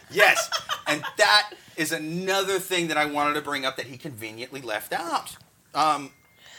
Yes, 0.09 0.49
and 0.87 1.03
that 1.17 1.51
is 1.75 1.91
another 1.91 2.59
thing 2.59 2.87
that 2.87 2.97
I 2.97 3.05
wanted 3.05 3.35
to 3.35 3.41
bring 3.41 3.65
up 3.65 3.77
that 3.77 3.85
he 3.85 3.97
conveniently 3.97 4.61
left 4.61 4.93
out. 4.93 5.37
Um, 5.75 6.11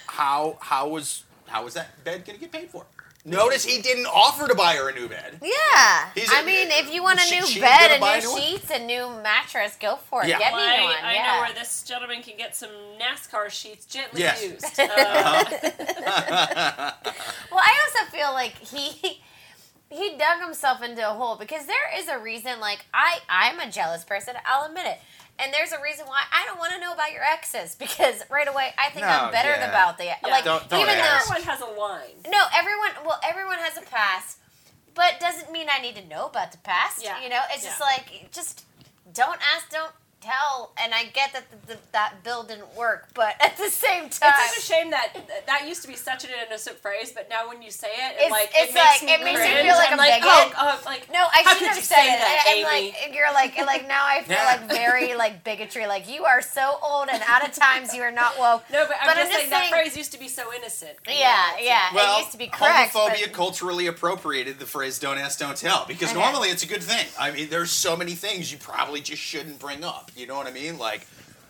how 0.07 0.59
how 0.61 0.91
was 0.91 1.25
how 1.49 1.65
was 1.65 1.75
that 1.75 2.05
bed 2.05 2.25
going 2.25 2.39
to 2.39 2.45
get 2.45 2.53
paid 2.53 2.71
for? 2.71 2.87
Notice 3.25 3.65
he 3.65 3.83
didn't 3.83 4.07
offer 4.07 4.49
to 4.49 4.55
buy 4.55 4.75
her 4.75 4.89
a 4.89 4.95
new 4.95 5.09
bed. 5.09 5.39
Yeah, 5.43 6.09
He's 6.15 6.33
I 6.33 6.41
a- 6.41 6.47
mean, 6.47 6.69
if 6.71 6.93
you 6.93 7.03
want 7.03 7.19
a 7.19 7.23
she- 7.23 7.41
new 7.41 7.47
she's 7.47 7.61
bed, 7.61 7.79
gonna 7.89 7.97
a 7.97 8.01
buy 8.01 8.17
a 8.17 8.21
new 8.21 8.27
new 8.27 8.33
one. 8.33 8.41
sheets, 8.43 8.71
a 8.71 8.79
new 8.79 9.11
mattress, 9.23 9.77
go 9.79 9.97
for 9.97 10.23
it. 10.23 10.29
Yeah. 10.29 10.39
Get 10.39 10.53
Well, 10.53 10.67
me 10.67 10.77
I, 10.77 10.85
one. 10.85 11.05
I 11.05 11.15
yeah. 11.15 11.35
know 11.35 11.41
where 11.43 11.53
this 11.53 11.83
gentleman 11.83 12.23
can 12.23 12.37
get 12.39 12.57
some 12.57 12.71
NASCAR 12.99 13.51
sheets 13.51 13.85
gently 13.87 14.21
Yes. 14.23 14.43
used. 14.45 14.65
Uh, 14.79 15.45
Well, 17.51 17.61
I 17.61 17.75
also 17.87 18.11
feel 18.17 18.33
like 18.33 18.55
he 18.59 19.21
he 19.91 20.17
dug 20.19 20.41
himself 20.43 20.83
into 20.83 21.03
a 21.09 21.13
hole 21.15 21.37
because 21.37 21.67
there 21.67 21.99
is 21.99 22.09
a 22.09 22.19
reason. 22.19 22.61
Like 22.61 22.85
I, 22.95 23.19
I'm 23.29 23.59
a 23.61 23.71
jealous 23.71 24.05
person. 24.05 24.35
I'll 24.47 24.67
admit 24.67 24.87
it. 24.87 24.99
And 25.41 25.53
there's 25.55 25.73
a 25.73 25.81
reason 25.81 26.07
why 26.07 26.23
I 26.33 26.45
don't 26.47 26.59
want 26.59 26.73
to 26.73 26.81
know 26.81 26.93
about 26.93 27.13
your 27.13 27.23
exes 27.23 27.75
because 27.79 28.23
right 28.31 28.49
away 28.49 28.73
I 28.79 28.91
think 28.91 29.07
No, 29.07 29.13
I'm 29.13 29.33
better 29.33 29.51
yeah. 29.51 29.69
about 29.71 29.97
the 29.99 30.11
like 30.29 30.45
Don't- 30.45 30.69
don't 30.69 30.81
even 30.81 30.95
ask. 30.95 31.29
though 31.29 31.35
everyone 31.35 31.43
has 31.49 31.61
a 31.61 31.73
line. 31.79 32.17
no 32.29 32.43
everyone 32.55 32.91
well 33.05 33.21
everyone 33.27 33.59
has 33.59 33.77
a 33.77 33.83
past, 33.83 34.39
but 34.95 35.21
doesn't 35.21 35.53
mean 35.53 35.69
I 35.71 35.81
need 35.81 35.97
to 35.97 36.05
know 36.07 36.27
about 36.27 36.53
the 36.53 36.59
past. 36.59 37.03
Yeah. 37.05 37.23
You 37.23 37.29
know, 37.29 37.41
it's 37.53 37.65
just 37.65 37.81
like 37.81 38.31
just 38.33 38.65
don't 39.13 39.39
ask, 39.55 39.71
don't 39.71 39.93
tell, 40.21 40.73
and 40.83 40.93
I 40.95 41.05
get 41.07 41.33
that 41.33 41.45
the, 41.67 41.75
the, 41.75 41.79
that 41.93 42.23
bill 42.25 42.43
didn't 42.43 42.75
work, 42.77 43.09
but 43.15 43.35
at 43.41 43.57
the 43.57 43.71
same 43.71 44.09
time, 44.11 44.33
It's 44.45 44.55
such 44.55 44.59
a 44.59 44.61
shame 44.75 44.91
that 44.91 45.15
that 45.47 45.67
used 45.69 45.83
to 45.83 45.89
be 45.89 45.95
such 45.97 46.25
an 46.25 46.31
innocent 46.47 46.77
phrase, 46.79 47.13
but 47.13 47.29
now 47.31 47.49
when 47.49 47.63
you 47.63 47.71
say 47.71 47.89
it, 47.89 48.17
it 48.17 48.27
It's- 48.27 48.31
like 48.31 48.51
it's 48.55 48.71
it 48.71 48.75
makes 48.75 48.85
like- 48.85 49.03
me 49.05 49.15
it 49.15 49.25
makes 49.25 49.39
cringe. 49.41 49.61
feel 49.61 49.75
like 49.77 49.89
I'm 49.93 49.99
a 49.99 50.03
like, 50.03 50.23
bigot. 50.23 50.29
oh, 50.59 50.81
oh, 50.81 50.83
like 50.85 51.13
No, 51.13 51.25
I 51.33 51.43
shouldn't 51.55 51.75
have 51.75 51.85
said 51.85 51.97
say 51.97 52.15
it. 52.15 52.19
that, 52.19 52.45
and, 52.49 52.59
Amy? 52.59 52.93
like 52.93 53.15
you're 53.15 53.33
like 53.33 53.57
like 53.67 53.89
now 53.89 54.05
I 54.05 54.23
feel 54.23 54.37
Yeah. 54.37 54.45
like 54.47 54.69
very 54.83 55.15
like 55.15 55.45
bigotry. 55.45 55.87
Like 55.87 56.09
you 56.09 56.25
are 56.25 56.43
so 56.43 56.79
old 56.83 57.09
and 57.11 57.23
out 57.27 57.47
of 57.49 57.55
times. 57.55 57.95
You 57.95 58.03
are 58.03 58.13
not 58.13 58.39
woke. 58.39 58.65
no, 58.73 58.87
but 58.87 58.97
I'm 59.01 59.07
But 59.09 59.15
just 59.17 59.27
I'm 59.27 59.33
just 59.33 59.39
saying 59.39 59.51
that 59.51 59.71
phrase 59.71 59.97
used 59.97 60.13
to 60.13 60.19
be 60.19 60.29
so 60.29 60.53
innocent. 60.55 60.99
Yeah, 61.09 61.57
yeah. 61.61 61.95
Well, 61.95 62.17
it 62.17 62.21
used 62.21 62.33
to 62.33 62.39
be 62.39 62.49
correct. 62.49 62.93
homophobia 62.95 63.25
but- 63.27 63.33
culturally 63.33 63.87
appropriated 63.87 64.59
the 64.59 64.67
phrase 64.67 64.99
"don't 64.99 65.19
ask, 65.19 65.39
don't 65.39 65.57
tell" 65.57 65.85
because 65.87 66.11
Okay. 66.11 66.19
normally 66.21 66.49
it's 66.51 66.63
a 66.63 66.67
good 66.67 66.83
thing. 66.83 67.07
I 67.19 67.31
mean, 67.31 67.49
there's 67.49 67.71
so 67.71 67.97
many 67.97 68.15
things 68.15 68.51
you 68.53 68.59
probably 68.59 69.01
just 69.01 69.23
shouldn't 69.23 69.59
bring 69.59 69.85
up. 69.85 70.08
You 70.17 70.27
know 70.27 70.37
what 70.37 70.47
I 70.47 70.51
mean? 70.53 70.79
Like, 70.79 71.07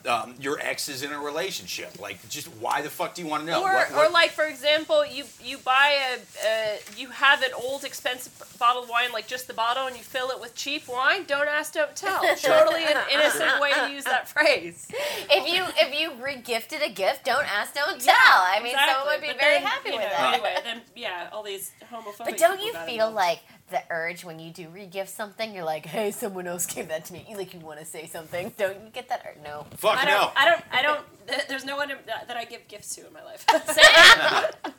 um, 0.08 0.34
your 0.40 0.58
ex 0.60 0.88
is 0.88 1.02
in 1.02 1.10
a 1.12 1.18
relationship. 1.18 2.00
Like, 2.00 2.26
just 2.28 2.46
why 2.60 2.82
the 2.82 2.88
fuck 2.88 3.14
do 3.14 3.22
you 3.22 3.28
want 3.28 3.44
to 3.44 3.50
know? 3.50 3.62
Or, 3.64 3.72
What- 3.74 3.92
or 3.92 4.08
like 4.10 4.30
for 4.30 4.44
example, 4.44 5.04
you 5.04 5.24
you 5.42 5.58
buy 5.58 5.98
a 6.14 6.46
uh, 6.48 6.76
you 6.96 7.08
have 7.10 7.42
an 7.42 7.50
old 7.54 7.84
expensive 7.84 8.32
bottle 8.60 8.84
of 8.84 8.88
wine, 8.88 9.10
like 9.12 9.26
just 9.26 9.48
the 9.48 9.54
bottle, 9.54 9.86
and 9.86 9.96
you 9.96 10.02
fill 10.02 10.30
it 10.30 10.40
with 10.40 10.54
cheap 10.54 10.86
wine. 10.88 11.24
Don't 11.26 11.48
ask, 11.48 11.74
don't 11.74 11.94
tell. 11.96 12.22
Totally 12.36 12.84
an 12.84 12.96
innocent 13.12 13.60
way 13.60 13.72
to 13.72 13.90
use 13.90 14.04
that 14.04 14.28
phrase. 14.28 14.86
if 14.90 15.52
you 15.52 15.64
if 15.76 15.98
you 16.00 16.10
regifted 16.24 16.86
a 16.86 16.90
gift, 16.90 17.24
don't 17.24 17.44
ask, 17.52 17.74
don't 17.74 18.00
tell. 18.00 18.14
I 18.16 18.60
mean, 18.62 18.76
someone 18.76 19.14
would 19.14 19.20
be 19.20 19.26
But 19.28 19.40
very 19.40 19.54
then, 19.58 19.62
happy 19.66 19.88
you 19.90 19.96
with 19.96 20.04
know, 20.04 20.10
that. 20.10 20.34
Anyway, 20.34 20.54
then 20.64 20.80
yeah, 20.94 21.28
all 21.32 21.42
these 21.42 21.72
homophobic. 21.92 22.24
But 22.24 22.38
don't 22.38 22.60
you 22.62 22.72
feel 22.72 23.08
involved. 23.08 23.16
like 23.16 23.40
the 23.70 23.82
urge 23.90 24.24
when 24.24 24.38
you 24.38 24.50
do 24.50 24.68
regift 24.68 25.08
something? 25.08 25.54
You're 25.54 25.64
like, 25.64 25.86
hey, 25.86 26.10
someone 26.10 26.46
else 26.46 26.66
gave 26.66 26.88
that 26.88 27.04
to 27.06 27.12
me. 27.12 27.26
You 27.28 27.36
like 27.36 27.54
you 27.54 27.60
want 27.60 27.80
to 27.80 27.86
say 27.86 28.06
something? 28.06 28.52
Don't 28.56 28.74
you 28.84 28.90
get 28.92 29.08
that? 29.08 29.24
Or 29.24 29.34
no. 29.42 29.66
fuck 29.76 30.02
I 30.02 30.04
no. 30.04 30.10
don't, 30.10 30.32
I 30.36 30.44
don't. 30.44 30.62
I 30.72 30.82
don't. 30.82 31.48
There's 31.48 31.64
no 31.64 31.76
one 31.76 31.88
that 31.88 32.28
that 32.28 32.36
I 32.36 32.44
give 32.44 32.66
gifts 32.68 32.94
to 32.96 33.06
in 33.06 33.12
my 33.12 33.22
life. 33.22 33.44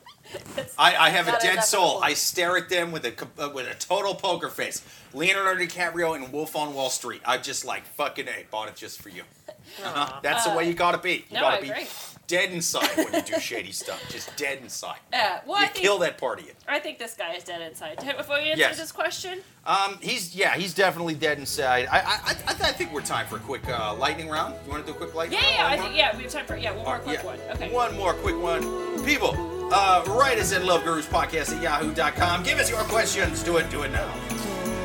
I, 0.78 0.96
I 0.96 1.10
have 1.10 1.28
a 1.28 1.32
dead 1.40 1.64
soul. 1.64 1.84
ethical. 1.84 2.02
I 2.04 2.14
stare 2.14 2.56
at 2.56 2.68
them 2.68 2.92
with 2.92 3.04
a 3.04 3.12
uh, 3.42 3.50
with 3.50 3.66
a 3.66 3.74
total 3.74 4.14
poker 4.14 4.48
face. 4.48 4.82
Leonardo 5.12 5.60
DiCaprio 5.60 6.14
in 6.16 6.30
Wolf 6.30 6.54
on 6.54 6.72
Wall 6.74 6.90
Street. 6.90 7.20
I'm 7.24 7.42
just 7.42 7.64
like 7.64 7.84
fucking 7.84 8.28
a 8.28 8.44
bought 8.50 8.68
it 8.68 8.76
just 8.76 9.00
for 9.02 9.08
you. 9.08 9.22
Uh-huh. 9.84 10.20
That's 10.22 10.44
the 10.44 10.52
way 10.54 10.66
you 10.66 10.74
gotta 10.74 10.98
be. 10.98 11.24
You 11.28 11.34
no, 11.34 11.40
gotta 11.42 11.58
I 11.58 11.60
be 11.60 11.70
agree. 11.70 11.86
Dead 12.30 12.52
inside 12.52 12.88
when 12.96 13.12
you 13.12 13.22
do 13.22 13.38
shady 13.40 13.72
stuff. 13.72 14.00
Just 14.08 14.34
dead 14.36 14.58
inside. 14.62 14.98
Yeah. 15.12 15.40
Well, 15.44 15.58
you 15.58 15.64
I 15.66 15.68
think 15.68 15.84
kill 15.84 15.98
that 15.98 16.16
part 16.16 16.38
of 16.40 16.46
you. 16.46 16.52
I 16.68 16.78
think 16.78 16.98
this 16.98 17.14
guy 17.14 17.34
is 17.34 17.44
dead 17.44 17.60
inside. 17.60 17.96
Before 18.16 18.38
you 18.38 18.52
answer 18.52 18.58
Yes. 18.60 18.78
this 18.78 18.92
question, 18.92 19.40
Um, 19.66 19.98
he's 20.00 20.34
yeah, 20.34 20.54
he's 20.56 20.72
definitely 20.72 21.14
dead 21.14 21.38
inside. 21.38 21.86
I 21.90 21.98
I, 21.98 22.02
I, 22.02 22.34
I 22.68 22.72
think 22.72 22.92
we're 22.92 23.02
time 23.02 23.26
for 23.26 23.36
a 23.36 23.40
quick 23.40 23.68
uh, 23.68 23.94
lightning 23.94 24.28
round. 24.28 24.54
You 24.64 24.70
want 24.72 24.86
to 24.86 24.92
do 24.92 24.96
a 24.96 25.00
quick 25.00 25.14
lightning 25.14 25.38
yeah, 25.42 25.46
round? 25.46 25.56
yeah, 25.56 25.62
One 25.64 25.72
I 25.72 25.76
more? 25.76 25.84
think 25.84 25.96
yeah, 25.98 26.16
we 26.16 26.22
have 26.22 26.32
time 26.32 26.46
for 26.46 26.56
yeah 26.56 26.72
one 26.72 26.84
more 26.84 26.98
quick 27.00 27.20
yeah. 27.20 27.26
one. 27.26 27.38
Okay. 27.54 27.70
One 27.72 27.96
more 27.96 28.14
quick 28.14 28.38
one. 28.40 29.04
People, 29.04 29.34
uh, 29.72 30.04
write 30.08 30.38
us 30.38 30.52
at 30.52 30.62
loveguruspodcast 30.62 31.56
at 31.56 31.62
yahoo.com. 31.62 32.42
Give 32.44 32.58
us 32.58 32.70
your 32.70 32.84
questions. 32.84 33.42
Do 33.42 33.56
it, 33.58 33.68
do 33.70 33.82
it 33.82 33.90
now. 33.92 34.08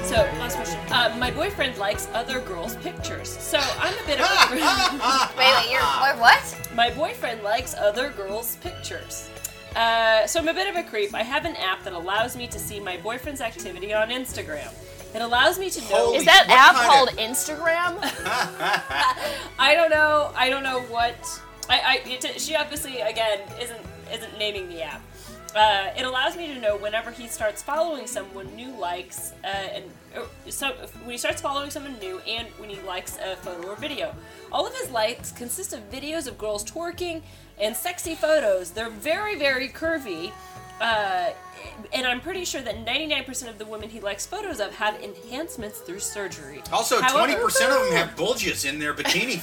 So 0.06 0.16
last 0.40 0.56
question. 0.56 0.80
Uh, 0.92 1.16
my 1.20 1.32
boyfriend 1.32 1.78
likes 1.78 2.08
other 2.14 2.40
girls' 2.40 2.76
pictures, 2.78 3.28
so 3.28 3.58
I'm 3.80 3.94
a 3.94 4.06
bit 4.06 4.20
of 4.20 4.26
a. 4.28 4.56
Wait, 4.56 5.38
wait, 5.38 5.72
you're 5.72 5.82
wait, 5.82 6.20
what? 6.20 6.70
My 6.76 6.92
boyfriend 6.92 7.42
likes 7.44 7.74
other 7.74 8.12
girls' 8.12 8.56
pictures. 8.58 9.30
Uh, 9.76 10.26
so 10.28 10.40
I'm 10.40 10.48
a 10.48 10.54
bit 10.54 10.70
of 10.70 10.76
a 10.76 10.84
creep. 10.88 11.14
I 11.16 11.24
have 11.24 11.44
an 11.46 11.56
app 11.56 11.84
that 11.84 11.94
allows 11.94 12.38
me 12.38 12.48
to 12.48 12.60
see 12.60 12.80
my 12.80 12.98
boyfriend's 12.98 13.42
activity 13.42 13.94
on 13.94 14.10
Instagram. 14.10 14.72
It 15.16 15.22
allows 15.22 15.58
me 15.58 15.70
to 15.72 15.82
know. 15.82 15.88
Holy- 16.08 16.18
Is 16.18 16.26
that 16.26 16.46
app 16.50 16.76
called 16.90 17.10
of- 17.10 17.16
Instagram? 17.16 17.98
I 19.60 19.74
don't 19.76 19.90
know. 19.90 20.32
I 20.36 20.50
don't 20.50 20.64
know 20.64 20.82
what. 20.84 21.16
I, 21.68 21.80
I 21.80 22.02
it, 22.10 22.40
she 22.40 22.56
obviously 22.56 23.02
again 23.02 23.40
isn't 23.60 23.82
isn't 24.14 24.38
naming 24.38 24.70
the 24.70 24.84
app. 24.84 25.02
Uh, 25.56 25.90
it 25.98 26.04
allows 26.04 26.36
me 26.36 26.48
to 26.48 26.60
know 26.60 26.76
whenever 26.76 27.12
he 27.12 27.28
starts 27.28 27.64
following 27.64 28.06
someone 28.08 28.54
new 28.58 28.78
likes 28.78 29.32
uh, 29.46 29.48
and 29.48 29.86
so 30.50 30.72
when 31.04 31.12
he 31.12 31.18
starts 31.18 31.40
following 31.42 31.70
someone 31.70 31.98
new 32.00 32.20
and 32.28 32.50
when 32.58 32.70
he 32.70 32.80
likes 32.82 33.18
a 33.20 33.38
photo 33.38 33.70
or 33.70 33.76
video. 33.78 34.14
All 34.52 34.68
of 34.68 34.76
his 34.76 34.92
likes 34.92 35.32
consist 35.32 35.72
of 35.72 35.90
videos 35.90 36.28
of 36.28 36.38
girls 36.38 36.66
twerking 36.66 37.22
and 37.58 37.74
sexy 37.74 38.16
photos. 38.16 38.72
They're 38.72 38.90
very 38.90 39.38
very 39.38 39.70
curvy. 39.70 40.34
Uh, 40.82 41.30
and 41.94 42.06
I'm 42.06 42.20
pretty 42.22 42.46
sure 42.46 42.62
that 42.62 42.86
99% 42.86 43.48
of 43.50 43.58
the 43.58 43.66
women 43.66 43.90
he 43.90 44.00
likes 44.00 44.26
photos 44.26 44.60
of 44.60 44.74
have 44.76 45.02
enhancements 45.02 45.80
through 45.80 46.00
surgery. 46.00 46.62
Also, 46.72 47.02
However- 47.02 47.18
twenty 47.28 47.36
percent 47.36 47.72
of 47.72 47.84
them 47.86 47.94
have 47.94 48.16
bulges 48.16 48.66
in 48.66 48.80
their 48.80 48.94
bikini. 48.94 49.42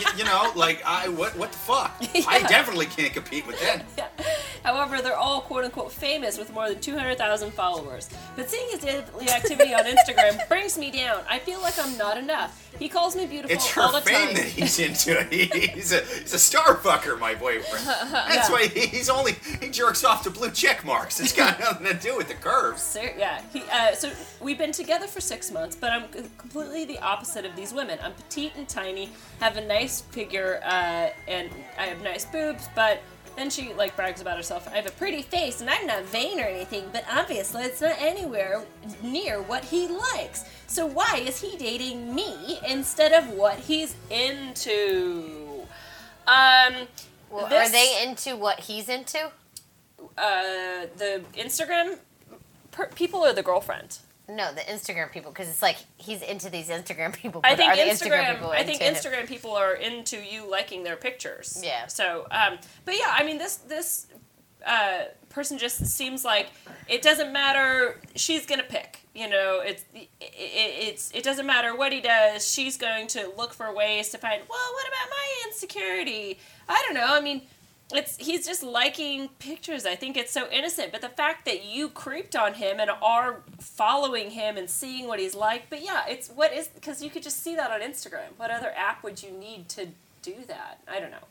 you, 0.00 0.06
you 0.18 0.24
know, 0.24 0.52
like 0.54 0.82
I 0.84 1.08
what 1.08 1.36
what 1.36 1.52
the 1.52 1.58
fuck? 1.58 1.94
I 2.28 2.40
definitely 2.48 2.86
can't 2.86 3.12
compete 3.12 3.46
with 3.46 3.60
them. 3.60 3.82
However, 4.64 5.00
they're 5.00 5.16
all 5.16 5.40
quote 5.40 5.64
unquote 5.64 5.90
famous 5.92 6.36
with 6.38 6.52
more 6.52 6.68
than 6.68 6.80
200,000 6.80 7.50
followers. 7.52 8.10
But 8.36 8.50
seeing 8.50 8.68
his 8.70 8.80
daily 8.80 9.28
activity 9.30 9.72
on 9.74 9.84
Instagram 9.84 10.46
brings 10.48 10.76
me 10.76 10.90
down. 10.90 11.22
I 11.28 11.38
feel 11.38 11.60
like 11.62 11.78
I'm 11.78 11.96
not 11.96 12.18
enough. 12.18 12.66
He 12.78 12.88
calls 12.88 13.16
me 13.16 13.26
beautiful 13.26 13.56
It's 13.56 13.76
all 13.76 13.88
her 13.92 14.00
the 14.00 14.06
fame 14.06 14.26
time. 14.28 14.34
that 14.36 14.44
he's 14.44 14.78
into. 14.78 15.22
He's 15.24 15.92
a 15.92 16.00
he's 16.00 16.34
a 16.34 16.38
star 16.38 16.76
fucker, 16.76 17.18
my 17.18 17.34
boyfriend. 17.34 17.86
That's 17.86 18.48
Yeah. 18.48 18.52
why 18.52 18.66
he's 18.68 19.08
only 19.10 19.36
he 19.60 19.68
jerks 19.70 20.04
off 20.04 20.22
to 20.24 20.30
blue 20.30 20.50
check 20.50 20.84
marks. 20.84 21.20
It's 21.20 21.32
got 21.32 21.59
nothing 21.64 21.86
to 21.86 21.94
do 21.94 22.16
with 22.16 22.28
the 22.28 22.34
curves. 22.34 22.82
Ser- 22.82 23.14
yeah, 23.18 23.40
he, 23.52 23.62
uh, 23.72 23.92
so 23.94 24.10
we've 24.40 24.58
been 24.58 24.72
together 24.72 25.06
for 25.06 25.20
six 25.20 25.50
months, 25.50 25.76
but 25.76 25.90
I'm 25.92 26.08
completely 26.38 26.84
the 26.84 26.98
opposite 27.00 27.44
of 27.44 27.54
these 27.56 27.72
women. 27.72 27.98
I'm 28.02 28.12
petite 28.14 28.52
and 28.56 28.68
tiny, 28.68 29.10
have 29.40 29.56
a 29.56 29.64
nice 29.66 30.00
figure, 30.00 30.60
uh, 30.64 31.10
and 31.28 31.50
I 31.78 31.86
have 31.86 32.02
nice 32.02 32.24
boobs, 32.24 32.68
but 32.74 33.00
then 33.36 33.48
she 33.48 33.72
like 33.74 33.94
brags 33.96 34.20
about 34.20 34.36
herself. 34.36 34.68
I 34.72 34.76
have 34.76 34.86
a 34.86 34.90
pretty 34.90 35.22
face, 35.22 35.60
and 35.60 35.70
I'm 35.70 35.86
not 35.86 36.04
vain 36.06 36.40
or 36.40 36.44
anything, 36.44 36.84
but 36.92 37.04
obviously 37.10 37.62
it's 37.62 37.80
not 37.80 37.94
anywhere 37.98 38.62
near 39.02 39.40
what 39.40 39.64
he 39.64 39.86
likes. 39.86 40.44
So 40.66 40.84
why 40.86 41.22
is 41.24 41.40
he 41.40 41.56
dating 41.56 42.14
me 42.14 42.58
instead 42.68 43.12
of 43.12 43.28
what 43.30 43.58
he's 43.58 43.94
into? 44.10 45.64
Um, 46.26 46.88
Well, 47.30 47.46
this- 47.48 47.68
Are 47.68 47.72
they 47.72 48.02
into 48.06 48.36
what 48.36 48.60
he's 48.60 48.88
into? 48.88 49.30
Uh, 50.18 50.86
the 50.96 51.22
Instagram 51.34 51.98
per- 52.70 52.88
people 52.88 53.20
or 53.20 53.32
the 53.32 53.42
girlfriend? 53.42 53.98
No, 54.28 54.52
the 54.54 54.60
Instagram 54.60 55.10
people, 55.10 55.32
because 55.32 55.48
it's 55.48 55.62
like 55.62 55.76
he's 55.96 56.22
into 56.22 56.50
these 56.50 56.68
Instagram 56.68 57.12
people. 57.16 57.40
I 57.44 57.56
think 57.56 57.72
Instagram. 57.72 58.34
people 58.34 58.50
I 58.50 58.62
think 58.64 58.80
into 58.80 59.08
him? 59.08 59.24
Instagram 59.24 59.26
people 59.26 59.52
are 59.52 59.74
into 59.74 60.16
you 60.18 60.48
liking 60.48 60.84
their 60.84 60.96
pictures. 60.96 61.60
Yeah. 61.64 61.86
So, 61.88 62.26
um, 62.30 62.58
but 62.84 62.96
yeah, 62.96 63.12
I 63.12 63.24
mean, 63.24 63.38
this 63.38 63.56
this 63.56 64.06
uh, 64.64 65.04
person 65.30 65.58
just 65.58 65.84
seems 65.86 66.24
like 66.24 66.50
it 66.88 67.02
doesn't 67.02 67.32
matter. 67.32 68.00
She's 68.14 68.46
gonna 68.46 68.62
pick. 68.62 69.00
You 69.14 69.28
know, 69.28 69.60
it's 69.64 69.84
it, 69.94 70.08
it, 70.20 70.28
it's 70.30 71.10
it 71.12 71.24
doesn't 71.24 71.46
matter 71.46 71.74
what 71.74 71.92
he 71.92 72.00
does. 72.00 72.48
She's 72.48 72.76
going 72.76 73.08
to 73.08 73.32
look 73.36 73.52
for 73.52 73.74
ways 73.74 74.10
to 74.10 74.18
find. 74.18 74.42
Well, 74.48 74.72
what 74.72 74.86
about 74.86 75.10
my 75.10 75.48
insecurity? 75.48 76.38
I 76.68 76.82
don't 76.86 76.94
know. 76.94 77.06
I 77.08 77.20
mean. 77.20 77.42
It's 77.92 78.16
he's 78.16 78.46
just 78.46 78.62
liking 78.62 79.28
pictures. 79.38 79.84
I 79.84 79.96
think 79.96 80.16
it's 80.16 80.32
so 80.32 80.48
innocent, 80.50 80.92
but 80.92 81.00
the 81.00 81.08
fact 81.08 81.44
that 81.46 81.64
you 81.64 81.88
creeped 81.88 82.36
on 82.36 82.54
him 82.54 82.78
and 82.78 82.90
are 83.02 83.40
following 83.58 84.30
him 84.30 84.56
and 84.56 84.70
seeing 84.70 85.08
what 85.08 85.18
he's 85.18 85.34
like, 85.34 85.68
but 85.70 85.82
yeah, 85.82 86.04
it's 86.08 86.28
what 86.28 86.52
is 86.52 86.68
because 86.68 87.02
you 87.02 87.10
could 87.10 87.22
just 87.22 87.42
see 87.42 87.56
that 87.56 87.70
on 87.70 87.80
Instagram. 87.80 88.28
What 88.36 88.50
other 88.50 88.72
app 88.76 89.02
would 89.02 89.22
you 89.22 89.32
need 89.32 89.68
to 89.70 89.88
do 90.22 90.34
that? 90.46 90.80
I 90.88 91.00
don't 91.00 91.10
know. 91.10 91.24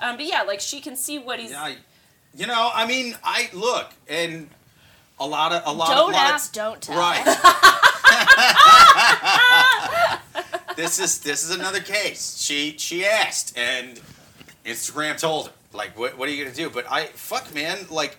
Um, 0.00 0.16
but 0.16 0.26
yeah, 0.26 0.42
like 0.42 0.60
she 0.60 0.80
can 0.80 0.96
see 0.96 1.18
what 1.18 1.40
he's. 1.40 1.52
I, 1.52 1.76
you 2.36 2.46
know, 2.46 2.70
I 2.74 2.86
mean, 2.86 3.16
I 3.24 3.48
look 3.52 3.92
and 4.08 4.48
a 5.18 5.26
lot 5.26 5.52
of 5.52 5.62
a 5.66 5.72
lot 5.72 5.90
of 5.90 5.96
Don't 5.96 6.12
lot 6.12 6.32
ask, 6.32 6.50
of, 6.50 6.54
don't 6.54 6.82
tell. 6.82 6.98
Right. 6.98 7.24
this 10.76 10.98
is 10.98 11.20
this 11.20 11.44
is 11.44 11.54
another 11.54 11.80
case. 11.80 12.36
She 12.38 12.76
she 12.78 13.06
asked 13.06 13.56
and 13.56 14.00
Instagram 14.64 15.18
told 15.18 15.48
her 15.48 15.52
like 15.74 15.98
what 15.98 16.16
what 16.16 16.28
are 16.28 16.32
you 16.32 16.44
gonna 16.44 16.56
do? 16.56 16.70
But 16.70 16.90
I 16.90 17.06
fuck 17.06 17.54
man 17.54 17.78
like 17.90 18.16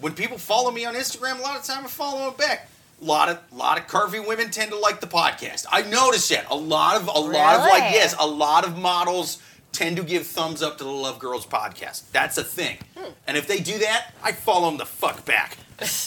when 0.00 0.12
people 0.12 0.38
follow 0.38 0.70
me 0.70 0.84
on 0.84 0.94
Instagram, 0.94 1.38
a 1.38 1.42
lot 1.42 1.56
of 1.56 1.64
time 1.64 1.84
I 1.84 1.88
follow 1.88 2.30
them 2.30 2.36
back. 2.36 2.68
A 3.00 3.04
lot 3.04 3.28
of 3.28 3.38
lot 3.52 3.78
of 3.78 3.86
curvy 3.86 4.26
women 4.26 4.50
tend 4.50 4.70
to 4.72 4.78
like 4.78 5.00
the 5.00 5.06
podcast. 5.06 5.66
I 5.70 5.82
noticed 5.82 6.30
that 6.30 6.50
a 6.50 6.56
lot 6.56 6.96
of 6.96 7.08
a 7.08 7.18
lot 7.18 7.56
of 7.56 7.62
like 7.62 7.92
yes, 7.92 8.14
a 8.18 8.26
lot 8.26 8.66
of 8.66 8.76
models 8.76 9.40
tend 9.72 9.96
to 9.96 10.02
give 10.02 10.26
thumbs 10.26 10.62
up 10.62 10.78
to 10.78 10.84
the 10.84 10.90
Love 10.90 11.18
Gurus 11.18 11.46
podcast. 11.46 12.10
That's 12.10 12.38
a 12.38 12.44
thing. 12.44 12.78
Hmm. 12.96 13.12
And 13.26 13.36
if 13.36 13.46
they 13.46 13.60
do 13.60 13.78
that, 13.78 14.12
I 14.22 14.32
follow 14.32 14.68
them 14.68 14.78
the 14.78 14.86
fuck 14.86 15.24
back. 15.24 15.56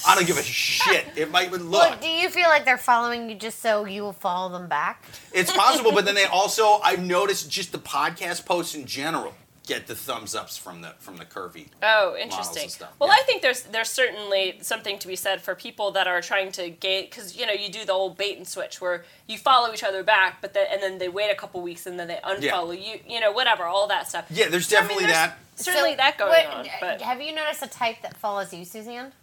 I 0.06 0.15
don't 0.15 0.28
give 0.28 0.38
a 0.38 0.44
shit. 0.44 1.06
It 1.15 1.32
might 1.32 1.48
even 1.48 1.69
look. 1.69 1.82
Well, 1.90 1.98
do 2.02 2.07
you 2.07 2.30
feel 2.30 2.49
like 2.49 2.65
they're 2.65 2.78
following 2.78 3.30
you 3.30 3.36
just 3.36 3.61
so 3.61 3.86
you 3.86 4.02
will 4.02 4.11
follow 4.11 4.52
them 4.52 4.68
back? 4.68 5.02
It's 5.32 5.56
possible, 5.56 5.94
but 5.94 6.03
then 6.03 6.15
they 6.15 6.26
also 6.32 6.80
I've 6.84 7.02
noticed 7.06 7.49
just 7.49 7.72
the 7.72 7.78
podcast 7.78 8.45
posts 8.45 8.76
in 8.76 8.86
general. 8.86 9.34
Get 9.68 9.86
the 9.88 9.96
thumbs 9.96 10.34
ups 10.36 10.58
from 10.58 10.82
the 10.82 10.94
from 11.00 11.18
the 11.18 11.26
curvy. 11.26 11.68
Oh, 11.84 12.14
and 12.20 12.24
interesting. 12.32 12.68
stuff, 12.70 12.92
Well, 13.00 13.10
yeah. 13.10 13.16
I 13.20 13.24
think 13.26 13.42
there's 13.42 13.62
there's 13.64 13.90
certainly 13.90 14.58
something 14.62 14.98
to 15.00 15.08
be 15.08 15.16
said 15.16 15.42
for 15.42 15.54
people 15.56 15.92
that 15.92 16.08
are 16.08 16.22
trying 16.22 16.52
to 16.54 16.70
gain 16.70 17.06
because 17.06 17.38
you 17.38 17.46
know 17.46 17.54
you 17.54 17.70
do 17.70 17.86
the 17.86 17.94
old 17.94 18.18
bait 18.18 18.38
and 18.38 18.48
switch 18.48 18.82
where 18.82 19.06
you 19.28 19.38
follow 19.38 19.72
each 19.74 19.84
other 19.84 20.04
back, 20.04 20.42
but 20.42 20.54
then 20.54 20.66
and 20.72 20.82
then 20.82 20.98
they 20.98 21.10
wait 21.10 21.30
a 21.32 21.36
couple 21.36 21.62
weeks 21.62 21.86
and 21.86 22.00
then 22.00 22.08
they 22.08 22.20
unfollow 22.24 22.74
you. 22.76 23.00
You 23.08 23.20
know, 23.20 23.32
whatever, 23.32 23.64
all 23.66 23.88
that 23.88 24.08
stuff. 24.10 24.26
Yeah, 24.30 24.50
there's 24.50 24.68
So, 24.68 24.78
I 24.78 24.82
mean, 24.82 24.88
definitely 24.90 25.06
there's 25.06 25.18
that. 25.18 25.38
Certainly 25.58 25.92
So, 25.92 25.98
that 25.98 26.18
going 26.18 26.30
what- 26.32 26.48
on, 26.48 26.68
but 26.80 27.02
have 27.02 27.22
you 27.22 27.34
noticed 27.36 27.62
a 27.62 27.68
type 27.68 28.02
that 28.02 28.18
follows 28.18 28.52
you, 28.54 28.66
Suzanne? 28.66 29.14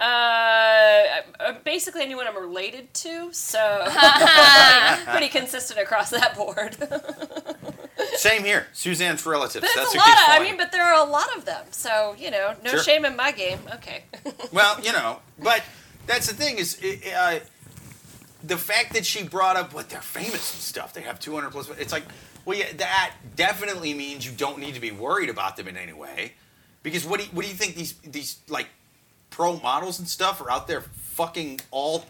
Uh, 0.00 0.04
uh, 1.40 1.52
basically 1.64 2.02
anyone 2.02 2.26
I'm 2.26 2.36
related 2.36 2.92
to, 2.94 3.32
so 3.32 3.86
pretty 5.06 5.28
consistent 5.28 5.80
across 5.80 6.10
that 6.10 6.36
board. 6.36 6.76
Same 8.16 8.44
here. 8.44 8.66
Suzanne's 8.72 9.24
relatives. 9.24 9.60
But 9.64 9.70
That's 9.74 9.94
a 9.94 9.96
what 9.98 10.06
lot. 10.08 10.16
keeps 10.16 10.28
Of, 10.28 10.34
I 10.34 10.38
mean, 10.42 10.56
but 10.56 10.70
there 10.72 10.82
are 10.84 11.06
a 11.06 11.10
lot 11.10 11.34
of 11.36 11.44
them, 11.44 11.64
so 11.70 12.14
you 12.18 12.30
know, 12.30 12.54
no 12.62 12.70
Sure. 12.72 12.82
shame 12.82 13.04
in 13.04 13.16
my 13.16 13.32
game. 13.32 13.58
Okay. 13.74 14.04
Well, 14.52 14.78
you 14.82 14.92
know, 14.92 15.18
but 15.38 15.62
that's 16.06 16.26
the 16.28 16.34
thing 16.34 16.58
is, 16.58 16.78
uh, 17.14 17.40
the 18.42 18.56
fact 18.56 18.94
that 18.94 19.04
she 19.04 19.22
brought 19.24 19.56
up 19.56 19.74
what 19.74 19.88
they're 19.90 20.00
famous 20.00 20.52
and 20.54 20.62
stuff. 20.62 20.92
They 20.94 21.02
have 21.02 21.18
200 21.20 21.50
plus. 21.50 21.68
It's 21.78 21.92
like, 21.92 22.04
well, 22.44 22.56
yeah, 22.56 22.66
that 22.76 23.12
definitely 23.34 23.92
means 23.92 24.24
you 24.24 24.32
don't 24.32 24.58
need 24.58 24.74
to 24.74 24.80
be 24.80 24.92
worried 24.92 25.28
about 25.30 25.56
them 25.56 25.68
in 25.68 25.76
any 25.76 25.92
way, 25.92 26.32
because 26.82 27.04
what 27.04 27.18
do 27.20 27.26
you, 27.26 27.32
what 27.32 27.42
do 27.44 27.48
you 27.50 27.54
think 27.56 27.74
these 27.74 27.94
these 28.04 28.38
like 28.48 28.68
pro 29.30 29.58
models 29.60 29.98
and 29.98 30.08
stuff 30.08 30.40
are 30.40 30.50
out 30.50 30.66
there 30.68 30.80
fucking 30.80 31.60
all 31.70 32.06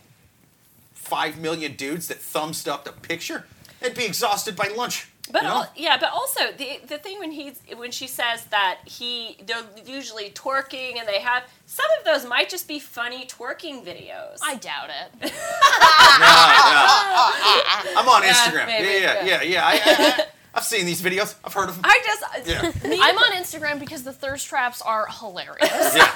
five 0.94 1.38
million 1.38 1.74
dudes 1.74 2.09
that 2.09 2.18
thumbs 2.18 2.66
up 2.66 2.84
the 2.84 2.93
picture? 2.93 3.44
They'd 3.80 3.94
be 3.94 4.05
exhausted 4.06 4.56
by 4.56 4.68
lunch. 4.68 5.09
But 5.30 5.43
you 5.43 5.48
know? 5.48 5.55
al- 5.56 5.72
yeah, 5.74 5.97
but 5.98 6.10
also 6.12 6.52
the 6.56 6.78
the 6.86 6.98
thing 6.98 7.18
when 7.18 7.32
he's 7.32 7.60
when 7.76 7.90
she 7.90 8.06
says 8.06 8.44
that 8.47 8.78
he 8.84 9.36
they're 9.44 9.64
usually 9.84 10.30
twerking 10.30 10.98
and 11.01 11.09
they 11.09 11.18
have 11.20 11.43
some 11.66 11.86
of 11.98 12.05
those 12.05 12.24
might 12.28 12.48
just 12.48 12.68
be 12.68 12.78
funny 12.78 13.26
twerking 13.26 13.84
videos. 13.84 14.38
I 14.40 14.55
doubt 14.55 14.90
it. 14.90 15.32
I'm 17.97 18.09
on 18.09 18.22
Yeah, 18.22 18.32
Instagram. 18.32 18.66
maybe, 18.66 18.88
yeah, 18.88 19.01
yeah, 19.01 19.24
yeah. 19.24 19.26
yeah, 19.43 19.43
yeah. 19.43 19.66
I, 19.66 20.22
I, 20.22 20.26
I've 20.57 20.65
seen 20.65 20.87
these 20.87 21.03
videos. 21.03 21.35
I've 21.45 21.53
heard 21.53 21.69
of 21.69 21.77
them. 21.77 21.85
I 21.85 22.01
just 22.05 22.49
Yeah. 22.49 22.73
I'm 23.03 23.19
on 23.19 23.33
Instagram 23.33 23.78
because 23.78 24.03
the 24.03 24.12
thirst 24.12 24.47
traps 24.47 24.81
are 24.83 25.07
hilarious. 25.09 25.95
Yeah. 25.95 26.12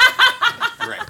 right. 0.80 1.08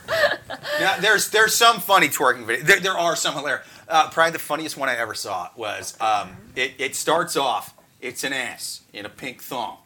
Now, 0.80 0.96
there's 0.98 1.30
there's 1.30 1.54
some 1.54 1.78
funny 1.80 2.08
twerking 2.08 2.44
videos. 2.44 2.62
There, 2.62 2.80
there 2.80 2.98
are 2.98 3.14
some 3.16 3.34
hilarious. 3.34 3.66
Uh, 3.88 4.10
probably 4.10 4.32
the 4.32 4.38
funniest 4.38 4.76
one 4.76 4.88
I 4.88 4.96
ever 4.96 5.14
saw 5.14 5.48
was 5.56 5.96
um, 6.00 6.36
it, 6.56 6.72
it 6.78 6.94
starts 6.96 7.36
off, 7.36 7.74
it's 8.00 8.24
an 8.24 8.32
ass 8.32 8.82
in 8.92 9.06
a 9.06 9.08
pink 9.08 9.42
thong. 9.42 9.78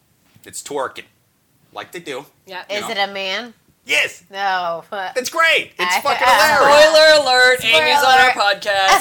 It's 0.44 0.62
twerking, 0.62 1.04
like 1.72 1.92
they 1.92 2.00
do. 2.00 2.26
yeah. 2.46 2.64
Is 2.70 2.82
know? 2.82 2.90
it 2.90 2.98
a 2.98 3.12
man? 3.12 3.54
Yes, 3.86 4.24
No. 4.30 4.82
it's 5.14 5.28
great. 5.28 5.72
It's 5.78 5.96
I- 5.96 6.00
fucking 6.00 6.26
I- 6.26 6.56
hilarious. 6.56 6.88
Spoiler 6.88 7.08
alert! 7.22 7.64
Amy's 7.64 7.98
on 7.98 8.18
our 8.18 8.32
alert. 8.32 8.34
podcast. 8.62 9.00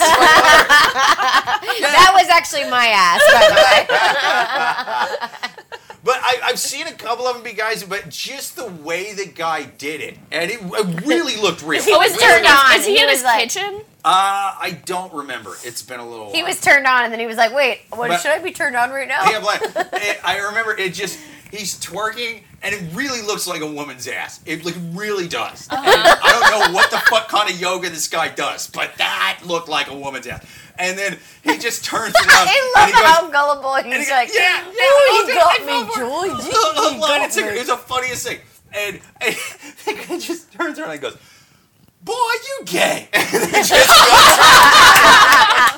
That 1.79 2.11
was 2.13 2.27
actually 2.29 2.69
my 2.69 2.87
ass, 2.87 3.21
by 3.31 3.47
the 3.49 3.55
way. 3.55 5.29
But 6.05 6.17
I, 6.21 6.39
I've 6.43 6.59
seen 6.59 6.85
a 6.87 6.91
couple 6.91 7.25
of 7.27 7.35
them 7.35 7.43
be 7.45 7.53
guys, 7.53 7.81
but 7.81 8.09
just 8.09 8.57
the 8.57 8.67
way 8.67 9.13
the 9.13 9.25
guy 9.25 9.63
did 9.63 10.01
it, 10.01 10.17
and 10.33 10.51
it, 10.51 10.59
it 10.61 11.05
really 11.05 11.37
looked 11.41 11.63
real. 11.63 11.81
He 11.81 11.93
was 11.95 12.17
turned 12.17 12.45
on. 12.45 12.75
Is 12.77 12.85
he, 12.85 12.95
He 12.95 13.01
in 13.01 13.05
was 13.07 13.19
his 13.19 13.23
like- 13.23 13.39
kitchen? 13.43 13.83
Uh, 14.03 14.51
I 14.59 14.81
don't 14.83 15.13
remember. 15.13 15.51
It's 15.63 15.81
been 15.81 16.01
a 16.01 16.05
little. 16.05 16.29
He 16.33 16.39
while. 16.41 16.49
was 16.51 16.59
turned 16.59 16.85
on, 16.87 17.05
and 17.05 17.13
then 17.13 17.21
he 17.21 17.25
was 17.25 17.37
like, 17.37 17.53
"Wait, 17.53 17.83
what, 17.89 18.09
But- 18.09 18.19
should 18.19 18.31
I 18.31 18.39
be 18.39 18.51
turned 18.51 18.75
on 18.75 18.89
right 18.89 19.07
now?" 19.07 19.23
Yeah, 19.31 19.39
but 19.39 19.63
it, 20.03 20.19
I 20.25 20.39
remember 20.39 20.75
it 20.77 20.93
just 20.93 21.17
he's 21.53 21.79
twerking 21.79 22.41
and 22.63 22.73
it 22.73 22.81
really 22.93 23.21
looks 23.21 23.45
like 23.47 23.61
a 23.61 23.67
woman's 23.71 24.07
ass. 24.07 24.39
It 24.45 24.65
like 24.65 24.75
really 24.91 25.27
does. 25.27 25.67
And 25.69 25.79
I 25.79 26.29
don't 26.31 26.49
know 26.69 26.73
what 26.75 26.89
the 26.91 26.97
fuck 26.97 27.27
kind 27.29 27.49
of 27.49 27.59
yoga 27.61 27.89
this 27.89 28.07
guy 28.07 28.29
does, 28.29 28.67
but 28.69 28.95
that 28.97 29.41
looked 29.45 29.69
like 29.69 29.89
a 29.89 29.95
woman's 29.97 30.25
ass. 30.27 30.43
And 30.79 30.97
then 30.97 31.19
he 31.43 31.59
just 31.59 31.85
turns 31.85 32.15
around 32.15 32.27
I 32.27 32.57
and 32.57 32.81
love 32.81 32.87
he 32.99 33.05
how 33.05 33.21
goes. 33.21 33.31
gullible 33.31 33.75
and 33.75 33.93
he's 33.93 34.07
he 34.07 34.11
like, 34.11 34.27
goes, 34.29 34.35
yeah, 34.37 34.63
yeah, 34.65 34.67
"Ooh, 34.67 34.73
oh, 34.75 35.25
he 35.27 35.33
got 35.33 35.61
I 35.61 35.65
me, 35.65 35.65
fell 35.65 35.85
for 35.85 36.01
it." 36.01 36.07
Joy. 36.07 36.27
Look, 36.33 36.91
He 36.93 36.99
look, 36.99 37.07
got 37.09 37.21
it's, 37.27 37.37
me." 37.37 37.43
it 37.43 37.57
was 37.59 37.67
the 37.67 37.77
funniest 37.77 38.27
thing. 38.27 38.39
And, 38.75 38.99
and 39.21 39.35
the 39.85 39.93
guy 40.07 40.19
just 40.19 40.51
turns 40.51 40.79
around 40.79 40.89
and 40.91 41.01
goes, 41.01 41.15
"Boy, 42.03 42.13
you 42.13 42.65
gay." 42.65 43.07
And 43.13 43.29
then 43.43 43.63
just 43.63 43.71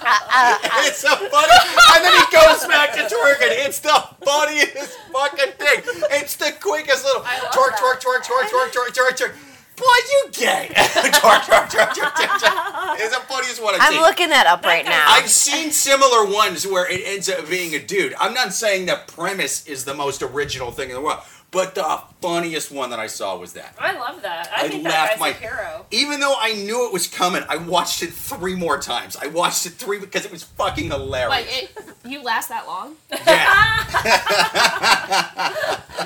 it's 0.86 1.00
so 1.00 1.10
funny. 1.34 1.58
And 1.96 2.06
then 2.06 2.14
he 2.14 2.26
goes 2.32 2.66
back 2.68 2.94
to 2.94 3.02
twerking. 3.10 3.66
It's 3.66 3.80
the 3.80 3.96
funniest 4.24 4.98
fucking 5.12 5.54
thing. 5.58 5.82
It's 6.12 6.36
the 6.36 6.54
quickest 6.60 7.04
little 7.06 7.22
twerk, 7.24 7.74
twerk, 7.74 8.00
twerk, 8.02 8.22
twerk, 8.22 8.48
twerk, 8.50 8.70
twerk, 8.72 8.94
twerk, 8.94 9.18
twerk. 9.18 9.34
Boy, 9.78 9.84
you 10.10 10.30
gay. 10.32 10.70
twerk, 10.76 11.42
twerk, 11.42 11.68
twerk, 11.70 11.90
twerk, 11.90 12.12
twerk, 12.12 12.40
twerk. 12.40 12.96
It's 13.00 13.14
the 13.14 13.22
funniest 13.26 13.62
one 13.62 13.76
I've 13.76 13.82
I'm 13.82 13.94
seen. 13.94 14.02
looking 14.02 14.30
that 14.30 14.48
up 14.48 14.64
right 14.64 14.86
now. 14.86 15.04
I've 15.08 15.30
seen 15.30 15.72
similar 15.72 16.26
ones 16.26 16.66
where 16.66 16.90
it 16.90 17.02
ends 17.04 17.28
up 17.30 17.50
being 17.50 17.74
a 17.76 17.80
dude. 17.80 18.14
I'm 18.20 18.34
not 18.34 18.54
saying 18.54 18.86
the 18.86 19.02
premise 19.08 19.68
is 19.68 19.84
the 19.84 19.94
most 19.94 20.22
original 20.22 20.72
thing 20.72 20.90
in 20.90 20.96
the 20.96 21.02
world, 21.02 21.20
but 21.56 21.74
the 21.74 22.02
funniest 22.22 22.70
one 22.70 22.90
that 22.90 23.00
I 23.00 23.08
saw 23.08 23.38
was 23.38 23.54
that. 23.54 23.74
I 23.80 23.94
love 23.98 24.22
that. 24.24 24.52
I, 24.56 24.66
I 24.66 24.68
think 24.68 24.84
laughed 24.84 24.94
that 24.94 25.10
guy's 25.12 25.20
my- 25.20 25.30
a 25.30 25.34
hero. 25.34 25.86
Even 25.92 26.20
though 26.20 26.36
I 26.38 26.52
knew 26.54 26.86
it 26.86 26.92
was 26.94 27.08
coming, 27.08 27.44
I 27.48 27.56
watched 27.56 28.04
it 28.04 28.12
three 28.12 28.56
more 28.56 28.78
times. 28.78 29.16
I 29.16 29.28
watched 29.28 29.66
it 29.66 29.70
three 29.72 30.00
because 30.00 30.26
it 30.26 30.32
was 30.34 30.44
fucking 30.44 30.92
hilarious. 30.92 31.30
Like, 31.30 31.48
it, 31.64 31.72
you 32.04 32.22
last 32.22 32.50
that 32.50 32.68
long? 32.68 32.96
yeah. 33.10 33.16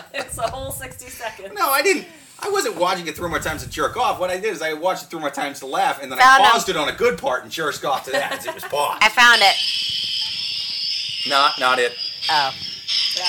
It's 0.14 0.38
a 0.38 0.44
whole 0.50 0.72
sixty 0.72 1.10
seconds. 1.10 1.54
No, 1.56 1.70
I 1.72 1.82
didn't. 1.82 2.06
I 2.42 2.50
wasn't 2.52 2.78
watching 2.78 3.08
it 3.08 3.16
three 3.18 3.28
more 3.30 3.40
times 3.40 3.64
to 3.64 3.70
jerk 3.70 3.98
off. 3.98 4.20
What 4.20 4.30
I 4.30 4.36
did 4.36 4.54
is 4.54 4.62
I 4.62 4.74
watched 4.74 5.04
it 5.04 5.10
three 5.10 5.20
more 5.20 5.32
times 5.32 5.60
to 5.62 5.66
laugh, 5.66 6.00
and 6.02 6.12
then 6.12 6.20
Found 6.20 6.44
I 6.44 6.46
'em. 6.46 6.52
paused 6.52 6.70
it 6.70 6.78
on 6.78 6.88
a 6.90 6.94
good 6.94 7.18
part 7.18 7.42
and 7.44 7.52
jerked 7.52 7.84
off 7.84 8.06
to 8.06 8.12
that 8.12 8.32
as 8.34 8.46
it 8.46 8.54
was 8.54 8.64
paused. 8.66 9.02
I 9.04 9.10
found 9.10 9.42
it. 9.42 9.56
not, 11.30 11.60
not 11.60 11.80
it. 11.80 11.94
Oh 12.30 12.52
Yeah. 13.16 13.24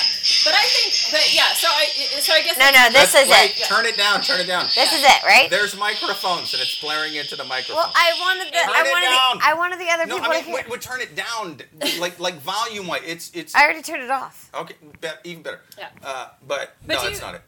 But 0.45 0.53
I 0.53 0.63
think, 0.65 0.93
but 1.11 1.33
yeah. 1.33 1.53
So 1.53 1.67
I, 1.67 1.85
so 2.21 2.33
I 2.33 2.41
guess 2.41 2.57
no, 2.57 2.69
no, 2.71 2.89
this 2.91 3.13
is 3.15 3.29
wait, 3.29 3.57
it. 3.59 3.65
Turn 3.65 3.85
it 3.85 3.97
down. 3.97 4.21
Turn 4.21 4.39
it 4.39 4.47
down. 4.47 4.65
This 4.73 4.93
is 4.93 5.03
it, 5.03 5.23
right? 5.23 5.49
There's 5.49 5.77
microphones, 5.77 6.53
and 6.53 6.61
it's 6.61 6.79
blaring 6.79 7.15
into 7.15 7.35
the 7.35 7.43
microphone. 7.43 7.77
Well, 7.77 7.91
I 7.95 8.13
wanted 8.19 8.47
the, 8.47 8.57
Turn 8.59 8.69
I 8.69 8.83
wanted, 8.83 9.41
the, 9.41 9.47
I 9.47 9.53
wanted 9.53 9.79
the 9.79 9.89
other 9.89 10.05
no, 10.05 10.15
people 10.15 10.31
I 10.31 10.33
mean, 10.35 10.39
to 10.43 10.45
hear. 10.47 10.55
wait, 10.55 10.69
wait, 10.69 10.81
turn 10.81 11.01
it 11.01 11.15
down, 11.15 11.57
like 11.99 12.19
like 12.19 12.35
volume 12.35 12.87
wise. 12.87 13.01
It's 13.05 13.31
it's 13.33 13.55
I 13.55 13.63
already 13.63 13.81
turned 13.81 14.03
it 14.03 14.11
off. 14.11 14.49
okay, 14.53 14.75
be- 15.01 15.07
even 15.29 15.43
better. 15.43 15.61
Yeah. 15.77 15.89
Uh, 16.03 16.27
but, 16.47 16.75
But 16.85 16.93
no, 16.95 17.03
that's 17.03 17.15
you- 17.19 17.25
not 17.25 17.35
it. 17.35 17.41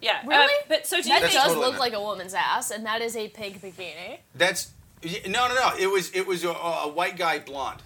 Yeah. 0.00 0.20
uh, 0.24 0.28
Really? 0.28 0.54
but 0.68 0.86
so 0.86 0.96
do 0.96 1.08
you 1.08 1.14
That 1.14 1.22
That's 1.22 1.32
think? 1.32 1.42
does 1.44 1.52
totally 1.54 1.64
look 1.66 1.74
not- 1.74 1.80
like 1.80 1.92
a 1.94 2.00
woman's 2.00 2.34
ass, 2.34 2.70
and 2.70 2.86
that 2.86 3.02
is 3.02 3.16
a 3.16 3.28
pink 3.28 3.60
bikini. 3.60 4.18
That's 4.34 4.70
no, 5.26 5.48
no, 5.48 5.54
no. 5.54 5.72
It 5.78 5.88
was 5.90 6.10
it 6.14 6.26
was 6.26 6.44
a, 6.44 6.50
a 6.50 6.88
white 6.88 7.16
guy 7.16 7.38
blonde. 7.40 7.82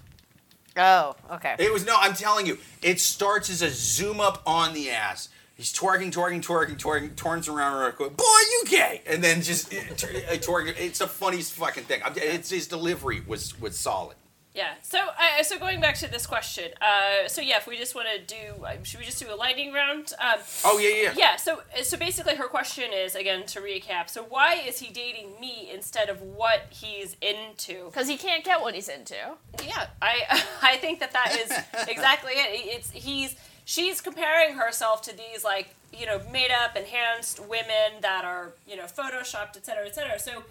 Oh, 0.76 1.16
okay. 1.32 1.56
It 1.58 1.72
was 1.72 1.84
no. 1.84 1.96
I'm 1.98 2.14
telling 2.14 2.46
you, 2.46 2.58
it 2.82 3.00
starts 3.00 3.50
as 3.50 3.62
a 3.62 3.70
zoom 3.70 4.20
up 4.20 4.42
on 4.46 4.74
the 4.74 4.90
ass. 4.90 5.28
He's 5.54 5.72
twerking, 5.72 6.10
twerking, 6.10 6.42
twerking, 6.42 6.78
twerking, 6.78 7.14
turns 7.14 7.46
around, 7.46 7.80
real 7.80 7.92
quick. 7.92 8.16
"Boy, 8.16 8.24
you 8.24 8.64
gay!" 8.68 9.02
And 9.06 9.22
then 9.22 9.42
just 9.42 9.70
twerking. 9.70 10.74
It's 10.78 11.00
the 11.00 11.06
funniest 11.08 11.52
fucking 11.52 11.84
thing. 11.84 12.00
It's 12.16 12.50
his 12.50 12.66
delivery 12.66 13.22
was 13.26 13.58
was 13.60 13.78
solid. 13.78 14.16
Yeah. 14.54 14.74
So, 14.82 14.98
uh, 14.98 15.42
so 15.42 15.58
going 15.58 15.80
back 15.80 15.94
to 15.96 16.10
this 16.10 16.26
question. 16.26 16.72
Uh, 16.80 17.26
so 17.26 17.40
yeah, 17.40 17.56
if 17.56 17.66
we 17.66 17.78
just 17.78 17.94
want 17.94 18.08
to 18.14 18.20
do, 18.22 18.64
uh, 18.64 18.74
should 18.82 19.00
we 19.00 19.06
just 19.06 19.18
do 19.18 19.32
a 19.32 19.34
lightning 19.34 19.72
round? 19.72 20.12
Um, 20.18 20.40
Oh 20.64 20.78
yeah, 20.78 20.94
yeah. 20.94 21.14
yeah. 21.16 21.36
So, 21.36 21.62
so 21.82 21.96
basically, 21.96 22.36
her 22.36 22.48
question 22.48 22.92
is 22.92 23.14
again 23.14 23.46
to 23.46 23.60
recap. 23.60 24.10
So, 24.10 24.22
why 24.22 24.54
is 24.56 24.78
he 24.80 24.92
dating 24.92 25.40
me 25.40 25.70
instead 25.72 26.10
of 26.10 26.20
what 26.20 26.66
he's 26.68 27.16
into? 27.22 27.86
Because 27.86 28.08
he 28.08 28.18
can't 28.18 28.44
get 28.44 28.60
what 28.60 28.74
he's 28.74 28.88
into. 28.88 29.16
Yeah, 29.64 29.86
I 30.02 30.42
I 30.62 30.76
think 30.76 31.00
that 31.00 31.12
that 31.12 31.34
is 31.34 31.50
exactly 31.88 32.32
it. 32.32 32.48
It's 32.76 32.90
he's 32.90 33.34
she's 33.64 34.00
comparing 34.02 34.56
herself 34.56 35.00
to 35.02 35.16
these 35.16 35.44
like 35.44 35.74
you 35.98 36.04
know 36.04 36.20
made 36.30 36.50
up 36.50 36.76
enhanced 36.76 37.40
women 37.40 38.00
that 38.02 38.24
are 38.24 38.52
you 38.68 38.76
know 38.76 38.84
photoshopped 38.84 39.56
et 39.56 39.64
cetera 39.64 39.86
et 39.86 39.94
cetera. 39.94 40.18
So 40.18 40.42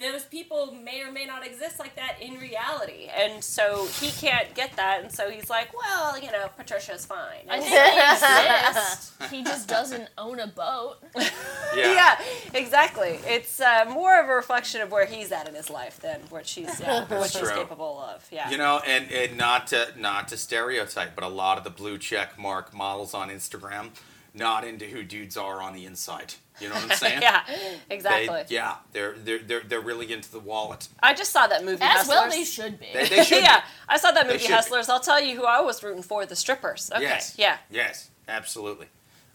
those 0.00 0.24
people 0.24 0.72
may 0.72 1.02
or 1.02 1.12
may 1.12 1.26
not 1.26 1.46
exist 1.46 1.78
like 1.78 1.94
that 1.96 2.16
in 2.20 2.38
reality, 2.38 3.08
and 3.14 3.44
so 3.44 3.86
he 4.00 4.10
can't 4.10 4.54
get 4.54 4.74
that, 4.76 5.02
and 5.02 5.12
so 5.12 5.28
he's 5.30 5.50
like, 5.50 5.68
well, 5.76 6.18
you 6.18 6.32
know, 6.32 6.48
Patricia's 6.56 7.04
fine. 7.04 7.44
I 7.48 7.60
think 7.60 7.70
they 7.70 8.68
exist. 8.68 9.12
He 9.30 9.44
just 9.44 9.68
doesn't 9.68 10.08
own 10.16 10.40
a 10.40 10.46
boat. 10.46 10.96
yeah, 11.76 12.18
exactly. 12.54 13.20
It's 13.26 13.60
uh, 13.60 13.84
more 13.90 14.18
of 14.18 14.28
a 14.28 14.34
reflection 14.34 14.80
of 14.80 14.90
where 14.90 15.04
he's 15.04 15.32
at 15.32 15.46
in 15.48 15.54
his 15.54 15.68
life 15.70 16.00
than 16.00 16.20
what 16.30 16.46
she's 16.46 16.80
yeah, 16.80 17.04
what 17.08 17.30
she's 17.30 17.50
capable 17.50 18.00
of. 18.00 18.26
Yeah. 18.32 18.50
You 18.50 18.56
know, 18.56 18.80
and, 18.86 19.10
and 19.12 19.36
not 19.36 19.66
to 19.68 19.88
not 19.98 20.28
to 20.28 20.36
stereotype, 20.36 21.14
but 21.14 21.24
a 21.24 21.28
lot 21.28 21.58
of 21.58 21.64
the 21.64 21.70
blue 21.70 21.98
check 21.98 22.38
mark 22.38 22.72
models 22.72 23.12
on 23.12 23.28
Instagram, 23.28 23.90
not 24.34 24.64
into 24.64 24.84
who 24.86 25.02
dudes 25.02 25.36
are 25.36 25.60
on 25.60 25.74
the 25.74 25.84
inside. 25.86 26.34
You 26.60 26.68
know 26.68 26.74
what 26.74 26.90
I'm 26.90 26.96
saying? 26.96 27.22
yeah, 27.22 27.42
They- 27.48 27.94
exactly. 27.94 28.44
yeah, 28.48 28.76
they're 28.92 29.14
they're 29.16 29.38
they're 29.38 29.60
they're 29.62 29.80
really 29.80 30.12
into 30.12 30.30
the 30.30 30.38
wallet. 30.40 30.88
I 31.02 31.14
just 31.14 31.32
saw 31.32 31.46
that 31.46 31.64
movie. 31.64 31.82
As 31.82 32.06
well, 32.06 32.28
they 32.28 32.44
should 32.44 32.78
be. 32.78 32.86
They, 32.92 33.06
they 33.08 33.24
should. 33.24 33.42
yeah, 33.42 33.62
I 33.88 33.96
saw 33.96 34.10
that 34.12 34.26
movie 34.26 34.38
should 34.38 34.48
be. 34.48 34.52
Hustlers. 34.54 34.88
I'll 34.88 35.00
tell 35.00 35.20
you 35.22 35.36
who 35.36 35.44
I 35.44 35.60
was 35.60 35.82
rooting 35.82 36.02
for: 36.02 36.26
the 36.26 36.36
strippers. 36.36 36.90
Okay, 36.94 37.02
Yes. 37.02 37.34
yeah. 37.38 37.56
Yes, 37.70 38.10
absolutely. 38.28 38.86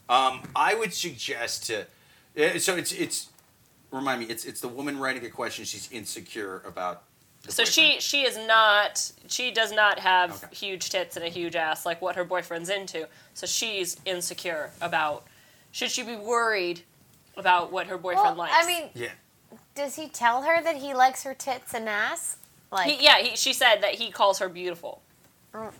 Um, 0.08 0.42
I 0.54 0.74
would 0.74 0.94
suggest 0.94 1.66
to. 1.66 1.86
uh, 2.38 2.58
So 2.58 2.76
it's 2.76 2.92
it's. 2.92 3.28
Remind 3.90 4.20
me, 4.20 4.26
it's 4.26 4.44
it's 4.44 4.60
the 4.60 4.68
woman 4.68 4.98
writing 4.98 5.24
a 5.24 5.30
question. 5.30 5.64
She's 5.64 5.90
insecure 5.90 6.62
about. 6.66 7.02
The 7.46 7.52
So 7.52 7.62
boyfriend. 7.64 7.68
she 7.74 8.00
she 8.00 8.22
is 8.26 8.36
not 8.46 9.12
she 9.28 9.50
does 9.50 9.72
not 9.72 9.98
have 10.00 10.44
Okay. 10.44 10.54
huge 10.54 10.90
tits 10.90 11.16
and 11.16 11.24
a 11.24 11.28
huge 11.28 11.56
ass 11.56 11.86
like 11.86 12.02
what 12.02 12.16
her 12.16 12.24
boyfriend's 12.24 12.68
into. 12.68 13.08
So 13.34 13.46
she's 13.46 13.96
insecure 14.04 14.70
about. 14.80 15.24
Should 15.72 15.90
she 15.90 16.02
be 16.02 16.16
worried 16.16 16.82
about 17.36 17.70
what 17.70 17.86
her 17.88 17.98
boyfriend 17.98 18.36
Well, 18.38 18.48
likes? 18.48 18.54
I 18.56 18.66
mean, 18.66 18.90
Yeah. 18.94 19.08
does 19.74 19.96
he 19.96 20.08
tell 20.08 20.42
her 20.42 20.62
that 20.62 20.76
he 20.76 20.94
likes 20.94 21.22
her 21.24 21.34
tits 21.34 21.74
and 21.74 21.88
ass? 21.88 22.38
Like, 22.72 22.90
he, 22.90 23.04
yeah, 23.04 23.18
he, 23.18 23.36
she 23.36 23.52
said 23.52 23.82
that 23.82 23.94
he 23.96 24.10
calls 24.10 24.38
her 24.38 24.48
beautiful. 24.48 25.02
Mm. 25.52 25.72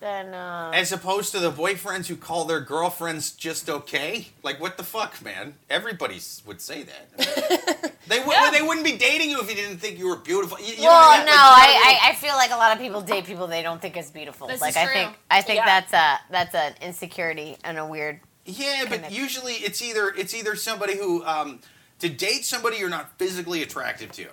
Then 0.00 0.32
uh, 0.34 0.70
As 0.74 0.92
opposed 0.92 1.32
to 1.32 1.38
the 1.38 1.50
boyfriends 1.52 2.06
who 2.06 2.16
call 2.16 2.44
their 2.46 2.60
girlfriends 2.60 3.30
just 3.32 3.68
okay. 3.68 4.28
Like 4.42 4.60
what 4.60 4.76
the 4.76 4.82
fuck, 4.82 5.22
man? 5.22 5.54
Everybody 5.68 6.16
s- 6.16 6.42
would 6.46 6.60
say 6.60 6.82
that. 6.84 7.92
they 8.08 8.18
would. 8.20 8.32
Yeah. 8.32 8.50
They 8.50 8.62
wouldn't 8.62 8.84
be 8.86 8.96
dating 8.96 9.30
you 9.30 9.40
if 9.40 9.48
you 9.50 9.54
didn't 9.56 9.78
think 9.78 9.98
you 9.98 10.08
were 10.08 10.16
beautiful. 10.16 10.58
You, 10.58 10.66
you 10.74 10.76
know 10.82 10.88
well, 10.88 11.08
what 11.08 11.20
I 11.20 11.24
no, 11.24 11.32
Like, 11.32 11.68
you 11.68 11.74
gotta 11.74 12.04
I, 12.04 12.08
I, 12.08 12.10
I 12.10 12.14
feel 12.14 12.34
like 12.34 12.50
a 12.50 12.56
lot 12.56 12.72
of 12.72 12.78
people 12.78 13.00
date 13.02 13.24
people 13.26 13.46
they 13.46 13.62
don't 13.62 13.80
think 13.80 13.96
is 13.96 14.10
beautiful. 14.10 14.46
This 14.48 14.60
like 14.60 14.70
is 14.70 14.76
I 14.78 14.84
true. 14.84 14.92
think 14.94 15.12
I 15.30 15.42
think 15.42 15.56
Yeah. 15.58 15.66
that's 15.80 15.92
a 15.92 16.20
that's 16.30 16.54
an 16.54 16.74
insecurity 16.82 17.56
and 17.62 17.78
a 17.78 17.86
weird. 17.86 18.20
Yeah, 18.46 18.84
but 18.88 19.02
Kinda- 19.02 19.14
usually 19.14 19.52
it's 19.54 19.82
either 19.82 20.08
it's 20.16 20.34
either 20.34 20.56
somebody 20.56 20.96
who 20.96 21.22
um, 21.26 21.60
to 21.98 22.08
date 22.08 22.46
somebody 22.46 22.78
you're 22.78 22.88
not 22.88 23.18
physically 23.18 23.62
attractive 23.62 24.10
to. 24.12 24.26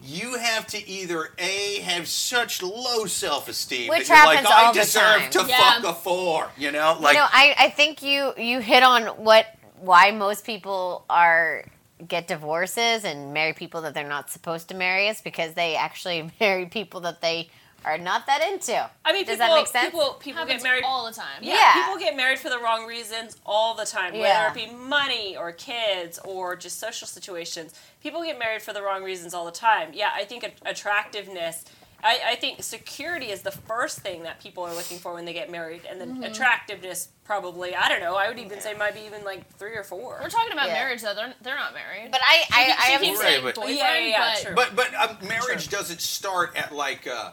You 0.00 0.36
have 0.38 0.66
to 0.68 0.88
either 0.88 1.30
a 1.38 1.80
have 1.80 2.06
such 2.06 2.62
low 2.62 3.06
self 3.06 3.48
esteem 3.48 3.88
Which 3.88 4.08
that 4.08 4.16
you're 4.16 4.26
like 4.26 4.38
happens 4.46 4.54
I 4.56 4.64
all 4.66 4.72
the 4.72 4.80
deserve 4.80 5.20
time. 5.22 5.30
to 5.30 5.44
Yeah. 5.48 5.80
fuck 5.80 5.84
a 5.84 5.94
four. 5.94 6.48
You 6.56 6.70
know, 6.72 6.96
like 7.00 7.14
you 7.14 7.20
know, 7.20 7.26
I, 7.30 7.54
I 7.58 7.70
think 7.70 8.02
you 8.02 8.32
you 8.38 8.60
hit 8.60 8.82
on 8.82 9.06
what 9.22 9.46
why 9.80 10.10
most 10.12 10.44
people 10.44 11.04
are 11.10 11.64
get 12.06 12.28
divorces 12.28 13.04
and 13.04 13.34
marry 13.34 13.52
people 13.52 13.80
that 13.82 13.92
they're 13.92 14.08
not 14.08 14.30
supposed 14.30 14.68
to 14.68 14.74
marry 14.74 15.08
is 15.08 15.20
because 15.20 15.54
they 15.54 15.74
actually 15.74 16.30
marry 16.40 16.66
people 16.66 17.00
that 17.00 17.20
they 17.20 17.48
are 17.84 17.96
not 17.98 18.26
that 18.26 18.42
into. 18.42 18.90
I 19.04 19.12
mean, 19.12 19.24
Does 19.24 19.36
people 19.38 19.48
that 19.48 19.54
make 19.56 19.66
sense? 19.68 19.90
people 19.90 20.14
people 20.20 20.40
happens 20.40 20.62
get 20.62 20.68
married 20.68 20.84
all 20.84 21.06
the 21.06 21.12
time. 21.12 21.40
Yeah, 21.40 21.54
Yeah. 21.54 21.72
people 21.74 21.98
get 21.98 22.16
married 22.16 22.38
for 22.38 22.50
the 22.50 22.58
wrong 22.58 22.86
reasons 22.86 23.36
all 23.46 23.74
the 23.74 23.86
time, 23.86 24.14
Yeah. 24.14 24.20
whether 24.50 24.60
it 24.60 24.68
be 24.68 24.74
money 24.74 25.36
or 25.36 25.52
kids 25.52 26.18
or 26.24 26.56
just 26.56 26.78
social 26.80 27.06
situations. 27.06 27.72
People 28.02 28.22
get 28.22 28.38
married 28.38 28.62
for 28.62 28.72
the 28.72 28.82
wrong 28.82 29.02
reasons 29.04 29.32
all 29.34 29.44
the 29.44 29.52
time. 29.52 29.90
Yeah, 29.92 30.10
I 30.14 30.24
think 30.24 30.44
attractiveness. 30.66 31.64
I, 32.02 32.20
I 32.28 32.34
think 32.36 32.62
security 32.62 33.26
is 33.32 33.42
the 33.42 33.50
first 33.50 33.98
thing 33.98 34.22
that 34.22 34.40
people 34.40 34.62
are 34.64 34.72
looking 34.72 34.98
for 35.00 35.14
when 35.14 35.24
they 35.24 35.32
get 35.32 35.50
married, 35.50 35.82
and 35.88 36.00
then 36.00 36.08
Mm-hmm. 36.14 36.22
attractiveness 36.24 37.08
probably. 37.24 37.74
I 37.74 37.88
don't 37.88 38.00
know. 38.00 38.14
I 38.14 38.28
would 38.28 38.38
even 38.38 38.60
say 38.60 38.72
might 38.74 38.94
be 38.94 39.00
even 39.00 39.24
like 39.24 39.48
three 39.58 39.74
or 39.76 39.82
four. 39.82 40.18
We're 40.22 40.28
talking 40.30 40.52
about 40.52 40.68
Yeah. 40.68 40.74
marriage 40.74 41.02
though. 41.02 41.14
They're, 41.14 41.34
they're 41.42 41.56
not 41.56 41.74
married. 41.74 42.10
But 42.12 42.20
I 42.24 42.44
I, 42.52 42.60
I 42.78 42.86
she 42.86 42.92
have 42.92 43.00
keeps 43.02 43.18
Right, 43.18 43.28
saying 43.28 43.44
but- 43.44 43.54
boyfriend, 43.56 43.78
Yeah, 43.78 43.98
yeah, 43.98 44.06
yeah, 44.08 44.34
but 44.34 44.42
true. 44.42 44.54
But 44.54 44.76
but 44.76 44.94
um, 44.94 45.18
marriage 45.28 45.68
doesn't 45.70 46.00
start 46.00 46.56
at 46.56 46.72
like, 46.72 47.06
uh, 47.08 47.32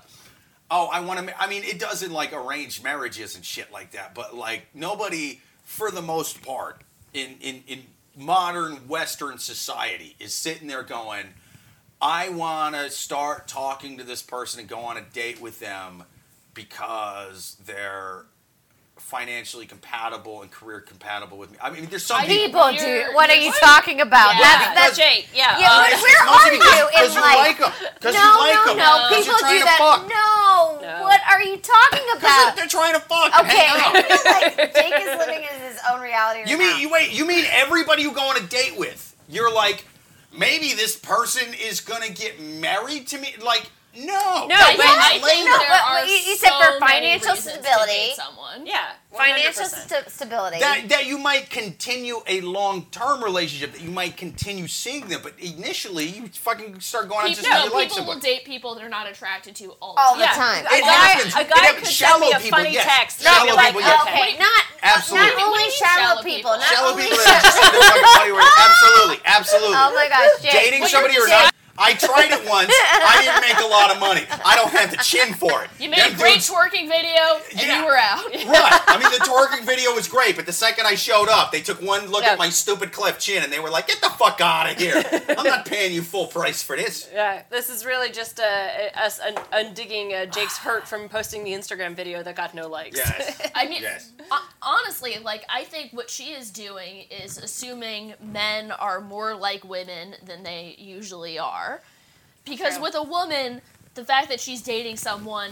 oh, 0.69 0.87
I 0.87 0.99
want 1.01 1.27
to. 1.27 1.41
I 1.41 1.47
mean, 1.47 1.63
it 1.63 1.79
doesn't 1.79 2.11
like 2.11 2.33
arranged 2.33 2.83
marriages 2.83 3.35
and 3.35 3.43
shit 3.43 3.71
like 3.71 3.91
that. 3.91 4.15
But 4.15 4.35
like 4.35 4.67
nobody, 4.73 5.41
for 5.63 5.91
the 5.91 6.01
most 6.01 6.41
part, 6.41 6.81
in 7.13 7.35
in 7.41 7.63
in 7.67 7.83
modern 8.17 8.87
Western 8.87 9.37
society, 9.37 10.15
is 10.19 10.33
sitting 10.33 10.67
there 10.67 10.83
going, 10.83 11.27
I 12.01 12.29
want 12.29 12.75
to 12.75 12.89
start 12.89 13.47
talking 13.47 13.97
to 13.97 14.03
this 14.03 14.21
person 14.21 14.59
and 14.59 14.69
go 14.69 14.79
on 14.79 14.97
a 14.97 15.01
date 15.01 15.41
with 15.41 15.59
them 15.59 16.03
because 16.53 17.57
they're 17.65 18.25
financially 18.97 19.65
compatible 19.65 20.41
and 20.41 20.49
career 20.49 20.79
compatible 20.79 21.37
with 21.37 21.51
me. 21.51 21.57
I 21.61 21.69
mean, 21.69 21.85
there's 21.87 22.05
some 22.05 22.21
people. 22.21 22.69
people 22.71 22.77
do. 22.79 23.05
What 23.13 23.29
are 23.29 23.35
you're- 23.35 23.53
talking 23.59 24.01
about? 24.01 24.35
Yeah. 24.35 24.41
That's 24.41 24.75
that's 24.75 24.97
Jake. 24.97 25.27
Yeah. 25.33 25.59
Yeah, 25.59 25.69
uh, 25.71 26.01
where 26.01 26.23
are 26.23 26.53
you 26.53 26.53
in 26.53 26.59
Because 26.59 27.15
you 27.15 27.21
life? 27.21 27.37
like 27.37 27.59
them. 27.59 27.71
Because 27.95 28.15
no, 28.15 28.21
you 28.23 28.39
like 28.39 28.55
no, 28.55 28.65
them. 28.65 28.77
no. 28.77 29.05
Because 29.09 29.25
People 29.25 29.25
you're 29.25 29.39
trying 29.39 29.53
do 29.53 29.59
to 29.59 29.65
that. 29.65 29.77
fuck. 29.79 30.01
No. 30.09 30.79
No. 30.81 31.01
What 31.03 31.21
are 31.29 31.41
you 31.43 31.57
talking 31.57 32.07
about? 32.17 32.55
they're 32.55 32.67
trying 32.67 32.93
to 32.93 32.99
fuck. 33.01 33.39
Okay, 33.41 33.57
hang 33.57 33.81
out. 33.83 33.93
Like 34.55 34.73
Jake 34.73 34.93
is 35.01 35.19
living 35.19 35.43
in 35.43 35.59
his 35.67 35.77
own 35.91 36.01
reality 36.01 36.39
right 36.41 36.49
You 36.49 36.57
now. 36.57 36.63
mean 36.63 36.79
you 36.81 36.89
wait? 36.89 37.11
You 37.11 37.25
mean 37.27 37.45
everybody 37.51 38.01
you 38.03 38.11
go 38.13 38.21
on 38.29 38.37
a 38.37 38.45
date 38.47 38.77
with? 38.77 39.15
You're 39.27 39.53
like, 39.53 39.83
maybe 40.37 40.73
this 40.73 40.95
person 40.95 41.53
is 41.53 41.81
gonna 41.81 42.09
get 42.09 42.39
married 42.39 43.07
to 43.07 43.17
me? 43.17 43.35
Like, 43.43 43.69
no. 43.97 44.47
No, 44.47 44.55
I, 44.55 44.75
but 44.77 44.85
I 44.85 44.97
I 44.99 45.09
think 45.11 45.23
think- 45.25 45.45
no, 45.49 45.57
there 45.57 45.67
but 45.69 45.81
are 45.85 46.05
you- 46.05 46.13
you 46.15 46.35
so 46.37 46.47
said 46.47 46.51
for 46.73 46.79
financial 46.79 47.31
reasons 47.33 47.53
to 47.55 47.63
stability. 47.63 48.13
someone. 48.15 48.65
Yeah. 48.65 48.91
financial 49.15 49.63
100%. 49.63 49.87
st- 49.87 50.09
stability. 50.11 50.59
That, 50.59 50.89
that 50.89 51.05
you 51.07 51.17
might 51.17 51.49
continue 51.49 52.19
a 52.27 52.41
long 52.41 52.85
term 52.91 53.23
relationship, 53.23 53.71
that 53.71 53.81
you 53.81 53.89
might 53.91 54.17
continue 54.17 54.67
seeing 54.67 55.07
them, 55.07 55.21
but 55.23 55.39
initially 55.39 56.03
you 56.05 56.27
fucking 56.27 56.79
start 56.81 57.07
going 57.07 57.21
on 57.21 57.27
just 57.29 57.39
because 57.41 57.63
no, 57.63 57.71
you 57.71 57.73
like 57.73 57.89
people 57.89 58.05
will 58.05 58.19
date 58.19 58.43
people 58.43 58.75
they're 58.75 58.89
not 58.89 59.07
attracted 59.09 59.55
to 59.55 59.71
all 59.81 59.95
the 59.95 60.01
All 60.01 60.15
time. 60.35 60.63
the 60.65 60.69
Yeah. 60.71 60.75
A 60.75 60.77
It 60.77 60.81
guy, 60.83 60.91
happens. 60.91 61.35
a 61.35 61.39
It 61.39 61.49
guy 61.49 61.59
happens. 61.59 61.79
could 61.79 61.87
send 61.87 61.95
Shallow 61.95 62.19
me 62.19 62.31
a 62.31 62.39
people, 62.39 62.57
funny 62.59 62.73
yes. 62.73 62.85
text. 62.85 63.21
Shallow 63.23 63.39
and 63.39 63.49
I'd 63.51 63.55
be 63.55 63.55
like, 63.55 63.67
people, 63.67 63.81
yes. 63.87 64.01
okay. 64.03 64.11
okay, 64.19 64.37
not 64.37 64.63
Absolutely. 64.83 65.31
not 65.31 65.43
only 65.47 65.69
shallow 65.71 65.95
shallow 65.95 66.21
people, 66.23 66.35
people? 66.35 66.51
not 66.59 66.67
Shallow 66.75 66.91
only 66.91 67.03
people 67.07 67.17
that 67.23 67.39
just 67.39 67.55
send 67.55 67.71
their 67.71 67.81
fucking 67.87 68.03
money 68.19 68.31
away. 68.35 68.43
Absolutely, 68.67 69.19
absolutely. 69.25 69.77
Oh 69.79 69.91
my 69.95 70.07
gosh, 70.11 70.41
Jake. 70.43 70.51
Dating 70.51 70.79
Well, 70.83 70.89
somebody 70.91 71.15
or 71.15 71.27
not. 71.31 71.54
I 71.77 71.93
tried 71.93 72.31
it 72.31 72.47
once. 72.49 72.71
I 72.71 73.21
didn't 73.23 73.41
make 73.41 73.59
a 73.63 73.67
lot 73.69 73.91
of 73.91 73.99
money. 73.99 74.21
I 74.45 74.55
don't 74.55 74.71
have 74.71 74.91
the 74.91 74.97
chin 74.97 75.33
for 75.33 75.63
it. 75.63 75.69
You 75.79 75.89
made 75.89 75.99
Them 75.99 76.13
a 76.13 76.17
great 76.17 76.33
dudes- 76.35 76.49
twerking 76.49 76.87
video 76.87 77.39
and 77.51 77.61
Yeah. 77.61 77.79
you 77.79 77.85
were 77.85 77.97
out. 77.97 78.23
Right. 78.55 78.81
I 78.87 78.97
mean, 78.97 79.11
the 79.11 79.25
twerking 79.25 79.65
video 79.65 79.91
was 79.93 80.07
great, 80.07 80.35
but 80.35 80.45
the 80.45 80.53
second 80.53 80.85
I 80.87 80.95
showed 80.95 81.27
up, 81.29 81.51
they 81.51 81.61
took 81.61 81.81
one 81.81 82.07
look 82.07 82.23
Yeah. 82.23 82.33
at 82.33 82.37
my 82.37 82.49
stupid 82.49 82.91
cleft 82.93 83.19
chin 83.19 83.43
and 83.43 83.51
they 83.51 83.59
were 83.59 83.69
like, 83.69 83.87
"Get 83.87 83.99
the 84.01 84.09
fuck 84.09 84.39
out 84.39 84.71
of 84.71 84.77
here! 84.77 85.03
I'm 85.37 85.43
not 85.43 85.65
paying 85.65 85.93
you 85.93 86.01
full 86.01 86.27
price 86.27 86.61
for 86.63 86.75
this." 86.77 87.09
Yeah, 87.15 87.41
this 87.49 87.69
is 87.69 87.85
really 87.85 88.09
just 88.11 88.39
uh, 88.39 88.67
us 88.95 89.19
un- 89.19 89.35
undigging 89.51 90.13
uh, 90.13 90.25
Jake's 90.27 90.57
hurt 90.57 90.87
from 90.87 91.09
posting 91.09 91.43
the 91.43 91.51
Instagram 91.51 91.93
video 91.95 92.23
that 92.23 92.35
got 92.35 92.53
no 92.53 92.67
likes. 92.67 92.97
Yes. 92.97 93.41
I 93.55 93.67
mean, 93.67 93.81
Yes. 93.81 94.11
ho- 94.29 94.45
honestly, 94.61 95.17
like 95.23 95.43
I 95.49 95.63
think 95.63 95.91
what 95.91 96.09
she 96.09 96.31
is 96.33 96.51
doing 96.51 97.05
is 97.09 97.37
assuming 97.37 98.13
men 98.21 98.71
are 98.71 99.01
more 99.01 99.35
like 99.35 99.63
women 99.65 100.15
than 100.25 100.43
they 100.43 100.75
usually 100.77 101.37
are, 101.39 101.64
because 102.45 102.73
True. 102.75 102.83
with 102.83 102.95
a 102.95 103.03
woman, 103.03 103.61
the 103.95 104.03
fact 104.05 104.29
that 104.29 104.39
she's 104.39 104.61
dating 104.61 104.97
someone 104.97 105.51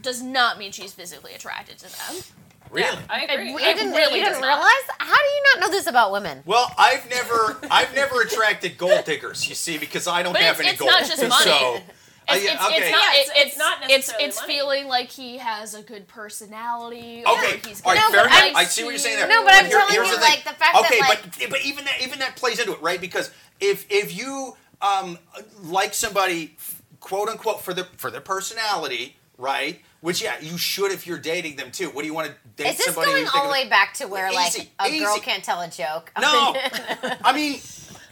does 0.00 0.22
not 0.22 0.58
mean 0.58 0.72
she's 0.72 0.92
physically 0.92 1.32
attracted 1.34 1.78
to 1.78 1.84
them. 1.84 2.22
Really? 2.70 2.98
I 3.10 3.22
agree. 3.24 3.48
It 3.48 3.50
you 3.50 3.58
it 3.58 3.76
didn't, 3.76 3.92
really 3.92 4.18
you 4.18 4.24
didn't 4.24 4.40
not. 4.40 4.46
realize? 4.46 4.72
How 4.98 5.14
do 5.14 5.28
you 5.28 5.42
not 5.54 5.60
know 5.60 5.70
this 5.70 5.86
about 5.86 6.10
women? 6.10 6.42
Well, 6.46 6.72
I've 6.78 7.08
never, 7.10 7.58
I've 7.70 7.94
never 7.94 8.22
attracted 8.22 8.78
gold 8.78 9.04
diggers. 9.04 9.46
You 9.48 9.54
see, 9.54 9.76
because 9.78 10.08
I 10.08 10.22
don't 10.22 10.32
But 10.32 10.42
have 10.42 10.58
it's- 10.58 10.60
any 10.60 10.70
it's 10.70 10.80
gold. 10.80 10.90
not 10.90 11.00
just 11.04 11.20
money. 11.20 11.44
So, 11.44 11.80
It's, 12.28 12.44
it's, 12.44 12.64
okay. 12.64 12.76
it's 12.76 12.90
not. 12.92 13.02
Yeah, 13.12 13.20
It's, 13.20 13.30
it's- 13.30 13.30
it's 13.34 13.46
it's 13.46 13.58
not 13.58 13.78
It's 13.82 13.88
necessarily 13.90 14.24
it's 14.24 14.40
money. 14.40 14.52
feeling 14.54 14.86
like 14.88 15.08
he 15.10 15.36
has 15.38 15.74
a 15.74 15.82
good 15.82 16.08
personality. 16.08 17.24
Or 17.26 17.32
Okay, 17.34 17.60
he's 17.68 17.82
all 17.84 17.92
right, 17.92 18.00
No, 18.00 18.10
fair 18.10 18.22
but 18.22 18.26
enough. 18.30 18.42
I'm- 18.42 18.56
I 18.56 18.64
see 18.64 18.84
what 18.84 18.90
you're 18.90 18.98
saying 19.00 19.18
there. 19.18 19.28
No, 19.28 19.44
but 19.44 19.52
I'm 19.54 19.66
here- 19.66 19.78
telling 19.78 19.94
you, 19.94 20.04
the 20.14 20.20
like, 20.20 20.38
the 20.44 20.50
fact 20.50 20.60
that, 20.60 20.86
okay, 20.90 21.00
like- 21.00 21.38
but 21.38 21.50
but 21.50 21.60
even 21.62 21.84
that 21.84 22.00
even 22.00 22.20
that 22.20 22.36
plays 22.36 22.58
into 22.58 22.72
it, 22.72 22.80
right? 22.80 23.00
Because 23.00 23.30
if 23.60 23.84
if 23.90 24.16
you 24.16 24.56
um 24.82 25.18
like 25.62 25.94
somebody, 25.94 26.56
quote 27.00 27.28
unquote, 27.28 27.62
for 27.62 27.72
their 27.74 27.86
for 27.96 28.10
their 28.10 28.20
personality, 28.20 29.16
right? 29.38 29.80
Which 30.00 30.20
yeah, 30.22 30.34
you 30.40 30.58
should 30.58 30.90
if 30.90 31.06
you're 31.06 31.18
dating 31.18 31.56
them 31.56 31.70
too. 31.70 31.88
What 31.90 32.02
do 32.02 32.08
you 32.08 32.14
want 32.14 32.28
to 32.28 32.34
date 32.56 32.70
Is 32.72 32.78
this 32.78 32.86
somebody? 32.86 33.12
going 33.12 33.28
all 33.34 33.46
the 33.46 33.52
way 33.52 33.68
back 33.68 33.94
to 33.94 34.06
where 34.06 34.32
like 34.32 34.48
Easy, 34.48 34.70
a 34.80 34.98
girl 34.98 35.18
can't 35.18 35.44
tell 35.44 35.60
a 35.60 35.68
joke? 35.68 36.10
No, 36.20 36.56
I 37.24 37.32
mean, 37.34 37.60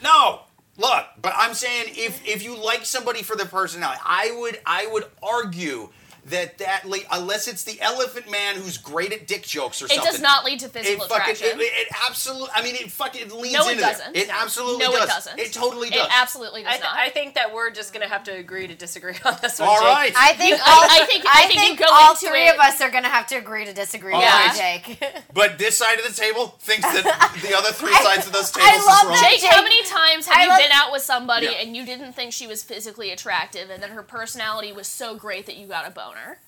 no. 0.03 0.43
Look, 0.77 1.07
but 1.21 1.35
I'm 1.37 1.53
saying 1.53 1.93
if 1.97 2.27
if 2.27 2.43
you 2.43 2.57
like 2.57 2.87
somebody 2.87 3.23
for 3.23 3.37
their 3.37 3.47
personality, 3.47 4.01
I 4.05 4.35
would 4.39 4.61
I 4.65 4.87
would 4.87 5.05
argue 5.23 5.91
that 6.27 6.59
that 6.59 6.85
le- 6.85 6.99
unless 7.11 7.49
it's 7.49 7.65
the 7.65 7.81
elephant 7.81 8.31
man 8.31 8.57
who's 8.57 8.77
great 8.79 9.13
at 9.13 9.27
dick 9.27 9.43
jokes 9.43 9.81
or 9.83 9.87
It 9.87 9.91
something. 9.93 10.09
It 10.09 10.13
does 10.13 10.21
not 10.21 10.45
lead 10.45 10.61
to 10.61 10.67
It 10.67 10.73
physical 10.73 11.07
fucking 11.07 11.31
it, 11.35 11.37
attraction. 11.39 11.61
it 11.61 11.89
absolutely. 12.09 12.49
I 12.55 12.63
mean, 12.63 12.75
it 12.77 12.91
fucking 12.93 13.23
it 13.23 13.33
leans 13.33 13.55
No, 13.55 13.67
it 13.69 13.73
into 13.73 13.83
there. 13.83 13.93
doesn't. 13.93 14.17
It 14.17 14.29
absolutely 14.31 14.85
no, 14.87 14.93
does. 14.93 15.05
it 15.05 15.09
doesn't. 15.09 15.39
It 15.39 15.53
totally 15.53 15.91
does. 15.91 16.07
It 16.07 16.13
absolutely 16.21 16.63
does 16.63 16.69
I, 16.71 16.73
th- 16.75 16.85
not. 16.85 16.97
I 16.99 17.09
think 17.11 17.35
that 17.35 17.55
we're 17.55 17.71
just 17.71 17.93
gonna 17.93 18.09
have 18.09 18.25
to 18.25 18.33
agree 18.33 18.67
to 18.67 18.75
disagree 18.75 19.15
on 19.25 19.37
this 19.43 19.59
one. 19.59 19.69
All 19.69 19.77
Jake. 19.77 19.85
right. 19.85 20.13
I 20.17 20.33
think 20.35 20.51
You- 20.51 20.63
I- 20.65 20.71
all, 20.71 20.83
I 21.03 21.07
think- 21.07 21.25
I 21.27 21.47
think 21.47 21.81
you 21.81 21.87
all 21.91 22.15
three 22.15 22.49
it- 22.49 22.55
of 22.55 22.61
us 22.61 22.81
are 22.81 22.91
gonna 22.91 23.09
have 23.09 23.27
to 23.29 23.37
agree 23.37 23.65
to 23.65 23.73
disagree 23.73 24.13
All 24.13 24.21
with 24.21 24.29
right. 24.29 24.83
Jake. 24.87 25.03
but 25.33 25.59
this 25.59 25.77
side 25.77 25.99
of 25.99 26.07
the 26.07 26.13
table 26.21 26.55
thinks 26.61 26.83
that 26.87 27.05
the 27.43 27.57
other 27.57 27.73
three 27.73 27.93
I- 27.95 28.03
sides 28.05 28.27
of 28.27 28.33
those 28.33 28.53
I 28.57 28.61
tables 28.71 28.87
love 28.87 28.99
is 28.99 29.05
wrong. 29.05 29.13
that 29.15 29.31
Jake, 29.31 29.41
Jake- 29.41 29.51
how 29.51 29.63
many 29.63 29.83
times 29.85 30.27
have 30.27 30.37
I 30.37 30.43
you 30.45 30.49
love- 30.51 30.59
been 30.59 30.73
out 30.73 30.93
with 30.93 31.03
somebody 31.03 31.47
Yeah. 31.47 31.53
and 31.63 31.77
you 31.77 31.85
didn't 31.87 32.13
think 32.13 32.33
she 32.33 32.47
was 32.47 32.63
physically 32.63 33.11
attractive, 33.11 33.71
and 33.71 33.83
then 33.83 33.91
her 33.91 34.03
personality 34.03 34.73
was 34.73 34.87
so 34.87 35.15
great 35.15 35.47
that 35.47 35.57
you 35.57 35.67
got 35.67 35.87
a 35.87 35.91
boner? 36.15 36.39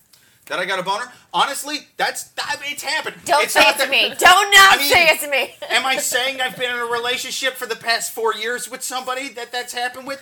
that 0.47 0.59
I 0.59 0.64
got 0.66 0.80
a 0.80 0.82
boner. 0.82 1.05
Honestly, 1.32 1.78
that's 1.97 2.24
that, 2.32 2.59
it's 2.64 2.82
happened. 2.82 3.14
Don't 3.24 3.44
it's 3.44 3.52
say 3.52 3.60
not 3.60 3.76
it 3.76 3.84
to 3.84 3.89
that- 3.89 3.90
me. 3.90 4.09
Don't 4.09 4.51
not 4.51 4.72
I 4.74 4.76
mean, 4.78 4.93
say 4.93 5.05
it 5.06 5.20
to 5.20 5.30
me. 5.30 5.55
Am 5.70 5.86
I 5.86 5.97
saying 5.97 6.40
I've 6.40 6.56
been 6.59 6.68
in 6.70 6.78
a 6.78 6.84
relationship 6.84 7.55
for 7.55 7.64
the 7.66 7.76
past 7.76 8.12
four 8.12 8.34
years 8.34 8.68
with 8.68 8.82
somebody 8.82 9.28
that 9.30 9.52
that's 9.52 9.72
happened 9.72 10.06
with? 10.09 10.20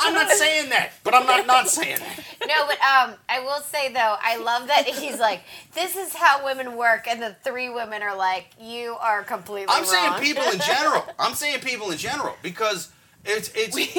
I'm 0.00 0.14
not 0.14 0.30
saying 0.30 0.70
that, 0.70 0.92
but 1.04 1.14
I'm 1.14 1.26
not 1.26 1.46
not 1.46 1.68
saying 1.68 1.98
that. 1.98 2.24
No, 2.48 2.66
but 2.66 2.78
um, 2.80 3.14
I 3.28 3.40
will 3.40 3.60
say 3.60 3.92
though, 3.92 4.16
I 4.20 4.38
love 4.38 4.66
that 4.68 4.86
he's 4.86 5.20
like, 5.20 5.42
"This 5.74 5.94
is 5.94 6.14
how 6.14 6.42
women 6.44 6.74
work," 6.76 7.06
and 7.06 7.22
the 7.22 7.36
three 7.44 7.68
women 7.68 8.02
are 8.02 8.16
like, 8.16 8.46
"You 8.58 8.96
are 8.98 9.22
completely 9.22 9.66
I'm 9.68 9.82
wrong." 9.82 9.92
saying 9.92 10.12
people 10.34 10.50
in 10.50 10.58
general. 10.58 11.04
I'm 11.18 11.34
saying 11.34 11.60
people 11.60 11.90
in 11.92 11.98
general 11.98 12.34
because 12.42 12.90
it's 13.24 13.50
it's. 13.54 13.74
we, 13.74 13.90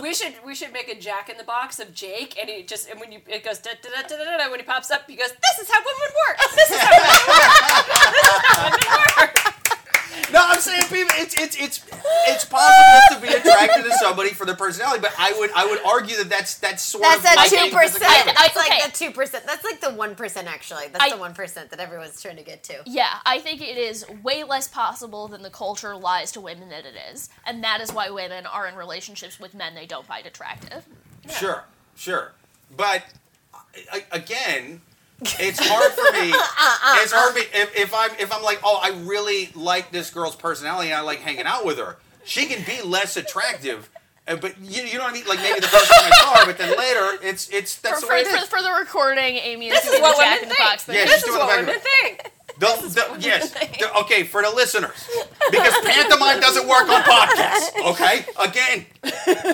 we 0.02 0.14
should 0.14 0.34
we 0.44 0.54
should 0.54 0.72
make 0.72 0.88
a 0.88 0.98
Jack 0.98 1.28
in 1.30 1.36
the 1.38 1.44
Box 1.44 1.78
of 1.78 1.94
Jake, 1.94 2.36
and 2.38 2.48
he 2.48 2.62
just 2.62 2.88
and 2.90 3.00
when 3.00 3.10
you 3.12 3.20
it 3.26 3.44
goes 3.44 3.58
da 3.58 3.70
da 3.82 3.88
da 4.02 4.08
da 4.08 4.24
da 4.24 4.36
da 4.36 4.50
when 4.50 4.60
he 4.60 4.66
pops 4.66 4.90
up, 4.90 5.08
he 5.08 5.16
goes, 5.16 5.30
"This 5.30 5.66
is 5.66 5.70
how 5.72 5.80
women 5.80 6.14
work. 6.28 6.38
This 6.54 6.70
is 6.70 6.78
how 6.78 6.90
women 6.90 7.20
work. 7.28 7.50
This 8.12 8.26
is 8.26 8.38
how 8.44 8.64
women 8.64 9.44
work." 9.46 9.59
No, 10.32 10.40
I'm 10.46 10.60
saying 10.60 10.82
people. 10.84 11.14
It's 11.18 11.34
it's 11.38 11.56
it's 11.58 11.84
it's 12.28 12.44
possible 12.44 13.16
to 13.16 13.20
be 13.20 13.28
attracted 13.28 13.84
to 13.84 13.92
somebody 13.94 14.30
for 14.30 14.44
their 14.46 14.54
personality, 14.56 15.00
but 15.00 15.12
I 15.18 15.32
would 15.38 15.50
I 15.54 15.66
would 15.66 15.80
argue 15.84 16.16
that 16.18 16.28
that's 16.28 16.58
that's 16.58 16.82
sort 16.82 17.02
That's 17.02 17.18
of 17.18 17.22
that 17.24 17.36
like 17.36 17.50
two 17.50 17.76
percent. 17.76 18.36
That's 18.36 18.56
like 18.56 18.70
okay. 18.70 18.80
the 18.86 18.92
two 18.92 19.10
percent. 19.10 19.44
That's 19.46 19.64
like 19.64 19.80
the 19.80 19.90
one 19.90 20.14
percent. 20.14 20.46
Actually, 20.48 20.88
that's 20.88 21.02
I- 21.04 21.10
the 21.10 21.20
one 21.20 21.34
percent 21.34 21.70
that 21.70 21.80
everyone's 21.80 22.20
trying 22.20 22.36
to 22.36 22.42
get 22.44 22.62
to. 22.64 22.82
Yeah, 22.86 23.18
I 23.26 23.38
think 23.40 23.60
it 23.60 23.76
is 23.78 24.04
way 24.22 24.44
less 24.44 24.68
possible 24.68 25.28
than 25.28 25.42
the 25.42 25.50
culture 25.50 25.96
lies 25.96 26.32
to 26.32 26.40
women 26.40 26.68
that 26.70 26.84
it 26.86 26.94
is. 27.12 27.28
And 27.46 27.62
that 27.64 27.80
is 27.80 27.92
why 27.92 28.10
women 28.10 28.46
are 28.46 28.66
in 28.66 28.74
relationships 28.76 29.38
with 29.40 29.54
men 29.54 29.74
they 29.74 29.86
don't 29.86 30.06
find 30.06 30.26
attractive. 30.26 30.84
Sure, 31.28 31.64
sure, 31.96 32.32
but 32.76 33.04
I, 33.54 33.58
I- 33.92 34.04
again, 34.12 34.80
it's 35.22 35.58
hard 35.60 35.92
for 35.92 36.12
me. 36.12 36.30
it's 37.02 37.12
hard 37.12 37.32
for 37.34 37.38
me 37.38 37.44
if, 37.54 37.76
if 37.76 37.94
I'm 37.94 38.10
if 38.18 38.32
I'm 38.32 38.42
like, 38.42 38.60
oh, 38.64 38.78
I 38.82 38.90
really 39.04 39.50
like 39.54 39.90
this 39.92 40.10
girl's 40.10 40.36
personality 40.36 40.90
and 40.90 40.98
I 40.98 41.02
like 41.02 41.18
hanging 41.20 41.46
out 41.46 41.64
with 41.64 41.78
her. 41.78 41.96
She 42.24 42.46
can 42.46 42.64
be 42.64 42.82
less 42.86 43.16
attractive. 43.16 43.88
uh, 44.28 44.36
But 44.36 44.58
you, 44.60 44.82
you 44.82 44.98
know 44.98 45.04
what 45.04 45.10
I 45.10 45.14
mean? 45.14 45.26
Like 45.26 45.38
maybe 45.40 45.60
the 45.60 45.66
first 45.68 45.90
time 45.90 46.10
I 46.12 46.16
saw 46.22 46.34
her, 46.40 46.46
but 46.46 46.58
then 46.58 46.76
later 46.76 47.18
it's 47.22 47.48
it's 47.50 47.76
that's 47.80 48.00
For, 48.00 48.06
the 48.06 48.12
way 48.12 48.24
for, 48.24 48.30
it 48.30 48.32
for, 48.38 48.42
is. 48.44 48.48
for 48.48 48.62
the 48.62 48.72
recording, 48.78 49.36
Amy 49.36 49.68
is 49.68 49.74
This 49.74 49.84
is 49.84 49.90
doing 49.90 50.02
what 50.02 50.16
the 50.16 50.22
Jack 50.22 50.40
women 50.40 50.42
in 50.44 50.48
the 50.48 50.54
think. 50.54 50.68
Box 50.70 50.84
thing. 50.84 50.94
Yeah, 50.96 51.04
This 51.04 51.14
she's 51.14 51.22
is 51.22 51.28
doing 51.28 51.38
what 51.38 51.46
the 51.46 51.50
back 51.50 51.66
women 51.66 51.76
of 51.76 51.82
think. 51.82 52.32
The, 52.58 53.16
the, 53.16 53.20
yes. 53.20 53.50
The- 53.52 53.94
okay, 54.00 54.22
for 54.24 54.42
the 54.42 54.50
listeners, 54.50 55.08
because 55.50 55.74
pantomime 55.84 56.40
doesn't 56.40 56.68
work 56.68 56.88
on 56.88 57.02
podcasts. 57.02 57.70
Okay, 57.92 58.24
again, 58.38 58.86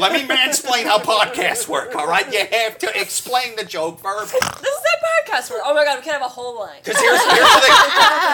let 0.00 0.12
me 0.12 0.26
mansplain 0.26 0.84
how 0.84 0.98
podcasts 0.98 1.68
work. 1.68 1.94
All 1.94 2.06
right, 2.06 2.30
you 2.32 2.44
have 2.50 2.78
to 2.78 3.00
explain 3.00 3.56
the 3.56 3.64
joke 3.64 4.00
first. 4.00 4.32
This 4.32 4.42
is 4.42 4.82
that 4.82 5.00
podcast 5.04 5.50
where 5.50 5.62
oh 5.64 5.74
my 5.74 5.84
god, 5.84 5.98
we 5.98 6.04
can't 6.04 6.20
have 6.20 6.26
a 6.26 6.28
whole 6.28 6.58
line. 6.58 6.80
Because 6.82 7.00
here's, 7.00 7.20
here's 7.20 7.54
the 7.54 7.60
thing: 7.60 7.74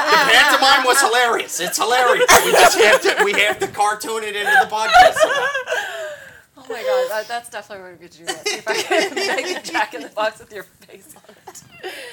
the 0.09 0.23
pantomime 0.33 0.87
was 0.87 1.01
hilarious. 1.01 1.61
It's 1.61 1.79
hilarious. 1.79 2.27
We 2.45 2.53
just 2.53 2.79
have 2.79 3.01
to 3.03 3.24
we 3.24 3.33
have 3.41 3.59
to 3.59 3.69
cartoon 3.69 4.24
it 4.24 4.37
into 4.37 4.51
the 4.51 4.69
podcast. 4.70 5.16
Oh 6.57 6.66
my 6.69 6.83
god, 6.83 7.11
that, 7.11 7.29
that's 7.29 7.51
definitely 7.51 7.91
what 7.91 8.01
we 8.01 8.07
could 8.07 8.16
do. 8.16 8.24
That. 8.24 8.47
See 8.47 8.57
if 8.57 8.69
I 8.69 8.74
can 8.74 9.15
make 9.15 9.57
a 9.57 9.62
Jack 9.62 9.95
in 9.95 10.03
the 10.03 10.09
Box 10.09 10.39
with 10.39 10.53
your 10.53 10.62
face 10.62 11.15
on 11.16 11.35
it. 11.47 11.62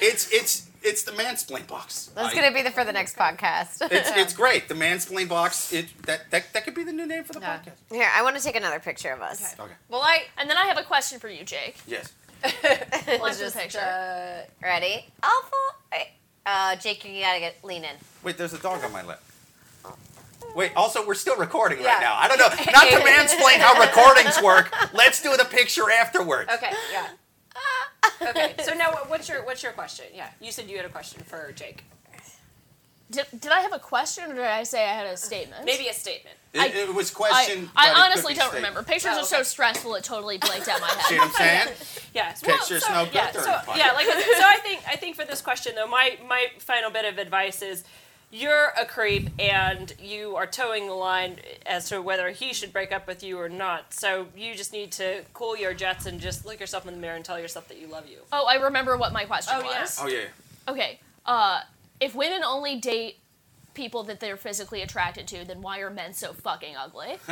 It's 0.02 0.30
it's 0.32 0.69
it's 0.82 1.02
the 1.02 1.12
mansplain 1.12 1.66
box. 1.66 2.10
That's 2.14 2.32
I- 2.32 2.34
gonna 2.34 2.52
be 2.52 2.62
the 2.62 2.70
for 2.70 2.84
the 2.84 2.92
next 2.92 3.16
podcast. 3.16 3.78
It's 3.90 4.10
it's 4.16 4.32
great. 4.42 4.68
The 4.68 4.74
mansplain 4.74 5.28
box. 5.28 5.72
It 5.72 5.86
that 6.06 6.30
that, 6.30 6.52
that 6.52 6.64
could 6.64 6.74
be 6.74 6.84
the 6.84 6.92
new 6.92 7.06
name 7.06 7.24
for 7.24 7.32
the 7.32 7.40
Yeah. 7.40 7.58
podcast. 7.58 7.94
Here, 7.94 8.08
I 8.14 8.22
want 8.22 8.36
to 8.36 8.42
take 8.42 8.56
another 8.56 8.78
picture 8.80 9.12
of 9.12 9.20
us. 9.22 9.54
Okay. 9.58 9.72
Well, 9.88 10.02
I 10.02 10.24
And 10.38 10.48
then 10.48 10.56
I 10.56 10.66
have 10.66 10.78
a 10.78 10.82
question 10.84 11.18
for 11.20 11.28
you, 11.28 11.44
Jake. 11.44 11.76
Yes. 11.86 12.12
Let's 12.42 13.38
just 13.38 13.54
the 13.54 13.60
picture? 13.60 13.78
uh, 13.80 14.42
Ready? 14.62 15.06
Awful. 15.22 15.58
Uh, 16.46 16.74
Jake, 16.76 17.04
you 17.04 17.20
gotta 17.22 17.38
get 17.40 17.62
lean 17.62 17.84
in. 17.84 17.94
Wait, 18.22 18.38
there's 18.38 18.54
a 18.54 18.58
dog 18.58 18.82
on 18.82 18.92
my 18.92 19.02
lip. 19.04 19.20
Wait, 20.56 20.72
also, 20.74 21.06
we're 21.06 21.14
still 21.14 21.36
recording 21.36 21.78
Yeah. 21.80 21.92
right 21.94 22.00
now. 22.00 22.16
I 22.18 22.26
don't 22.26 22.38
know. 22.38 22.48
Not 22.48 22.88
to 22.88 22.96
mansplain 23.10 23.58
how 23.58 23.78
recordings 23.78 24.40
work. 24.42 24.74
Let's 24.94 25.22
do 25.22 25.36
the 25.36 25.44
picture 25.44 25.90
afterwards. 25.90 26.50
okay, 26.52 26.72
yeah. 26.92 27.06
Okay, 28.22 28.54
so 28.62 28.74
now 28.74 28.90
what's 29.08 29.28
your 29.28 29.44
what's 29.44 29.62
your 29.62 29.72
question? 29.72 30.06
Yeah, 30.14 30.28
you 30.40 30.52
said 30.52 30.68
you 30.68 30.76
had 30.76 30.86
a 30.86 30.90
question 30.90 31.22
for 31.24 31.52
Jake. 31.52 31.84
Did, 33.10 33.26
did 33.40 33.50
I 33.50 33.60
have 33.60 33.72
a 33.72 33.78
question 33.80 34.30
or 34.30 34.34
did 34.36 34.44
I 34.44 34.62
say 34.62 34.84
I 34.88 34.92
had 34.92 35.06
a 35.06 35.16
statement? 35.16 35.64
Maybe 35.64 35.88
a 35.88 35.92
statement. 35.92 36.36
It, 36.52 36.60
I- 36.60 36.66
it 36.66 36.94
was 36.94 37.10
I, 37.10 37.14
question. 37.14 37.68
I 37.74 37.86
but 37.86 37.90
it 37.90 37.94
could 37.94 38.02
honestly 38.04 38.34
don't 38.34 38.50
statement. 38.50 38.54
remember. 38.68 38.82
Pictures 38.84 39.10
Oh, 39.14 39.20
are 39.22 39.24
so 39.24 39.42
stressful 39.42 39.94
it 39.96 40.04
totally 40.04 40.38
blanked 40.38 40.68
out 40.68 40.80
my 40.80 40.88
See 41.08 41.14
head. 41.14 41.20
what 41.20 41.28
I'm 41.28 41.32
saying? 41.66 41.76
Yes. 42.14 42.42
Pictures 42.42 42.84
so, 42.84 42.92
no 42.92 43.08
yeah, 43.12 43.30
so, 43.30 43.40
yeah, 43.76 43.92
like 43.92 44.06
so 44.06 44.42
I 44.44 44.58
think 44.62 44.80
I 44.88 44.96
think 44.96 45.14
for 45.16 45.24
this 45.24 45.40
question 45.40 45.74
though, 45.76 45.86
my 45.86 46.18
my 46.28 46.48
final 46.58 46.90
bit 46.90 47.04
of 47.04 47.18
advice 47.18 47.62
is 47.62 47.84
you're 48.30 48.68
a 48.80 48.84
creep 48.84 49.28
and 49.38 49.92
you 50.00 50.36
are 50.36 50.46
toeing 50.46 50.86
the 50.86 50.94
line 50.94 51.36
as 51.66 51.88
to 51.88 52.00
whether 52.00 52.30
he 52.30 52.52
should 52.52 52.72
break 52.72 52.92
up 52.92 53.06
with 53.06 53.22
you 53.22 53.38
or 53.38 53.48
not. 53.48 53.92
So 53.92 54.28
you 54.36 54.54
just 54.54 54.72
need 54.72 54.92
to 54.92 55.22
cool 55.34 55.56
your 55.56 55.74
jets 55.74 56.06
and 56.06 56.20
just 56.20 56.44
look 56.46 56.60
yourself 56.60 56.86
in 56.86 56.94
the 56.94 57.00
mirror 57.00 57.16
and 57.16 57.24
tell 57.24 57.40
yourself 57.40 57.68
that 57.68 57.78
you 57.80 57.86
love 57.88 58.08
you. 58.08 58.18
Oh, 58.32 58.46
I 58.46 58.54
remember 58.54 58.96
what 58.96 59.12
my 59.12 59.24
question 59.24 59.54
Oh, 59.56 59.62
yeah. 59.68 59.80
was. 59.82 59.98
Oh 60.00 60.06
yeah. 60.06 60.24
Okay. 60.68 60.98
Uh, 61.26 61.60
if 62.00 62.14
women 62.14 62.42
only 62.44 62.76
date 62.76 63.18
people 63.80 64.02
that 64.04 64.20
they're 64.20 64.36
physically 64.36 64.82
attracted 64.82 65.26
to, 65.28 65.42
then 65.46 65.62
why 65.62 65.78
are 65.80 65.88
men 65.88 66.12
so 66.12 66.34
fucking 66.34 66.76
ugly? 66.76 67.16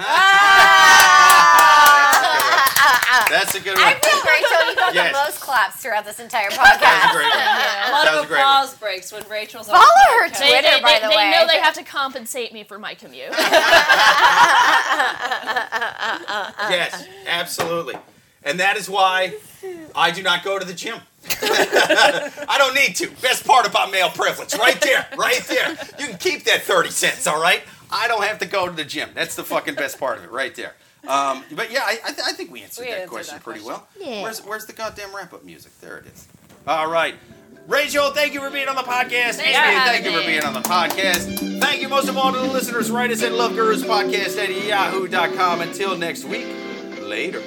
That's 3.29 3.55
a 3.55 3.61
good 3.61 3.77
I 3.79 3.93
one. 3.93 4.01
think 4.01 4.25
Rachel, 4.25 4.71
you 4.71 4.77
got 4.77 4.95
Yes. 4.95 5.13
the 5.13 5.19
most 5.25 5.41
claps 5.41 5.77
throughout 5.83 6.07
this 6.07 6.19
entire 6.19 6.49
That's 6.49 6.57
a 6.59 6.61
podcast. 6.87 7.13
great 7.13 7.29
one. 7.29 7.39
A 7.39 7.93
lot 7.93 8.05
That 8.05 8.13
was 8.15 8.19
of 8.21 8.25
a 8.25 8.29
great 8.29 8.39
one. 8.39 8.47
applause 8.47 8.75
breaks 8.79 9.13
when 9.13 9.23
Rachel's 9.29 9.69
on 9.69 9.75
Follow 9.75 9.85
the 9.85 10.25
her 10.25 10.29
podcast. 10.31 10.39
They, 10.39 10.49
Twitter, 10.49 10.71
they, 10.77 10.81
by 10.83 10.89
they, 10.95 11.01
the 11.03 11.09
they 11.09 11.17
way. 11.17 11.31
know 11.33 11.47
they 11.47 11.59
have 11.61 11.75
to 11.75 11.83
compensate 11.85 12.53
me 12.55 12.65
for 12.65 12.79
my 12.79 12.95
commute. 12.95 13.29
Yes, 16.71 17.07
absolutely. 17.27 17.95
And 18.43 18.61
that 18.61 18.77
is 18.77 18.89
why 18.89 19.35
I 19.95 20.11
do 20.11 20.23
not 20.23 20.43
go 20.45 20.59
to 20.59 20.65
the 20.65 20.73
gym. 20.75 20.99
I 21.43 22.57
don't 22.59 22.75
need 22.75 22.97
to. 22.97 23.11
Best 23.23 23.47
part 23.47 23.67
about 23.67 23.91
male 23.91 24.11
privilege, 24.11 24.55
right 24.55 24.81
there, 24.81 25.07
right 25.17 25.41
there. 25.49 25.71
You 25.99 26.07
can 26.09 26.19
keep 26.19 26.45
that 26.45 26.63
30 26.63 26.91
cents, 26.91 27.27
all 27.27 27.41
right? 27.41 27.63
I 27.91 28.07
don't 28.09 28.23
have 28.25 28.39
to 28.41 28.47
go 28.47 28.67
to 28.69 28.73
the 28.75 28.85
gym. 28.85 29.11
That's 29.15 29.35
the 29.35 29.45
fucking 29.45 29.75
best 29.75 29.99
part 29.99 30.19
of 30.19 30.25
it, 30.25 30.31
right 30.31 30.55
there. 30.55 30.75
Um, 31.07 31.45
but 31.53 31.71
yeah, 31.71 31.81
I, 31.85 31.99
I, 32.05 32.11
th- 32.13 32.27
I 32.27 32.33
think 32.33 32.51
we 32.51 32.63
answered 32.63 32.83
We 32.85 32.91
that 32.91 32.97
answered 33.03 33.11
question 33.11 33.35
that 33.37 33.45
pretty 33.45 33.61
question. 33.61 33.83
well. 34.01 34.09
Yeah. 34.11 34.23
Where's, 34.23 34.45
where's 34.45 34.67
the 34.67 34.73
goddamn 34.73 35.15
wrap 35.15 35.33
up 35.33 35.45
music? 35.45 35.73
There 35.81 35.99
it 35.99 36.07
is. 36.07 36.27
All 36.67 36.91
right. 36.91 37.15
Rachel, 37.67 38.11
thank 38.11 38.35
you 38.35 38.41
for 38.41 38.51
being 38.51 38.69
on 38.69 38.77
the 38.77 38.83
podcast. 38.83 39.35
Thanks 39.35 39.41
Amy, 39.59 39.79
thank 39.81 40.05
you 40.05 40.19
for 40.19 40.27
being 40.27 40.43
on 40.43 40.55
the 40.55 40.61
podcast. 40.61 41.61
Thank 41.61 41.83
you 41.83 41.89
most 41.89 42.09
of 42.09 42.17
all 42.17 42.33
to 42.33 42.39
the 42.39 42.47
listeners. 42.47 42.91
Write 42.91 43.11
us 43.11 43.23
at 43.23 43.33
Love 43.33 43.55
Gurus 43.55 43.85
Podcast 43.85 44.39
at 44.43 44.51
yahoo.com. 44.67 45.61
Until 45.61 45.97
next 45.97 46.25
week, 46.25 46.47
later. 47.03 47.43